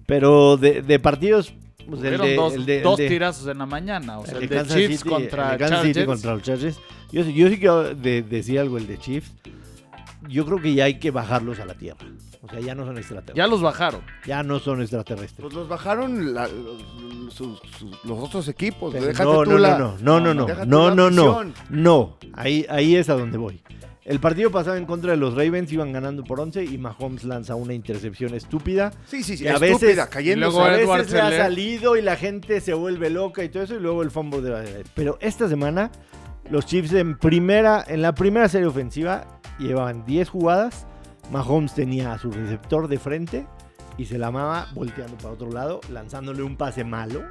Pero 0.07 0.57
de, 0.57 0.81
de 0.81 0.99
partidos. 0.99 1.53
pues, 1.87 2.01
el 2.03 2.17
de- 2.19 2.35
dos, 2.35 2.53
el 2.53 2.65
de- 2.65 2.77
el 2.77 2.83
dos 2.83 2.97
de- 2.97 3.07
tirazos 3.07 3.47
en 3.47 3.57
la 3.59 3.65
mañana. 3.67 4.17
O 4.19 4.25
sea, 4.25 4.37
el 4.37 4.43
el, 4.43 4.49
de 4.49 4.55
Kansas 4.55 4.77
Chiefs 4.77 4.97
City- 4.99 5.09
contra 5.09 5.51
el 5.53 5.57
Kansas 5.59 5.81
City 5.83 6.05
contra 6.05 6.33
los 6.33 6.41
Chargers. 6.43 6.79
Yo, 7.11 7.23
sí- 7.23 7.33
yo 7.33 7.49
sí 7.49 7.57
quiero 7.59 7.93
de- 7.93 8.23
decir 8.23 8.59
algo 8.59 8.77
el 8.77 8.87
de 8.87 8.97
Chiefs. 8.97 9.31
Yo 10.27 10.45
creo 10.45 10.61
que 10.61 10.73
ya 10.73 10.85
hay 10.85 10.99
que 10.99 11.11
bajarlos 11.11 11.59
a 11.59 11.65
la 11.65 11.73
tierra. 11.73 12.05
O 12.41 12.49
sea, 12.49 12.59
ya 12.59 12.75
no 12.75 12.85
son 12.85 12.97
extraterrestres. 12.97 13.35
Ya 13.37 13.47
los 13.47 13.61
bajaron. 13.61 14.01
Ya 14.25 14.43
no 14.43 14.59
son 14.59 14.81
extraterrestres. 14.81 15.39
Pues 15.41 15.53
los 15.53 15.67
bajaron 15.67 16.33
la- 16.33 16.47
los, 16.47 17.33
sus- 17.33 17.59
sus- 17.77 18.03
los 18.05 18.19
otros 18.19 18.47
equipos. 18.47 18.93
Déjate 18.93 19.23
no, 19.23 19.43
tú 19.43 19.51
no, 19.51 19.57
la- 19.57 19.77
no, 19.77 19.97
no, 19.99 20.19
no, 20.19 20.33
no, 20.33 20.47
no, 20.65 20.91
no, 20.95 21.09
no, 21.11 21.29
afición. 21.31 21.53
no, 21.69 22.17
ahí, 22.33 22.65
ahí 22.69 22.95
es 22.95 23.09
a 23.09 23.13
donde 23.15 23.37
voy. 23.37 23.61
El 24.05 24.19
partido 24.21 24.49
pasado 24.51 24.77
en 24.77 24.85
contra 24.85 25.11
de 25.11 25.17
los 25.17 25.33
Ravens 25.33 25.69
iban 25.73 25.91
ganando 25.91 26.23
por 26.23 26.39
11 26.39 26.63
y 26.63 26.77
Mahomes 26.77 27.25
lanza 27.25 27.55
una 27.55 27.73
intercepción 27.73 28.33
estúpida. 28.35 28.93
Sí, 29.05 29.21
sí, 29.21 29.35
sí. 29.35 29.43
Que 29.43 29.49
a 29.49 29.55
estúpida, 29.55 29.77
veces- 29.89 30.05
cayendo. 30.07 30.47
y 30.47 30.49
luego 30.51 30.63
a 30.63 30.69
veces 30.69 31.11
le 31.11 31.19
ha 31.19 31.31
salido 31.37 31.97
y 31.97 32.01
la 32.01 32.15
gente 32.15 32.61
se 32.61 32.73
vuelve 32.73 33.09
loca 33.09 33.43
y 33.43 33.49
todo 33.49 33.63
eso 33.63 33.75
y 33.75 33.79
luego 33.81 34.03
el 34.03 34.11
fumble 34.11 34.41
de 34.41 34.49
la 34.49 34.63
Pero 34.95 35.17
esta 35.19 35.49
semana 35.49 35.91
los 36.49 36.65
Chiefs 36.65 36.93
en 36.93 37.17
primera 37.17 37.83
en 37.85 38.01
la 38.01 38.13
primera 38.15 38.47
serie 38.47 38.67
ofensiva 38.67 39.36
llevaban 39.59 40.05
10 40.05 40.29
jugadas. 40.29 40.85
Mahomes 41.31 41.73
tenía 41.73 42.13
a 42.13 42.17
su 42.17 42.31
receptor 42.31 42.87
de 42.87 42.97
frente 42.99 43.47
y 43.97 44.05
se 44.05 44.17
la 44.17 44.27
amaba 44.27 44.67
volteando 44.73 45.17
para 45.17 45.31
otro 45.33 45.51
lado, 45.51 45.81
lanzándole 45.91 46.41
un 46.43 46.55
pase 46.55 46.83
malo. 46.83 47.23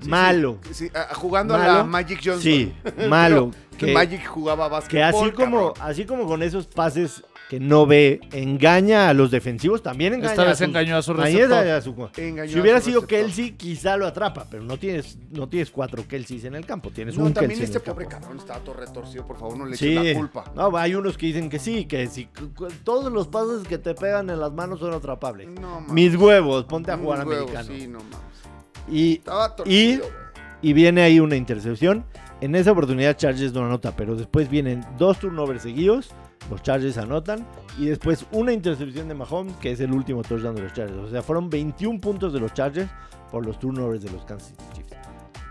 Sí, 0.00 0.08
malo. 0.08 0.58
sí, 0.72 0.90
jugando 1.14 1.54
a 1.54 1.58
la 1.58 1.84
Magic 1.84 2.18
Johnson. 2.22 2.42
Sí, 2.42 2.74
malo. 3.08 3.50
Que, 3.78 3.86
que- 3.86 3.92
Magic 3.92 4.24
jugaba 4.26 4.68
básquetbol. 4.68 4.90
que 4.90 5.02
así 5.02 5.30
como, 5.32 5.72
cabrón. 5.74 5.90
así 5.90 6.04
como 6.04 6.26
con 6.26 6.42
esos 6.44 6.66
pases 6.68 7.24
que 7.58 7.64
no 7.64 7.86
ve, 7.86 8.20
engaña 8.32 9.08
a 9.08 9.14
los 9.14 9.30
defensivos, 9.30 9.82
también 9.82 10.14
engaña 10.14 10.30
Esta 10.32 10.42
a 10.42 10.46
vez 10.46 10.58
sus- 10.58 10.66
engañó 10.68 10.96
a 10.96 11.02
su 11.02 11.12
ahí 11.12 11.34
receptor. 11.34 11.44
engaña 11.58 11.76
a 11.76 11.80
su- 11.80 11.94
Engañó 12.16 12.52
Si 12.52 12.58
a 12.58 12.62
hubiera 12.62 12.80
su 12.80 12.86
sido 12.86 13.00
receptor. 13.02 13.26
Kelsey, 13.26 13.50
quizá 13.52 13.96
lo 13.96 14.06
atrapa, 14.06 14.46
pero 14.50 14.62
no 14.62 14.76
tienes, 14.78 15.18
no 15.30 15.48
tienes 15.48 15.70
cuatro 15.70 16.06
Kelseys 16.06 16.44
en 16.44 16.54
el 16.54 16.66
campo, 16.66 16.90
tienes 16.90 17.16
No, 17.18 17.24
un 17.24 17.34
también 17.34 17.58
Kelsey 17.58 17.76
este 17.76 17.80
pobre 17.80 18.06
campo. 18.06 18.22
cabrón 18.26 18.38
estaba 18.40 18.60
todo 18.60 18.74
retorcido. 18.74 19.26
Por 19.26 19.38
favor, 19.38 19.56
no 19.58 19.66
le 19.66 19.76
Sí, 19.76 19.96
eches 19.96 20.14
la 20.14 20.18
culpa. 20.20 20.52
no, 20.54 20.76
hay 20.76 20.94
unos 20.94 21.16
que 21.18 21.26
dicen 21.26 21.48
que 21.50 21.58
sí, 21.58 21.84
que 21.86 22.06
si 22.06 22.28
todos 22.84 23.12
los 23.12 23.28
pases 23.28 23.66
que 23.68 23.78
te 23.78 23.94
pegan 23.94 24.30
en 24.30 24.40
las 24.40 24.52
manos 24.52 24.80
son 24.80 24.92
atrapables. 24.94 25.48
No, 25.48 25.80
mames. 25.80 25.92
Mis 25.92 26.16
huevos, 26.16 26.64
ponte 26.64 26.90
a 26.92 26.96
jugar 26.96 27.26
huevos, 27.26 27.50
americano. 27.50 27.68
Sí, 27.78 27.86
no. 27.86 27.98
Y, 28.90 29.14
Estaba 29.14 29.56
torcido, 29.56 30.00
güey. 30.04 30.12
y 30.62 30.72
viene 30.72 31.02
ahí 31.02 31.20
una 31.20 31.36
intercepción. 31.36 32.04
En 32.40 32.54
esa 32.54 32.72
oportunidad 32.72 33.16
Chargers 33.16 33.52
no 33.54 33.64
anota, 33.64 33.96
pero 33.96 34.16
después 34.16 34.50
vienen 34.50 34.84
dos 34.98 35.18
turnovers 35.18 35.62
seguidos, 35.62 36.10
los 36.50 36.62
Chargers 36.62 36.98
anotan 36.98 37.46
y 37.78 37.86
después 37.86 38.26
una 38.32 38.52
intercepción 38.52 39.08
de 39.08 39.14
Mahomes, 39.14 39.56
que 39.56 39.72
es 39.72 39.80
el 39.80 39.92
último 39.92 40.22
touchdown 40.22 40.54
de 40.54 40.62
los 40.62 40.72
Chargers. 40.72 40.98
O 40.98 41.10
sea, 41.10 41.22
fueron 41.22 41.50
21 41.50 42.00
puntos 42.00 42.32
de 42.32 42.40
los 42.40 42.52
Chargers 42.52 42.90
por 43.30 43.44
los 43.44 43.58
turnovers 43.58 44.02
de 44.02 44.10
los 44.10 44.24
Kansas 44.24 44.48
City 44.48 44.64
Chiefs. 44.74 44.96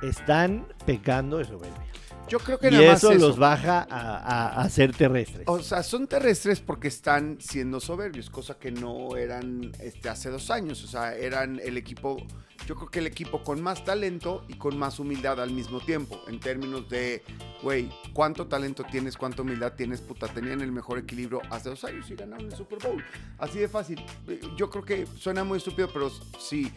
Están 0.01 0.65
pecando 0.86 1.38
de 1.38 1.45
soberbia. 1.45 1.92
Yo 2.30 2.40
creo 2.40 2.58
que 2.58 2.70
Y 2.70 2.72
nada 2.72 2.88
más 2.94 2.98
eso, 3.04 3.12
eso. 3.12 3.28
los 3.28 3.38
baja 3.38 3.86
a, 3.90 4.18
a- 4.18 4.62
a 4.64 4.70
ser 4.70 4.96
terrestres. 4.96 5.44
O 5.48 5.60
sea, 5.62 5.84
son 5.84 6.08
terrestres 6.08 6.62
porque 6.62 6.88
están 6.88 7.38
siendo 7.40 7.80
soberbios, 7.80 8.30
cosa 8.30 8.58
que 8.58 8.72
no 8.72 9.18
eran 9.18 9.72
este, 9.80 10.10
hace 10.10 10.30
dos 10.30 10.50
años. 10.50 10.84
O 10.84 10.88
sea, 10.88 11.16
eran 11.16 11.60
el 11.64 11.78
equipo, 11.78 12.18
yo 12.66 12.76
creo 12.76 12.90
que 12.90 13.00
el 13.00 13.08
equipo 13.08 13.44
con 13.44 13.62
más 13.62 13.84
talento 13.84 14.46
y 14.48 14.54
con 14.56 14.78
más 14.78 15.00
humildad 15.00 15.40
al 15.42 15.52
mismo 15.52 15.80
tiempo. 15.82 16.20
En 16.28 16.40
términos 16.40 16.90
de, 16.90 17.24
güey, 17.62 17.90
¿cuánto 18.14 18.48
talento 18.48 18.84
tienes? 18.90 19.16
¿Cuánta 19.18 19.42
humildad 19.44 19.74
tienes? 19.74 20.02
Puta, 20.02 20.28
tenían 20.28 20.62
el 20.62 20.72
mejor 20.72 20.98
equilibrio 21.00 21.42
hace 21.52 21.70
dos 21.70 21.84
años 21.84 22.10
y 22.10 22.16
ganaron 22.16 22.46
el 22.48 22.56
Super 22.56 22.80
Bowl. 22.80 23.04
Así 23.38 23.60
de 23.60 23.68
fácil. 23.68 24.04
Eh, 24.28 24.40
Yo 24.58 24.70
creo 24.70 24.84
que 24.86 25.06
suena 25.20 25.44
muy 25.44 25.58
estúpido, 25.58 25.90
pero 25.94 26.10
sí. 26.40 26.72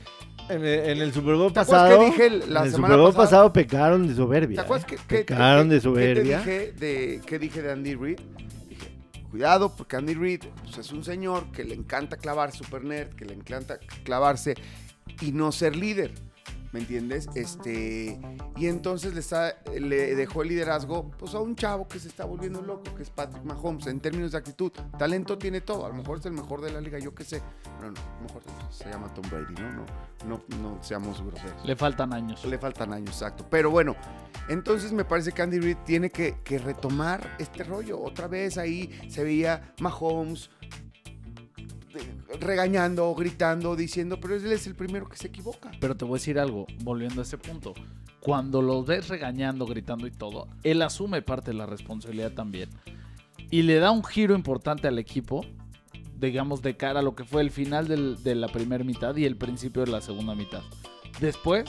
En 0.48 0.64
el, 0.64 0.90
en 0.90 0.98
el 1.00 1.12
Super 1.12 1.34
Bowl 1.34 1.52
¿Te 1.52 1.60
acuerdas 1.60 1.82
pasado. 1.90 2.00
que 2.00 2.06
dije 2.06 2.26
el- 2.26 2.52
la 2.54 2.60
en 2.60 2.66
el 2.66 2.72
Super 2.72 2.90
Bowl 2.96 3.06
pasada? 3.12 3.24
pasado 3.24 3.52
pecaron 3.52 4.06
de 4.08 4.14
soberbia. 4.14 4.54
¿Te 4.56 4.60
acuerdas 4.62 4.84
¿eh? 4.84 4.96
que, 4.96 4.96
que- 4.96 5.24
pecaron 5.24 5.68
que- 5.68 5.74
de 5.74 5.80
que 5.80 5.82
soberbia. 5.84 6.42
te 6.42 6.50
dije 6.50 6.72
de, 6.72 7.20
qué 7.26 7.38
dije 7.38 7.62
de 7.62 7.72
Andy 7.72 7.94
Reid? 7.94 8.20
Dije, 8.68 8.92
cuidado, 9.30 9.74
porque 9.76 9.96
Andy 9.96 10.14
Reid 10.14 10.44
pues, 10.62 10.78
es 10.78 10.92
un 10.92 11.02
señor 11.04 11.50
que 11.52 11.64
le 11.64 11.74
encanta 11.74 12.16
clavar, 12.16 12.52
super 12.52 12.84
nerd, 12.84 13.10
que 13.14 13.24
le 13.24 13.34
encanta 13.34 13.78
clavarse 14.04 14.54
y 15.20 15.32
no 15.32 15.50
ser 15.52 15.74
líder. 15.76 16.12
¿Me 16.76 16.82
entiendes? 16.82 17.26
Este, 17.34 18.20
y 18.54 18.66
entonces 18.66 19.14
le, 19.14 19.20
está- 19.20 19.56
le 19.80 20.14
dejó 20.14 20.42
el 20.42 20.48
liderazgo 20.50 21.10
pues, 21.18 21.32
a 21.34 21.40
un 21.40 21.56
chavo 21.56 21.88
que 21.88 21.98
se 21.98 22.08
está 22.08 22.26
volviendo 22.26 22.60
loco, 22.60 22.94
que 22.94 23.02
es 23.02 23.08
Patrick 23.08 23.42
Mahomes, 23.44 23.86
en 23.86 23.98
términos 23.98 24.32
de 24.32 24.36
actitud. 24.36 24.70
Talento 24.98 25.38
tiene 25.38 25.62
todo, 25.62 25.86
a 25.86 25.88
lo 25.88 25.94
mejor 25.94 26.18
es 26.18 26.26
el 26.26 26.32
mejor 26.32 26.60
de 26.60 26.70
la 26.72 26.82
liga, 26.82 26.98
yo 26.98 27.14
qué 27.14 27.24
sé. 27.24 27.40
Pero 27.78 27.92
no, 27.92 27.98
a 27.98 28.16
lo 28.18 28.22
mejor 28.24 28.42
se 28.70 28.90
llama 28.90 29.08
Tom 29.14 29.24
Brady, 29.30 29.54
¿no? 29.54 29.70
No, 30.26 30.42
no, 30.50 30.58
no 30.74 30.82
seamos 30.84 31.22
groseros. 31.22 31.64
Le 31.64 31.76
faltan 31.76 32.12
años. 32.12 32.44
Le 32.44 32.58
faltan 32.58 32.92
años, 32.92 33.08
exacto. 33.08 33.46
Pero 33.48 33.70
bueno, 33.70 33.96
entonces 34.50 34.92
me 34.92 35.06
parece 35.06 35.32
que 35.32 35.40
Andy 35.40 35.58
Reid 35.58 35.78
tiene 35.86 36.10
que, 36.10 36.40
que 36.44 36.58
retomar 36.58 37.36
este 37.38 37.64
rollo. 37.64 37.98
Otra 38.02 38.28
vez 38.28 38.58
ahí 38.58 39.08
se 39.08 39.24
veía 39.24 39.72
Mahomes 39.80 40.50
regañando, 42.40 43.14
gritando, 43.14 43.76
diciendo, 43.76 44.18
pero 44.20 44.36
él 44.36 44.50
es 44.52 44.66
el 44.66 44.74
primero 44.74 45.08
que 45.08 45.16
se 45.16 45.28
equivoca. 45.28 45.70
Pero 45.80 45.96
te 45.96 46.04
voy 46.04 46.16
a 46.16 46.20
decir 46.20 46.38
algo, 46.38 46.66
volviendo 46.82 47.20
a 47.20 47.24
ese 47.24 47.38
punto. 47.38 47.74
Cuando 48.20 48.62
lo 48.62 48.84
ves 48.84 49.08
regañando, 49.08 49.66
gritando 49.66 50.06
y 50.06 50.10
todo, 50.10 50.48
él 50.62 50.82
asume 50.82 51.22
parte 51.22 51.52
de 51.52 51.56
la 51.56 51.66
responsabilidad 51.66 52.32
también. 52.32 52.70
Y 53.50 53.62
le 53.62 53.76
da 53.76 53.92
un 53.92 54.02
giro 54.02 54.34
importante 54.34 54.88
al 54.88 54.98
equipo, 54.98 55.44
digamos, 56.18 56.62
de 56.62 56.76
cara 56.76 57.00
a 57.00 57.02
lo 57.02 57.14
que 57.14 57.24
fue 57.24 57.42
el 57.42 57.50
final 57.50 57.86
de 57.86 58.34
la 58.34 58.48
primera 58.48 58.82
mitad 58.82 59.14
y 59.16 59.24
el 59.24 59.36
principio 59.36 59.84
de 59.84 59.92
la 59.92 60.00
segunda 60.00 60.34
mitad. 60.34 60.62
Después, 61.20 61.64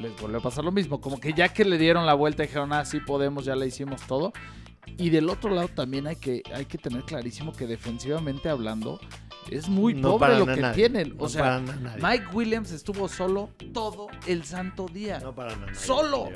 les 0.00 0.20
volvió 0.20 0.38
a 0.38 0.42
pasar 0.42 0.64
lo 0.64 0.72
mismo. 0.72 1.00
Como 1.00 1.20
que 1.20 1.32
ya 1.32 1.48
que 1.48 1.64
le 1.64 1.78
dieron 1.78 2.04
la 2.04 2.14
vuelta, 2.14 2.42
dijeron, 2.42 2.72
ah, 2.72 2.84
sí 2.84 3.00
podemos, 3.00 3.44
ya 3.44 3.56
le 3.56 3.66
hicimos 3.66 4.02
todo. 4.06 4.32
Y 4.98 5.10
del 5.10 5.28
otro 5.28 5.50
lado 5.50 5.68
también 5.68 6.06
hay 6.06 6.16
que, 6.16 6.42
hay 6.54 6.66
que 6.66 6.78
tener 6.78 7.04
clarísimo 7.04 7.52
que 7.52 7.66
defensivamente 7.66 8.48
hablando, 8.48 9.00
es 9.50 9.68
muy 9.68 9.94
No 9.94 10.18
pobre 10.18 10.38
lo 10.38 10.46
que 10.46 10.60
nadie, 10.60 10.74
tienen. 10.74 11.14
O 11.18 11.22
no 11.24 11.28
sea. 11.28 11.62
Mike 12.00 12.26
Williams 12.32 12.70
estuvo 12.72 13.08
solo 13.08 13.50
todo 13.72 14.08
el 14.26 14.44
santo 14.44 14.86
día. 14.86 15.18
No 15.20 15.34
para 15.34 15.56
nada. 15.56 15.74
Solo. 15.74 16.30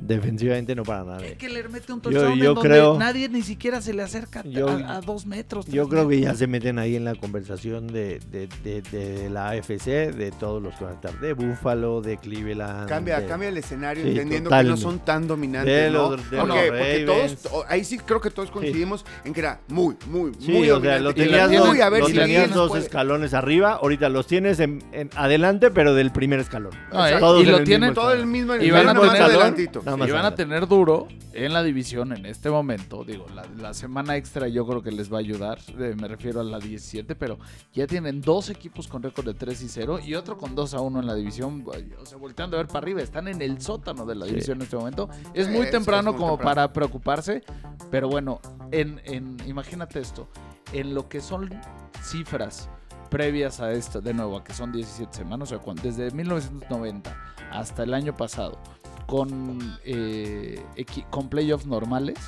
Defensivamente 0.00 0.74
no 0.74 0.82
para 0.82 1.04
nada. 1.04 1.24
Es 1.24 1.36
que 1.36 1.48
le 1.48 1.62
mete 1.68 1.92
un 1.92 2.00
Yo- 2.00 2.10
touchdown 2.10 2.38
yo 2.38 2.48
en 2.50 2.54
donde 2.54 2.68
creo- 2.68 2.98
nadie 2.98 3.28
ni 3.28 3.42
siquiera 3.42 3.80
se 3.80 3.92
le 3.92 4.02
acerca 4.02 4.42
Yo- 4.44 4.68
a, 4.68 4.96
a 4.96 5.00
dos 5.00 5.26
metros. 5.26 5.66
Yo 5.66 5.88
creo 5.88 6.08
que 6.08 6.20
ya 6.20 6.34
se 6.34 6.46
meten 6.46 6.78
ahí 6.78 6.96
en 6.96 7.04
la 7.04 7.14
conversación 7.14 7.86
de, 7.88 8.20
de, 8.30 8.48
de- 8.64 8.82
de 8.82 9.30
la 9.30 9.50
AFC, 9.50 10.12
de 10.12 10.32
todos 10.38 10.62
los 10.62 10.74
que 10.74 10.84
van 10.84 10.92
a 10.94 10.96
estar, 10.96 11.18
de 11.20 11.32
Buffalo, 11.34 12.00
de 12.00 12.16
Cleveland. 12.18 12.88
Cambia, 12.88 13.20
de- 13.20 13.26
cambia 13.26 13.48
el 13.48 13.56
escenario, 13.58 14.02
Sí, 14.04 14.10
entendiendo 14.10 14.50
que 14.50 14.64
no 14.64 14.76
son 14.76 14.98
tan 15.00 15.26
dominantes, 15.26 15.74
De 15.84 15.90
¿no? 15.90 16.10
los- 16.10 16.30
de 16.30 16.36
¿Por 16.38 16.48
los 16.48 16.56
qué? 16.56 16.68
Porque 16.68 17.38
todos, 17.46 17.64
ahí 17.68 17.84
sí 17.84 17.98
creo 17.98 18.20
que 18.20 18.30
todos 18.30 18.50
coincidimos 18.50 19.04
en 19.24 19.32
que 19.32 19.40
era 19.40 19.60
muy, 19.68 19.96
muy, 20.06 20.32
Sí, 20.38 20.52
muy 20.52 20.70
o 20.70 20.80
sea, 20.80 20.98
lo. 20.98 21.10
Y 21.10 21.14
tenías, 21.14 21.50
dos, 21.50 21.68
muy 21.68 21.80
a 21.80 21.88
ver 21.90 22.00
lo 22.00 22.06
si 22.08 22.14
tenías 22.14 22.52
dos 22.52 22.68
puede- 22.70 22.82
escalones 22.82 23.34
arriba, 23.34 23.72
ahorita 23.74 24.08
los 24.08 24.26
tienes 24.26 24.60
en, 24.60 24.82
en 24.92 25.10
adelante, 25.16 25.70
pero 25.70 25.94
del 25.94 26.10
primer 26.12 26.40
escalón. 26.40 26.72
No, 26.92 27.06
eh, 27.06 27.16
Todos 27.18 27.42
y 27.42 27.46
lo 27.46 27.58
el 27.58 27.64
tienen- 27.64 27.90
mismo 27.90 28.02
Todo 28.02 28.12
el 28.12 28.18
escalón. 28.20 28.32
mismo 28.32 28.54
Y 28.56 28.70
van 28.70 28.88
a 28.88 28.92
adelantito. 28.92 29.81
Nada 29.84 29.96
más 29.96 30.08
Y 30.08 30.12
van 30.12 30.24
a 30.24 30.34
tener 30.34 30.68
duro 30.68 31.08
en 31.32 31.52
la 31.52 31.62
división 31.62 32.12
en 32.12 32.24
este 32.26 32.50
momento. 32.50 33.04
Digo, 33.04 33.26
la, 33.34 33.44
la 33.58 33.74
semana 33.74 34.16
extra 34.16 34.46
yo 34.48 34.66
creo 34.66 34.82
que 34.82 34.92
les 34.92 35.12
va 35.12 35.16
a 35.16 35.20
ayudar. 35.20 35.58
eh, 35.78 35.94
me 36.00 36.06
refiero 36.08 36.40
a 36.40 36.44
la 36.44 36.58
17, 36.58 37.14
pero 37.16 37.38
ya 37.72 37.86
tienen 37.86 38.20
dos 38.20 38.48
equipos 38.50 38.86
con 38.86 39.02
récord 39.02 39.26
de 39.26 39.34
3 39.34 39.60
y 39.62 39.68
0 39.68 39.98
y 40.04 40.14
otro 40.14 40.36
con 40.38 40.54
2 40.54 40.74
a 40.74 40.80
1 40.80 41.00
en 41.00 41.06
la 41.06 41.14
división. 41.14 41.64
O 42.00 42.06
sea, 42.06 42.18
volteando 42.18 42.56
a 42.56 42.60
ver 42.60 42.68
para 42.68 42.78
arriba. 42.78 43.02
Están 43.02 43.28
en 43.28 43.42
el 43.42 43.60
sótano 43.60 44.06
de 44.06 44.14
la 44.14 44.26
Sí. 44.26 44.32
división 44.32 44.58
en 44.58 44.62
este 44.62 44.76
momento. 44.76 45.08
Es 45.34 45.48
muy 45.48 45.68
temprano 45.70 46.10
es 46.10 46.14
muy 46.16 46.20
como 46.20 46.36
temprano. 46.36 46.54
para 46.54 46.72
preocuparse. 46.72 47.42
Pero 47.90 48.08
bueno, 48.08 48.40
en, 48.70 49.00
en, 49.04 49.36
imagínate 49.46 49.98
esto. 50.00 50.28
En 50.72 50.94
lo 50.94 51.08
que 51.08 51.20
son 51.20 51.50
cifras 52.02 52.68
previas 53.10 53.60
a 53.60 53.72
esto, 53.72 54.00
de 54.00 54.14
nuevo, 54.14 54.38
a 54.38 54.44
que 54.44 54.54
son 54.54 54.72
17 54.72 55.12
semanas, 55.14 55.52
o 55.52 55.58
sea, 55.60 55.74
desde 55.82 56.10
1990 56.12 57.14
hasta 57.50 57.82
el 57.82 57.92
año 57.92 58.16
pasado, 58.16 58.58
con, 59.16 59.78
eh, 59.84 60.64
con 61.10 61.28
playoffs 61.28 61.66
normales 61.66 62.18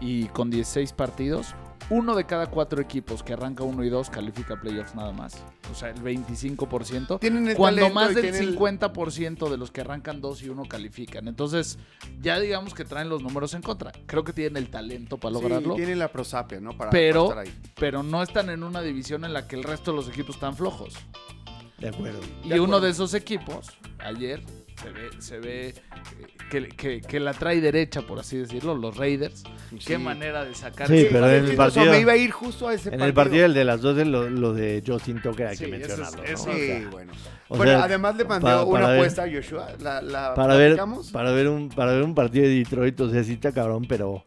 y 0.00 0.26
con 0.26 0.50
16 0.50 0.92
partidos, 0.92 1.48
uno 1.90 2.14
de 2.14 2.26
cada 2.26 2.46
cuatro 2.46 2.80
equipos 2.80 3.24
que 3.24 3.32
arranca 3.32 3.64
1 3.64 3.82
y 3.82 3.88
2 3.90 4.08
califica 4.08 4.54
playoffs 4.60 4.94
nada 4.94 5.10
más. 5.10 5.42
O 5.72 5.74
sea, 5.74 5.90
el 5.90 6.00
25%. 6.00 7.18
Tienen 7.18 7.48
el 7.48 7.56
Cuando 7.56 7.90
más 7.90 8.14
del 8.14 8.22
tienen 8.22 8.40
el- 8.40 8.56
50% 8.56 9.50
de 9.50 9.56
los 9.56 9.72
que 9.72 9.80
arrancan 9.80 10.20
2 10.20 10.44
y 10.44 10.48
1 10.48 10.64
califican. 10.66 11.26
Entonces, 11.26 11.76
ya 12.20 12.38
digamos 12.38 12.72
que 12.72 12.84
traen 12.84 13.08
los 13.08 13.20
números 13.24 13.52
en 13.54 13.62
contra. 13.62 13.90
Creo 14.06 14.22
que 14.22 14.32
tienen 14.32 14.58
el 14.58 14.70
talento 14.70 15.18
para 15.18 15.34
Sí, 15.34 15.42
lograrlo. 15.42 15.74
tienen 15.74 15.98
la 15.98 16.06
prosapia, 16.12 16.60
¿no? 16.60 16.76
Para, 16.76 16.90
Pero- 16.92 17.30
para 17.30 17.42
estar 17.42 17.60
ahí. 17.64 17.70
pero 17.80 18.04
no 18.04 18.22
están 18.22 18.48
en 18.48 18.62
una 18.62 18.80
división 18.80 19.24
en 19.24 19.32
la 19.32 19.48
que 19.48 19.56
el 19.56 19.64
resto 19.64 19.90
de 19.90 19.96
los 19.96 20.08
equipos 20.08 20.36
están 20.36 20.54
flojos. 20.56 20.94
De 21.78 21.88
acuerdo. 21.88 22.20
Y 22.44 22.50
De 22.50 22.60
uno 22.60 22.78
de 22.78 22.90
esos 22.90 23.12
equipos, 23.12 23.70
ayer, 23.98 24.44
se 24.82 24.90
ve, 24.90 25.10
se 25.20 25.38
ve 25.38 25.68
eh, 25.68 25.74
que, 26.50 26.68
que- 26.68 27.00
que 27.00 27.20
la 27.20 27.32
trae 27.32 27.60
derecha, 27.60 28.02
por 28.02 28.18
así 28.18 28.36
decirlo, 28.36 28.74
los 28.76 28.96
Raiders. 28.96 29.44
Qué 29.86 29.96
manera 29.98 30.44
de 30.44 30.54
sacar 30.54 30.88
Sí, 30.88 31.06
pero 31.10 31.30
en 31.30 31.44
el 31.46 31.56
partido- 31.56 31.90
Me 31.92 32.00
iba 32.00 32.12
a 32.12 32.16
ir 32.16 32.30
justo 32.30 32.68
a 32.68 32.74
ese 32.74 32.94
En 32.94 33.00
el 33.00 33.14
partido 33.14 33.46
el 33.46 33.54
de 33.54 33.64
las 33.64 33.80
dos, 33.80 33.96
lo, 34.06 34.28
lo 34.28 34.52
de 34.52 34.82
Justin 34.86 35.20
Tucker 35.22 35.46
hay 35.48 35.56
Sí, 35.56 35.64
que 35.66 35.76
es- 35.76 35.78
mencionarlo. 35.88 36.16
¿no? 36.18 36.24
eso 36.24 36.50
O 36.50 36.54
Sí, 36.54 36.66
sea, 36.66 36.88
bueno. 36.90 37.12
o 37.48 37.56
bueno, 37.56 37.72
sea, 37.72 37.84
además 37.84 38.16
le 38.16 38.24
mandé 38.24 38.44
para- 38.44 38.62
una 38.64 38.72
para 38.72 38.88
ver- 38.88 38.98
apuesta 38.98 39.22
a 39.24 39.30
Joshua. 39.32 39.68
La, 39.80 40.02
la 40.02 40.34
para 40.34 40.56
ver, 40.56 40.78
para 41.12 41.30
ver 41.32 41.48
un 41.48 41.68
para 41.68 41.92
ver 41.92 42.02
un 42.02 42.14
partido 42.14 42.44
de 42.46 42.54
Detroit, 42.56 43.00
o 43.00 43.10
sea, 43.10 43.22
sí 43.24 43.32
está 43.34 43.52
cabrón, 43.52 43.86
pero 43.88 44.22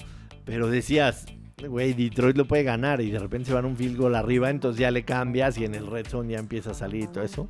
pero 0.46 0.68
decías, 0.68 1.26
güey, 1.68 1.94
Detroit 1.94 2.38
lo 2.38 2.46
puede 2.46 2.64
ganar 2.64 3.02
y 3.02 3.10
de 3.12 3.18
repente 3.20 3.48
se 3.48 3.54
van 3.54 3.66
un 3.66 3.76
field 3.76 3.98
goal 3.98 4.16
arriba, 4.16 4.50
entonces 4.50 4.80
ya 4.80 4.92
le 4.92 5.04
cambias 5.04 5.58
y 5.58 5.66
en 5.66 5.74
el 5.76 5.88
red 5.88 6.06
zone 6.08 6.34
ya 6.34 6.40
empieza 6.40 6.72
a 6.72 6.74
salir 6.74 7.04
y 7.04 7.08
todo 7.08 7.24
eso. 7.24 7.48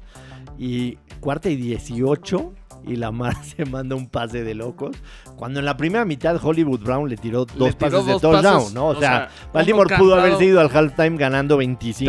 Y 0.58 0.98
cuarta 1.20 1.50
y 1.50 1.56
18 1.58 2.54
y 2.86 2.96
la 2.96 3.12
Mar 3.12 3.36
se 3.44 3.66
manda 3.66 3.96
un 3.96 4.08
pase 4.08 4.44
de 4.44 4.54
locos. 4.56 4.96
Cuando 5.36 5.60
en 5.60 5.66
la 5.66 5.76
primera 5.78 6.06
mitad 6.06 6.40
Hollywood 6.44 6.80
Brown 6.82 7.10
le 7.10 7.18
tiró 7.18 7.46
dos 7.46 7.78
tiró 7.78 7.92
pases 7.92 8.06
de 8.06 8.12
dos 8.14 8.22
touchdown, 8.22 8.74
¿no? 8.74 8.88
O, 8.88 8.90
o 8.90 9.00
sea, 9.00 9.30
sea, 9.30 9.50
Baltimore 9.54 9.96
pudo 9.98 10.14
haber 10.14 10.32
cantado. 10.32 10.44
ido 10.50 10.60
al 10.62 10.70
halftime 10.76 11.18
ganando 11.18 11.60
25-30-0 11.62 12.06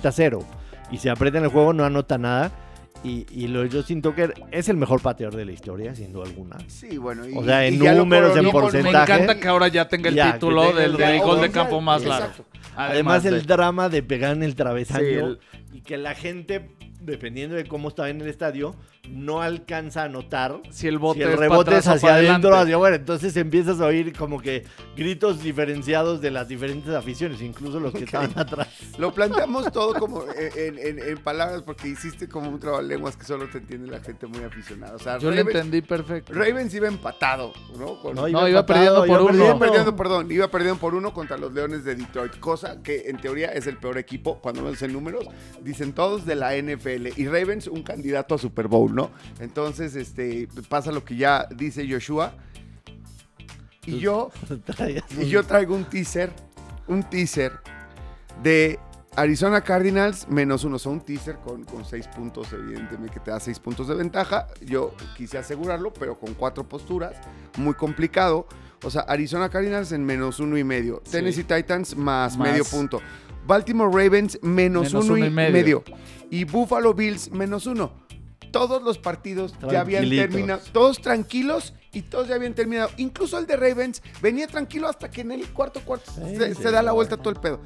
Tranquilo. 0.00 0.44
y 0.90 0.98
se 0.98 1.10
aprieta 1.10 1.38
en 1.38 1.44
el 1.44 1.50
juego, 1.50 1.72
no 1.72 1.84
anota 1.84 2.18
nada. 2.18 2.52
Y, 3.02 3.26
y 3.30 3.48
lo 3.48 3.62
de 3.62 3.70
Justin 3.70 4.00
Tucker 4.00 4.32
es 4.50 4.70
el 4.70 4.78
mejor 4.78 5.02
pateador 5.02 5.36
de 5.36 5.44
la 5.44 5.52
historia, 5.52 5.94
sin 5.94 6.10
duda 6.10 6.24
alguna. 6.24 6.56
Sí, 6.68 6.96
bueno. 6.96 7.28
Y, 7.28 7.36
O 7.36 7.44
sea, 7.44 7.66
en 7.66 7.78
números, 7.78 8.30
en 8.34 8.44
con- 8.44 8.44
Me 8.46 8.50
porcentaje. 8.52 9.12
encanta 9.12 9.38
que 9.38 9.46
ahora 9.48 9.68
ya 9.68 9.86
tenga 9.88 10.08
el 10.08 10.14
Ya, 10.14 10.26
que 10.28 10.32
título 10.34 10.62
tenga 10.68 10.80
del, 10.80 10.90
el 10.92 10.96
del 10.96 11.06
récord 11.10 11.28
gol 11.32 11.40
de 11.42 11.50
campo 11.50 11.80
más 11.82 12.02
largo. 12.02 12.32
Además, 12.76 13.24
el 13.26 13.44
drama 13.44 13.90
de 13.90 14.02
pegar 14.02 14.32
en 14.34 14.42
el 14.42 14.54
travesaño 14.54 15.04
Sí, 15.06 15.14
el- 15.16 15.38
y 15.74 15.80
que 15.82 15.98
la 15.98 16.14
gente, 16.14 16.70
dependiendo 17.00 17.56
de 17.56 17.66
cómo 17.66 17.88
estaba 17.88 18.08
en 18.08 18.22
el 18.22 18.26
estadio, 18.28 18.74
no 19.08 19.42
alcanza 19.42 20.04
a 20.04 20.08
notar 20.08 20.60
si 20.70 20.88
el 20.88 20.98
bote 20.98 21.20
si 21.20 21.24
el 21.24 21.36
rebote 21.38 21.76
es 21.78 21.86
hacia 21.86 22.14
adentro 22.14 22.50
o 22.50 22.54
adelante. 22.54 22.56
hacia 22.62 22.76
afuera. 22.76 22.96
Entonces 22.96 23.36
empiezas 23.36 23.80
a 23.80 23.86
oír 23.86 24.16
como 24.16 24.40
que 24.40 24.64
gritos 24.96 25.42
diferenciados 25.42 26.20
de 26.20 26.30
las 26.30 26.48
diferentes 26.48 26.94
aficiones, 26.94 27.40
incluso 27.42 27.80
los 27.80 27.92
que 27.92 28.04
estaban 28.04 28.32
atrás. 28.36 28.68
Lo 28.98 29.12
planteamos 29.12 29.70
todo 29.72 29.94
como 29.94 30.24
en, 30.32 30.78
en- 30.78 30.98
en 30.98 31.18
palabras 31.18 31.62
porque 31.62 31.88
hiciste 31.88 32.28
como 32.28 32.48
un 32.50 32.58
trabalenguas 32.60 33.16
que 33.16 33.24
solo 33.24 33.48
te 33.48 33.58
entiende 33.58 33.90
la 33.90 34.00
gente 34.00 34.26
muy 34.26 34.42
aficionada. 34.42 34.94
O 34.94 34.98
sea, 34.98 35.18
Yo 35.18 35.30
lo 35.30 35.40
entendí 35.40 35.82
perfecto. 35.82 36.32
Ravens 36.32 36.72
iba 36.74 36.88
empatado, 36.88 37.52
¿no? 37.78 38.00
Con- 38.00 38.14
No, 38.14 38.22
No, 38.28 38.28
iba 38.48 38.60
empatado, 38.60 38.64
perdiendo 38.66 39.06
iba 39.06 39.18
por 39.18 39.20
uno. 39.22 39.34
Iba 39.44 39.58
perdiendo. 39.58 39.58
perdiendo, 39.58 39.96
perdón, 39.96 40.30
iba 40.30 40.48
perdiendo 40.48 40.80
por 40.80 40.94
uno 40.94 41.12
contra 41.12 41.36
los 41.36 41.52
Leones 41.52 41.84
de 41.84 41.94
Detroit, 41.94 42.38
cosa 42.38 42.82
que 42.82 43.04
en 43.08 43.18
teoría 43.18 43.48
es 43.52 43.66
el 43.66 43.76
peor 43.76 43.98
equipo 43.98 44.38
cuando 44.40 44.62
vemos 44.62 44.80
en 44.82 44.92
números, 44.92 45.26
dicen 45.62 45.92
todos 45.92 46.24
de 46.26 46.34
la 46.36 46.54
NFL 46.56 47.08
y 47.16 47.26
Ravens 47.26 47.66
un 47.66 47.82
candidato 47.82 48.34
a 48.34 48.38
Super 48.38 48.68
Bowl, 48.68 48.93
¿no? 48.94 49.10
Entonces, 49.40 49.94
este, 49.96 50.48
pasa 50.68 50.92
lo 50.92 51.04
que 51.04 51.16
ya 51.16 51.46
dice 51.54 51.86
Joshua 51.90 52.34
y 53.86 53.98
yo 53.98 54.30
y 55.18 55.26
yo 55.28 55.42
traigo 55.44 55.74
un 55.74 55.84
teaser, 55.84 56.32
un 56.88 57.02
teaser 57.02 57.52
de 58.42 58.78
Arizona 59.16 59.60
Cardinals, 59.60 60.26
menos 60.28 60.64
uno. 60.64 60.78
Son 60.78 60.94
un 60.94 61.00
teaser 61.00 61.36
con, 61.36 61.64
con 61.64 61.84
seis 61.84 62.08
puntos, 62.08 62.52
evidentemente, 62.52 63.12
que 63.14 63.20
te 63.20 63.30
da 63.30 63.38
seis 63.38 63.60
puntos 63.60 63.86
de 63.86 63.94
ventaja. 63.94 64.48
Yo 64.60 64.92
quise 65.16 65.38
asegurarlo, 65.38 65.92
pero 65.92 66.18
con 66.18 66.34
cuatro 66.34 66.68
posturas. 66.68 67.14
Muy 67.58 67.74
complicado. 67.74 68.46
O 68.82 68.90
sea, 68.90 69.02
Arizona 69.02 69.48
Cardinals 69.48 69.92
en 69.92 70.04
menos 70.04 70.40
uno 70.40 70.58
y 70.58 70.64
medio. 70.64 71.00
Sí. 71.04 71.12
Tennessee 71.12 71.44
Titans 71.44 71.96
más, 71.96 72.36
Más. 72.36 72.48
medio 72.50 72.64
punto. 72.64 73.00
Baltimore 73.46 73.90
Ravens 73.92 74.38
menos, 74.42 74.92
Menos 74.92 75.04
uno, 75.04 75.14
uno 75.14 75.24
y 75.24 75.28
y 75.28 75.30
medio. 75.30 75.52
medio. 75.52 75.84
Y 76.30 76.44
Buffalo 76.44 76.92
Bills 76.92 77.30
menos 77.30 77.66
uno. 77.66 77.92
Todos 78.54 78.82
los 78.82 78.98
partidos 78.98 79.54
ya 79.70 79.80
habían 79.80 80.08
terminado. 80.08 80.60
Todos 80.72 81.00
tranquilos 81.00 81.74
y 81.92 82.02
todos 82.02 82.28
ya 82.28 82.36
habían 82.36 82.54
terminado. 82.54 82.88
Incluso 82.96 83.38
el 83.38 83.46
de 83.46 83.56
Ravens 83.56 84.02
venía 84.22 84.46
tranquilo 84.46 84.88
hasta 84.88 85.10
que 85.10 85.20
en 85.22 85.32
el 85.32 85.46
cuarto 85.52 85.80
cuarto 85.84 86.10
Sí, 86.12 86.36
se, 86.36 86.54
sí, 86.54 86.62
se 86.62 86.70
da 86.70 86.80
la 86.82 86.92
vuelta 86.92 87.16
todo 87.16 87.30
el 87.30 87.40
pedo. 87.40 87.60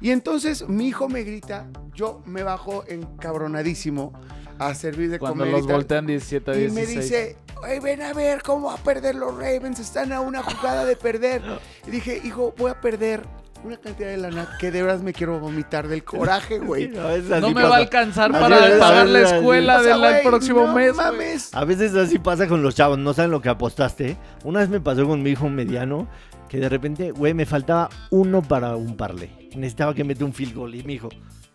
Y 0.00 0.10
entonces 0.10 0.68
mi 0.68 0.86
hijo 0.88 1.08
me 1.08 1.24
grita, 1.24 1.66
yo 1.92 2.22
me 2.24 2.42
bajo 2.44 2.84
encabronadísimo 2.86 4.12
a 4.58 4.74
servir 4.74 5.10
de 5.10 5.18
Cuando 5.18 5.38
comer. 5.44 5.52
los 5.52 5.64
y 5.64 5.66
tal. 5.66 5.76
voltean 5.76 6.06
17 6.06 6.50
a 6.50 6.54
Y 6.54 6.58
16. 6.60 6.74
me 6.74 7.00
dice, 7.02 7.36
"Oye, 7.62 7.80
ven 7.80 8.02
a 8.02 8.12
ver 8.12 8.42
cómo 8.42 8.68
va 8.68 8.74
a 8.74 8.82
perder 8.82 9.14
los 9.16 9.34
Ravens, 9.34 9.78
están 9.78 10.12
a 10.12 10.20
una 10.20 10.42
jugada 10.42 10.84
de 10.84 10.96
perder. 10.96 11.42
Y 11.86 11.90
dije, 11.90 12.20
hijo, 12.24 12.54
voy 12.58 12.70
a 12.70 12.80
perder 12.80 13.22
una 13.64 13.76
cantidad 13.76 14.08
de 14.08 14.16
lana 14.16 14.48
que 14.58 14.70
de 14.70 14.82
verdad 14.82 15.00
me 15.00 15.12
quiero 15.12 15.38
vomitar 15.38 15.88
del 15.88 16.04
coraje, 16.04 16.58
güey. 16.60 16.88
No 16.88 17.08
me 17.48 17.54
pasa. 17.54 17.68
va 17.68 17.74
a 17.74 17.78
alcanzar 17.78 18.30
Así 18.30 18.40
para 18.40 18.78
pagar 18.78 19.06
la 19.08 19.20
escuela 19.22 19.82
del 19.82 20.22
próximo 20.22 20.66
no 20.66 20.74
mes. 20.74 20.94
mames. 20.94 21.54
A 21.54 21.64
veces 21.64 21.94
así 21.94 22.18
pasa 22.18 22.46
con 22.46 22.62
los 22.62 22.74
chavos, 22.74 22.98
no 22.98 23.12
saben 23.14 23.30
lo 23.30 23.40
que 23.42 23.48
apostaste. 23.48 24.16
Una 24.44 24.60
vez 24.60 24.68
me 24.68 24.80
pasó 24.80 25.06
con 25.06 25.22
mi 25.22 25.30
hijo 25.30 25.48
mediano 25.48 26.08
que 26.48 26.58
de 26.58 26.68
repente, 26.68 27.10
güey, 27.10 27.34
me 27.34 27.44
faltaba 27.46 27.90
uno 28.10 28.42
para 28.42 28.74
un 28.76 28.96
parle. 28.96 29.30
Necesitaba 29.54 29.94
que 29.94 30.04
mete 30.04 30.24
un 30.24 30.32
field 30.32 30.54
goal 30.54 30.74
y 30.74 30.82
mi 30.82 30.94
hijo, 30.94 31.08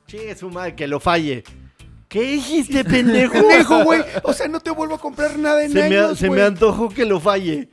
che, 0.06 0.36
su 0.36 0.50
madre, 0.50 0.76
que 0.76 0.88
lo 0.88 1.00
falle. 1.00 1.44
¿Qué 2.08 2.22
dijiste, 2.22 2.84
pendejo? 2.86 3.34
Pendejo, 3.34 3.84
güey. 3.86 4.04
O 4.24 4.34
sea, 4.34 4.48
no 4.48 4.60
te 4.60 4.70
vuelvo 4.70 4.96
a 4.96 5.00
comprar 5.00 5.40
nada 5.40 5.64
en 5.64 5.72
se 5.72 5.90
me, 5.90 5.98
años, 5.98 6.20
se 6.20 6.30
me 6.30 6.44
antojó 6.44 6.90
que 6.90 7.06
lo 7.06 7.20
falle. 7.20 7.70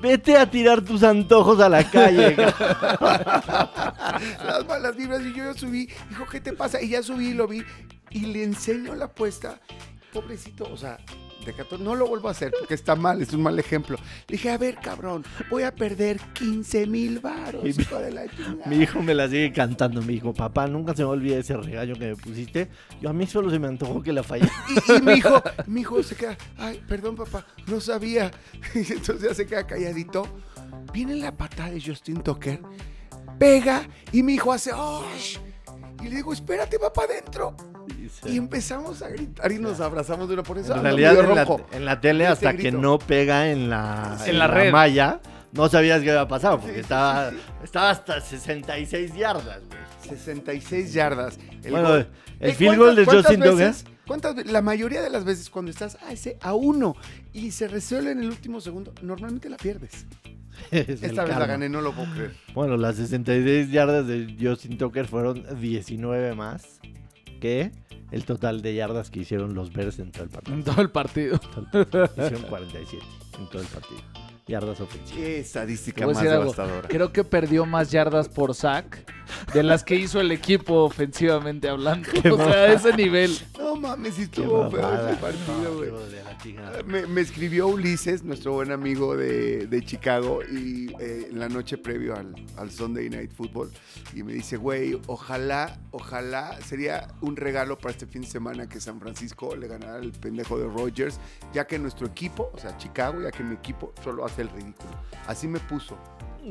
Vete 0.00 0.36
a 0.36 0.48
tirar 0.50 0.80
tus 0.82 1.02
antojos 1.02 1.58
a 1.60 1.68
la 1.68 1.90
calle. 1.90 2.36
las 4.46 4.66
malas 4.66 4.96
vibras 4.96 5.22
y 5.22 5.32
yo 5.34 5.52
ya 5.52 5.54
subí, 5.54 5.88
dijo, 6.08 6.24
¿qué 6.30 6.40
te 6.40 6.52
pasa? 6.52 6.80
Y 6.80 6.90
ya 6.90 7.02
subí 7.02 7.30
y 7.30 7.34
lo 7.34 7.48
vi 7.48 7.64
y 8.10 8.20
le 8.26 8.44
enseño 8.44 8.94
la 8.94 9.06
apuesta. 9.06 9.60
Pobrecito, 10.12 10.64
o 10.72 10.76
sea, 10.76 10.98
de 11.48 11.56
14, 11.56 11.82
no 11.84 11.94
lo 11.94 12.06
vuelvo 12.06 12.28
a 12.28 12.30
hacer 12.32 12.52
porque 12.58 12.74
está 12.74 12.94
mal, 12.96 13.20
es 13.22 13.32
un 13.32 13.42
mal 13.42 13.58
ejemplo. 13.58 13.96
Le 14.28 14.36
dije, 14.36 14.50
a 14.50 14.58
ver, 14.58 14.76
cabrón, 14.76 15.24
voy 15.50 15.62
a 15.64 15.74
perder 15.74 16.18
15 16.34 16.86
mil 16.86 17.18
varos, 17.20 17.62
Y 17.64 17.72
mi- 17.74 17.82
hijo 17.82 17.98
de 17.98 18.10
la 18.10 18.22
mi 18.66 18.76
hijo 18.76 19.02
me 19.02 19.14
la 19.14 19.28
sigue 19.28 19.52
cantando. 19.52 20.00
Me 20.02 20.12
dijo, 20.12 20.32
papá, 20.32 20.66
nunca 20.66 20.94
se 20.94 21.02
me 21.02 21.08
olvide 21.08 21.38
ese 21.38 21.56
regaño 21.56 21.94
que 21.94 22.06
me 22.08 22.16
pusiste. 22.16 22.68
Yo 23.00 23.10
a 23.10 23.12
mí 23.12 23.26
solo 23.26 23.50
se 23.50 23.58
me 23.58 23.66
antojó 23.68 24.02
que 24.02 24.12
la 24.12 24.22
falle. 24.22 24.48
Y, 24.88 24.92
y 24.96 25.00
mi 25.02 25.12
hijo, 25.14 25.42
mi 25.66 25.80
hijo 25.82 26.02
se 26.02 26.14
queda, 26.16 26.36
ay, 26.56 26.82
perdón 26.88 27.16
papá, 27.16 27.46
no 27.66 27.80
sabía. 27.80 28.30
Y 28.74 28.92
entonces 28.92 29.22
ya 29.28 29.34
se 29.34 29.46
queda 29.46 29.66
calladito. 29.66 30.26
Viene 30.92 31.16
la 31.16 31.36
patada 31.36 31.70
de 31.70 31.80
Justin 31.80 32.22
Tucker, 32.22 32.60
pega 33.38 33.86
y 34.12 34.22
mi 34.22 34.34
hijo 34.34 34.52
hace, 34.52 34.70
¡oh! 34.74 35.04
Y 36.02 36.08
le 36.08 36.16
digo, 36.16 36.32
espérate, 36.32 36.78
va 36.78 36.92
para 36.92 37.12
adentro. 37.12 37.56
Y 38.26 38.36
empezamos 38.36 39.02
a 39.02 39.08
gritar 39.08 39.50
y 39.52 39.58
nos 39.58 39.80
abrazamos 39.80 40.28
de 40.28 40.34
una 40.34 40.42
por 40.42 40.58
eso. 40.58 40.74
En 40.74 40.82
realidad, 40.82 41.18
en 41.18 41.34
la, 41.34 41.56
en 41.72 41.84
la 41.84 42.00
tele, 42.00 42.24
Ese 42.24 42.32
hasta 42.32 42.52
que 42.52 42.62
grito. 42.64 42.78
no 42.78 42.98
pega 42.98 43.50
en 43.50 43.68
la, 43.70 44.18
En 44.26 44.38
la 44.38 44.46
red. 44.46 44.72
malla, 44.72 45.20
no 45.52 45.68
sabías 45.68 46.02
qué 46.02 46.10
había 46.10 46.28
pasado, 46.28 46.56
porque 46.58 46.70
Sí, 46.72 46.74
sí, 46.76 46.80
estaba, 46.82 47.30
sí, 47.30 47.36
estaba 47.64 47.90
hasta 47.90 48.20
66 48.20 49.14
yardas, 49.14 49.60
güey. 49.66 49.78
66 50.08 50.92
yardas. 50.92 51.38
El 51.62 51.70
Bueno, 51.70 51.88
gol. 51.88 52.08
el 52.40 52.52
field 52.54 52.78
goal 52.78 52.96
de 52.96 53.04
¿cuántas- 53.04 53.26
Justin 53.26 53.40
veces- 53.58 53.84
¿Cuántas 54.06 54.46
La 54.46 54.62
mayoría 54.62 55.02
de 55.02 55.10
las 55.10 55.24
veces 55.26 55.50
cuando 55.50 55.70
estás 55.70 55.98
a 56.06 56.12
ese 56.12 56.38
a 56.40 56.54
uno 56.54 56.96
y 57.34 57.50
se 57.50 57.68
resuelve 57.68 58.12
en 58.12 58.20
el 58.20 58.28
último 58.28 58.58
segundo, 58.62 58.94
normalmente 59.02 59.50
la 59.50 59.58
pierdes. 59.58 60.06
Es 60.70 60.88
Esta 60.88 61.06
vez 61.06 61.14
la 61.14 61.24
karma. 61.24 61.46
gané, 61.46 61.68
no 61.68 61.82
lo 61.82 61.92
puedo 61.92 62.10
creer. 62.14 62.34
Bueno, 62.54 62.76
las 62.78 62.96
66 62.96 63.70
yardas 63.70 64.06
de 64.06 64.34
Justin 64.40 64.78
Tucker 64.78 65.06
fueron 65.06 65.44
19 65.60 66.34
más 66.34 66.80
que 67.38 67.72
el 68.10 68.24
total 68.24 68.62
de 68.62 68.74
yardas 68.74 69.10
que 69.10 69.20
hicieron 69.20 69.54
los 69.54 69.72
Bears 69.72 69.98
en 69.98 70.12
todo 70.12 70.24
el 70.24 70.30
partido. 70.30 70.56
En 70.56 70.64
todo 70.64 70.80
el 70.80 70.90
partido. 70.90 71.40
Hicieron 72.16 72.42
47 72.42 73.04
en 73.38 73.48
todo 73.48 73.62
el 73.62 73.68
partido. 73.68 74.00
Yardas 74.48 74.80
ofensivas. 74.80 75.12
Qué 75.14 75.38
estadística 75.40 76.06
más 76.06 76.22
devastadora. 76.22 76.88
Creo 76.88 77.12
que 77.12 77.22
perdió 77.22 77.66
más 77.66 77.90
yardas 77.90 78.28
por 78.28 78.54
sack 78.54 79.04
de 79.52 79.62
las 79.62 79.84
que 79.84 79.94
hizo 79.94 80.20
el 80.20 80.32
equipo 80.32 80.84
ofensivamente 80.84 81.68
hablando. 81.68 82.08
O 82.32 82.36
sea, 82.36 82.52
a 82.52 82.72
ese 82.72 82.92
nivel. 82.94 83.36
No 83.58 83.76
mames, 83.76 84.14
Qué 84.14 84.22
estuvo 84.22 84.70
feo 84.70 85.08
ese 85.08 85.16
partido, 85.16 85.76
güey. 85.76 85.90
No, 85.90 85.98
chingada. 86.42 86.82
Me, 86.84 87.06
me 87.06 87.20
escribió 87.20 87.68
Ulises, 87.68 88.22
nuestro 88.22 88.52
buen 88.52 88.70
amigo 88.70 89.16
de, 89.16 89.66
de 89.66 89.84
Chicago, 89.84 90.40
y 90.42 90.92
eh, 91.00 91.28
en 91.30 91.38
la 91.38 91.48
noche 91.48 91.78
previo 91.78 92.16
al, 92.16 92.34
al 92.56 92.70
Sunday 92.70 93.08
Night 93.08 93.32
Football, 93.32 93.70
y 94.14 94.22
me 94.22 94.32
dice, 94.32 94.56
güey, 94.56 95.00
ojalá, 95.06 95.78
ojalá 95.90 96.58
sería 96.62 97.08
un 97.20 97.36
regalo 97.36 97.78
para 97.78 97.92
este 97.92 98.06
fin 98.06 98.22
de 98.22 98.28
semana 98.28 98.68
que 98.68 98.80
San 98.80 99.00
Francisco 99.00 99.56
le 99.56 99.68
ganara 99.68 99.96
al 99.96 100.12
pendejo 100.12 100.58
de 100.58 100.66
Rogers, 100.66 101.18
ya 101.52 101.66
que 101.66 101.78
nuestro 101.78 102.06
equipo, 102.06 102.50
o 102.54 102.58
sea, 102.58 102.76
Chicago, 102.76 103.20
ya 103.22 103.30
que 103.30 103.42
mi 103.42 103.54
equipo 103.54 103.92
solo 104.02 104.24
hace 104.24 104.37
el 104.42 104.48
ridículo. 104.50 104.90
Así 105.26 105.46
me 105.48 105.58
puso. 105.60 105.96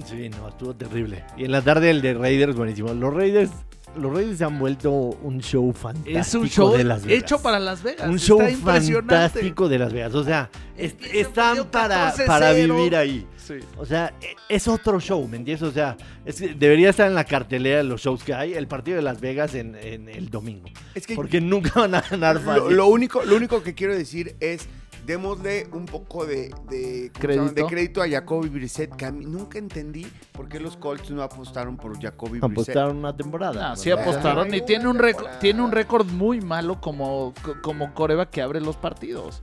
Sí, 0.05 0.29
no, 0.29 0.47
estuvo 0.49 0.75
terrible. 0.75 1.23
Y 1.37 1.45
en 1.45 1.51
la 1.51 1.61
tarde 1.61 1.89
el 1.89 2.01
de 2.01 2.13
Raiders, 2.13 2.55
buenísimo. 2.55 2.93
Los 2.93 3.13
Raiders, 3.13 3.49
los 3.97 4.13
Raiders 4.13 4.37
se 4.37 4.43
han 4.43 4.59
vuelto 4.59 4.91
un 4.91 5.39
show 5.41 5.71
fantástico 5.73 6.19
Es 6.19 6.35
un 6.35 6.47
show 6.49 6.71
de 6.77 6.83
Las 6.83 7.03
Vegas. 7.03 7.23
hecho 7.23 7.41
para 7.41 7.59
Las 7.59 7.81
Vegas. 7.81 8.07
un 8.07 8.15
Está 8.17 8.27
show 8.27 8.41
impresionante. 8.47 9.15
fantástico 9.15 9.69
de 9.69 9.79
Las 9.79 9.93
Vegas. 9.93 10.13
O 10.13 10.23
sea, 10.23 10.49
es- 10.77 10.95
están 11.13 11.65
para, 11.71 12.11
14-0. 12.11 12.27
para 12.27 12.51
vivir 12.53 12.95
ahí. 12.95 13.25
Sí. 13.37 13.55
O 13.77 13.85
sea, 13.85 14.13
e- 14.21 14.35
es 14.53 14.67
otro 14.67 14.99
show, 14.99 15.25
¿me 15.27 15.37
entiendes? 15.37 15.67
O 15.67 15.71
sea, 15.71 15.95
es 16.25 16.37
debería 16.59 16.89
estar 16.89 17.07
en 17.07 17.15
la 17.15 17.23
cartelera 17.23 17.77
de 17.77 17.83
los 17.85 18.01
shows 18.01 18.23
que 18.23 18.33
hay, 18.33 18.53
el 18.53 18.67
partido 18.67 18.97
de 18.97 19.03
Las 19.03 19.21
Vegas 19.21 19.55
en, 19.55 19.73
en 19.75 20.09
el 20.09 20.29
domingo. 20.29 20.67
Es 20.93 21.07
que 21.07 21.15
Porque 21.15 21.39
nunca 21.41 21.71
van 21.79 21.95
a 21.95 22.01
ganar 22.01 22.39
fácil. 22.41 22.63
Lo, 22.65 22.69
lo 22.71 22.87
único, 22.87 23.23
lo 23.23 23.35
único 23.37 23.63
que 23.63 23.73
quiero 23.73 23.95
decir 23.95 24.35
es 24.41 24.67
démosle 25.07 25.67
un 25.71 25.85
poco 25.85 26.25
de, 26.25 26.53
de. 26.69 27.11
¿Crédito? 27.17 27.53
de 27.53 27.65
crédito 27.65 28.01
a 28.03 28.07
Jacoby 28.09 28.49
Brissett, 28.49 28.95
que 28.95 29.05
a 29.05 29.11
mí 29.11 29.25
nunca 29.25 29.57
entendí 29.57 30.05
por 30.33 30.47
qué 30.49 30.59
los 30.59 30.77
Colts 30.77 31.09
no 31.09 31.23
apostaron 31.23 31.77
por 31.77 31.99
Jacoby 31.99 32.39
Brissett. 32.39 32.51
Apostaron 32.51 32.97
una 32.97 33.15
temporada. 33.15 33.69
No, 33.69 33.75
sí 33.77 33.89
apostaron 33.89 34.53
y 34.53 34.61
tiene 34.61 34.87
un 34.87 34.99
récord, 34.99 35.27
tiene 35.39 35.61
un 35.63 35.71
récord 35.71 36.05
muy 36.05 36.41
malo 36.41 36.79
como, 36.81 37.33
como 37.63 37.93
coreba 37.95 38.29
que 38.29 38.41
abre 38.41 38.61
los 38.61 38.75
partidos. 38.75 39.41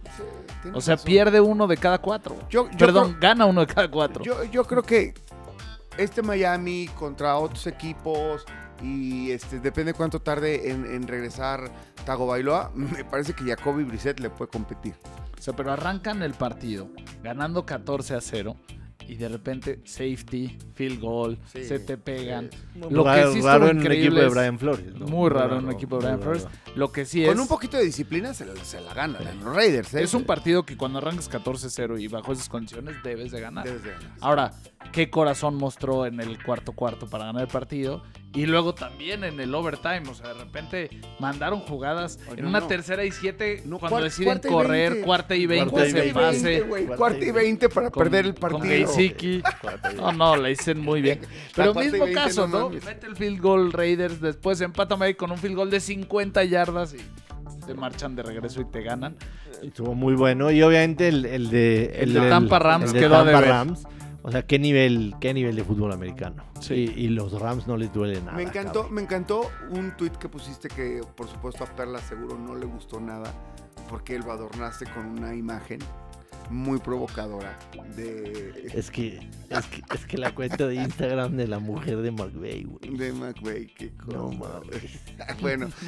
Sí, 0.63 0.69
O 0.75 0.81
sea, 0.81 0.95
razón. 0.95 1.07
pierde 1.07 1.41
uno 1.41 1.67
de 1.67 1.77
cada 1.79 1.99
cuatro. 1.99 2.37
Yo- 2.51 2.71
yo 2.71 2.79
Perdón, 2.79 3.17
gana 3.21 3.47
uno 3.47 3.63
de 3.63 3.67
cada 3.75 3.91
cuatro. 3.91 4.23
Yo, 4.23 4.45
yo 4.45 4.65
creo 4.65 4.83
que 4.83 5.15
este 5.97 6.23
Miami 6.23 6.89
contra 6.99 7.37
otros 7.39 7.67
equipos 7.67 8.45
y 8.83 9.31
este 9.31 9.61
depende 9.61 9.95
cuánto 9.95 10.21
tarde 10.21 10.71
en, 10.71 10.85
en 10.85 11.09
regresar 11.09 11.71
Tago 12.05 12.27
Bailoa, 12.27 12.71
me 12.75 13.05
parece 13.05 13.33
que 13.35 13.45
Jacoby 13.45 13.85
Brissett 13.85 14.21
le 14.21 14.31
puede 14.31 14.51
competir. 14.51 14.95
O 15.39 15.43
sea, 15.43 15.55
pero 15.55 15.73
arrancan 15.73 16.23
el 16.23 16.33
partido 16.35 16.89
ganando 17.23 17.67
14 17.67 18.15
a 18.15 18.21
0 18.21 18.57
y 19.07 19.17
de 19.17 19.29
repente 19.29 19.81
safety, 19.85 20.57
field 20.73 20.99
goal, 21.01 21.39
Sí, 21.53 21.65
se 21.65 21.79
te 21.79 21.99
pegan. 21.99 22.49
sí. 22.51 22.81
Lo 22.89 23.05
raro, 23.05 23.33
que 23.33 23.37
sí 23.39 23.45
raro 23.45 23.69
en 23.69 23.79
un 23.79 23.93
equipo 23.93 24.15
de 24.15 24.29
Brian 24.29 24.59
Flores. 24.59 24.95
¿no? 24.95 25.07
Muy 25.07 25.29
raro 25.29 25.59
en 25.59 25.67
un 25.67 25.73
equipo 25.73 25.99
de 25.99 26.05
Brian 26.07 26.23
Flores. 26.23 26.47
Lo 26.75 26.91
que 26.91 27.05
sí 27.05 27.23
Con 27.25 27.35
es 27.35 27.41
un 27.41 27.49
poquito 27.49 27.77
de 27.77 27.85
disciplina 27.85 28.33
se 28.33 28.47
la, 28.47 28.57
se 28.65 28.81
la 28.81 28.95
ganan 28.95 29.23
los 29.45 29.55
Raiders. 29.55 29.93
¿eh? 29.93 30.03
es 30.03 30.15
un 30.15 30.25
partido 30.25 30.65
que 30.65 30.79
cuando 30.79 30.99
arrancas 30.99 31.31
14-0 31.31 32.01
y 32.01 32.09
bajo 32.09 32.33
esas 32.33 32.49
condiciones 32.49 32.97
debes 33.03 33.31
de 33.31 33.41
ganar. 33.43 33.65
Debes 33.67 33.83
de 33.83 33.91
ganar. 33.91 34.13
Ahora, 34.23 34.53
qué 34.93 35.11
corazón 35.11 35.57
mostró 35.57 36.07
en 36.07 36.21
el 36.21 36.43
cuarto 36.43 36.73
cuarto 36.73 37.07
para 37.07 37.27
ganar 37.27 37.43
el 37.43 37.49
partido. 37.49 38.03
Y 38.35 38.47
luego 38.47 38.75
también 38.75 39.23
en 39.23 39.39
el 39.39 39.55
overtime. 39.55 40.03
O 40.11 40.15
sea, 40.15 40.29
de 40.35 40.35
repente 40.35 40.91
mandaron 41.21 41.61
jugadas 41.61 42.19
en 42.37 42.43
no, 42.43 42.49
una 42.49 42.61
no. 42.61 42.67
tercera 42.67 43.05
y 43.05 43.13
siete 43.13 43.63
No, 43.65 43.79
cuando 43.79 44.03
deciden 44.03 44.41
cuarta 44.41 44.49
correr, 44.49 44.91
20. 44.91 45.07
cuarta 45.07 45.37
y 45.37 45.47
veinte, 45.47 45.71
Cuarta 45.71 45.89
y 45.89 45.93
se 45.93 46.01
20, 46.01 46.15
pase. 46.15 46.61
güey, 46.63 46.87
Cuarta 46.87 47.25
y 47.25 47.31
20 47.31 47.69
para 47.69 47.91
con- 47.91 48.03
perder 48.03 48.25
el 48.27 48.35
Con 48.35 48.51
partido. 48.51 48.89
Gesicki. 48.89 49.43
No, 49.97 50.13
no, 50.13 50.35
la 50.37 50.49
dicen 50.49 50.81
muy 50.81 51.01
bien. 51.01 51.21
Pero 51.55 51.75
mismo 51.75 52.05
20, 52.07 52.13
caso, 52.13 52.49
no. 52.49 52.71
Mete 52.71 53.07
el 53.07 53.15
field 53.15 53.41
goal 53.41 53.73
Raiders, 53.73 54.21
después 54.21 54.61
empátame 54.61 55.07
ahí 55.07 55.15
con 55.15 55.31
un 55.31 55.39
field 55.39 55.55
goal 55.55 55.71
de 55.71 55.79
50 55.79 56.43
yardas 56.45 56.95
y 56.95 56.99
se 57.65 57.75
marchan 57.75 58.17
de 58.17 58.25
regreso 58.25 58.61
y 58.61 58.65
te 58.65 58.83
ganan. 58.83 59.17
Estuvo 59.63 59.95
muy 59.95 60.15
bueno. 60.15 60.51
Y 60.51 60.61
obviamente 60.63 61.07
el, 61.09 61.25
el 61.25 61.51
de, 61.51 61.87
El 62.01 62.13
de 62.15 62.29
Tampa 62.29 62.59
Rams 62.59 62.87
el 62.87 62.93
de 62.95 62.99
quedó 63.01 63.15
a 63.15 63.19
Tampa 63.25 63.33
deber. 63.41 63.49
Rams. 63.49 63.85
O 64.27 64.33
sea, 64.33 64.43
qué 64.47 64.59
nivel, 64.59 65.15
qué 65.21 65.35
nivel 65.35 65.55
de 65.55 65.63
fútbol 65.65 65.93
americano. 65.93 66.45
Sí. 66.61 66.91
Y, 66.97 67.05
y 67.05 67.09
los 67.09 67.39
Rams 67.39 67.67
no 67.67 67.77
les 67.77 67.93
duele 67.93 68.21
nada. 68.23 68.33
Me 68.39 68.43
encantó, 68.45 68.81
cabrón. 68.81 68.95
me 68.95 69.03
encantó 69.03 69.51
un 69.71 69.95
tweet 69.97 70.13
que 70.19 70.29
pusiste 70.31 70.69
que 70.69 71.03
por 71.15 71.29
supuesto 71.29 71.63
a 71.65 71.67
Perla 71.67 71.99
seguro 72.01 72.39
no 72.39 72.55
le 72.57 72.65
gustó 72.65 73.01
nada 73.01 73.33
porque 73.91 74.19
lo 74.19 74.33
adornaste 74.33 74.87
con 74.87 75.07
una 75.07 75.35
imagen 75.35 75.79
muy 76.51 76.79
provocadora 76.79 77.59
de, 77.97 78.71
Es 78.75 78.91
que, 78.91 79.19
es 79.51 79.67
que, 79.67 79.83
es 79.95 80.07
que 80.07 80.19
la 80.19 80.35
cuenta 80.35 80.67
de 80.67 80.75
Instagram 80.77 81.37
de 81.37 81.47
la 81.49 81.59
mujer 81.59 81.99
de 81.99 82.11
McVeigh, 82.11 82.65
güey. 82.65 82.97
de 82.97 83.13
McVay. 83.13 83.67
Qué 83.67 83.93
No 84.09 84.31
cosa. 84.31 84.39
mames. 84.39 85.01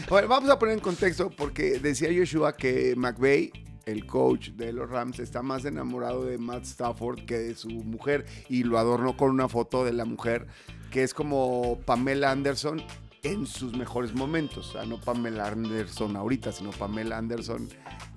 bueno, 0.09 0.29
vamos 0.29 0.49
a 0.51 0.59
poner 0.59 0.75
en 0.75 0.81
contexto 0.81 1.31
porque 1.31 1.79
decía 1.79 2.09
Joshua 2.17 2.55
que 2.57 2.95
McVay, 2.97 3.51
el 3.87 4.05
coach 4.05 4.51
de 4.51 4.73
los 4.73 4.91
Rams, 4.91 5.21
está 5.21 5.43
más 5.43 5.65
enamorado 5.65 6.25
de 6.25 6.39
Matt 6.39 6.65
Stafford 6.65 7.25
que 7.25 7.39
de 7.39 7.55
su 7.55 7.71
mujer 7.71 8.27
y 8.49 8.65
lo 8.65 8.79
adornó 8.79 9.17
con 9.17 9.31
una 9.31 9.49
foto 9.49 9.85
de 9.85 9.93
la 9.93 10.05
mujer 10.05 10.49
que 10.91 11.05
es 11.05 11.15
como 11.15 11.79
Pamela 11.87 12.33
Anderson 12.33 12.83
en 13.23 13.47
sus 13.47 13.77
mejores 13.77 14.13
momentos. 14.13 14.71
O 14.71 14.73
sea, 14.73 14.85
no 14.87 15.01
Pamela 15.01 15.47
Anderson 15.47 16.17
ahorita, 16.17 16.51
sino 16.51 16.71
Pamela 16.71 17.17
Anderson 17.17 17.69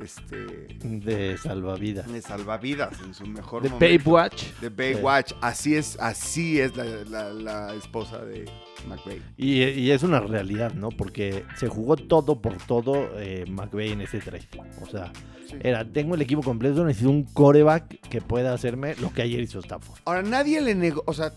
este, 0.01 0.37
De 0.83 1.37
salvavidas. 1.37 2.11
de 2.11 2.21
salvavidas 2.21 2.99
en 3.01 3.13
su 3.13 3.25
mejor 3.25 3.63
De 3.63 3.69
momento. 3.69 3.85
Baywatch. 4.11 4.43
De 4.61 4.69
Baywatch. 4.69 5.33
Así 5.41 5.75
es, 5.75 5.97
así 5.99 6.59
es 6.59 6.75
la, 6.75 6.85
la- 6.85 7.33
la 7.33 7.73
esposa 7.75 8.23
de 8.23 8.45
McVay. 8.87 9.21
Y, 9.37 9.63
y 9.63 9.91
es 9.91 10.03
una 10.03 10.19
realidad, 10.19 10.73
¿no? 10.73 10.89
Porque 10.89 11.43
se 11.57 11.67
jugó 11.67 11.95
todo 11.97 12.41
por 12.41 12.55
todo 12.57 13.09
eh, 13.19 13.45
McVeigh 13.49 13.91
en 13.93 14.01
ese 14.01 14.19
trade. 14.19 14.47
O 14.81 14.85
sea, 14.87 15.11
Sí. 15.49 15.55
era, 15.61 15.83
tengo 15.83 16.13
el 16.13 16.21
equipo 16.21 16.43
completo, 16.43 16.85
necesito 16.85 17.09
un 17.09 17.23
coreback 17.23 17.99
que 18.07 18.21
pueda 18.21 18.53
hacerme 18.53 18.93
lo 19.01 19.11
que 19.11 19.23
ayer 19.23 19.39
hizo 19.39 19.57
Stafford. 19.59 19.99
Ahora, 20.05 20.21
nadie 20.21 20.61
le 20.61 20.75
negó, 20.75 21.01
o 21.07 21.13
sea, 21.13 21.33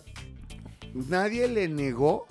nadie 0.94 1.48
le 1.48 1.66
negó 1.68 2.26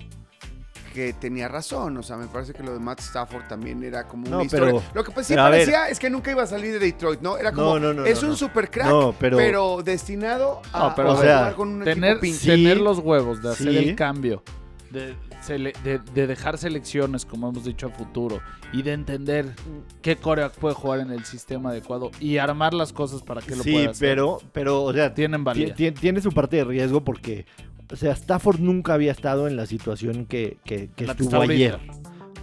que 0.92 1.12
tenía 1.14 1.48
razón. 1.48 1.96
O 1.96 2.02
sea, 2.02 2.16
me 2.16 2.26
parece 2.26 2.52
que 2.52 2.62
lo 2.62 2.72
de 2.72 2.78
Matt 2.78 3.00
Stafford 3.00 3.44
también 3.48 3.82
era 3.82 4.06
como 4.06 4.26
una 4.28 4.36
No, 4.36 4.42
historia. 4.42 4.66
pero- 4.66 4.82
lo 4.94 5.04
que 5.04 5.10
pues, 5.12 5.26
sí 5.26 5.32
pero 5.32 5.42
a 5.42 5.50
ver. 5.50 5.60
parecía 5.66 5.88
es 5.88 5.98
que 5.98 6.10
nunca 6.10 6.30
iba 6.30 6.42
a 6.42 6.46
salir 6.46 6.72
de 6.74 6.78
Detroit, 6.78 7.20
¿no? 7.20 7.36
Era 7.38 7.52
como, 7.52 7.78
No, 7.78 7.92
no, 7.92 7.94
no, 7.94 8.04
es 8.06 8.20
no, 8.22 8.28
un 8.28 8.32
no. 8.32 8.36
super 8.38 8.70
crack, 8.70 8.88
No, 8.88 9.14
pero, 9.18 9.36
pero- 9.36 9.82
destinado 9.82 10.60
a, 10.72 10.88
No, 10.88 10.94
pero, 10.94 11.08
a 11.10 11.12
o 11.14 11.20
sea, 11.20 11.38
jugar 11.38 11.54
con 11.54 11.68
un 11.70 11.84
Tener, 11.84 12.16
equipo. 12.18 12.36
Sí. 12.38 12.46
tener 12.46 12.78
los 12.80 12.98
huevos 12.98 13.42
de 13.42 13.50
hacer 13.50 13.72
Sí. 13.72 13.78
el 13.78 13.96
cambio, 13.96 14.42
de, 14.90 15.14
sele- 15.46 15.72
de- 15.82 15.98
de 15.98 16.26
dejar 16.26 16.58
selecciones, 16.58 17.24
como 17.24 17.48
hemos 17.48 17.64
dicho, 17.64 17.86
a 17.86 17.90
futuro, 17.90 18.40
y 18.74 18.82
de 18.82 18.92
entender 18.92 19.54
qué 20.02 20.16
coreback 20.16 20.52
puede 20.54 20.74
jugar 20.74 21.00
en 21.00 21.10
el 21.10 21.24
sistema 21.24 21.70
adecuado 21.70 22.10
y 22.20 22.36
armar 22.38 22.74
las 22.74 22.92
cosas 22.92 23.22
para 23.22 23.40
que 23.40 23.56
lo 23.56 23.62
Sí, 23.62 23.72
pueda 23.72 23.90
hacer. 23.90 24.08
pero, 24.08 24.38
pero, 24.52 24.82
o 24.84 24.92
sea, 24.92 25.14
Tienen 25.14 25.40
ti- 25.40 25.44
valía. 25.44 25.74
ti- 25.74 25.92
tiene 25.92 26.20
su 26.20 26.30
parte 26.32 26.56
de 26.56 26.64
riesgo 26.64 27.02
porque, 27.02 27.46
o 27.92 27.96
sea, 27.96 28.12
Stafford 28.12 28.58
nunca 28.60 28.94
había 28.94 29.12
estado 29.12 29.46
en 29.48 29.56
la 29.56 29.66
situación 29.66 30.26
que, 30.26 30.58
que- 30.64 30.88
que 30.96 31.04
estuvo 31.12 31.30
ayer. 31.54 31.78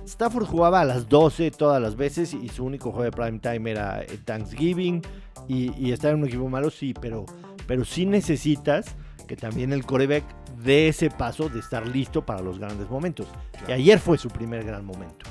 Stafford 0.06 0.45
jugaba 0.45 0.82
a 0.82 0.86
las 0.86 1.08
12 1.10 1.52
todas 1.52 1.82
las 1.82 1.95
veces 1.95 2.34
y 2.34 2.50
su 2.50 2.66
único 2.66 2.91
juego 2.91 3.04
de 3.04 3.12
prime 3.12 3.39
time 3.39 3.72
era 3.72 4.02
eh, 4.02 4.18
Thanksgiving 4.26 5.02
y, 5.47 5.72
y 5.78 5.91
estar 5.91 6.12
en 6.14 6.22
un 6.22 6.28
equipo 6.28 6.50
malo, 6.50 6.70
sí, 6.72 6.93
pero, 7.00 7.26
pero 7.68 7.86
sí 7.86 8.06
necesitas 8.06 8.95
que 9.28 9.36
también 9.36 9.72
el 9.74 9.86
coreback 9.86 10.24
dé 10.64 10.88
ese 10.88 11.10
paso 11.12 11.47
de 11.50 11.60
estar 11.60 11.88
listo 11.88 12.26
para 12.26 12.41
los 12.41 12.58
grandes 12.58 12.89
momentos. 12.89 13.28
Y 13.68 13.72
ayer 13.72 14.00
fue 14.00 14.18
su 14.18 14.30
primer 14.30 14.64
gran 14.64 14.84
momento. 14.84 15.28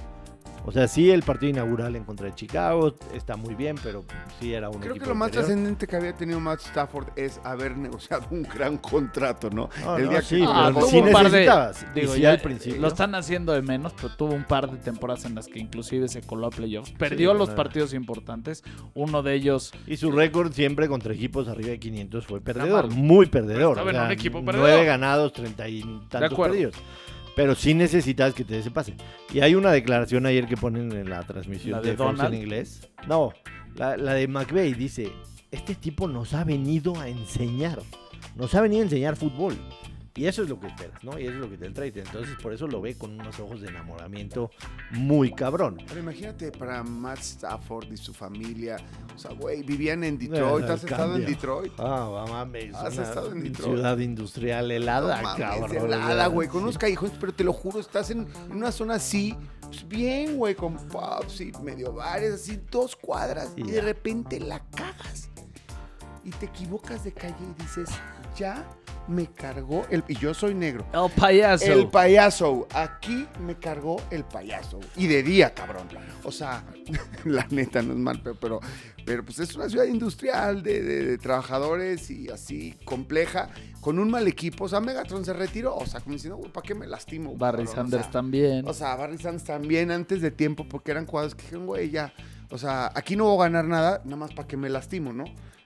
O 0.68 0.72
sea, 0.72 0.86
sí, 0.86 1.10
el 1.10 1.22
partido 1.22 1.50
inaugural 1.50 1.96
en 1.96 2.04
contra 2.04 2.26
de 2.26 2.34
Chicago 2.34 2.94
está 3.14 3.36
muy 3.36 3.54
bien, 3.54 3.76
pero 3.82 4.04
sí 4.38 4.52
era 4.52 4.68
un 4.68 4.74
Creo 4.80 4.92
que 4.92 4.98
equipo 4.98 5.08
lo 5.10 5.14
más 5.14 5.30
trascendente 5.30 5.86
que 5.86 5.96
había 5.96 6.12
tenido 6.14 6.38
Matt 6.40 6.60
Stafford 6.60 7.06
es 7.16 7.40
haber 7.42 7.76
negociado 7.76 8.26
un 8.30 8.42
gran 8.42 8.76
contrato, 8.76 9.48
¿no? 9.50 9.70
No, 9.82 9.96
el 9.96 10.04
no, 10.04 10.10
día 10.10 10.22
sí, 10.22 10.36
que 10.36 10.44
Ah, 10.46 10.70
pero 10.74 10.86
sí 10.86 10.98
un 10.98 11.10
par 11.10 11.24
de- 11.24 11.30
necesitabas. 11.30 11.86
Digo, 11.94 12.14
sí 12.14 12.20
ya 12.20 12.30
al 12.32 12.40
principio. 12.40 12.80
lo 12.80 12.88
están 12.88 13.14
haciendo 13.14 13.52
de 13.52 13.62
menos, 13.62 13.94
pero 13.94 14.14
tuvo 14.14 14.34
un 14.34 14.44
par 14.44 14.70
de 14.70 14.76
temporadas 14.76 15.24
en 15.24 15.34
las 15.34 15.46
que 15.48 15.58
inclusive 15.58 16.06
se 16.08 16.20
coló 16.22 16.46
a 16.48 16.50
playoffs. 16.50 16.90
Perdió 16.92 17.32
Sí, 17.32 17.38
los 17.38 17.50
partidos 17.50 17.94
importantes. 17.94 18.62
Uno 18.94 19.22
de 19.22 19.34
ellos 19.34 19.72
Y 19.86 19.96
su 19.96 20.10
récord 20.12 20.52
siempre 20.52 20.86
contra 20.88 21.14
equipos 21.14 21.48
arriba 21.48 21.70
de 21.70 21.78
500 21.78 22.26
fue 22.26 22.40
perdedor, 22.40 22.90
muy 22.92 23.26
perdedor. 23.26 23.72
Estaba 23.78 23.86
o 23.86 23.90
en 23.90 23.96
sea, 23.96 24.04
un 24.04 24.10
equipo 24.12 24.40
Nueve 24.42 24.60
perdedor. 24.60 24.84
ganados, 24.84 25.32
treinta 25.32 25.66
y 25.68 25.80
tantos 26.10 26.32
acuerdo. 26.32 26.52
perdidos. 26.52 26.74
Pero 27.38 27.54
sí 27.54 27.72
necesitas 27.72 28.34
que 28.34 28.42
te 28.42 28.54
dé 28.54 28.58
ese 28.58 28.72
pase. 28.72 28.96
Y 29.32 29.38
hay 29.38 29.54
una 29.54 29.70
declaración 29.70 30.26
ayer 30.26 30.48
que 30.48 30.56
ponen 30.56 30.90
en 30.90 31.08
la 31.08 31.22
transmisión 31.22 31.70
¿La 31.70 31.80
de, 31.80 31.90
de 31.92 31.96
Fox 31.96 32.20
en 32.20 32.34
inglés. 32.34 32.88
No, 33.06 33.32
la, 33.76 33.96
la 33.96 34.14
de 34.14 34.26
McVeigh 34.26 34.74
dice, 34.74 35.12
este 35.52 35.76
tipo 35.76 36.08
nos 36.08 36.34
ha 36.34 36.42
venido 36.42 36.98
a 36.98 37.08
enseñar. 37.08 37.78
Nos 38.34 38.56
ha 38.56 38.60
venido 38.60 38.80
a 38.80 38.84
enseñar 38.86 39.14
fútbol. 39.14 39.56
Y 40.18 40.26
eso 40.26 40.42
es 40.42 40.48
lo 40.48 40.58
que 40.58 40.66
esperas, 40.66 41.04
¿no? 41.04 41.16
Y 41.16 41.26
eso 41.26 41.34
es 41.34 41.38
lo 41.38 41.48
que 41.48 41.56
te 41.56 41.66
el 41.66 41.72
trade. 41.74 42.00
Entonces, 42.00 42.34
por 42.42 42.52
eso 42.52 42.66
lo 42.66 42.80
ve 42.80 42.96
con 42.98 43.12
unos 43.20 43.38
ojos 43.38 43.60
de 43.60 43.68
enamoramiento 43.68 44.50
muy 44.90 45.32
cabrón. 45.32 45.78
Pero 45.86 46.00
imagínate 46.00 46.50
para 46.50 46.82
Matt 46.82 47.20
Stafford 47.20 47.92
y 47.92 47.96
su 47.96 48.12
familia. 48.12 48.78
O 49.14 49.18
sea, 49.18 49.32
güey, 49.32 49.62
vivían 49.62 50.02
en 50.02 50.18
Detroit. 50.18 50.64
¿Has 50.64 50.82
estado 50.82 51.14
en. 51.14 51.24
Detroit? 51.24 51.72
Ah, 51.78 52.24
mames. 52.28 52.74
¿Has 52.74 52.94
una 52.94 53.02
estado 53.04 53.30
en 53.32 53.44
Detroit? 53.44 53.74
ciudad 53.74 53.98
industrial 53.98 54.70
helada, 54.72 55.18
No 55.18 55.22
mames, 55.22 55.46
cabrón. 55.46 55.92
helada, 55.92 56.26
güey, 56.26 56.48
con 56.48 56.60
sí. 56.60 56.64
unos 56.64 56.78
callejones, 56.78 57.16
pero 57.20 57.32
te 57.32 57.44
lo 57.44 57.52
juro, 57.52 57.78
estás 57.78 58.10
en, 58.10 58.26
una 58.50 58.72
zona 58.72 58.94
así, 58.94 59.36
pues 59.60 59.86
bien, 59.86 60.36
güey, 60.36 60.56
con 60.56 60.76
pubs 60.88 61.40
y 61.40 61.52
medio 61.62 61.92
bares, 61.92 62.34
así, 62.34 62.60
dos 62.70 62.96
cuadras, 62.96 63.52
Y 63.56 63.60
y, 63.60 63.70
de 63.70 63.82
repente 63.82 64.40
la 64.40 64.58
cagas. 64.70 65.30
Y 66.24 66.30
te 66.30 66.46
equivocas 66.46 67.04
de 67.04 67.12
calle 67.12 67.36
y 67.40 67.62
dices, 67.62 67.88
ya 68.36 68.66
me 69.08 69.26
cargó 69.26 69.86
el... 69.90 70.04
Y 70.08 70.14
yo 70.16 70.34
soy 70.34 70.54
negro. 70.54 70.86
el 70.92 71.10
payaso. 71.12 71.64
El 71.72 71.88
payaso, 71.88 72.68
aquí 72.72 73.26
me 73.44 73.56
cargó 73.56 73.96
el 74.10 74.24
payaso. 74.24 74.78
Y 74.96 75.06
de 75.06 75.22
día, 75.22 75.54
cabrón. 75.54 75.88
O 76.24 76.30
sea, 76.30 76.64
la 77.24 77.46
neta 77.50 77.82
no 77.82 77.92
es 77.94 77.98
mal, 77.98 78.20
pero, 78.22 78.36
pero, 78.38 78.60
pero, 79.04 79.24
pues 79.24 79.38
es 79.38 79.54
una 79.56 79.68
ciudad 79.68 79.84
industrial 79.86 80.62
de, 80.62 80.82
de- 80.82 81.04
de 81.06 81.18
trabajadores 81.18 82.10
y 82.10 82.28
así 82.28 82.74
compleja, 82.84 83.48
con 83.80 83.98
un 83.98 84.10
mal 84.10 84.26
equipo. 84.28 84.64
O 84.64 84.68
sea, 84.68 84.80
Megatron 84.80 85.24
se 85.24 85.32
retiró. 85.32 85.74
O 85.76 85.86
sea, 85.86 86.00
como 86.00 86.14
diciendo, 86.14 86.36
güey, 86.36 86.52
¿para 86.52 86.66
qué 86.66 86.74
me 86.74 86.86
lastimo? 86.86 87.34
Barry 87.36 87.64
cabrón? 87.64 87.72
O 87.72 87.76
Sanders 87.76 88.02
sea, 88.04 88.12
también. 88.12 88.68
O 88.68 88.74
sea, 88.74 88.94
Barry 88.96 89.18
Sanders 89.18 89.44
también 89.44 89.90
antes 89.90 90.20
de 90.20 90.30
tiempo, 90.30 90.66
porque 90.68 90.90
eran 90.90 91.06
jugadores 91.06 91.34
que 91.34 91.42
dijeron, 91.44 91.66
güey, 91.66 91.90
ya. 91.90 92.12
O 92.50 92.58
sea, 92.58 92.90
aquí 92.94 93.16
no 93.16 93.24
voy 93.24 93.40
a 93.40 93.48
ganar 93.50 93.64
nada, 93.66 94.00
nada 94.04 94.16
más 94.16 94.32
para 94.34 94.46
que 94.48 94.56
me 94.56 94.68
lastimo, 94.68 95.12
¿no? 95.12 95.24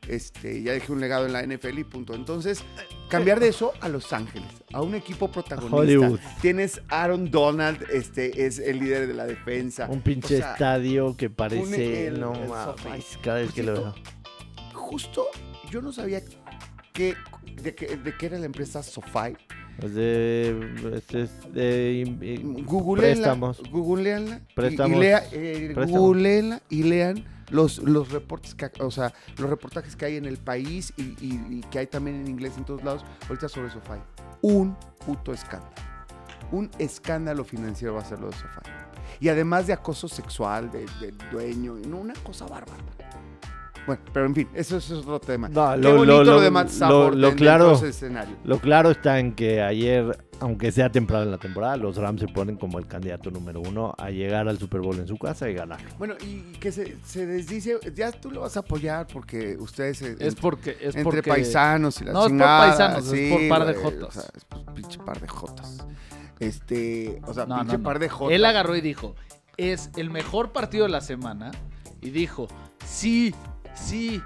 Este, 0.08 0.62
ya 0.62 0.72
dejé 0.72 0.90
un 0.92 1.00
legado 1.00 1.26
en 1.26 1.32
la 1.32 1.42
NFL 1.46 1.78
y 1.78 1.84
punto. 1.84 2.14
Entonces, 2.14 2.64
cambiar 3.08 3.38
de 3.38 3.48
eso 3.48 3.72
a 3.80 3.88
Los 3.88 4.12
Ángeles, 4.12 4.48
a 4.72 4.82
un 4.82 4.94
equipo 4.96 5.30
protagonista. 5.30 5.76
Hollywood. 5.76 6.18
Tienes 6.40 6.82
Aaron 6.88 7.30
Donald, 7.30 7.84
este, 7.92 8.44
es 8.46 8.58
el 8.58 8.80
líder 8.80 9.06
de 9.06 9.14
la 9.14 9.26
defensa. 9.26 9.86
Un 9.88 10.00
pinche 10.00 10.34
O 10.34 10.38
sea, 10.38 10.52
estadio 10.52 11.16
que 11.16 11.30
parece. 11.30 12.08
el- 12.08 12.20
no 12.20 12.32
mames. 12.32 13.18
Cada 13.22 13.38
vez 13.38 13.52
que 13.52 13.62
lo 13.62 13.72
veo. 13.74 13.94
Justo, 14.74 15.26
yo 15.70 15.80
no 15.80 15.92
sabía 15.92 16.20
que, 16.92 17.14
de, 17.62 17.74
qué, 17.74 17.96
de 17.96 18.16
qué 18.16 18.26
era 18.26 18.38
la 18.38 18.46
empresa 18.46 18.82
SoFi. 18.82 19.36
De. 19.80 20.54
De. 21.52 22.02
eh, 22.02 22.40
Googleenla, 22.64 23.12
Préstamos. 23.14 23.62
googleenla 23.70 24.36
y- 24.36 24.96
y, 24.96 25.00
lea, 25.00 25.24
eh, 25.32 25.74
googleenla 25.90 26.62
y 26.70 26.82
lean 26.84 27.24
los, 27.50 27.78
los 27.78 28.10
reportes 28.12 28.54
que, 28.54 28.70
o 28.80 28.90
sea, 28.90 29.12
los 29.38 29.50
reportajes 29.50 29.96
que 29.96 30.04
hay 30.06 30.16
en 30.16 30.24
el 30.26 30.38
país 30.38 30.92
y, 30.96 31.02
y- 31.24 31.46
y 31.50 31.60
que 31.70 31.80
hay 31.80 31.86
también 31.86 32.16
en 32.20 32.28
inglés 32.28 32.52
en 32.56 32.64
todos 32.64 32.82
lados 32.84 33.04
ahorita 33.28 33.48
sobre 33.48 33.70
SoFi. 33.70 33.98
Un 34.42 34.76
puto 35.04 35.32
escándalo. 35.32 35.72
Un 36.52 36.70
escándalo 36.78 37.44
financiero 37.44 37.94
va 37.94 38.02
a 38.02 38.04
ser 38.04 38.20
lo 38.20 38.26
de 38.28 38.34
SoFi. 38.34 38.70
Y 39.20 39.28
además 39.28 39.66
de 39.66 39.72
acoso 39.72 40.08
sexual 40.08 40.70
del 40.70 40.86
dueño, 41.30 41.74
no, 41.88 41.98
una 41.98 42.14
cosa 42.22 42.46
bárbara. 42.46 42.82
Bueno, 43.86 44.00
pero 44.12 44.26
en 44.26 44.34
fin, 44.34 44.48
eso, 44.54 44.76
eso 44.76 44.94
es 44.94 45.00
otro 45.00 45.18
tema. 45.20 45.48
No, 45.48 45.72
Qué 45.72 45.78
lo- 45.78 45.96
bonito 45.96 46.18
lo- 46.18 46.24
lo, 46.24 46.32
lo- 46.34 46.40
de 46.40 46.50
Matt 46.50 46.66
lo- 46.68 46.72
Stafford 46.72 47.14
lo 47.16 47.28
en- 47.28 47.34
claro- 47.36 47.72
ese 47.72 47.88
escenario. 47.88 48.36
Lo 48.44 48.58
claro 48.60 48.90
está 48.92 49.18
en 49.18 49.34
que 49.34 49.60
ayer, 49.60 50.16
aunque 50.38 50.70
sea 50.70 50.90
temprano 50.90 51.24
en 51.24 51.30
la 51.32 51.38
temporada, 51.38 51.76
los 51.76 51.96
Rams 51.96 52.20
se 52.20 52.28
ponen 52.28 52.56
como 52.56 52.78
el 52.78 52.86
candidato 52.86 53.30
número 53.32 53.60
uno 53.60 53.92
a 53.98 54.10
llegar 54.10 54.46
al 54.48 54.56
Super 54.58 54.80
Bowl 54.80 54.96
en 54.98 55.08
su 55.08 55.18
casa 55.18 55.50
y 55.50 55.54
ganar. 55.54 55.80
Bueno, 55.98 56.14
y 56.24 56.42
que 56.58 56.70
se, 56.70 56.96
se 57.04 57.26
desdice, 57.26 57.78
ya 57.94 58.12
tú 58.12 58.30
lo 58.30 58.42
vas 58.42 58.56
a 58.56 58.60
apoyar 58.60 59.06
porque 59.08 59.56
ustedes 59.58 60.00
eh, 60.02 60.16
es 60.20 60.34
porque. 60.36 60.70
Es 60.80 60.94
entre 60.94 61.02
porque 61.02 61.22
paisanos 61.22 62.00
y 62.00 62.04
la 62.04 62.12
No, 62.12 62.26
es 62.26 62.30
por 62.32 62.38
paisanos, 62.40 63.04
es 63.06 63.10
sí, 63.10 63.30
por 63.32 63.48
par 63.48 63.66
de 63.66 63.74
jotas. 63.74 64.08
O 64.16 64.20
sea, 64.20 64.30
es 64.36 64.44
por 64.44 64.74
pinche 64.74 64.98
par 65.00 65.20
de 65.20 65.26
jotas. 65.28 65.86
Este, 66.40 67.20
o 67.26 67.34
sea, 67.34 67.46
No, 67.46 67.56
pinche 67.58 67.72
no, 67.72 67.78
no. 67.78 67.84
par 67.84 67.98
de 67.98 68.08
jotas. 68.08 68.34
Él 68.34 68.44
agarró 68.44 68.76
y 68.76 68.80
dijo: 68.80 69.14
Es 69.56 69.90
el 69.96 70.10
mejor 70.10 70.52
partido 70.52 70.84
de 70.84 70.90
la 70.90 71.00
semana. 71.00 71.50
Y 72.00 72.10
dijo: 72.10 72.48
Sí, 72.84 73.32
sí. 73.74 74.22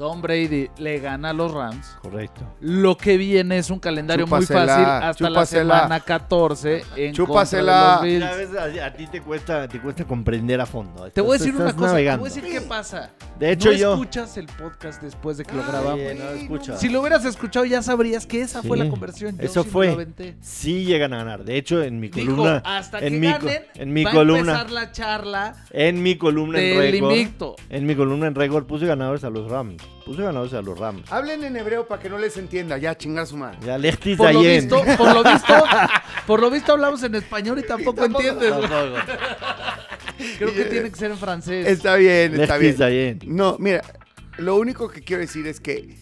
Tom 0.00 0.22
Brady 0.22 0.70
le 0.78 0.98
gana 0.98 1.28
a 1.28 1.32
los 1.34 1.52
Rams. 1.52 1.98
Correcto. 2.00 2.40
Lo 2.62 2.96
que 2.96 3.18
viene 3.18 3.58
es 3.58 3.68
un 3.68 3.78
calendario 3.78 4.24
Chúpasela, 4.24 4.60
muy 4.60 4.66
fácil 4.66 4.84
hasta 4.86 5.14
chúpasela. 5.28 5.64
la 5.64 5.76
semana 5.82 6.00
14 6.00 6.84
en 6.96 7.12
Chúpasela. 7.12 7.98
contra 7.98 8.06
de 8.08 8.18
los 8.18 8.28
A, 8.30 8.36
Bills. 8.64 8.78
a, 8.80 8.86
a 8.86 8.92
ti 8.94 9.06
te 9.08 9.20
cuesta, 9.20 9.68
te 9.68 9.78
cuesta 9.78 10.06
comprender 10.06 10.58
a 10.58 10.64
fondo. 10.64 11.10
Te 11.10 11.20
voy 11.20 11.36
a 11.36 11.38
decir 11.38 11.54
una 11.54 11.74
cosa, 11.76 11.96
te 11.96 12.16
voy 12.16 12.30
a 12.30 12.34
decir 12.34 12.44
qué 12.44 12.62
pasa. 12.62 13.10
De 13.38 13.52
hecho, 13.52 13.70
no 13.72 13.76
yo. 13.76 13.92
escuchas 13.92 14.38
el 14.38 14.46
podcast 14.46 15.02
después 15.02 15.36
de 15.36 15.44
que 15.44 15.52
lo 15.54 15.60
Ay, 15.64 15.68
grabamos. 15.68 15.98
No 16.18 16.24
güey, 16.30 16.42
escucha. 16.44 16.76
Si 16.78 16.88
lo 16.88 17.00
hubieras 17.02 17.24
escuchado 17.26 17.66
ya 17.66 17.82
sabrías 17.82 18.24
que 18.24 18.40
esa 18.40 18.62
fue 18.62 18.78
la 18.78 18.88
conversión. 18.88 19.36
Yo 19.36 19.44
eso 19.44 19.64
sí 19.64 19.68
fue. 19.68 20.08
Sí 20.40 20.84
llegan 20.86 21.12
a 21.12 21.18
ganar. 21.18 21.44
De 21.44 21.58
hecho, 21.58 21.82
en 21.82 22.00
mi 22.00 22.08
Dijo, 22.08 22.36
columna. 22.36 22.62
hasta 22.64 23.00
en 23.00 23.12
que 23.12 23.20
mi 23.20 23.26
ganen, 23.26 23.62
en 23.74 23.92
mi 23.92 24.04
va 24.04 24.12
columna. 24.12 24.52
a 24.56 24.60
empezar 24.62 24.70
la 24.70 24.92
charla 24.92 25.54
En 25.70 26.02
mi 26.02 26.16
columna 26.16 26.58
en 26.58 26.78
del 26.78 26.90
récord. 26.92 27.10
invicto. 27.12 27.56
En 27.68 27.84
mi 27.84 27.94
columna 27.94 28.28
en 28.28 28.34
récord 28.34 28.64
puse 28.64 28.86
ganadores 28.86 29.24
a 29.24 29.28
los 29.30 29.50
Rams. 29.50 29.76
Ganados 30.06 30.52
a 30.54 30.60
los 30.62 30.76
Rams. 30.76 31.10
Hablen 31.12 31.44
en 31.44 31.56
hebreo 31.56 31.86
para 31.86 32.02
que 32.02 32.08
no 32.10 32.18
les 32.18 32.36
entienda. 32.36 32.76
Ya, 32.78 32.96
chingar 32.98 33.26
su 33.28 33.36
madre. 33.36 33.58
Ya, 33.64 33.78
Lechtis 33.78 34.16
Por 34.16 34.32
lo 34.32 34.40
visto, 34.40 34.82
por 34.98 35.14
lo 35.14 35.22
visto, 35.22 35.54
por 36.26 36.40
lo 36.40 36.50
visto 36.50 36.72
hablamos 36.72 37.02
en 37.04 37.14
español 37.14 37.58
y 37.60 37.62
tampoco 37.62 38.02
tampoco- 38.02 38.24
entiendes. 38.28 38.50
Tampoco. 38.50 38.96
Creo 40.38 40.52
que 40.54 40.64
tiene 40.70 40.90
que 40.90 40.96
ser 40.96 41.12
en 41.12 41.16
francés. 41.18 41.66
Está 41.66 41.94
bien, 41.96 42.40
está 42.40 42.56
bien. 42.56 43.20
No, 43.26 43.56
mira, 43.60 43.82
lo 44.38 44.56
único 44.56 44.88
que 44.90 45.02
quiero 45.02 45.20
decir 45.20 45.46
es 45.46 45.60
que 45.60 45.96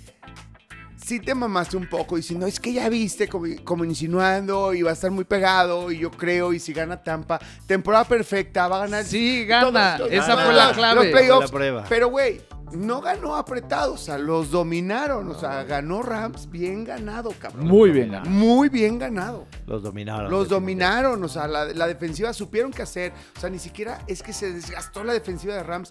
sí 1.08 1.20
te 1.20 1.34
mamaste 1.34 1.76
un 1.76 1.88
poco 1.88 2.16
diciendo, 2.16 2.46
es 2.46 2.60
que 2.60 2.72
ya 2.72 2.88
viste 2.88 3.28
como, 3.28 3.46
como 3.64 3.84
insinuando 3.84 4.74
y 4.74 4.82
va 4.82 4.90
a 4.90 4.92
estar 4.92 5.10
muy 5.10 5.24
pegado 5.24 5.90
y 5.90 5.98
yo 5.98 6.10
creo 6.10 6.52
y 6.52 6.60
si 6.60 6.72
gana 6.72 7.02
Tampa, 7.02 7.40
temporada 7.66 8.04
perfecta, 8.04 8.68
va 8.68 8.76
a 8.76 8.80
ganar. 8.80 9.04
Sí, 9.04 9.44
gana. 9.46 9.96
todos- 9.96 10.10
Esa 10.12 10.34
gana. 10.34 10.44
fue 10.44 10.54
la 10.54 10.64
los 10.66 10.76
clave. 10.76 11.10
playoffs. 11.10 11.50
Fue 11.50 11.60
la 11.60 11.70
prueba. 11.72 11.84
Pero 11.88 12.08
güey, 12.10 12.40
no 12.72 13.00
ganó 13.00 13.34
apretado, 13.36 13.94
o 13.94 13.96
sea, 13.96 14.18
los 14.18 14.50
dominaron, 14.50 15.26
o 15.30 15.34
sea, 15.38 15.64
ganó 15.64 16.02
Rams 16.02 16.50
bien 16.50 16.84
ganado, 16.84 17.30
cabrón. 17.38 17.66
Muy 17.66 17.90
bien 17.90 18.10
ganado. 18.12 18.30
Muy 18.30 18.68
bien 18.68 18.98
ganado. 18.98 19.46
Los 19.66 19.82
dominaron. 19.82 20.30
Los 20.30 20.48
dominaron, 20.50 21.24
o 21.24 21.28
sea, 21.28 21.48
la, 21.48 21.64
la 21.64 21.86
defensiva 21.86 22.34
supieron 22.34 22.70
qué 22.70 22.82
hacer. 22.82 23.12
O 23.36 23.40
sea, 23.40 23.48
ni 23.48 23.58
siquiera 23.58 24.02
es 24.06 24.22
que 24.22 24.34
se 24.34 24.52
desgastó 24.52 25.02
la 25.02 25.14
defensiva 25.14 25.54
de 25.54 25.62
Rams. 25.62 25.88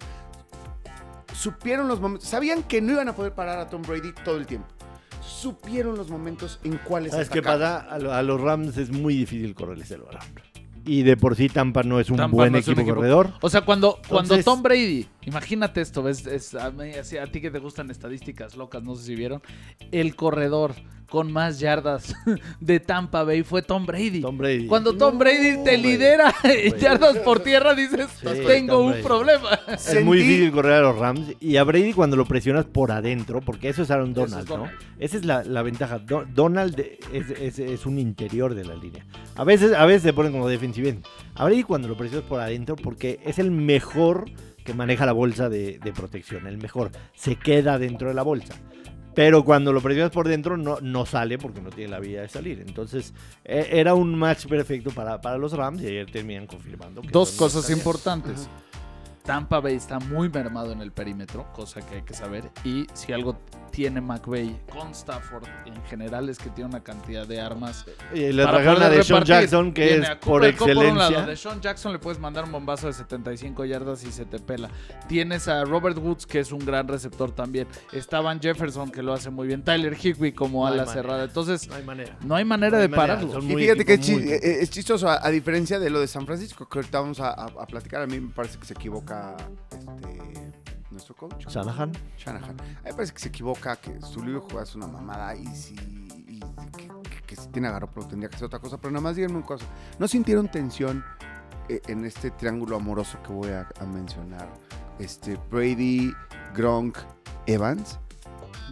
Supieron 1.34 1.88
los 1.88 2.00
momentos. 2.00 2.28
Sabían 2.28 2.62
que 2.62 2.80
no 2.80 2.92
iban 2.92 3.08
a 3.08 3.14
poder 3.14 3.32
parar 3.32 3.58
a 3.58 3.68
Tom 3.68 3.82
Brady 3.82 4.12
todo 4.24 4.36
el 4.36 4.46
tiempo. 4.46 4.68
Supieron 5.38 5.96
los 5.96 6.10
momentos 6.10 6.58
en 6.64 6.78
cuales 6.78 7.12
¿Sabes 7.12 7.28
qué 7.30 7.38
atacar. 7.38 7.58
pasa? 7.60 7.94
A, 7.94 7.98
lo- 7.98 8.12
a 8.12 8.22
los 8.22 8.40
Rams 8.40 8.76
es 8.76 8.90
muy 8.90 9.14
difícil 9.14 9.54
correrles 9.54 9.90
el 9.92 10.02
balón. 10.02 10.20
Y 10.84 11.02
de 11.02 11.16
por 11.18 11.36
sí 11.36 11.48
Tampa 11.48 11.82
no 11.82 12.00
es 12.00 12.08
un 12.10 12.16
Tampa 12.16 12.34
buen 12.34 12.52
no 12.52 12.58
es 12.58 12.66
un 12.66 12.74
equipo, 12.80 12.94
corredor. 12.94 13.32
O 13.42 13.50
sea, 13.50 13.60
cuando, 13.60 14.00
cuando 14.08 14.42
Tom 14.42 14.62
Brady, 14.62 15.06
imagínate 15.26 15.80
esto, 15.82 16.02
ves, 16.02 16.26
es, 16.26 16.54
a, 16.54 16.70
mí, 16.70 16.90
así, 16.92 17.18
a 17.18 17.26
ti 17.26 17.40
que 17.42 17.50
te 17.50 17.58
gustan 17.58 17.90
estadísticas 17.90 18.56
locas, 18.56 18.82
no 18.82 18.94
sé 18.94 19.04
si 19.04 19.14
vieron, 19.14 19.42
el 19.92 20.16
corredor 20.16 20.74
con 21.08 21.32
más 21.32 21.58
yardas 21.58 22.14
de 22.60 22.80
Tampa 22.80 23.24
Bay 23.24 23.42
fue 23.42 23.62
Tom 23.62 23.86
Brady. 23.86 24.20
Tom 24.20 24.36
Brady. 24.38 24.66
Cuando 24.66 24.96
Tom 24.96 25.14
No, 25.14 25.18
Brady 25.20 25.64
te 25.64 25.78
lidera 25.78 26.34
en 26.44 26.74
yardas 26.76 27.16
por 27.18 27.40
tierra, 27.40 27.74
dices, 27.74 28.08
Sí, 28.20 28.26
tengo 28.46 28.80
un 28.80 28.90
Brady. 28.90 29.02
problema. 29.02 29.50
Es 29.68 30.04
muy 30.04 30.18
difícil 30.18 30.50
correr 30.52 30.72
a 30.74 30.80
los 30.80 30.98
Rams. 30.98 31.32
Y 31.40 31.56
a 31.56 31.64
Brady 31.64 31.92
cuando 31.92 32.16
lo 32.16 32.26
presionas 32.26 32.64
por 32.66 32.92
adentro, 32.92 33.40
porque 33.40 33.68
eso 33.68 33.82
es 33.82 33.90
Aaron 33.90 34.10
Eso 34.12 34.24
es 34.24 34.30
Donald, 34.30 34.48
¿no? 34.48 34.56
Donald. 34.56 34.78
Esa 34.98 35.16
es 35.16 35.24
la, 35.24 35.44
la 35.44 35.62
ventaja. 35.62 35.98
Do- 35.98 36.24
Donald 36.34 36.78
es, 37.12 37.30
es- 37.30 37.58
es 37.58 37.86
un 37.86 37.98
interior 37.98 38.54
de 38.54 38.64
la 38.64 38.74
línea. 38.74 39.04
A 39.36 39.44
veces, 39.44 39.72
a 39.74 39.86
veces 39.86 40.02
se 40.02 40.12
ponen 40.12 40.32
como 40.32 40.48
defensivo. 40.48 40.90
A 41.34 41.44
Brady 41.44 41.62
cuando 41.62 41.88
lo 41.88 41.96
presionas 41.96 42.28
por 42.28 42.40
adentro, 42.40 42.76
porque 42.76 43.18
es 43.24 43.38
el 43.38 43.50
mejor 43.50 44.26
que 44.64 44.74
maneja 44.74 45.06
la 45.06 45.12
bolsa 45.12 45.48
de, 45.48 45.78
de 45.82 45.92
protección. 45.92 46.46
El 46.46 46.58
mejor. 46.58 46.90
Se 47.14 47.36
queda 47.36 47.78
dentro 47.78 48.08
de 48.08 48.14
la 48.14 48.22
bolsa. 48.22 48.54
Pero 49.18 49.44
cuando 49.44 49.72
lo 49.72 49.80
presionas 49.80 50.12
por 50.12 50.28
dentro 50.28 50.56
no, 50.56 50.78
no 50.80 51.04
sale 51.04 51.38
porque 51.38 51.60
no 51.60 51.70
tiene 51.70 51.90
la 51.90 51.98
vía 51.98 52.20
de 52.22 52.28
salir. 52.28 52.62
Entonces 52.64 53.12
e- 53.44 53.66
era 53.72 53.92
un 53.94 54.14
match 54.16 54.46
perfecto 54.46 54.92
para, 54.92 55.20
para 55.20 55.36
los 55.38 55.54
Rams 55.54 55.82
y 55.82 55.88
ayer 55.88 56.08
terminan 56.08 56.46
confirmando. 56.46 57.02
que 57.02 57.08
Dos 57.08 57.32
cosas 57.32 57.68
importantes. 57.68 58.48
Tampa 59.24 59.58
Bay 59.58 59.74
está 59.74 59.98
muy 59.98 60.28
mermado 60.28 60.70
en 60.70 60.82
el 60.82 60.92
perímetro, 60.92 61.52
cosa 61.52 61.84
que 61.84 61.96
hay 61.96 62.02
que 62.02 62.14
saber. 62.14 62.48
Y 62.62 62.86
si 62.92 63.12
algo 63.12 63.40
tiene 63.78 64.00
McVay 64.00 64.58
con 64.72 64.90
Stafford 64.90 65.44
en 65.64 65.80
general 65.84 66.28
es 66.28 66.36
que 66.38 66.50
tiene 66.50 66.68
una 66.70 66.82
cantidad 66.82 67.24
de 67.28 67.40
armas 67.40 67.84
Y 68.12 68.32
le 68.32 68.42
para 68.42 68.56
trajeron 68.56 68.82
a 68.82 68.86
poder 68.86 68.98
Deshaun 68.98 69.20
repartir. 69.20 69.34
Jackson, 69.42 69.72
que 69.72 69.86
Tiene 69.86 70.02
es 70.02 70.10
a 70.10 70.18
por 70.18 70.40
Cooper 70.40 70.56
Kupp 70.56 70.68
un 70.68 70.74
lado. 70.74 70.88
excelencia. 71.10 71.26
De 71.26 71.36
Sean 71.36 71.60
Jackson 71.60 71.92
le 71.92 72.00
puedes 72.00 72.18
mandar 72.18 72.42
un 72.42 72.50
bombazo 72.50 72.88
de 72.88 72.92
75 72.92 73.64
yardas 73.66 74.02
y 74.02 74.10
se 74.10 74.24
te 74.24 74.40
pela. 74.40 74.68
Tienes 75.06 75.46
a 75.46 75.64
Robert 75.64 75.96
Woods, 75.96 76.26
que 76.26 76.40
es 76.40 76.50
un 76.50 76.58
gran 76.58 76.88
receptor 76.88 77.30
también. 77.30 77.68
Está 77.92 78.20
Van 78.20 78.40
Jefferson, 78.40 78.90
que 78.90 79.00
lo 79.00 79.12
hace 79.12 79.30
muy 79.30 79.46
bien. 79.46 79.62
Tyler 79.62 79.94
Higby 79.96 80.32
como 80.32 80.62
No 80.62 80.66
ala 80.66 80.78
manera. 80.84 80.92
cerrada. 80.92 81.24
Entonces, 81.24 81.68
No 81.68 81.76
hay 81.76 81.84
manera. 81.84 82.16
no 82.24 82.34
hay 82.34 82.44
manera 82.44 82.78
No 82.78 82.82
de 82.82 82.88
manera, 82.88 83.16
pararlo. 83.20 83.38
Y 83.44 83.54
fíjate 83.62 83.84
que 83.84 83.94
es, 83.94 84.00
equipo, 84.00 84.18
chi- 84.18 84.24
muy- 84.24 84.32
eh, 84.32 84.58
es 84.62 84.70
chistoso, 84.70 85.08
a, 85.08 85.24
a 85.24 85.30
diferencia 85.30 85.78
de 85.78 85.88
lo 85.88 86.00
de 86.00 86.08
San 86.08 86.26
Francisco, 86.26 86.68
que 86.68 86.80
ahorita 86.80 86.98
vamos 86.98 87.20
a, 87.20 87.28
a- 87.30 87.44
a 87.44 87.66
platicar, 87.68 88.02
a 88.02 88.08
mí 88.08 88.18
me 88.18 88.30
parece 88.30 88.58
que 88.58 88.66
se 88.66 88.72
equivoca 88.74 89.36
este, 89.70 90.50
nuestro 90.90 91.14
coach. 91.14 91.46
Shanahan. 91.48 91.92
Shanahan. 92.16 92.60
A 92.60 92.62
mí 92.62 92.68
me 92.84 92.92
parece 92.94 93.12
que 93.12 93.18
se 93.20 93.28
equivoca, 93.28 93.76
que 93.76 94.00
su 94.00 94.22
libro 94.24 94.40
juega 94.42 94.62
es 94.62 94.74
una 94.74 94.86
mamada 94.86 95.34
y 95.36 95.46
si, 95.54 95.74
y 95.74 96.40
que, 96.76 96.88
que- 96.88 97.22
que 97.26 97.36
si 97.36 97.48
tiene 97.48 97.68
a 97.68 97.72
Garoppolo 97.72 98.06
tendría 98.06 98.28
que 98.30 98.36
ser 98.38 98.46
otra 98.46 98.58
cosa. 98.58 98.78
Pero 98.78 98.90
nada 98.90 99.02
más 99.02 99.16
díganme 99.16 99.36
una 99.38 99.46
cosa. 99.46 99.66
¿No 99.98 100.08
sintieron 100.08 100.48
tensión 100.48 101.04
eh, 101.68 101.80
en 101.88 102.04
este 102.06 102.30
triángulo 102.30 102.76
amoroso 102.76 103.18
que 103.22 103.32
voy 103.32 103.50
a, 103.50 103.68
a 103.80 103.84
mencionar? 103.84 104.48
Este, 104.98 105.38
Brady, 105.50 106.12
Gronk, 106.54 106.98
Evans. 107.46 107.98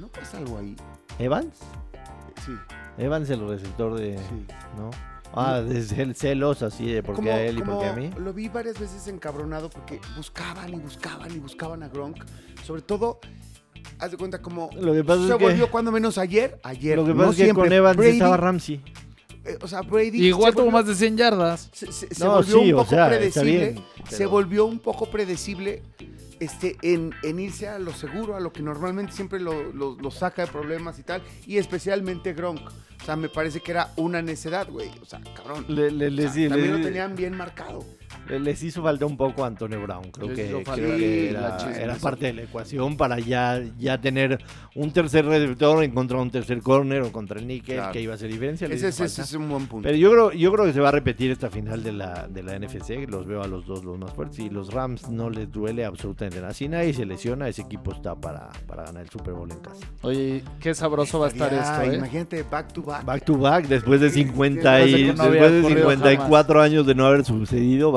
¿No 0.00 0.08
pasa 0.08 0.38
algo 0.38 0.58
ahí? 0.58 0.74
¿Evans? 1.18 1.58
Sí, 2.44 2.52
Evans 2.98 3.28
el 3.30 3.46
receptor 3.48 3.94
de... 3.94 4.18
sí. 4.18 4.46
¿No? 4.76 4.90
Ah, 5.36 5.60
desde 5.60 6.02
el 6.02 6.14
celos 6.16 6.62
así 6.62 6.86
de 6.90 7.02
por 7.02 7.20
qué 7.20 7.30
a 7.30 7.42
él 7.44 7.58
y 7.58 7.62
por 7.62 7.78
qué 7.80 7.86
a 7.86 7.92
mí. 7.92 8.10
Lo 8.18 8.32
vi 8.32 8.48
varias 8.48 8.78
veces 8.78 9.06
encabronado 9.08 9.68
porque 9.70 10.00
buscaban 10.16 10.72
y 10.72 10.76
buscaban 10.78 11.30
y 11.34 11.38
buscaban 11.38 11.82
a 11.82 11.88
Gronk. 11.88 12.24
Sobre 12.64 12.82
todo, 12.82 13.20
haz 13.98 14.10
de 14.10 14.16
cuenta 14.16 14.40
como 14.40 14.70
Lo 14.74 14.92
que 14.94 15.04
pasa 15.04 15.26
se 15.26 15.32
es 15.32 15.36
que... 15.38 15.44
volvió 15.44 15.70
cuando 15.70 15.92
menos 15.92 16.16
ayer. 16.18 16.58
Ayer. 16.62 16.96
Lo 16.96 17.04
que 17.04 17.10
no 17.12 17.18
pasa 17.18 17.30
es 17.30 17.36
que 17.36 17.42
siempre. 17.44 17.64
con 17.64 17.72
Evans 17.72 17.96
Brady, 17.96 18.12
estaba 18.12 18.36
Ramsey. 18.38 18.82
eh, 19.44 19.58
o 19.60 19.68
sea, 19.68 19.82
Brady. 19.82 20.26
Igual 20.26 20.52
se 20.52 20.56
tuvo 20.56 20.64
volvió- 20.66 20.72
más 20.78 20.86
de 20.86 20.94
100 20.94 21.16
yardas. 21.18 21.68
Se, 21.72 21.92
se- 21.92 22.14
se 22.14 22.24
No, 22.24 22.32
volvió 22.36 22.58
sí, 22.58 22.64
un 22.72 22.74
o 22.74 22.76
poco 22.78 22.90
sea, 22.90 23.04
está 23.06 23.18
predecible. 23.18 23.70
bien, 23.72 23.84
Se 24.08 24.26
volvió 24.26 24.64
un 24.66 24.78
poco 24.78 25.06
predecible 25.10 25.82
este, 26.40 26.76
en, 26.82 27.14
en 27.22 27.38
irse 27.40 27.68
a 27.68 27.78
lo 27.78 27.92
seguro, 27.92 28.36
a 28.36 28.40
lo 28.40 28.52
que 28.52 28.62
normalmente 28.62 29.12
siempre 29.12 29.38
lo, 29.40 29.72
lo- 29.72 29.96
lo 30.00 30.10
saca 30.10 30.46
de 30.46 30.50
problemas 30.50 30.98
y 30.98 31.02
tal. 31.02 31.22
Y 31.46 31.58
especialmente 31.58 32.32
Gronk. 32.32 32.60
O 33.00 33.04
sea, 33.04 33.16
me 33.16 33.28
parece 33.28 33.60
que 33.60 33.70
era 33.72 33.92
una 33.96 34.20
necedad, 34.22 34.68
güey. 34.68 34.90
O 35.00 35.04
sea, 35.04 35.20
cabrón. 35.34 35.64
Le- 35.68 35.90
le- 35.90 36.06
O 36.26 36.30
sea, 36.32 36.48
también 36.48 36.72
le- 36.72 36.78
lo 36.78 36.84
tenían 36.84 37.14
bien 37.14 37.36
marcado. 37.36 37.84
Le- 38.28 38.40
les 38.40 38.62
hizo 38.62 38.82
falta 38.82 39.06
un 39.06 39.16
poco 39.16 39.44
a 39.44 39.46
Antonio 39.48 39.80
Brown. 39.82 40.10
Creo 40.10 40.28
Les 40.28 40.36
que, 40.38 40.62
creo 40.62 40.96
que 40.96 41.30
era, 41.30 41.94
parte 42.00 42.26
de 42.26 42.32
la 42.32 42.42
ecuación 42.42 42.96
para 42.96 43.18
ya, 43.18 43.62
ya 43.78 44.00
tener 44.00 44.38
un 44.74 44.90
tercer 44.90 45.24
receptor 45.26 45.82
en 45.84 45.90
contra 45.92 46.16
de 46.18 46.22
un 46.22 46.30
tercer 46.30 46.60
corner 46.62 47.02
o 47.02 47.12
contra 47.12 47.38
el 47.40 47.46
níquel 47.46 47.76
Claro. 47.76 47.92
que 47.92 48.00
iba 48.00 48.12
a 48.12 48.16
hacer 48.16 48.30
diferencia. 48.30 48.66
Ese, 48.68 48.88
es 48.88 49.32
un 49.34 49.48
buen 49.48 49.66
punto. 49.66 49.86
Pero 49.86 49.96
yo 49.98 50.10
creo, 50.10 50.32
yo 50.32 50.52
creo 50.52 50.64
que 50.66 50.72
se 50.72 50.80
va 50.80 50.88
a 50.88 50.92
repetir 50.92 51.30
esta 51.30 51.50
final 51.50 51.82
de 51.82 51.92
la, 51.92 52.26
de 52.28 52.42
la 52.42 52.58
NFC. 52.58 53.06
Los 53.08 53.26
veo 53.26 53.42
a 53.42 53.46
los 53.46 53.66
dos 53.66 53.84
los 53.84 53.98
más 53.98 54.12
fuertes. 54.12 54.38
Y 54.40 54.50
los 54.50 54.72
Rams 54.72 55.08
no 55.08 55.30
les 55.30 55.50
duele 55.50 55.84
absolutamente 55.84 56.40
nada. 56.40 56.52
Si 56.54 56.68
nadie 56.68 56.92
se 56.94 57.04
lesiona, 57.06 57.48
ese 57.48 57.62
equipo 57.62 57.92
está 57.92 58.14
para, 58.14 58.50
para 58.66 58.84
ganar 58.84 59.02
el 59.02 59.10
Super 59.10 59.34
Bowl 59.34 59.50
en 59.50 59.58
casa. 59.58 59.86
Oye, 60.02 60.42
qué 60.60 60.74
sabroso 60.74 61.20
va 61.20 61.26
a 61.26 61.28
estar 61.30 61.50
Ya, 61.50 61.60
esto, 61.82 61.92
¿eh? 61.92 61.96
Imagínate, 61.96 62.42
back 62.42 62.72
to 62.72 62.82
back. 62.82 63.04
Back 63.04 63.24
to 63.24 63.36
back, 63.38 63.66
después 63.66 64.00
de 64.00 64.10
50 64.10 64.76
Después 64.76 64.92
de 64.92 65.00
y, 65.00 65.04
después 65.04 65.30
de 65.52 65.58
ocurrido 65.60 65.90
54 65.90 66.60
años 66.62 66.86
de 66.86 66.94
no 66.94 67.06
haber 67.06 67.24
sucedido, 67.24 67.92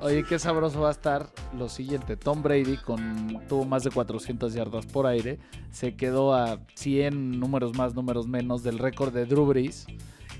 Oye, 0.00 0.24
qué 0.24 0.38
sabroso 0.38 0.80
va 0.80 0.88
a 0.88 0.92
estar 0.92 1.28
lo 1.56 1.68
siguiente. 1.68 2.16
Tom 2.16 2.42
Brady 2.42 2.76
con 2.76 3.40
tuvo 3.48 3.64
más 3.64 3.84
de 3.84 3.90
400 3.90 4.52
yardas 4.54 4.86
por 4.86 5.06
aire. 5.06 5.38
Se 5.70 5.96
quedó 5.96 6.34
a 6.34 6.60
100 6.74 7.38
números 7.38 7.76
más, 7.76 7.94
números 7.94 8.26
menos 8.26 8.62
del 8.62 8.78
récord 8.78 9.12
de 9.12 9.26
Drew 9.26 9.46
Brees. 9.46 9.86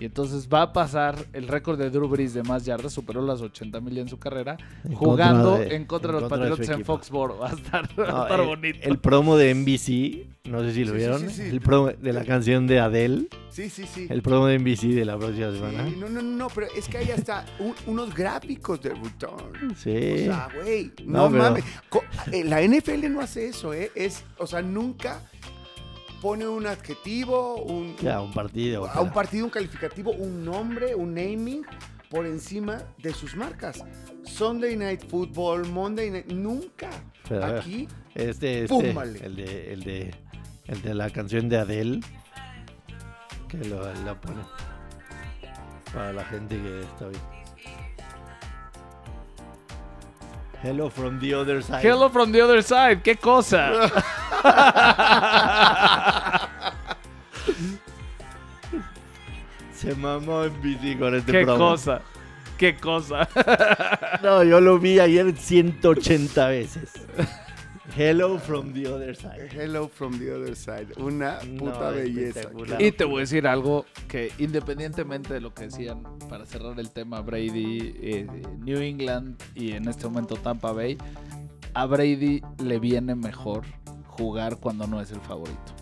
Y 0.01 0.07
entonces 0.07 0.49
va 0.53 0.63
a 0.63 0.73
pasar 0.73 1.15
el 1.35 1.47
récord 1.47 1.79
de 1.79 1.91
Drew 1.91 2.09
Brees 2.09 2.33
de 2.35 2.43
más 2.43 2.65
yardas, 2.65 2.93
superó 2.93 3.21
las 3.25 3.43
80 3.43 3.81
mil 3.81 3.99
en 3.99 4.09
su 4.09 4.19
carrera, 4.19 4.57
En 4.83 4.95
jugando 4.95 5.51
contra 5.51 5.69
de- 5.69 5.77
en 5.77 5.85
contra 5.85 6.13
de 6.15 6.21
los 6.23 6.31
Patriots 6.31 6.69
en. 6.71 6.85
Foxboro. 6.87 7.39
Va 7.41 7.51
a 7.51 7.55
estar, 7.55 7.89
va 8.01 8.05
a 8.05 8.11
No, 8.13 8.23
estar 8.23 8.41
el, 8.41 8.47
bonito. 8.47 8.79
el 8.83 8.99
promo 8.99 9.37
de 9.37 9.55
NBC, 9.55 10.49
no 10.51 10.61
sé 10.63 10.73
si 10.73 10.85
lo 10.85 10.93
Sí, 10.93 10.97
vieron, 10.97 11.21
sí, 11.21 11.29
sí. 11.31 11.43
el 11.43 11.61
promo 11.61 11.89
de 11.89 12.13
la 12.15 12.25
canción 12.25 12.67
de 12.67 12.81
Adele, 12.81 13.29
Sí, 13.51 13.69
sí, 13.69 13.85
sí. 13.85 14.07
el 14.09 14.23
promo 14.23 14.47
de 14.47 14.59
NBC 14.59 14.95
de 14.95 15.05
la 15.05 15.19
próxima 15.19 15.51
Sí, 15.51 15.57
semana. 15.59 15.85
no, 15.99 16.09
no, 16.09 16.23
no, 16.23 16.49
pero 16.49 16.69
es 16.75 16.89
que 16.89 16.97
hay 16.97 17.11
hasta 17.11 17.45
un- 17.59 17.75
unos 17.87 18.15
gráficos 18.15 18.81
de 18.81 18.91
return. 18.95 19.75
Sí. 19.77 20.13
O 20.15 20.17
sea, 20.25 20.49
güey, 20.63 20.93
No, 21.05 21.25
no, 21.25 21.31
pero- 21.31 21.43
mames. 21.43 21.65
Eh, 22.33 22.45
La 22.45 22.63
NFL 22.63 23.07
no 23.11 23.21
hace 23.21 23.49
eso, 23.49 23.75
¿eh? 23.75 23.91
Es, 23.95 24.25
o 24.39 24.47
sea, 24.47 24.63
nunca 24.63 25.21
pone 26.21 26.47
un 26.47 26.67
adjetivo, 26.67 27.57
un, 27.63 27.97
ya, 27.97 28.21
un 28.21 28.33
partido. 28.33 28.87
a 28.87 29.01
un 29.01 29.11
partido, 29.13 29.45
un 29.45 29.51
calificativo, 29.51 30.11
un 30.13 30.45
nombre, 30.45 30.95
un 30.95 31.15
naming 31.15 31.65
por 32.11 32.27
encima 32.27 32.83
de 32.99 33.13
sus 33.13 33.35
marcas. 33.37 33.83
Sunday 34.25 34.77
Night 34.77 35.09
Football, 35.09 35.67
Monday 35.69 36.11
Night, 36.11 36.27
nunca. 36.27 36.91
Pero, 37.29 37.45
Aquí, 37.59 37.89
Este, 38.15 38.65
este, 38.65 38.91
el 38.91 39.37
de, 39.37 39.73
el 39.73 39.85
de, 39.85 40.15
el 40.67 40.83
de 40.83 40.95
la 40.95 41.11
canción 41.11 41.49
de 41.49 41.59
Adele, 41.59 42.01
que 43.49 43.59
lo, 43.59 43.93
lo 44.05 44.21
pone 44.21 44.43
para 45.93 46.13
la 46.13 46.25
gente 46.25 46.57
que 46.57 46.81
está 46.81 47.09
bien. 47.09 47.40
Hello 50.63 50.91
from 50.91 51.19
the 51.21 51.33
other 51.33 51.63
side. 51.63 51.83
Hello 51.83 52.11
from 52.11 52.33
the 52.33 52.41
other 52.43 52.61
side, 52.63 53.03
qué 53.03 53.17
cosa. 53.17 53.73
Se 59.73 59.95
mamó 59.95 60.45
en 60.45 60.61
bici 60.61 60.97
con 60.97 61.15
este 61.15 61.33
qué 61.33 61.47
cosa. 61.47 62.03
Qué 62.59 62.77
cosa. 62.77 63.27
No, 64.23 64.45
yo 64.45 64.61
lo 64.61 64.79
vi 64.79 65.01
ayer 65.01 65.35
180 65.35 66.49
veces. 66.49 66.93
Hello 67.97 68.39
from 68.39 68.73
the 68.73 68.87
other 68.87 69.15
side. 69.15 69.49
Hello 69.53 69.89
from 69.89 70.19
the 70.19 70.33
other 70.33 70.55
side. 70.55 70.93
Una 70.99 71.39
puta 71.59 71.91
No, 71.91 71.93
belleza. 71.93 72.43
Y 72.79 72.93
te 72.93 73.05
voy 73.05 73.19
a 73.19 73.21
decir 73.21 73.47
algo 73.47 73.85
que 74.09 74.31
independientemente 74.39 75.35
de 75.35 75.41
lo 75.41 75.53
que 75.53 75.65
decían 75.65 76.03
para 76.29 76.47
cerrar 76.47 76.79
el 76.79 76.91
tema 76.91 77.21
Brady, 77.21 77.95
eh, 78.01 78.27
New 78.59 78.79
England 78.81 79.43
y 79.55 79.73
en 79.73 79.89
este 79.89 80.07
momento 80.07 80.37
Tampa 80.37 80.73
Bay, 80.73 80.99
a 81.75 81.87
Brady 81.87 82.43
le 82.63 82.79
viene 82.79 83.15
mejor 83.15 83.65
jugar 84.07 84.59
cuando 84.59 84.87
no 84.87 85.01
es 85.01 85.11
el 85.11 85.21
favorito. 85.21 85.80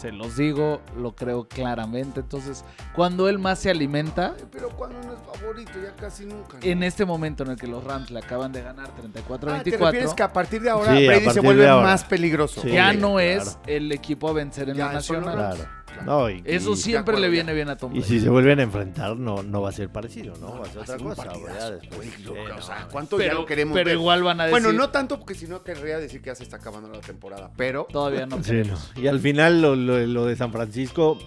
Se 0.00 0.12
los 0.12 0.36
digo, 0.36 0.80
lo 0.96 1.14
creo 1.14 1.46
claramente. 1.46 2.20
Entonces, 2.20 2.64
cuando 2.94 3.28
él 3.28 3.38
más 3.38 3.58
se 3.58 3.70
alimenta, 3.70 4.34
Pero 4.50 4.70
cuando 4.70 4.98
no 5.02 5.12
es 5.12 5.18
favorito, 5.38 5.72
ya 5.82 5.94
casi 5.94 6.24
nunca. 6.24 6.56
¿no? 6.58 6.60
en 6.62 6.82
este 6.82 7.04
momento 7.04 7.42
en 7.44 7.50
el 7.50 7.56
que 7.56 7.66
los 7.66 7.84
Rams 7.84 8.10
le 8.10 8.18
acaban 8.20 8.50
de 8.52 8.62
ganar 8.62 8.90
Ah, 8.90 9.00
¿Te 9.12 9.22
34-24, 9.22 9.78
refieres 9.78 10.14
que 10.14 10.22
a 10.22 10.32
partir 10.32 10.62
de 10.62 10.70
ahora 10.70 10.96
Sí, 10.96 11.06
Brady 11.06 11.30
se 11.30 11.40
vuelve 11.40 11.66
más 11.68 12.04
peligroso? 12.04 12.62
Sí. 12.62 12.70
ya 12.70 12.92
no 12.92 13.14
claro. 13.14 13.20
es 13.20 13.58
el 13.66 13.92
equipo 13.92 14.28
a 14.28 14.32
vencer 14.32 14.70
en 14.70 14.76
Ya, 14.76 14.86
la 14.86 14.92
nacional. 14.94 15.34
Claro. 15.34 15.79
No, 16.04 16.30
y, 16.30 16.42
Eso 16.44 16.72
y- 16.72 16.76
siempre 16.76 17.18
le 17.20 17.28
viene 17.28 17.52
bien 17.52 17.68
a 17.68 17.76
Tom 17.76 17.94
Y 17.94 18.02
si 18.02 18.20
se 18.20 18.28
vuelven 18.28 18.58
a 18.60 18.62
enfrentar, 18.62 19.16
no, 19.16 19.42
no 19.42 19.60
va 19.62 19.68
a 19.68 19.72
ser 19.72 19.88
parecido, 19.90 20.34
¿no? 20.40 20.58
va 20.60 20.66
a 20.66 20.68
ser 20.70 20.76
Va 20.78 20.80
a 20.80 21.12
otra 21.12 21.32
cosa. 21.32 21.70
después. 21.72 22.08
Sí, 22.16 22.24
no, 22.24 22.32
o 22.56 22.62
sea, 22.62 22.80
no. 22.80 22.88
¿cuánto 22.88 23.18
ya 23.18 23.24
pero, 23.24 23.40
lo 23.40 23.46
queremos 23.46 23.74
pero 23.74 23.86
ver? 23.86 23.94
igual 23.96 24.22
van 24.22 24.40
a 24.40 24.46
decir... 24.46 24.60
Bueno, 24.62 24.76
no 24.76 24.90
tanto 24.90 25.18
porque 25.18 25.34
si 25.34 25.46
no 25.46 25.62
querría 25.62 25.98
decir 25.98 26.20
que 26.22 26.28
ya 26.28 26.34
se 26.34 26.42
está 26.44 26.56
acabando 26.56 26.88
la 26.88 27.00
temporada, 27.00 27.50
pero 27.56 27.86
Todavía 27.90 28.26
no. 28.26 28.42
Sí, 28.42 28.62
no. 28.64 28.76
Y 29.00 29.06
al 29.06 29.20
final 29.20 29.60
lo, 29.60 29.76
lo- 29.76 30.06
lo 30.06 30.26
de 30.26 30.36
San 30.36 30.52
Francisco, 30.52 31.18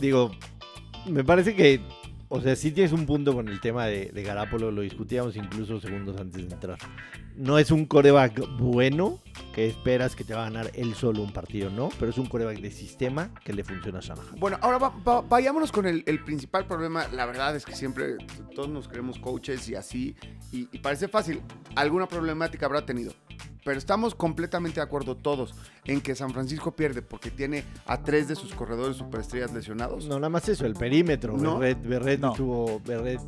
digo, 0.00 0.30
me 1.06 1.24
parece 1.24 1.54
que, 1.54 1.80
o 2.28 2.40
sea, 2.40 2.54
sí 2.56 2.72
tienes 2.72 2.92
un 2.92 3.06
punto 3.06 3.32
con 3.34 3.48
el 3.48 3.60
tema 3.60 3.86
de, 3.86 4.06
de 4.12 4.22
Garapolo, 4.22 4.70
lo 4.70 4.82
discutíamos 4.82 5.36
incluso 5.36 5.80
segundos 5.80 6.20
antes 6.20 6.46
de 6.46 6.52
entrar. 6.54 6.78
No 7.38 7.58
es 7.58 7.70
un 7.70 7.86
coreback 7.86 8.40
bueno 8.58 9.20
que 9.54 9.66
esperas 9.68 10.16
que 10.16 10.24
te 10.24 10.34
va 10.34 10.42
a 10.46 10.50
ganar 10.50 10.70
él 10.74 10.94
solo 10.94 11.22
un 11.22 11.32
partido, 11.32 11.70
¿no? 11.70 11.88
Pero 11.98 12.10
es 12.10 12.18
un 12.18 12.26
coreback 12.26 12.58
de 12.60 12.70
sistema 12.72 13.30
que 13.44 13.52
le 13.52 13.62
funciona 13.62 13.98
a 13.98 14.02
Shanahan. 14.02 14.38
Bueno, 14.40 14.58
ahora 14.60 14.78
va- 14.78 14.94
va- 15.06 15.20
vayámonos 15.20 15.70
con 15.70 15.86
el, 15.86 16.02
el 16.06 16.22
principal 16.24 16.66
problema. 16.66 17.06
La 17.08 17.26
verdad 17.26 17.54
es 17.54 17.64
que 17.64 17.76
siempre 17.76 18.16
todos 18.56 18.68
nos 18.68 18.88
creemos 18.88 19.18
coaches 19.20 19.68
y 19.68 19.76
así, 19.76 20.16
y, 20.52 20.68
y 20.72 20.78
parece 20.80 21.06
fácil. 21.06 21.40
Alguna 21.76 22.08
problemática 22.08 22.66
habrá 22.66 22.84
tenido. 22.84 23.12
Pero 23.64 23.76
estamos 23.76 24.14
completamente 24.14 24.76
de 24.76 24.84
acuerdo 24.84 25.14
todos 25.16 25.54
en 25.84 26.00
que 26.00 26.14
San 26.14 26.30
Francisco 26.32 26.72
pierde 26.72 27.02
porque 27.02 27.30
tiene 27.30 27.64
a 27.86 28.02
tres 28.02 28.26
de 28.26 28.34
sus 28.34 28.54
corredores 28.54 28.96
superestrellas 28.96 29.52
lesionados. 29.52 30.06
No, 30.06 30.14
nada 30.14 30.30
más 30.30 30.48
eso, 30.48 30.64
el 30.64 30.72
perímetro. 30.74 31.36
¿No? 31.36 31.58
Berret, 31.58 31.82
Berret 31.86 32.20
No. 32.20 32.30
estuvo 32.30 32.80
Berret 32.80 33.20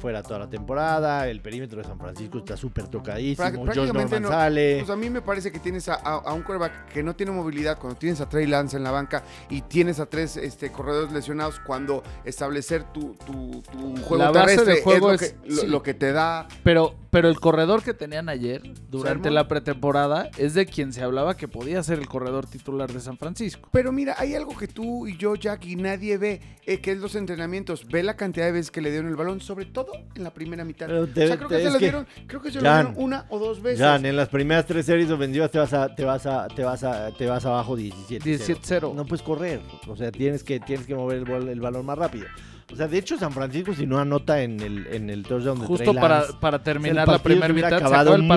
fuera 0.00 0.22
toda 0.22 0.40
la 0.40 0.48
temporada, 0.48 1.26
el 1.28 1.40
perímetro 1.40 1.78
de 1.78 1.84
San 1.88 1.98
Francisco 1.98 2.38
está 2.38 2.56
súper 2.56 2.86
tocadísimo, 2.86 3.57
prácticamente 3.64 4.20
no. 4.20 4.28
sale. 4.28 4.76
Pues 4.78 4.90
a 4.90 4.96
mí 4.96 5.10
me 5.10 5.20
parece 5.22 5.50
que 5.52 5.58
tienes 5.58 5.88
a, 5.88 5.94
a- 5.94 6.16
a 6.18 6.32
un 6.32 6.42
quarterback 6.42 6.86
que 6.92 7.02
no 7.02 7.14
tiene 7.16 7.32
movilidad, 7.32 7.78
cuando 7.78 7.98
tienes 7.98 8.20
a 8.20 8.28
Trey 8.28 8.46
Lance 8.46 8.76
en 8.76 8.82
la 8.84 8.90
banca 8.90 9.22
y 9.50 9.62
tienes 9.62 10.00
a 10.00 10.06
tres 10.06 10.36
este, 10.36 10.70
corredores 10.72 11.12
lesionados, 11.12 11.60
cuando 11.60 12.02
establecer 12.24 12.84
tu, 12.92 13.14
tu- 13.26 13.62
tu 13.72 13.96
juego 14.02 14.16
La 14.24 14.30
base 14.30 14.56
terrestre 14.56 14.74
del 14.74 14.82
juego 14.82 15.12
es, 15.12 15.20
lo, 15.20 15.26
es- 15.26 15.32
que, 15.32 15.48
lo- 15.48 15.60
sí. 15.62 15.66
lo 15.66 15.82
que 15.82 15.94
te 15.94 16.12
da. 16.12 16.46
Pero, 16.62 16.94
pero 17.10 17.28
el 17.28 17.40
corredor 17.40 17.82
que 17.82 17.94
tenían 17.94 18.28
ayer, 18.28 18.62
durante 18.90 19.24
Sermon. 19.24 19.34
la 19.34 19.48
pretemporada, 19.48 20.30
es 20.36 20.54
de 20.54 20.66
quien 20.66 20.92
se 20.92 21.02
hablaba 21.02 21.36
que 21.36 21.48
podía 21.48 21.82
ser 21.82 21.98
el 21.98 22.06
corredor 22.08 22.46
titular 22.46 22.92
de 22.92 23.00
San 23.00 23.16
Francisco. 23.16 23.68
Pero 23.72 23.92
mira, 23.92 24.14
hay 24.18 24.34
algo 24.34 24.56
que 24.56 24.68
tú 24.68 25.06
y 25.06 25.16
yo, 25.16 25.34
Jack, 25.34 25.64
y 25.64 25.76
nadie 25.76 26.18
ve, 26.18 26.40
eh, 26.66 26.80
que 26.80 26.92
es 26.92 26.98
los 26.98 27.14
entrenamientos. 27.14 27.86
Ve 27.88 28.02
la 28.02 28.16
cantidad 28.16 28.46
de 28.46 28.52
veces 28.52 28.70
que 28.70 28.80
le 28.80 28.90
dieron 28.90 29.08
el 29.08 29.16
balón, 29.16 29.40
sobre 29.40 29.64
todo 29.64 29.92
en 30.14 30.22
la 30.24 30.34
primera 30.34 30.64
mitad. 30.64 30.86
Pero 30.86 31.02
o 31.04 31.06
sea, 31.06 31.36
creo 31.36 31.48
que 31.48 31.58
se 31.58 31.64
lo 31.64 31.72
que- 31.72 31.78
dieron, 31.78 32.06
creo 32.26 32.42
que 32.42 32.50
se 32.52 32.60
lo 32.60 32.62
dieron 32.74 32.94
una 32.96 33.24
o 33.30 33.38
dos 33.38 33.47
veces. 33.62 33.80
Jan, 33.80 34.04
en 34.06 34.16
las 34.16 34.28
primeras 34.28 34.66
tres 34.66 34.86
series 34.86 35.10
ofensivas 35.10 35.50
te 35.50 35.58
vas 35.58 35.72
a, 35.72 35.94
te 35.94 36.04
vas 36.04 36.26
a, 36.26 36.46
te 36.48 36.62
vas 36.62 36.84
a, 36.84 37.10
te 37.10 37.26
vas 37.26 37.44
abajo 37.46 37.74
17. 37.76 38.38
17-0. 38.38 38.94
No 38.94 39.04
puedes 39.06 39.22
correr. 39.22 39.60
O 39.86 39.96
sea, 39.96 40.12
tienes 40.12 40.44
que, 40.44 40.60
tienes 40.60 40.86
que 40.86 40.94
mover 40.94 41.18
el, 41.18 41.24
bol- 41.24 41.48
el 41.48 41.60
balón 41.60 41.86
más 41.86 41.96
rápido. 41.98 42.26
O 42.70 42.76
sea, 42.76 42.86
de 42.86 42.98
hecho, 42.98 43.16
San 43.18 43.32
Francisco, 43.32 43.72
si 43.74 43.86
no 43.86 43.98
anota 43.98 44.42
en 44.42 44.60
el, 44.60 44.86
en 44.88 45.08
el 45.08 45.22
touchdown 45.22 45.58
de 45.60 45.66
Justo 45.66 45.90
Trey 45.90 46.00
para, 46.02 46.24
para 46.38 46.62
terminar 46.62 47.08
la 47.08 47.18
primera 47.18 47.48
mitad, 47.52 47.72
acabado 47.74 48.14
ahí. 48.14 48.28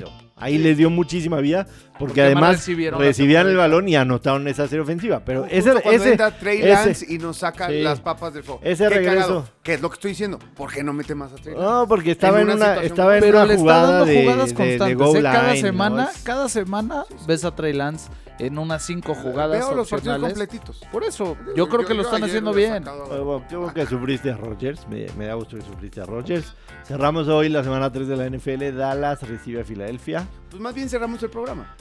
rápido. 0.00 0.12
Ahí 0.42 0.56
les 0.56 0.78
dio 0.78 0.88
muchísima 0.88 1.38
vida 1.40 1.64
porque, 1.64 1.98
Porque 1.98 2.22
además 2.22 2.56
recibieron 2.56 2.98
recibían, 2.98 3.46
el 3.46 3.56
balón 3.58 3.86
y 3.90 3.96
anotaron 3.96 4.48
esa 4.48 4.66
serie 4.68 4.80
ofensiva. 4.80 5.22
Pero 5.22 5.42
Justo 5.42 5.54
ese, 5.54 5.72
ese, 5.94 6.10
entra 6.12 6.30
Trey 6.38 6.58
ese- 6.60 6.68
Lance 6.70 7.06
y 7.12 7.18
nos 7.18 7.36
saca 7.36 7.68
sí. 7.68 7.82
las 7.82 8.00
papas 8.00 8.32
del 8.32 8.42
fuego. 8.42 8.58
Ese 8.64 8.84
Qué 8.84 8.88
regreso. 8.88 9.16
cagado. 9.18 9.48
¿Qué 9.62 9.74
es 9.74 9.82
lo 9.82 9.90
que 9.90 9.94
estoy 9.94 10.10
diciendo? 10.12 10.38
¿Por 10.56 10.72
qué 10.72 10.82
no 10.82 10.94
mete 10.94 11.14
más 11.14 11.32
a 11.32 11.36
Trey 11.36 11.54
Lance? 11.54 11.68
No, 11.70 11.86
porque 11.86 12.12
estaba 12.12 12.40
En 12.40 12.48
en 12.48 12.56
una 12.56 12.64
situación 12.66 12.84
estaba 12.86 13.14
en 13.16 13.20
Pero 13.20 13.36
una 13.38 13.46
le 13.46 13.52
está 13.54 13.60
jugada 13.62 13.90
dando 13.90 14.04
de, 14.06 14.20
jugadas 14.22 14.38
de- 14.48 14.50
de 14.54 14.54
constantes. 14.78 14.96
goal 14.98 15.16
¿eh? 15.18 15.22
Cada 15.22 15.42
line, 15.52 15.54
¿no? 15.62 15.68
semana, 15.68 16.04
Es- 16.14 16.22
cada 16.22 16.48
semana 16.48 17.04
ves 17.26 17.44
a 17.44 17.54
Trey 17.54 17.72
Lance 17.74 18.10
en 18.38 18.58
unas 18.58 18.82
cinco 18.86 19.14
jugadas 19.14 19.58
Veo 19.58 19.74
los 19.74 19.90
partidos 19.90 20.16
opcionales. 20.16 20.28
completitos. 20.38 20.80
Por 20.90 21.04
eso, 21.04 21.36
yo 21.54 21.68
creo 21.68 21.84
que 21.84 21.92
lo 21.92 22.00
están 22.02 22.22
ayer 22.22 22.28
haciendo 22.30 22.54
bien. 22.54 22.72
sacado- 22.84 23.06
Bueno, 23.06 23.24
bueno, 23.24 23.46
yo 23.50 23.60
creo 23.60 23.74
que 23.74 23.86
sufriste 23.86 24.30
a 24.30 24.36
Rogers, 24.38 24.88
me, 24.88 25.06
me 25.18 25.26
da 25.26 25.34
gusto 25.34 25.56
que 25.58 25.62
sufriste 25.62 26.00
a 26.00 26.06
Rogers. 26.06 26.54
Cerramos 26.84 27.28
hoy 27.28 27.50
la 27.50 27.62
semana 27.62 27.92
3 27.92 28.08
de 28.08 28.16
la 28.16 28.24
NFL, 28.30 28.72
Dallas 28.72 29.22
recibe 29.28 29.60
a 29.60 29.64
Filadelfia. 29.64 30.26
Pues 30.48 30.62
más 30.62 30.74
bien 30.74 30.88
cerramos 30.88 31.22
el 31.22 31.28
programa. 31.28 31.76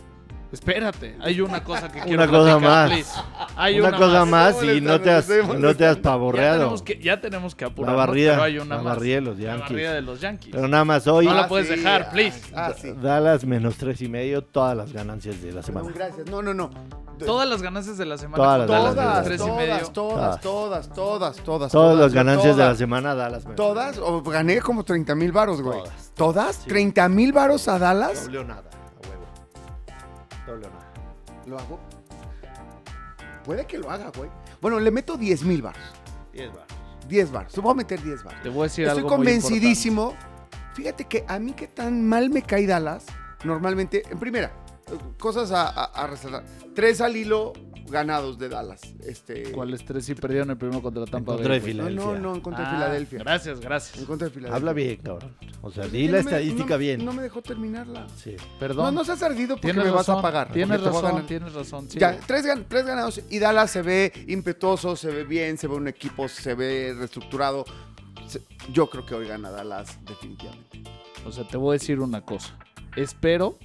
Espérate, 0.52 1.16
hay 1.22 1.42
una 1.42 1.64
cosa 1.64 1.92
que 1.92 2.00
quiero 2.02 2.24
Una 2.24 2.28
cosa 2.32 2.58
más. 2.60 2.90
please. 2.90 3.12
Hay 3.56 3.80
una, 3.80 3.96
cosa 3.96 4.26
más 4.26 4.56
¿Cómo 4.56 4.72
y 4.72 4.82
no 4.82 5.00
te 5.00 5.12
has, 5.12 5.28
no 5.30 5.36
te 5.36 5.42
has 5.42 5.48
molestando? 5.48 5.96
Ya 5.96 6.02
pavorreado. 6.02 6.58
tenemos 6.60 6.82
que, 6.82 7.00
ya 7.00 7.22
tenemos 7.22 7.56
que 7.56 7.66
La 7.66 7.72
apurarnos, 7.72 7.98
barrida, 8.08 8.32
pero 8.32 8.44
hay 8.44 8.58
una 8.58 8.76
la 8.78 8.82
más. 8.82 8.96
barrida 8.96 9.16
de 9.16 9.22
los 9.22 9.38
La 9.38 9.44
Yankees. 9.44 9.70
barrida 9.70 9.94
de 9.94 10.02
los 10.02 10.22
Yankees. 10.22 10.52
Pero 10.56 10.68
nada 10.68 10.86
más 10.86 11.06
hoy, 11.08 11.26
No 11.28 11.34
la 11.36 11.42
Ah, 11.42 11.48
puedes 11.48 11.68
sí, 11.68 11.76
dejar, 11.76 12.02
ah, 12.08 12.10
please. 12.12 12.42
Ah, 12.56 12.74
sí. 12.76 12.92
Dallas 13.02 13.46
menos 13.46 13.76
tres 13.78 14.02
y 14.02 14.08
medio, 14.10 14.44
todas 14.44 14.76
las 14.76 14.92
ganancias 14.92 15.40
de 15.42 15.50
la 15.52 15.58
No, 15.62 15.64
semana. 15.64 15.92
gracias. 15.94 16.28
No, 16.30 16.42
no, 16.42 16.54
no. 16.54 16.70
Todas 17.20 17.48
las 17.50 17.62
ganancias 17.62 17.98
de 17.98 18.06
la 18.06 18.18
semana. 18.18 18.38
Todas 18.44 18.66
con 18.68 18.84
las 18.86 18.96
Dallas 18.96 19.26
tres 19.26 19.40
la 19.42 19.46
y 19.46 19.50
todas, 19.50 19.58
medio. 19.68 19.88
todas, 19.92 20.42
todas, 20.42 20.90
todas, 20.94 21.36
todas. 21.44 21.72
Todas 21.72 21.98
las 22.00 22.12
yo 22.12 22.16
ganancias 22.16 22.56
de 22.56 22.62
la 22.62 22.68
todas. 22.70 22.78
semana, 22.78 23.14
Dallas 23.14 23.44
menos. 23.44 23.56
¿Todas? 23.58 23.98
O 24.00 24.22
gané 24.24 24.62
como 24.62 24.84
30 24.84 25.14
mil 25.16 25.32
varos, 25.34 25.62
güey. 25.62 25.80
Todas. 25.80 26.12
¿Todas? 26.16 26.56
Sí. 26.64 26.70
¿30 26.70 27.10
mil 27.10 27.34
varos 27.34 27.68
a 27.68 27.78
Dallas? 27.78 28.24
Doble 28.26 28.40
o 28.40 28.44
nada, 28.46 28.64
a 30.50 30.54
huevo. 30.54 30.64
Doble 30.64 30.68
o 30.68 30.70
nada. 30.70 30.94
¿Lo 31.46 31.60
hago? 31.60 31.80
Puede 33.44 33.66
que 33.66 33.78
lo 33.78 33.90
haga, 33.90 34.12
güey. 34.16 34.30
Bueno, 34.62 34.80
le 34.80 34.92
meto 34.92 35.18
10 35.18 35.44
mil 35.44 35.62
varos. 35.62 35.82
10 36.34 36.50
baros. 36.54 36.68
10 37.08 37.32
varos. 37.32 37.54
Te 37.54 37.62
voy 37.62 37.72
a 37.72 37.76
meter 37.76 38.02
10 38.02 38.24
varos. 38.24 38.44
Te 38.44 38.50
voy 38.50 38.60
a 38.60 38.64
decir 38.64 38.86
Estoy 38.86 38.98
algo 39.00 39.10
muy 39.10 39.18
convencidísimo. 39.18 40.14
Fíjate 40.74 41.06
que 41.06 41.26
a 41.28 41.40
mí 41.40 41.54
que 41.54 41.68
tan 41.68 42.08
mal 42.08 42.30
me 42.30 42.42
cae 42.42 42.68
Dallas, 42.68 43.06
normalmente, 43.44 44.04
en 44.10 44.20
primera, 44.20 44.52
cosas 45.18 45.52
a, 45.52 45.68
a- 45.68 45.86
a 45.86 46.08
resaltar. 46.08 46.44
Tres 46.76 47.02
al 47.02 47.16
hilo 47.16 47.54
ganados 47.90 48.38
de 48.38 48.50
Dallas. 48.50 48.82
Este. 49.04 49.52
¿Cuáles 49.52 49.84
tres 49.84 50.06
sí 50.06 50.14
perdieron 50.14 50.52
el 50.52 50.58
primero 50.58 50.82
contra 50.82 51.06
Tampa 51.06 51.34
contra 51.34 51.50
Bay? 51.50 51.60
de 51.60 51.74
güey? 51.74 51.74
No, 51.76 51.84
no, 51.84 51.90
Filadelfia. 51.90 52.22
no, 52.22 52.36
en 52.36 52.42
contra 52.42 52.62
de 52.64 52.68
Ah, 52.68 52.74
Filadelfia. 52.76 53.20
Gracias, 53.20 53.60
gracias. 53.60 53.98
En 54.00 54.06
contra 54.06 54.28
de 54.28 54.34
Filadelfia. 54.34 54.56
Habla 54.58 54.74
bien, 54.74 54.98
cabrón. 54.98 55.36
O 55.62 55.72
sea, 55.72 55.88
di 55.88 56.06
la 56.08 56.12
no 56.14 56.18
estadística 56.20 56.70
no- 56.76 56.78
bien. 56.78 57.04
No 57.06 57.14
me 57.14 57.24
dejó 57.24 57.42
terminarla. 57.42 58.08
Sí. 58.16 58.36
Perdón. 58.60 58.86
No, 58.86 58.92
no 59.00 59.06
seas 59.06 59.24
ardido 59.24 59.56
porque 59.56 59.68
tienes 59.74 59.86
me 59.86 59.92
razón, 59.92 60.16
vas 60.16 60.20
a 60.20 60.22
pagar. 60.22 60.52
Tienes 60.54 60.82
razón, 60.82 61.26
tienes 61.26 61.54
razón. 61.54 61.90
sí. 61.90 61.98
Ya, 62.00 62.18
tres, 62.20 62.46
gan- 62.46 62.66
tres 62.68 62.86
ganados 62.86 63.22
y 63.30 63.40
Dallas 63.40 63.72
se 63.72 63.82
ve 63.82 64.14
impetuoso, 64.28 64.96
se 64.96 65.10
ve 65.10 65.24
bien, 65.24 65.58
se 65.58 65.68
ve 65.68 65.74
un 65.76 65.88
equipo, 65.88 66.28
se 66.28 66.54
ve 66.54 66.94
reestructurado. 66.98 67.66
Yo 68.72 68.88
creo 68.90 69.04
que 69.06 69.16
hoy 69.16 69.28
gana 69.28 69.50
Dallas 69.50 69.98
definitivamente. 70.06 70.84
O 71.26 71.32
sea, 71.32 71.48
te 71.48 71.58
voy 71.58 71.72
a 71.72 71.74
decir 71.80 72.00
una 72.00 72.22
cosa. 72.22 72.56
Espero 72.96 73.58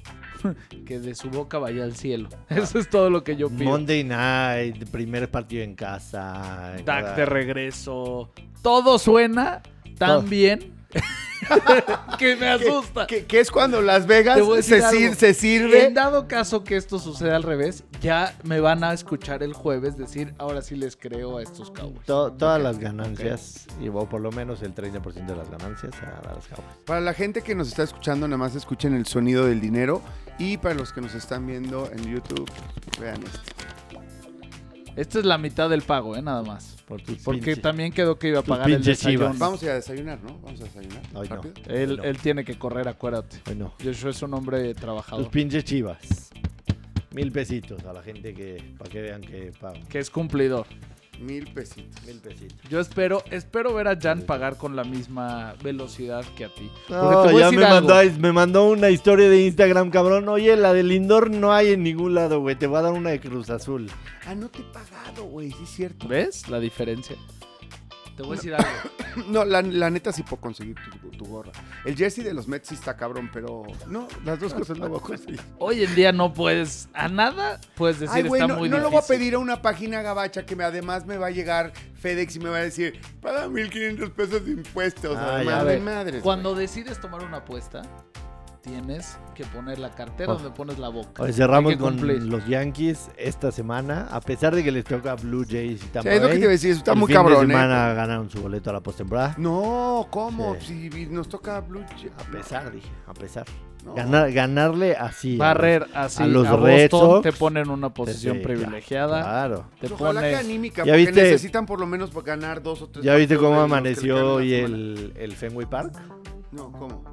que 0.86 0.98
de 1.00 1.14
su 1.14 1.30
boca 1.30 1.58
vaya 1.58 1.84
al 1.84 1.96
cielo. 1.96 2.28
Eso 2.48 2.78
es 2.78 2.88
todo 2.90 3.10
lo 3.10 3.24
que 3.24 3.36
yo 3.36 3.48
pido. 3.50 3.64
Monday 3.70 4.04
night, 4.04 4.88
primer 4.90 5.30
partido 5.30 5.62
en 5.62 5.74
casa. 5.74 6.74
Cada- 6.84 7.14
de 7.14 7.26
regreso. 7.26 8.30
Todo 8.62 8.98
suena 8.98 9.62
tan 9.98 10.20
Todo. 10.20 10.22
bien 10.22 10.72
que 12.18 12.36
me 12.36 12.48
asusta. 12.48 13.06
Que, 13.06 13.24
que 13.26 13.40
es 13.40 13.50
cuando 13.50 13.82
Las 13.82 14.06
Vegas 14.06 14.38
se, 14.62 14.80
sir- 14.80 14.84
algo. 14.84 15.14
se 15.14 15.34
sirve. 15.34 15.86
En 15.86 15.94
dado 15.94 16.26
caso 16.28 16.64
que 16.64 16.76
esto 16.76 16.98
suceda 16.98 17.36
al 17.36 17.42
revés, 17.42 17.84
ya 18.04 18.36
me 18.44 18.60
van 18.60 18.84
a 18.84 18.92
escuchar 18.92 19.42
el 19.42 19.52
jueves 19.54 19.96
decir, 19.96 20.34
ahora 20.38 20.62
sí 20.62 20.76
les 20.76 20.96
creo 20.96 21.38
a 21.38 21.42
estos 21.42 21.70
Cowboys. 21.70 22.04
To- 22.06 22.32
todas 22.32 22.62
las 22.62 22.78
ganancias, 22.78 23.66
y 23.80 23.88
o 23.88 24.08
por 24.08 24.20
lo 24.20 24.30
menos 24.30 24.62
el 24.62 24.74
30% 24.74 25.26
de 25.26 25.36
las 25.36 25.50
ganancias 25.50 25.92
a 26.02 26.20
Dallas 26.20 26.46
Cowboys. 26.48 26.76
Para 26.84 27.00
la 27.00 27.14
gente 27.14 27.42
que 27.42 27.54
nos 27.54 27.68
está 27.68 27.82
escuchando, 27.82 28.28
nada 28.28 28.36
más 28.38 28.54
escuchen 28.54 28.94
el 28.94 29.06
sonido 29.06 29.46
del 29.46 29.60
dinero. 29.60 30.02
Y 30.38 30.56
para 30.58 30.74
los 30.74 30.92
que 30.92 31.00
nos 31.00 31.14
están 31.14 31.46
viendo 31.46 31.88
en 31.92 32.12
YouTube, 32.12 32.50
vean 33.00 33.22
esto. 33.22 33.40
Esta 34.96 35.18
es 35.18 35.24
la 35.24 35.38
mitad 35.38 35.68
del 35.70 35.82
pago, 35.82 36.14
¿eh? 36.16 36.22
Nada 36.22 36.42
más. 36.42 36.76
Por 36.86 37.00
tus 37.02 37.18
Porque 37.18 37.56
también 37.56 37.92
quedó 37.92 38.18
que 38.18 38.28
iba 38.28 38.40
a 38.40 38.42
tus 38.42 38.48
pagar 38.50 38.70
el 38.70 38.82
desayuno. 38.84 39.24
chivas. 39.26 39.38
Vamos 39.38 39.62
a 39.62 39.64
ir 39.64 39.70
a 39.72 39.74
desayunar, 39.74 40.20
¿no? 40.22 40.38
Vamos 40.40 40.60
a 40.60 40.64
desayunar. 40.64 41.02
Ay, 41.14 41.28
no. 41.28 41.36
rápido. 41.36 41.54
Él, 41.66 41.96
No. 41.96 42.02
él 42.04 42.18
tiene 42.18 42.44
que 42.44 42.56
correr, 42.58 42.86
acuérdate. 42.88 43.38
Ay, 43.46 43.54
no. 43.56 43.74
Joshua 43.82 44.10
es 44.10 44.22
un 44.22 44.34
hombre 44.34 44.72
Tus 44.74 44.80
trabajador. 44.82 45.30
pinches 45.30 45.64
chivas. 45.64 46.30
Mil 47.14 47.30
pesitos 47.30 47.84
a 47.84 47.92
la 47.92 48.02
gente 48.02 48.34
que, 48.34 48.60
para 48.76 48.90
que 48.90 49.00
vean 49.00 49.20
que 49.20 49.52
pagan. 49.60 49.84
Que 49.86 50.00
es 50.00 50.10
cumplidor. 50.10 50.66
Mil 51.20 51.46
pesitos. 51.46 52.04
Mil 52.04 52.18
pesitos. 52.18 52.58
Yo 52.68 52.80
espero, 52.80 53.22
espero 53.30 53.72
ver 53.72 53.86
a 53.86 53.96
Jan 53.96 54.22
pagar 54.22 54.56
con 54.56 54.74
la 54.74 54.82
misma 54.82 55.54
velocidad 55.62 56.24
que 56.36 56.46
a 56.46 56.48
ti. 56.48 56.68
No, 56.88 57.38
ya 57.38 57.52
me 57.52 57.62
mandó, 57.62 57.94
me 58.18 58.32
mandó 58.32 58.68
una 58.68 58.90
historia 58.90 59.28
de 59.28 59.46
Instagram, 59.46 59.90
cabrón. 59.90 60.28
Oye, 60.28 60.56
la 60.56 60.72
del 60.72 60.90
indoor 60.90 61.30
no 61.30 61.52
hay 61.52 61.72
en 61.72 61.84
ningún 61.84 62.14
lado, 62.14 62.40
güey. 62.40 62.56
Te 62.56 62.66
voy 62.66 62.78
a 62.78 62.82
dar 62.82 62.92
una 62.92 63.10
de 63.10 63.20
Cruz 63.20 63.48
Azul. 63.48 63.88
Ah, 64.26 64.34
no 64.34 64.48
te 64.48 64.58
he 64.58 64.64
pagado, 64.64 65.24
güey, 65.26 65.52
sí 65.52 65.62
es 65.62 65.70
cierto. 65.70 66.08
¿Ves 66.08 66.48
la 66.48 66.58
diferencia? 66.58 67.14
Te 68.16 68.22
voy 68.22 68.32
a 68.32 68.36
decir 68.36 68.54
algo. 68.54 68.68
No, 69.28 69.44
la, 69.44 69.62
la 69.62 69.90
neta 69.90 70.12
sí 70.12 70.24
puedo 70.24 70.40
conseguir 70.40 70.74
tu, 71.00 71.08
tu 71.10 71.24
gorra. 71.26 71.52
El 71.84 71.94
jersey 71.94 72.24
de 72.24 72.34
los 72.34 72.48
Mets 72.48 72.66
sí 72.66 72.74
está 72.74 72.96
cabrón, 72.96 73.30
pero 73.32 73.62
no, 73.86 74.08
las 74.24 74.40
dos 74.40 74.52
cosas 74.52 74.76
no 74.76 74.88
voy 74.88 74.98
a 74.98 75.02
conseguir. 75.02 75.40
Hoy 75.60 75.84
en 75.84 75.94
día 75.94 76.10
no 76.10 76.32
puedes, 76.34 76.88
a 76.94 77.08
nada 77.08 77.60
puedes 77.76 78.00
decir 78.00 78.16
Ay, 78.16 78.22
güey, 78.24 78.42
está 78.42 78.52
no, 78.52 78.58
muy 78.58 78.68
no 78.68 78.74
difícil. 78.74 78.82
lo 78.82 78.90
voy 78.90 79.04
a 79.04 79.06
pedir 79.06 79.34
a 79.36 79.38
una 79.38 79.62
página 79.62 80.02
gabacha 80.02 80.44
que 80.44 80.56
me, 80.56 80.64
además 80.64 81.06
me 81.06 81.16
va 81.16 81.28
a 81.28 81.30
llegar 81.30 81.72
FedEx 81.94 82.34
y 82.34 82.40
me 82.40 82.48
va 82.50 82.56
a 82.56 82.62
decir, 82.62 83.00
paga 83.22 83.48
1500 83.48 84.10
pesos 84.10 84.44
de 84.44 84.50
impuestos. 84.50 85.16
Ah. 85.16 85.36
A 85.36 85.38
de 85.38 85.64
ver, 85.64 85.80
madres. 85.80 86.20
Cuando 86.20 86.50
güey. 86.54 86.62
decides 86.66 87.00
tomar 87.00 87.22
una 87.22 87.36
apuesta, 87.36 87.82
tienes 88.64 89.18
que 89.34 89.44
poner 89.44 89.78
la 89.78 89.90
cartera 89.90 90.32
Oh. 90.32 90.36
donde 90.36 90.50
pones 90.50 90.78
la 90.78 90.88
boca. 90.88 91.22
Hoy 91.22 91.32
cerramos 91.32 91.76
con 91.76 91.98
cumplir. 91.98 92.22
los 92.22 92.46
Yankees 92.46 93.10
esta 93.18 93.52
semana. 93.52 94.08
A 94.10 94.20
pesar 94.20 94.54
de 94.54 94.64
que 94.64 94.72
les 94.72 94.84
toca 94.84 95.14
Blue 95.16 95.44
Jays 95.48 95.82
y 95.84 95.86
Tampa 95.88 96.10
Sí, 96.10 96.16
es 96.16 96.22
lo 96.22 96.28
que 96.28 96.34
te 96.34 96.40
iba 96.40 96.48
a 96.48 96.50
decir, 96.52 96.70
está 96.72 96.92
el 96.92 96.98
muy 96.98 97.08
fin 97.08 97.16
cabrón, 97.16 97.46
de 97.46 97.54
¿eh? 97.54 97.56
semana 97.58 97.92
ganaron 97.92 98.30
su 98.30 98.40
boleto 98.40 98.70
a 98.70 98.72
la 98.72 98.80
postemporada. 98.80 99.34
No, 99.38 100.06
¿cómo? 100.10 100.56
Sí. 100.60 100.88
Si 100.90 101.06
nos 101.06 101.28
toca 101.28 101.60
Blue 101.60 101.84
Jay- 101.96 102.10
A 102.18 102.30
pesar, 102.32 102.72
dije, 102.72 102.88
a 103.06 103.12
pesar. 103.14 103.44
No. 103.84 103.92
Ganar, 103.94 104.32
ganarle 104.32 104.96
así. 104.96 105.34
a 105.34 105.38
Barrer 105.40 105.86
así 105.92 106.22
a 106.22 106.24
a, 106.24 106.28
los 106.28 106.48
Boston 106.48 106.64
Red 106.64 106.90
Sox, 106.90 107.22
te 107.22 107.32
pone 107.32 107.60
en 107.60 107.68
una 107.68 107.92
posición 107.92 108.38
Sí, 108.38 108.42
privilegiada. 108.42 109.20
Claro. 109.22 109.66
Te 109.78 109.88
Pues 109.88 110.00
ojalá 110.00 110.22
que 110.22 110.36
anímica, 110.36 110.84
¿Ya 110.86 110.92
porque 110.94 111.04
viste- 111.04 111.22
necesitan 111.22 111.66
por 111.66 111.80
lo 111.80 111.86
menos 111.86 112.10
ganar 112.24 112.62
dos 112.62 112.80
o 112.80 112.88
tres 112.88 113.04
¿Ya 113.04 113.14
viste 113.16 113.36
cómo 113.36 113.60
amaneció 113.60 114.36
hoy 114.36 114.54
el, 114.54 115.12
el 115.16 115.32
Fenway 115.32 115.66
Park? 115.66 115.92
No, 116.50 116.72
¿cómo? 116.72 117.04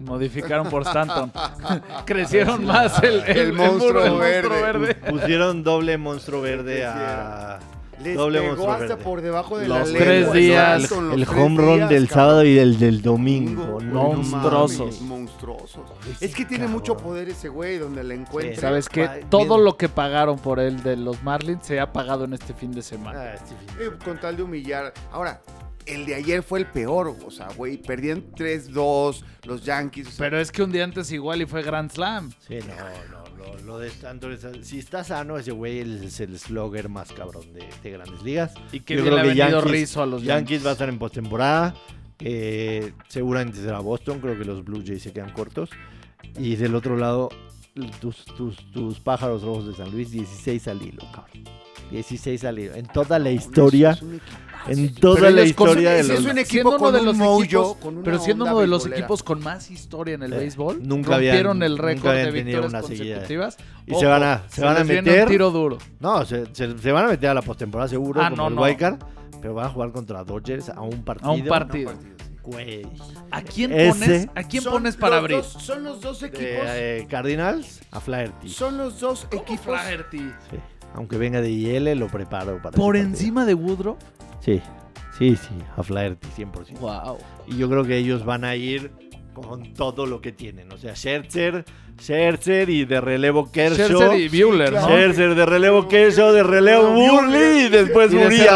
Modificaron 0.00 0.68
por 0.68 0.82
Stanton. 0.82 1.32
Crecieron 2.06 2.64
más 2.64 3.02
el, 3.02 3.20
el, 3.26 3.36
El 3.38 3.52
monstruo 3.52 3.88
muro, 3.92 4.04
el 4.04 4.12
monstruo 4.12 4.60
verde. 4.62 4.94
verde. 4.94 4.94
Pusieron 5.10 5.62
doble 5.62 5.98
monstruo 5.98 6.40
verde 6.42 6.84
a... 6.84 7.58
Les 7.98 8.14
Doble 8.14 8.40
pegó 8.40 8.48
monstruo 8.50 8.72
hasta 8.74 8.86
verde. 8.88 9.04
por 9.04 9.20
debajo 9.22 9.56
de 9.58 9.68
Los 9.68 9.88
la 9.90 9.98
tres 9.98 10.18
lengua, 10.20 10.34
días, 10.36 10.92
El 10.92 11.24
tres 11.24 11.28
home 11.30 11.56
run 11.62 11.76
días, 11.76 11.88
del 11.88 12.08
cabrón. 12.08 12.08
sábado 12.26 12.44
y 12.44 12.58
el 12.58 12.78
del 12.78 13.00
domingo. 13.00 13.80
No, 13.80 14.12
Monstruosos. 14.12 15.00
monstruosos. 15.00 15.80
Es 16.20 16.34
que 16.34 16.44
tiene 16.44 16.64
cabrón. 16.64 16.72
mucho 16.72 16.96
poder 16.98 17.30
ese 17.30 17.48
güey, 17.48 17.78
donde 17.78 18.04
le 18.04 18.14
encuentre. 18.16 18.54
Sí, 18.54 18.60
¿Sabes 18.60 18.90
qué? 18.90 19.08
Bien. 19.08 19.30
Todo 19.30 19.56
lo 19.56 19.78
que 19.78 19.88
pagaron 19.88 20.38
por 20.38 20.60
él 20.60 20.82
de 20.82 20.96
los 20.96 21.22
Marlins 21.22 21.64
se 21.66 21.80
ha 21.80 21.90
pagado 21.90 22.24
en 22.26 22.34
este 22.34 22.52
fin 22.52 22.70
de 22.70 22.82
semana. 22.82 23.18
Ah, 23.18 23.34
este 23.34 23.54
fin 23.56 23.78
de 23.78 23.86
Eh, 23.86 23.90
con 24.04 24.20
tal 24.20 24.36
de 24.36 24.42
humillar. 24.42 24.92
Ahora, 25.10 25.40
el 25.86 26.04
de 26.06 26.14
ayer 26.16 26.42
fue 26.42 26.58
el 26.60 26.66
peor, 26.66 27.16
o 27.24 27.30
sea, 27.30 27.48
güey, 27.56 27.76
perdían 27.76 28.24
3-2 28.34 29.22
los 29.44 29.64
Yankees. 29.64 30.08
o 30.08 30.10
sea, 30.10 30.26
Pero 30.26 30.40
es 30.40 30.50
que 30.52 30.62
un 30.62 30.72
día 30.72 30.84
antes 30.84 31.10
igual 31.12 31.42
y 31.42 31.46
fue 31.46 31.62
Grand 31.62 31.90
Slam. 31.90 32.32
Sí, 32.46 32.58
no, 32.66 33.10
no, 33.10 33.36
lo, 33.36 33.58
lo 33.64 33.78
de 33.78 33.88
es- 33.88 34.66
Si 34.66 34.78
está 34.78 35.04
sano, 35.04 35.38
ese 35.38 35.52
güey 35.52 35.78
es 35.80 36.20
el 36.20 36.38
slogger 36.38 36.88
más 36.88 37.12
cabrón 37.12 37.52
de, 37.52 37.66
de 37.82 37.90
grandes 37.90 38.22
ligas. 38.22 38.52
Y 38.72 38.80
que 38.80 38.96
Yo 38.96 39.02
bien 39.02 39.14
le 39.16 39.20
creo 39.20 39.30
ha 39.30 39.34
que 39.34 39.40
venido 39.40 39.60
Yankees- 39.60 39.70
rizo 39.70 40.02
a 40.02 40.06
los 40.06 40.22
Yankees. 40.22 40.50
Yankees 40.60 40.66
va 40.66 40.70
a 40.70 40.72
estar 40.72 40.88
en 40.88 40.98
postemporada. 40.98 41.74
Eh, 42.18 42.92
seguramente 43.08 43.58
será 43.58 43.78
Boston. 43.80 44.20
Creo 44.20 44.38
que 44.38 44.44
los 44.44 44.64
Blue 44.64 44.82
Jays 44.84 45.02
se 45.02 45.12
quedan 45.12 45.32
cortos. 45.32 45.70
Y 46.38 46.56
del 46.56 46.74
otro 46.74 46.96
lado, 46.96 47.28
tus, 48.00 48.24
tus, 48.24 48.56
tus 48.72 49.00
pájaros 49.00 49.42
rojos 49.42 49.66
de 49.68 49.74
San 49.74 49.90
Luis, 49.90 50.10
16 50.10 50.66
al 50.68 50.82
hilo, 50.82 51.02
cabrón. 51.12 51.44
16 51.90 52.44
al 52.44 52.58
hilo. 52.58 52.74
En 52.74 52.86
toda 52.86 53.18
la 53.18 53.30
historia, 53.30 53.90
es 53.92 54.02
un 54.02 54.14
equipazo. 54.16 54.45
En 54.68 54.94
toda 54.94 55.16
Pero 55.20 55.30
la 55.30 55.42
historia 55.42 55.90
de 55.92 56.02
los... 56.04 56.18
es 56.20 56.24
un 56.26 56.38
equipo 56.38 56.50
siendo 56.50 56.70
uno 56.70 56.78
con 56.78 56.92
de 56.94 56.98
un 57.00 57.04
los 57.06 57.16
mojo, 57.16 57.42
equipos, 57.42 57.76
con 57.76 58.02
pero 58.02 58.18
siendo 58.18 58.44
uno 58.44 58.60
de 58.60 58.66
los 58.66 58.86
equipos 58.86 59.22
con 59.22 59.42
más 59.42 59.70
historia 59.70 60.14
en 60.14 60.22
el 60.22 60.32
Eh, 60.32 60.38
béisbol, 60.38 60.86
nunca 60.86 61.14
habían- 61.16 61.34
rompieron 61.34 61.62
el 61.62 61.78
récord 61.78 62.14
de 62.14 62.30
victorias 62.30 62.72
consecutivas. 62.82 63.56
Y 63.86 63.94
se 63.94 64.06
van 64.06 64.22
a- 64.22 64.42
se 64.48 64.62
van 64.62 64.76
a 64.76 64.84
meter- 64.84 65.24
un 65.24 65.28
tiro 65.30 65.50
duro. 65.50 65.78
No, 66.00 66.24
se, 66.24 66.46
se- 66.52 66.78
se 66.78 66.92
van 66.92 67.04
a 67.04 67.08
meter 67.08 67.30
a 67.30 67.34
la 67.34 67.42
postemporada 67.42 67.88
seguro, 67.88 68.20
Ah, 68.20 68.30
como 68.30 68.50
no, 68.50 68.66
el 68.66 68.76
no. 68.78 68.98
Pero 69.40 69.54
van 69.54 69.66
a 69.66 69.68
jugar 69.70 69.92
contra 69.92 70.24
Dodgers 70.24 70.68
a 70.70 70.80
un 70.80 71.04
partido. 71.04 71.30
A 71.30 71.32
un 71.34 71.46
partido. 71.46 71.92
Güey. 72.42 72.86
¿A 73.32 73.42
quién 73.42 73.72
Ese- 73.72 73.88
pones, 73.90 74.28
¿a 74.34 74.42
quién 74.44 74.62
pones 74.64 74.96
para 74.96 75.16
abrir? 75.18 75.36
dos- 75.38 75.52
son 75.60 75.82
los 75.84 76.00
dos 76.00 76.20
De, 76.20 76.28
equipos. 76.28 76.64
eh, 76.68 77.06
Cardinals 77.10 77.80
a 77.90 78.00
Flaherty. 78.00 78.48
Son 78.48 78.78
los 78.78 79.00
dos 79.00 79.26
¿Cómo 79.30 79.42
equipos. 79.42 79.64
Flaherty? 79.64 80.18
Sí. 80.18 80.56
Aunque 80.94 81.18
venga 81.18 81.40
de 81.40 81.50
IL, 81.50 81.98
lo 81.98 82.08
preparo 82.08 82.60
para 82.62 82.76
¿Por 82.76 82.96
encima 82.96 83.44
de 83.44 83.54
Woodrow? 83.54 83.96
Sí, 84.40 84.60
sí, 85.18 85.36
sí, 85.36 85.54
a 85.76 85.82
Flaherty, 85.82 86.28
100%. 86.28 86.78
Wow. 86.78 87.18
Y 87.46 87.58
yo 87.58 87.68
creo 87.68 87.84
que 87.84 87.96
ellos 87.96 88.24
van 88.24 88.44
a 88.44 88.56
ir 88.56 88.90
con 89.34 89.74
todo 89.74 90.06
lo 90.06 90.20
que 90.20 90.32
tienen. 90.32 90.72
O 90.72 90.78
sea, 90.78 90.94
Scherzer, 90.96 91.64
Scherzer 91.98 92.68
y 92.68 92.84
de 92.84 93.00
relevo 93.00 93.50
Kershaw. 93.50 93.86
Scherzer 93.86 94.20
y 94.20 94.28
Buehler. 94.28 94.72
¿no? 94.72 94.82
Scherzer 94.82 95.34
de 95.34 95.46
relevo 95.46 95.88
Kershaw, 95.88 96.32
de 96.32 96.42
relevo. 96.42 96.92
Burley 96.92 97.64
y 97.64 97.68
después 97.68 98.12
Urias. 98.12 98.50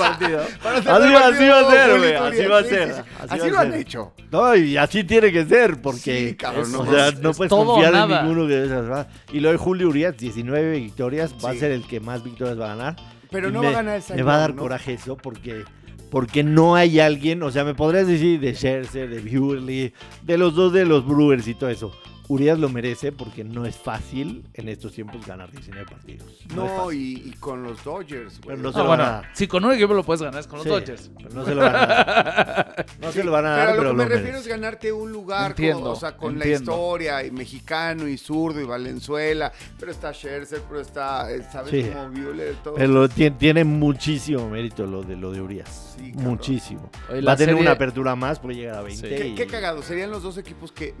Así, 0.00 1.12
va 1.12 1.28
a 1.28 1.32
ser, 1.34 1.98
güey. 1.98 2.14
Así 2.14 2.46
va 2.46 2.58
a 2.58 2.64
ser. 2.64 2.88
sí, 2.88 2.94
sí. 2.94 3.26
Así 3.28 3.50
lo 3.50 3.58
han 3.58 3.74
hecho. 3.74 4.12
No, 4.30 4.54
y 4.56 4.76
así 4.76 5.04
tiene 5.04 5.32
que 5.32 5.44
ser, 5.46 5.80
porque 5.80 6.28
Sí, 6.30 6.34
cabrón, 6.34 6.72
no 6.72 6.80
o 6.80 6.86
sea, 6.86 7.12
no 7.12 7.30
es 7.30 7.36
puedes 7.36 7.50
confiar 7.50 7.94
en 7.94 8.08
ninguno 8.08 8.46
de 8.46 8.64
esas. 8.64 8.82
¿verdad? 8.82 9.08
Y 9.32 9.40
lo 9.40 9.50
de 9.50 9.56
Julio 9.56 9.88
Urias, 9.88 10.16
19 10.16 10.78
victorias, 10.78 11.34
va 11.44 11.50
a 11.50 11.54
ser 11.54 11.70
el 11.70 11.86
que 11.86 12.00
más 12.00 12.24
victorias 12.24 12.58
va 12.58 12.72
a 12.72 12.76
ganar. 12.76 12.96
Pero 13.30 13.48
Y 13.48 13.52
no 13.52 13.60
me, 13.60 13.66
va 13.66 13.72
a 13.72 13.82
ganar 13.82 14.02
el 14.08 14.16
Me 14.16 14.22
va 14.22 14.34
a 14.36 14.38
dar 14.38 14.54
coraje 14.54 14.94
eso 14.94 15.16
porque, 15.16 15.64
porque 16.10 16.42
no 16.42 16.74
hay 16.74 17.00
alguien, 17.00 17.42
o 17.42 17.50
sea, 17.50 17.64
me 17.64 17.74
podrías 17.74 18.06
decir 18.06 18.40
de 18.40 18.54
Scherzer, 18.54 19.08
de 19.08 19.20
Buehler, 19.20 19.92
de 20.22 20.38
los 20.38 20.54
dos 20.54 20.72
de 20.72 20.84
los 20.84 21.06
Brewers 21.06 21.46
y 21.48 21.54
todo 21.54 21.70
eso. 21.70 21.92
Urias 22.28 22.58
lo 22.58 22.68
merece 22.68 23.12
porque 23.12 23.44
no 23.44 23.64
es 23.66 23.76
fácil 23.76 24.44
en 24.54 24.68
estos 24.68 24.92
tiempos 24.92 25.26
ganar 25.26 25.50
19 25.50 25.86
partidos. 25.88 26.26
No, 26.54 26.90
y, 26.92 27.22
y 27.24 27.30
con 27.38 27.62
los 27.62 27.82
Dodgers, 27.84 28.40
güey. 28.40 28.56
Pero 28.56 28.62
no 28.62 28.72
se 28.72 28.78
Ah, 28.78 28.82
lo 28.82 28.88
bueno, 28.88 29.02
van 29.04 29.12
a 29.12 29.16
dar. 29.22 29.30
si 29.34 29.46
con 29.46 29.64
un 29.64 29.72
equipo 29.72 29.94
lo 29.94 30.02
puedes 30.04 30.22
ganar 30.22 30.40
es 30.40 30.46
con 30.46 30.56
los 30.58 30.64
Sí, 30.64 30.70
Dodgers. 30.70 31.10
pero 31.16 31.30
no 31.30 31.44
se 31.44 31.54
lo 31.54 31.60
van 31.62 31.74
a 31.74 31.78
dar. 31.86 32.86
No 33.00 33.12
se 33.12 33.24
lo 33.24 33.32
van 33.32 33.46
a 33.46 33.50
dar, 33.50 33.58
Pero 33.58 33.70
a 33.70 33.74
lo 33.74 33.76
pero 33.82 33.90
que 33.90 33.96
me 33.96 34.04
lo 34.04 34.16
refiero 34.16 34.38
es 34.38 34.46
ganarte 34.48 34.92
un 34.92 35.12
lugar, 35.12 35.50
Entiendo, 35.52 35.82
con, 35.82 35.92
o 35.92 35.96
sea, 35.96 36.16
con 36.16 36.34
entiendo. 36.34 36.70
la 36.72 36.76
historia, 36.76 37.24
y 37.24 37.30
mexicano 37.30 38.08
y 38.08 38.16
zurdo 38.18 38.60
y 38.60 38.64
Valenzuela, 38.64 39.52
pero 39.78 39.92
está 39.92 40.12
Scherzer, 40.12 40.62
pero 40.68 40.80
está, 40.80 41.30
eh, 41.32 41.42
¿sabes? 41.50 41.70
Sí. 41.70 41.90
Como 41.90 42.10
Buehler, 42.10 42.54
todo. 42.62 42.74
Pero 42.74 43.08
tiene, 43.08 43.36
tiene 43.36 43.64
muchísimo 43.64 44.48
mérito 44.48 44.86
lo 44.86 45.02
de 45.02 45.16
lo 45.16 45.30
de 45.30 45.40
Urias. 45.40 45.96
Muchísimo. 46.14 46.90
Oye, 47.10 47.22
Va 47.22 47.32
a 47.32 47.36
tener 47.36 47.54
serie- 47.54 47.60
una 47.62 47.72
apertura 47.72 48.14
más, 48.16 48.38
puede 48.40 48.56
llegar 48.56 48.76
a 48.78 48.82
20. 48.82 49.08
Sí. 49.08 49.14
¿Qué, 49.22 49.28
y- 49.28 49.34
qué 49.34 49.46
cagado, 49.46 49.82
serían 49.82 50.10
los 50.10 50.22
dos 50.22 50.36
equipos 50.38 50.72
que, 50.72 50.94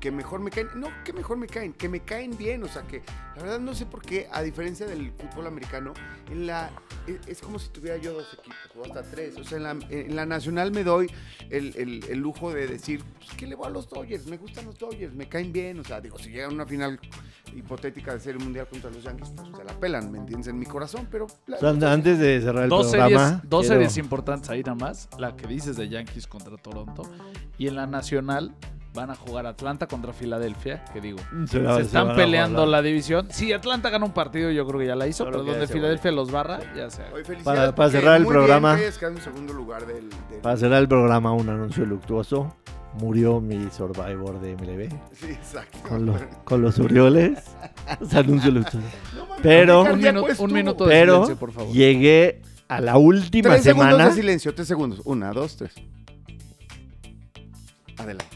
que 0.00 0.10
mejor 0.10 0.40
me 0.40 0.50
caen. 0.50 0.63
No, 0.74 0.88
que 1.04 1.12
mejor 1.12 1.36
me 1.36 1.46
caen, 1.46 1.72
que 1.72 1.88
me 1.88 2.00
caen 2.00 2.36
bien. 2.36 2.62
O 2.62 2.68
sea, 2.68 2.82
que 2.82 3.02
la 3.36 3.42
verdad 3.42 3.60
no 3.60 3.74
sé 3.74 3.86
por 3.86 4.02
qué, 4.02 4.28
a 4.32 4.42
diferencia 4.42 4.86
del 4.86 5.12
fútbol 5.12 5.46
americano, 5.46 5.92
en 6.30 6.46
la 6.46 6.70
es, 7.06 7.26
es 7.26 7.40
como 7.40 7.58
si 7.58 7.68
tuviera 7.70 7.96
yo 7.98 8.12
dos 8.14 8.32
equipos 8.38 8.56
o 8.76 8.84
hasta 8.84 9.02
tres. 9.02 9.36
O 9.38 9.44
sea, 9.44 9.58
en 9.58 9.62
la, 9.64 9.70
en 9.90 10.16
la 10.16 10.26
nacional 10.26 10.70
me 10.72 10.84
doy 10.84 11.10
el, 11.50 11.74
el- 11.76 12.04
el 12.08 12.18
lujo 12.18 12.52
de 12.52 12.66
decir 12.66 13.02
pues, 13.18 13.30
que 13.36 13.46
le 13.46 13.54
voy 13.54 13.66
a 13.66 13.70
los 13.70 13.88
Dodgers, 13.88 14.26
me 14.26 14.36
gustan 14.38 14.64
los 14.66 14.78
Dodgers, 14.78 15.14
me 15.14 15.28
caen 15.28 15.52
bien. 15.52 15.78
O 15.80 15.84
sea, 15.84 16.00
digo, 16.00 16.18
si 16.18 16.30
llegan 16.30 16.50
a 16.50 16.54
una 16.54 16.66
final 16.66 16.98
hipotética 17.54 18.14
de 18.14 18.20
serie 18.20 18.42
mundial 18.42 18.66
contra 18.68 18.90
los 18.90 19.02
Yankees, 19.02 19.30
pues 19.36 19.48
se 19.56 19.64
la 19.64 19.78
pelan, 19.78 20.10
¿me 20.10 20.18
entiendes? 20.18 20.48
En 20.48 20.58
mi 20.58 20.66
corazón, 20.66 21.06
pero. 21.10 21.26
la- 21.46 21.56
O 21.56 21.60
sea, 21.60 21.92
antes 21.92 22.18
de 22.18 22.40
cerrar 22.40 22.64
el 22.64 22.70
Dos 22.70 22.88
programa. 22.90 23.26
series, 23.28 23.50
dos 23.50 23.60
quiero- 23.62 23.74
series 23.74 23.96
importantes 23.98 24.50
ahí 24.50 24.60
nada 24.62 24.74
más. 24.74 25.08
La 25.18 25.36
que 25.36 25.46
dices 25.46 25.76
de 25.76 25.88
Yankees 25.88 26.26
contra 26.26 26.56
Toronto. 26.56 27.02
Y 27.58 27.68
en 27.68 27.76
la 27.76 27.86
nacional 27.86 28.54
van 28.94 29.10
a 29.10 29.16
jugar 29.16 29.44
Atlanta 29.46 29.86
contra 29.88 30.12
Filadelfia. 30.12 30.84
Que 30.92 31.00
digo, 31.00 31.18
se 31.48 31.60
la- 31.60 31.74
se 31.74 31.80
se 31.80 31.86
están 31.86 32.14
peleando 32.14 32.64
la 32.64 32.80
división. 32.80 33.26
Si 33.30 33.52
Atlanta 33.52 33.90
gana 33.90 34.04
un 34.04 34.12
partido, 34.12 34.50
yo 34.50 34.66
creo 34.66 34.78
que 34.80 34.86
ya 34.86 34.94
la 34.96 35.06
hizo. 35.08 35.24
Solo 35.24 35.38
Pero 35.38 35.50
donde 35.52 35.66
Filadelfia 35.66 36.12
los 36.12 36.30
barra, 36.30 36.60
ya 36.76 36.88
sea. 36.90 37.06
Felicidades 37.06 37.42
Para- 37.44 37.74
para 37.74 37.90
cerrar 37.90 38.16
el 38.18 38.22
bien 38.22 38.32
programa. 38.32 38.76
que 38.76 38.82
hayas 38.82 38.98
quedado 38.98 39.16
en 39.16 39.22
segundo 39.22 39.52
lugar 39.52 39.86
del. 39.86 40.08
del- 40.30 40.40
Para 40.42 40.56
cerrar 40.56 40.80
el 40.80 40.88
programa, 40.88 41.32
un 41.32 41.48
anuncio 41.48 41.84
luctuoso. 41.84 42.54
Murió 43.00 43.40
mi 43.40 43.68
Survivor 43.70 44.40
de 44.40 44.52
MLB. 44.52 44.88
Sí, 45.14 45.26
exacto. 45.32 45.78
Con, 45.88 46.06
los- 46.06 46.22
con 46.44 46.62
los 46.62 46.78
Orioles. 46.78 47.38
Es 48.00 48.14
anuncio 48.14 48.50
luctuoso. 48.52 48.86
No 49.16 49.26
mames, 49.26 49.40
Pero- 49.42 49.82
Un, 49.82 49.98
minuto- 49.98 50.24
un 50.24 50.30
estuvo. 50.30 50.46
minuto 50.48 50.84
de 50.84 50.90
Pero 50.90 51.12
silencio, 51.14 51.36
por 51.36 51.50
favor. 51.52 51.72
llegué 51.74 52.40
a 52.68 52.80
la 52.80 52.96
última 52.96 53.50
Tres 53.50 53.64
segundos 53.64 53.90
semana. 53.90 54.08
de 54.10 54.14
silencio, 54.14 54.54
tres 54.54 54.68
segundos. 54.68 55.00
Una, 55.04 55.32
dos, 55.32 55.56
tres. 55.56 55.72
Adelante. 57.98 58.26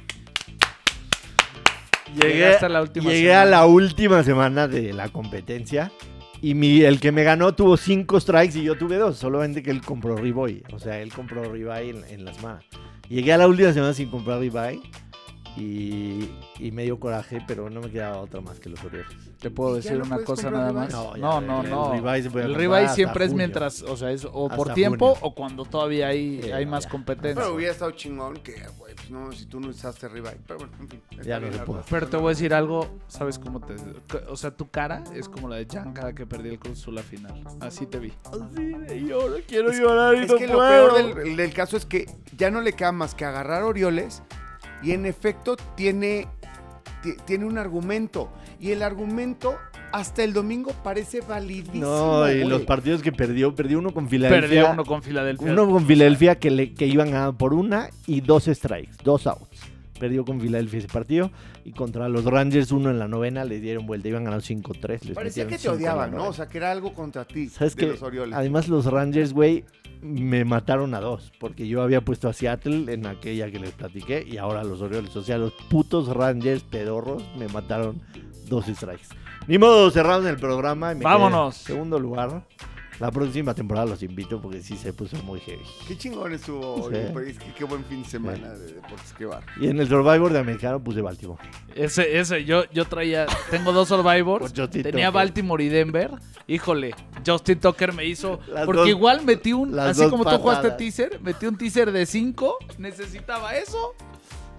Llegué, 2.15 2.35
Llegaste 2.35 2.67
a 2.67 2.69
la 2.69 2.83
última 2.83 3.11
llegué 3.11 3.29
semana. 3.29 3.43
a 3.43 3.45
la 3.47 3.67
última 3.67 4.23
semana 4.23 4.69
de 4.69 4.93
la 4.93 5.09
competencia. 5.09 5.93
Y 6.41 6.55
mi, 6.55 6.83
el 6.83 7.01
que 7.01 7.11
me 7.11 7.25
ganó 7.25 7.55
tuvo 7.55 7.77
cinco 7.77 8.21
strikes 8.21 8.59
y 8.59 8.63
yo 8.63 8.79
tuve 8.79 8.97
dos. 8.97 9.17
Solamente 9.19 9.63
que 9.63 9.71
él 9.73 9.81
compró 9.83 10.17
ribeye. 10.17 10.63
O 10.73 10.79
sea, 10.79 11.01
él 11.01 11.13
compró 11.13 11.43
ribeye 11.53 11.91
en, 11.91 12.05
en 12.05 12.25
la 12.25 12.33
semana. 12.33 12.61
Llegué 13.09 13.33
a 13.33 13.39
la 13.39 13.49
última 13.49 13.73
semana 13.73 13.93
sin 13.93 14.09
comprar 14.11 14.39
ribeye. 14.41 14.81
Y, 15.57 16.31
y 16.61 16.71
me 16.71 16.85
dio 16.85 17.01
coraje, 17.01 17.43
pero 17.49 17.69
no 17.69 17.81
me 17.81 17.91
quedaba 17.91 18.19
otra 18.19 18.41
más 18.41 18.61
que 18.61 18.69
los 18.69 18.83
Orioles. 18.85 19.09
Te 19.41 19.51
puedo 19.51 19.77
¿Y 19.77 19.83
ya 19.83 19.91
decir 19.91 19.99
no 19.99 20.05
una 20.05 20.25
cosa 20.25 20.51
nada 20.53 20.73
más. 20.73 20.93
No, 20.93 21.17
ya, 21.17 21.21
No, 21.21 21.41
no, 21.41 21.63
el 21.65 21.71
no. 21.71 21.95
El 21.95 22.73
hasta 22.75 22.95
siempre 22.95 23.25
es 23.25 23.31
junio. 23.33 23.37
mientras, 23.39 23.83
o 23.83 23.97
sea, 23.97 24.13
es 24.13 24.25
o 24.25 24.49
por 24.49 24.69
Hasta 24.69 24.75
tiempo 24.75 25.15
junio. 25.15 25.21
o 25.27 25.35
cuando 25.35 25.65
todavía 25.65 26.09
hay, 26.09 26.41
Sí, 26.43 26.53
hay 26.53 26.65
no, 26.65 26.71
más 26.73 26.85
ya. 26.85 26.91
competencia. 26.91 27.43
Pero 27.43 27.55
hubiera 27.57 27.73
estado 27.73 27.91
chingón 27.91 28.35
que, 28.37 28.55
güey, 28.79 28.88
no, 29.11 29.33
si 29.33 29.47
tú 29.47 29.61
no 29.61 29.69
usaste 29.69 30.09
ribeye. 30.09 30.39
Pero 30.47 30.59
bueno, 30.61 30.73
en 30.81 30.89
fin. 30.89 31.03
Ya 31.25 31.39
no 31.41 31.53
se 31.53 31.59
pudo. 31.61 31.83
Pero 31.89 32.09
te 32.09 32.17
voy 32.17 32.27
a 32.27 32.29
decir 32.31 32.55
algo, 32.55 32.99
¿sabes 33.09 33.39
cómo 33.39 33.61
te...? 33.61 33.75
O 34.29 34.37
sea, 34.37 34.51
tu 34.51 34.69
cara 34.71 35.03
es 35.15 35.29
como 35.29 35.49
la 35.49 35.57
de 35.57 35.67
Jan 35.67 35.93
cada 35.93 36.13
que 36.15 36.27
perdí 36.27 36.51
el 36.51 36.59
Cruz 36.59 36.81
Azul 36.81 36.95
la 36.97 37.03
final. 37.03 37.43
Así 37.61 37.87
te 37.87 37.99
vi. 37.99 38.13
Así 38.25 38.65
de 38.73 39.03
lloro, 39.05 39.37
quiero 39.47 39.73
llorar 39.73 40.15
y 40.17 40.21
Es 40.21 40.29
no 40.29 40.37
que 40.37 40.47
lo 40.47 40.59
peor 40.59 40.95
del, 41.17 41.37
del 41.37 41.53
caso 41.53 41.77
es 41.77 41.87
que 41.87 42.07
ya 42.37 42.51
no 42.51 42.61
le 42.61 42.73
queda 42.73 42.93
más 42.93 43.15
que 43.15 43.25
agarrar 43.25 43.63
Orioles 43.63 44.23
y 44.83 44.93
en 44.93 45.07
efecto 45.07 45.57
tiene, 45.75 46.29
ti- 47.03 47.17
tiene 47.25 47.45
un 47.45 47.59
argumento. 47.59 48.31
Y 48.61 48.73
el 48.73 48.83
argumento 48.83 49.57
hasta 49.93 50.25
el 50.25 50.33
domingo 50.33 50.73
parece 50.83 51.21
validísimo. 51.21 51.85
No, 51.85 52.31
y 52.31 52.39
güey. 52.41 52.49
los 52.49 52.63
partidos 52.63 53.03
que 53.03 53.13
perdió, 53.13 53.55
perdió 53.55 53.79
uno 53.79 53.93
con 53.93 54.09
Filadelfia. 54.09 54.49
Perdió 54.49 54.73
uno 54.73 54.85
con 54.85 55.03
Filadelfia. 55.03 55.53
Uno 55.53 55.69
con 55.71 55.87
Filadelfia 55.87 56.39
que, 56.39 56.51
le, 56.51 56.75
que 56.75 56.87
iban 56.87 57.11
ganando 57.11 57.37
por 57.37 57.55
una 57.55 57.91
y 58.07 58.21
dos 58.21 58.45
strikes, 58.45 58.97
dos 59.03 59.27
outs. 59.27 59.61
Perdió 59.99 60.25
con 60.25 60.41
Filadelfia 60.41 60.79
ese 60.79 60.89
partido 60.89 61.31
y 61.65 61.73
contra 61.73 62.09
los 62.09 62.25
Rangers 62.25 62.71
uno 62.73 62.91
en 62.91 62.99
la 62.99 63.09
novena 63.09 63.45
le 63.45 63.61
dieron 63.61 63.85
vuelta, 63.87 64.09
iban 64.09 64.25
ganando 64.25 64.45
5-3. 64.45 65.05
les 65.05 65.15
Parecía 65.15 65.47
que 65.47 65.59
te 65.59 65.69
odiaban, 65.69 66.13
¿no? 66.13 66.29
O 66.29 66.33
sea, 66.33 66.47
que 66.47 66.59
era 66.59 66.71
algo 66.71 66.95
contra 66.95 67.25
ti. 67.25 67.49
¿Sabes 67.49 67.75
de 67.75 67.85
qué? 67.85 67.91
los 67.91 68.03
Orioles. 68.03 68.35
Además 68.35 68.69
los 68.69 68.87
Rangers, 68.87 69.33
güey, 69.33 69.65
me 70.01 70.45
mataron 70.45 70.95
a 70.95 71.01
dos, 71.01 71.33
porque 71.39 71.67
yo 71.67 71.83
había 71.83 72.01
puesto 72.01 72.29
a 72.29 72.33
Seattle 72.33 72.93
en 72.93 73.07
aquella 73.07 73.51
que 73.51 73.59
les 73.59 73.73
platiqué 73.73 74.25
y 74.27 74.37
ahora 74.37 74.63
los 74.63 74.81
Orioles. 74.81 75.15
O 75.17 75.23
sea, 75.23 75.37
los 75.37 75.53
putos 75.69 76.09
Rangers 76.09 76.63
pedorros 76.63 77.25
me 77.37 77.49
mataron 77.49 78.01
dos 78.49 78.67
strikes. 78.67 79.09
Ni 79.49 79.59
modo, 79.59 79.91
cerramos 79.91 80.27
el 80.27 80.37
programa. 80.37 80.93
Y 80.93 80.95
me 80.97 81.01
quedé 81.01 81.11
Vámonos. 81.11 81.59
en 81.61 81.67
segundo 81.67 81.99
lugar. 81.99 82.45
La 83.01 83.13
próxima 83.13 83.55
temporada 83.55 83.87
los 83.87 84.03
invito 84.03 84.43
porque 84.43 84.61
sí 84.61 84.77
se 84.77 84.93
puso 84.93 85.17
muy 85.23 85.39
heavy. 85.39 85.63
Qué 85.87 85.97
chingón 85.97 86.33
estuvo. 86.33 86.89
Sí. 86.91 86.97
oye, 86.97 87.11
pues, 87.13 87.39
qué, 87.39 87.53
qué 87.57 87.63
buen 87.65 87.85
fin 87.85 88.03
de 88.03 88.09
semana 88.09 88.49
de 88.55 88.73
deportes. 88.75 89.15
Qué 89.17 89.25
bar. 89.25 89.45
Y 89.61 89.69
en 89.69 89.79
el 89.79 89.87
Survivor 89.89 90.33
de 90.33 90.41
americano 90.41 90.83
puse 90.83 91.01
Baltimore. 91.01 91.41
Ese, 91.77 92.19
ese, 92.19 92.45
yo, 92.45 92.65
yo 92.73 92.87
traía, 92.87 93.27
tengo 93.53 93.71
dos 93.73 93.87
Survivors, 93.87 94.53
tenía 94.53 94.69
Tucker. 94.69 95.11
Baltimore 95.13 95.63
y 95.63 95.69
Denver. 95.69 96.11
Híjole, 96.49 96.93
Justin 97.25 97.61
Tucker 97.61 97.93
me 97.93 98.05
hizo, 98.05 98.41
Las 98.49 98.65
porque 98.67 98.81
dos- 98.81 98.89
igual 98.89 99.25
metí 99.25 99.53
un, 99.53 99.79
así 99.79 100.09
como 100.09 100.25
tú 100.25 100.37
jugaste 100.39 100.71
patadas. 100.71 100.77
teaser, 100.79 101.21
metí 101.21 101.47
un 101.47 101.57
teaser 101.57 101.93
de 101.93 102.05
5, 102.05 102.57
necesitaba 102.79 103.55
eso. 103.55 103.95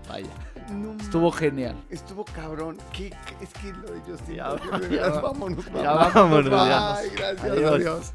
Vaya, 0.09 0.27
No, 0.71 0.93
estuvo 1.01 1.31
genial. 1.31 1.75
Estuvo 1.89 2.25
cabrón. 2.25 2.77
¿Qué, 2.91 3.09
qué- 3.11 3.43
es 3.43 3.53
que 3.53 3.71
lo 3.71 3.91
de 3.91 3.99
Justin. 4.01 4.35
Ya, 4.35 4.55
ya 4.89 5.09
vámonos. 5.21 5.65
ya 5.73 5.93
vámonos. 5.93 6.49
Bye, 6.49 7.09
gracias. 7.15 7.43
Adiós. 7.43 7.73
adiós. 7.73 8.13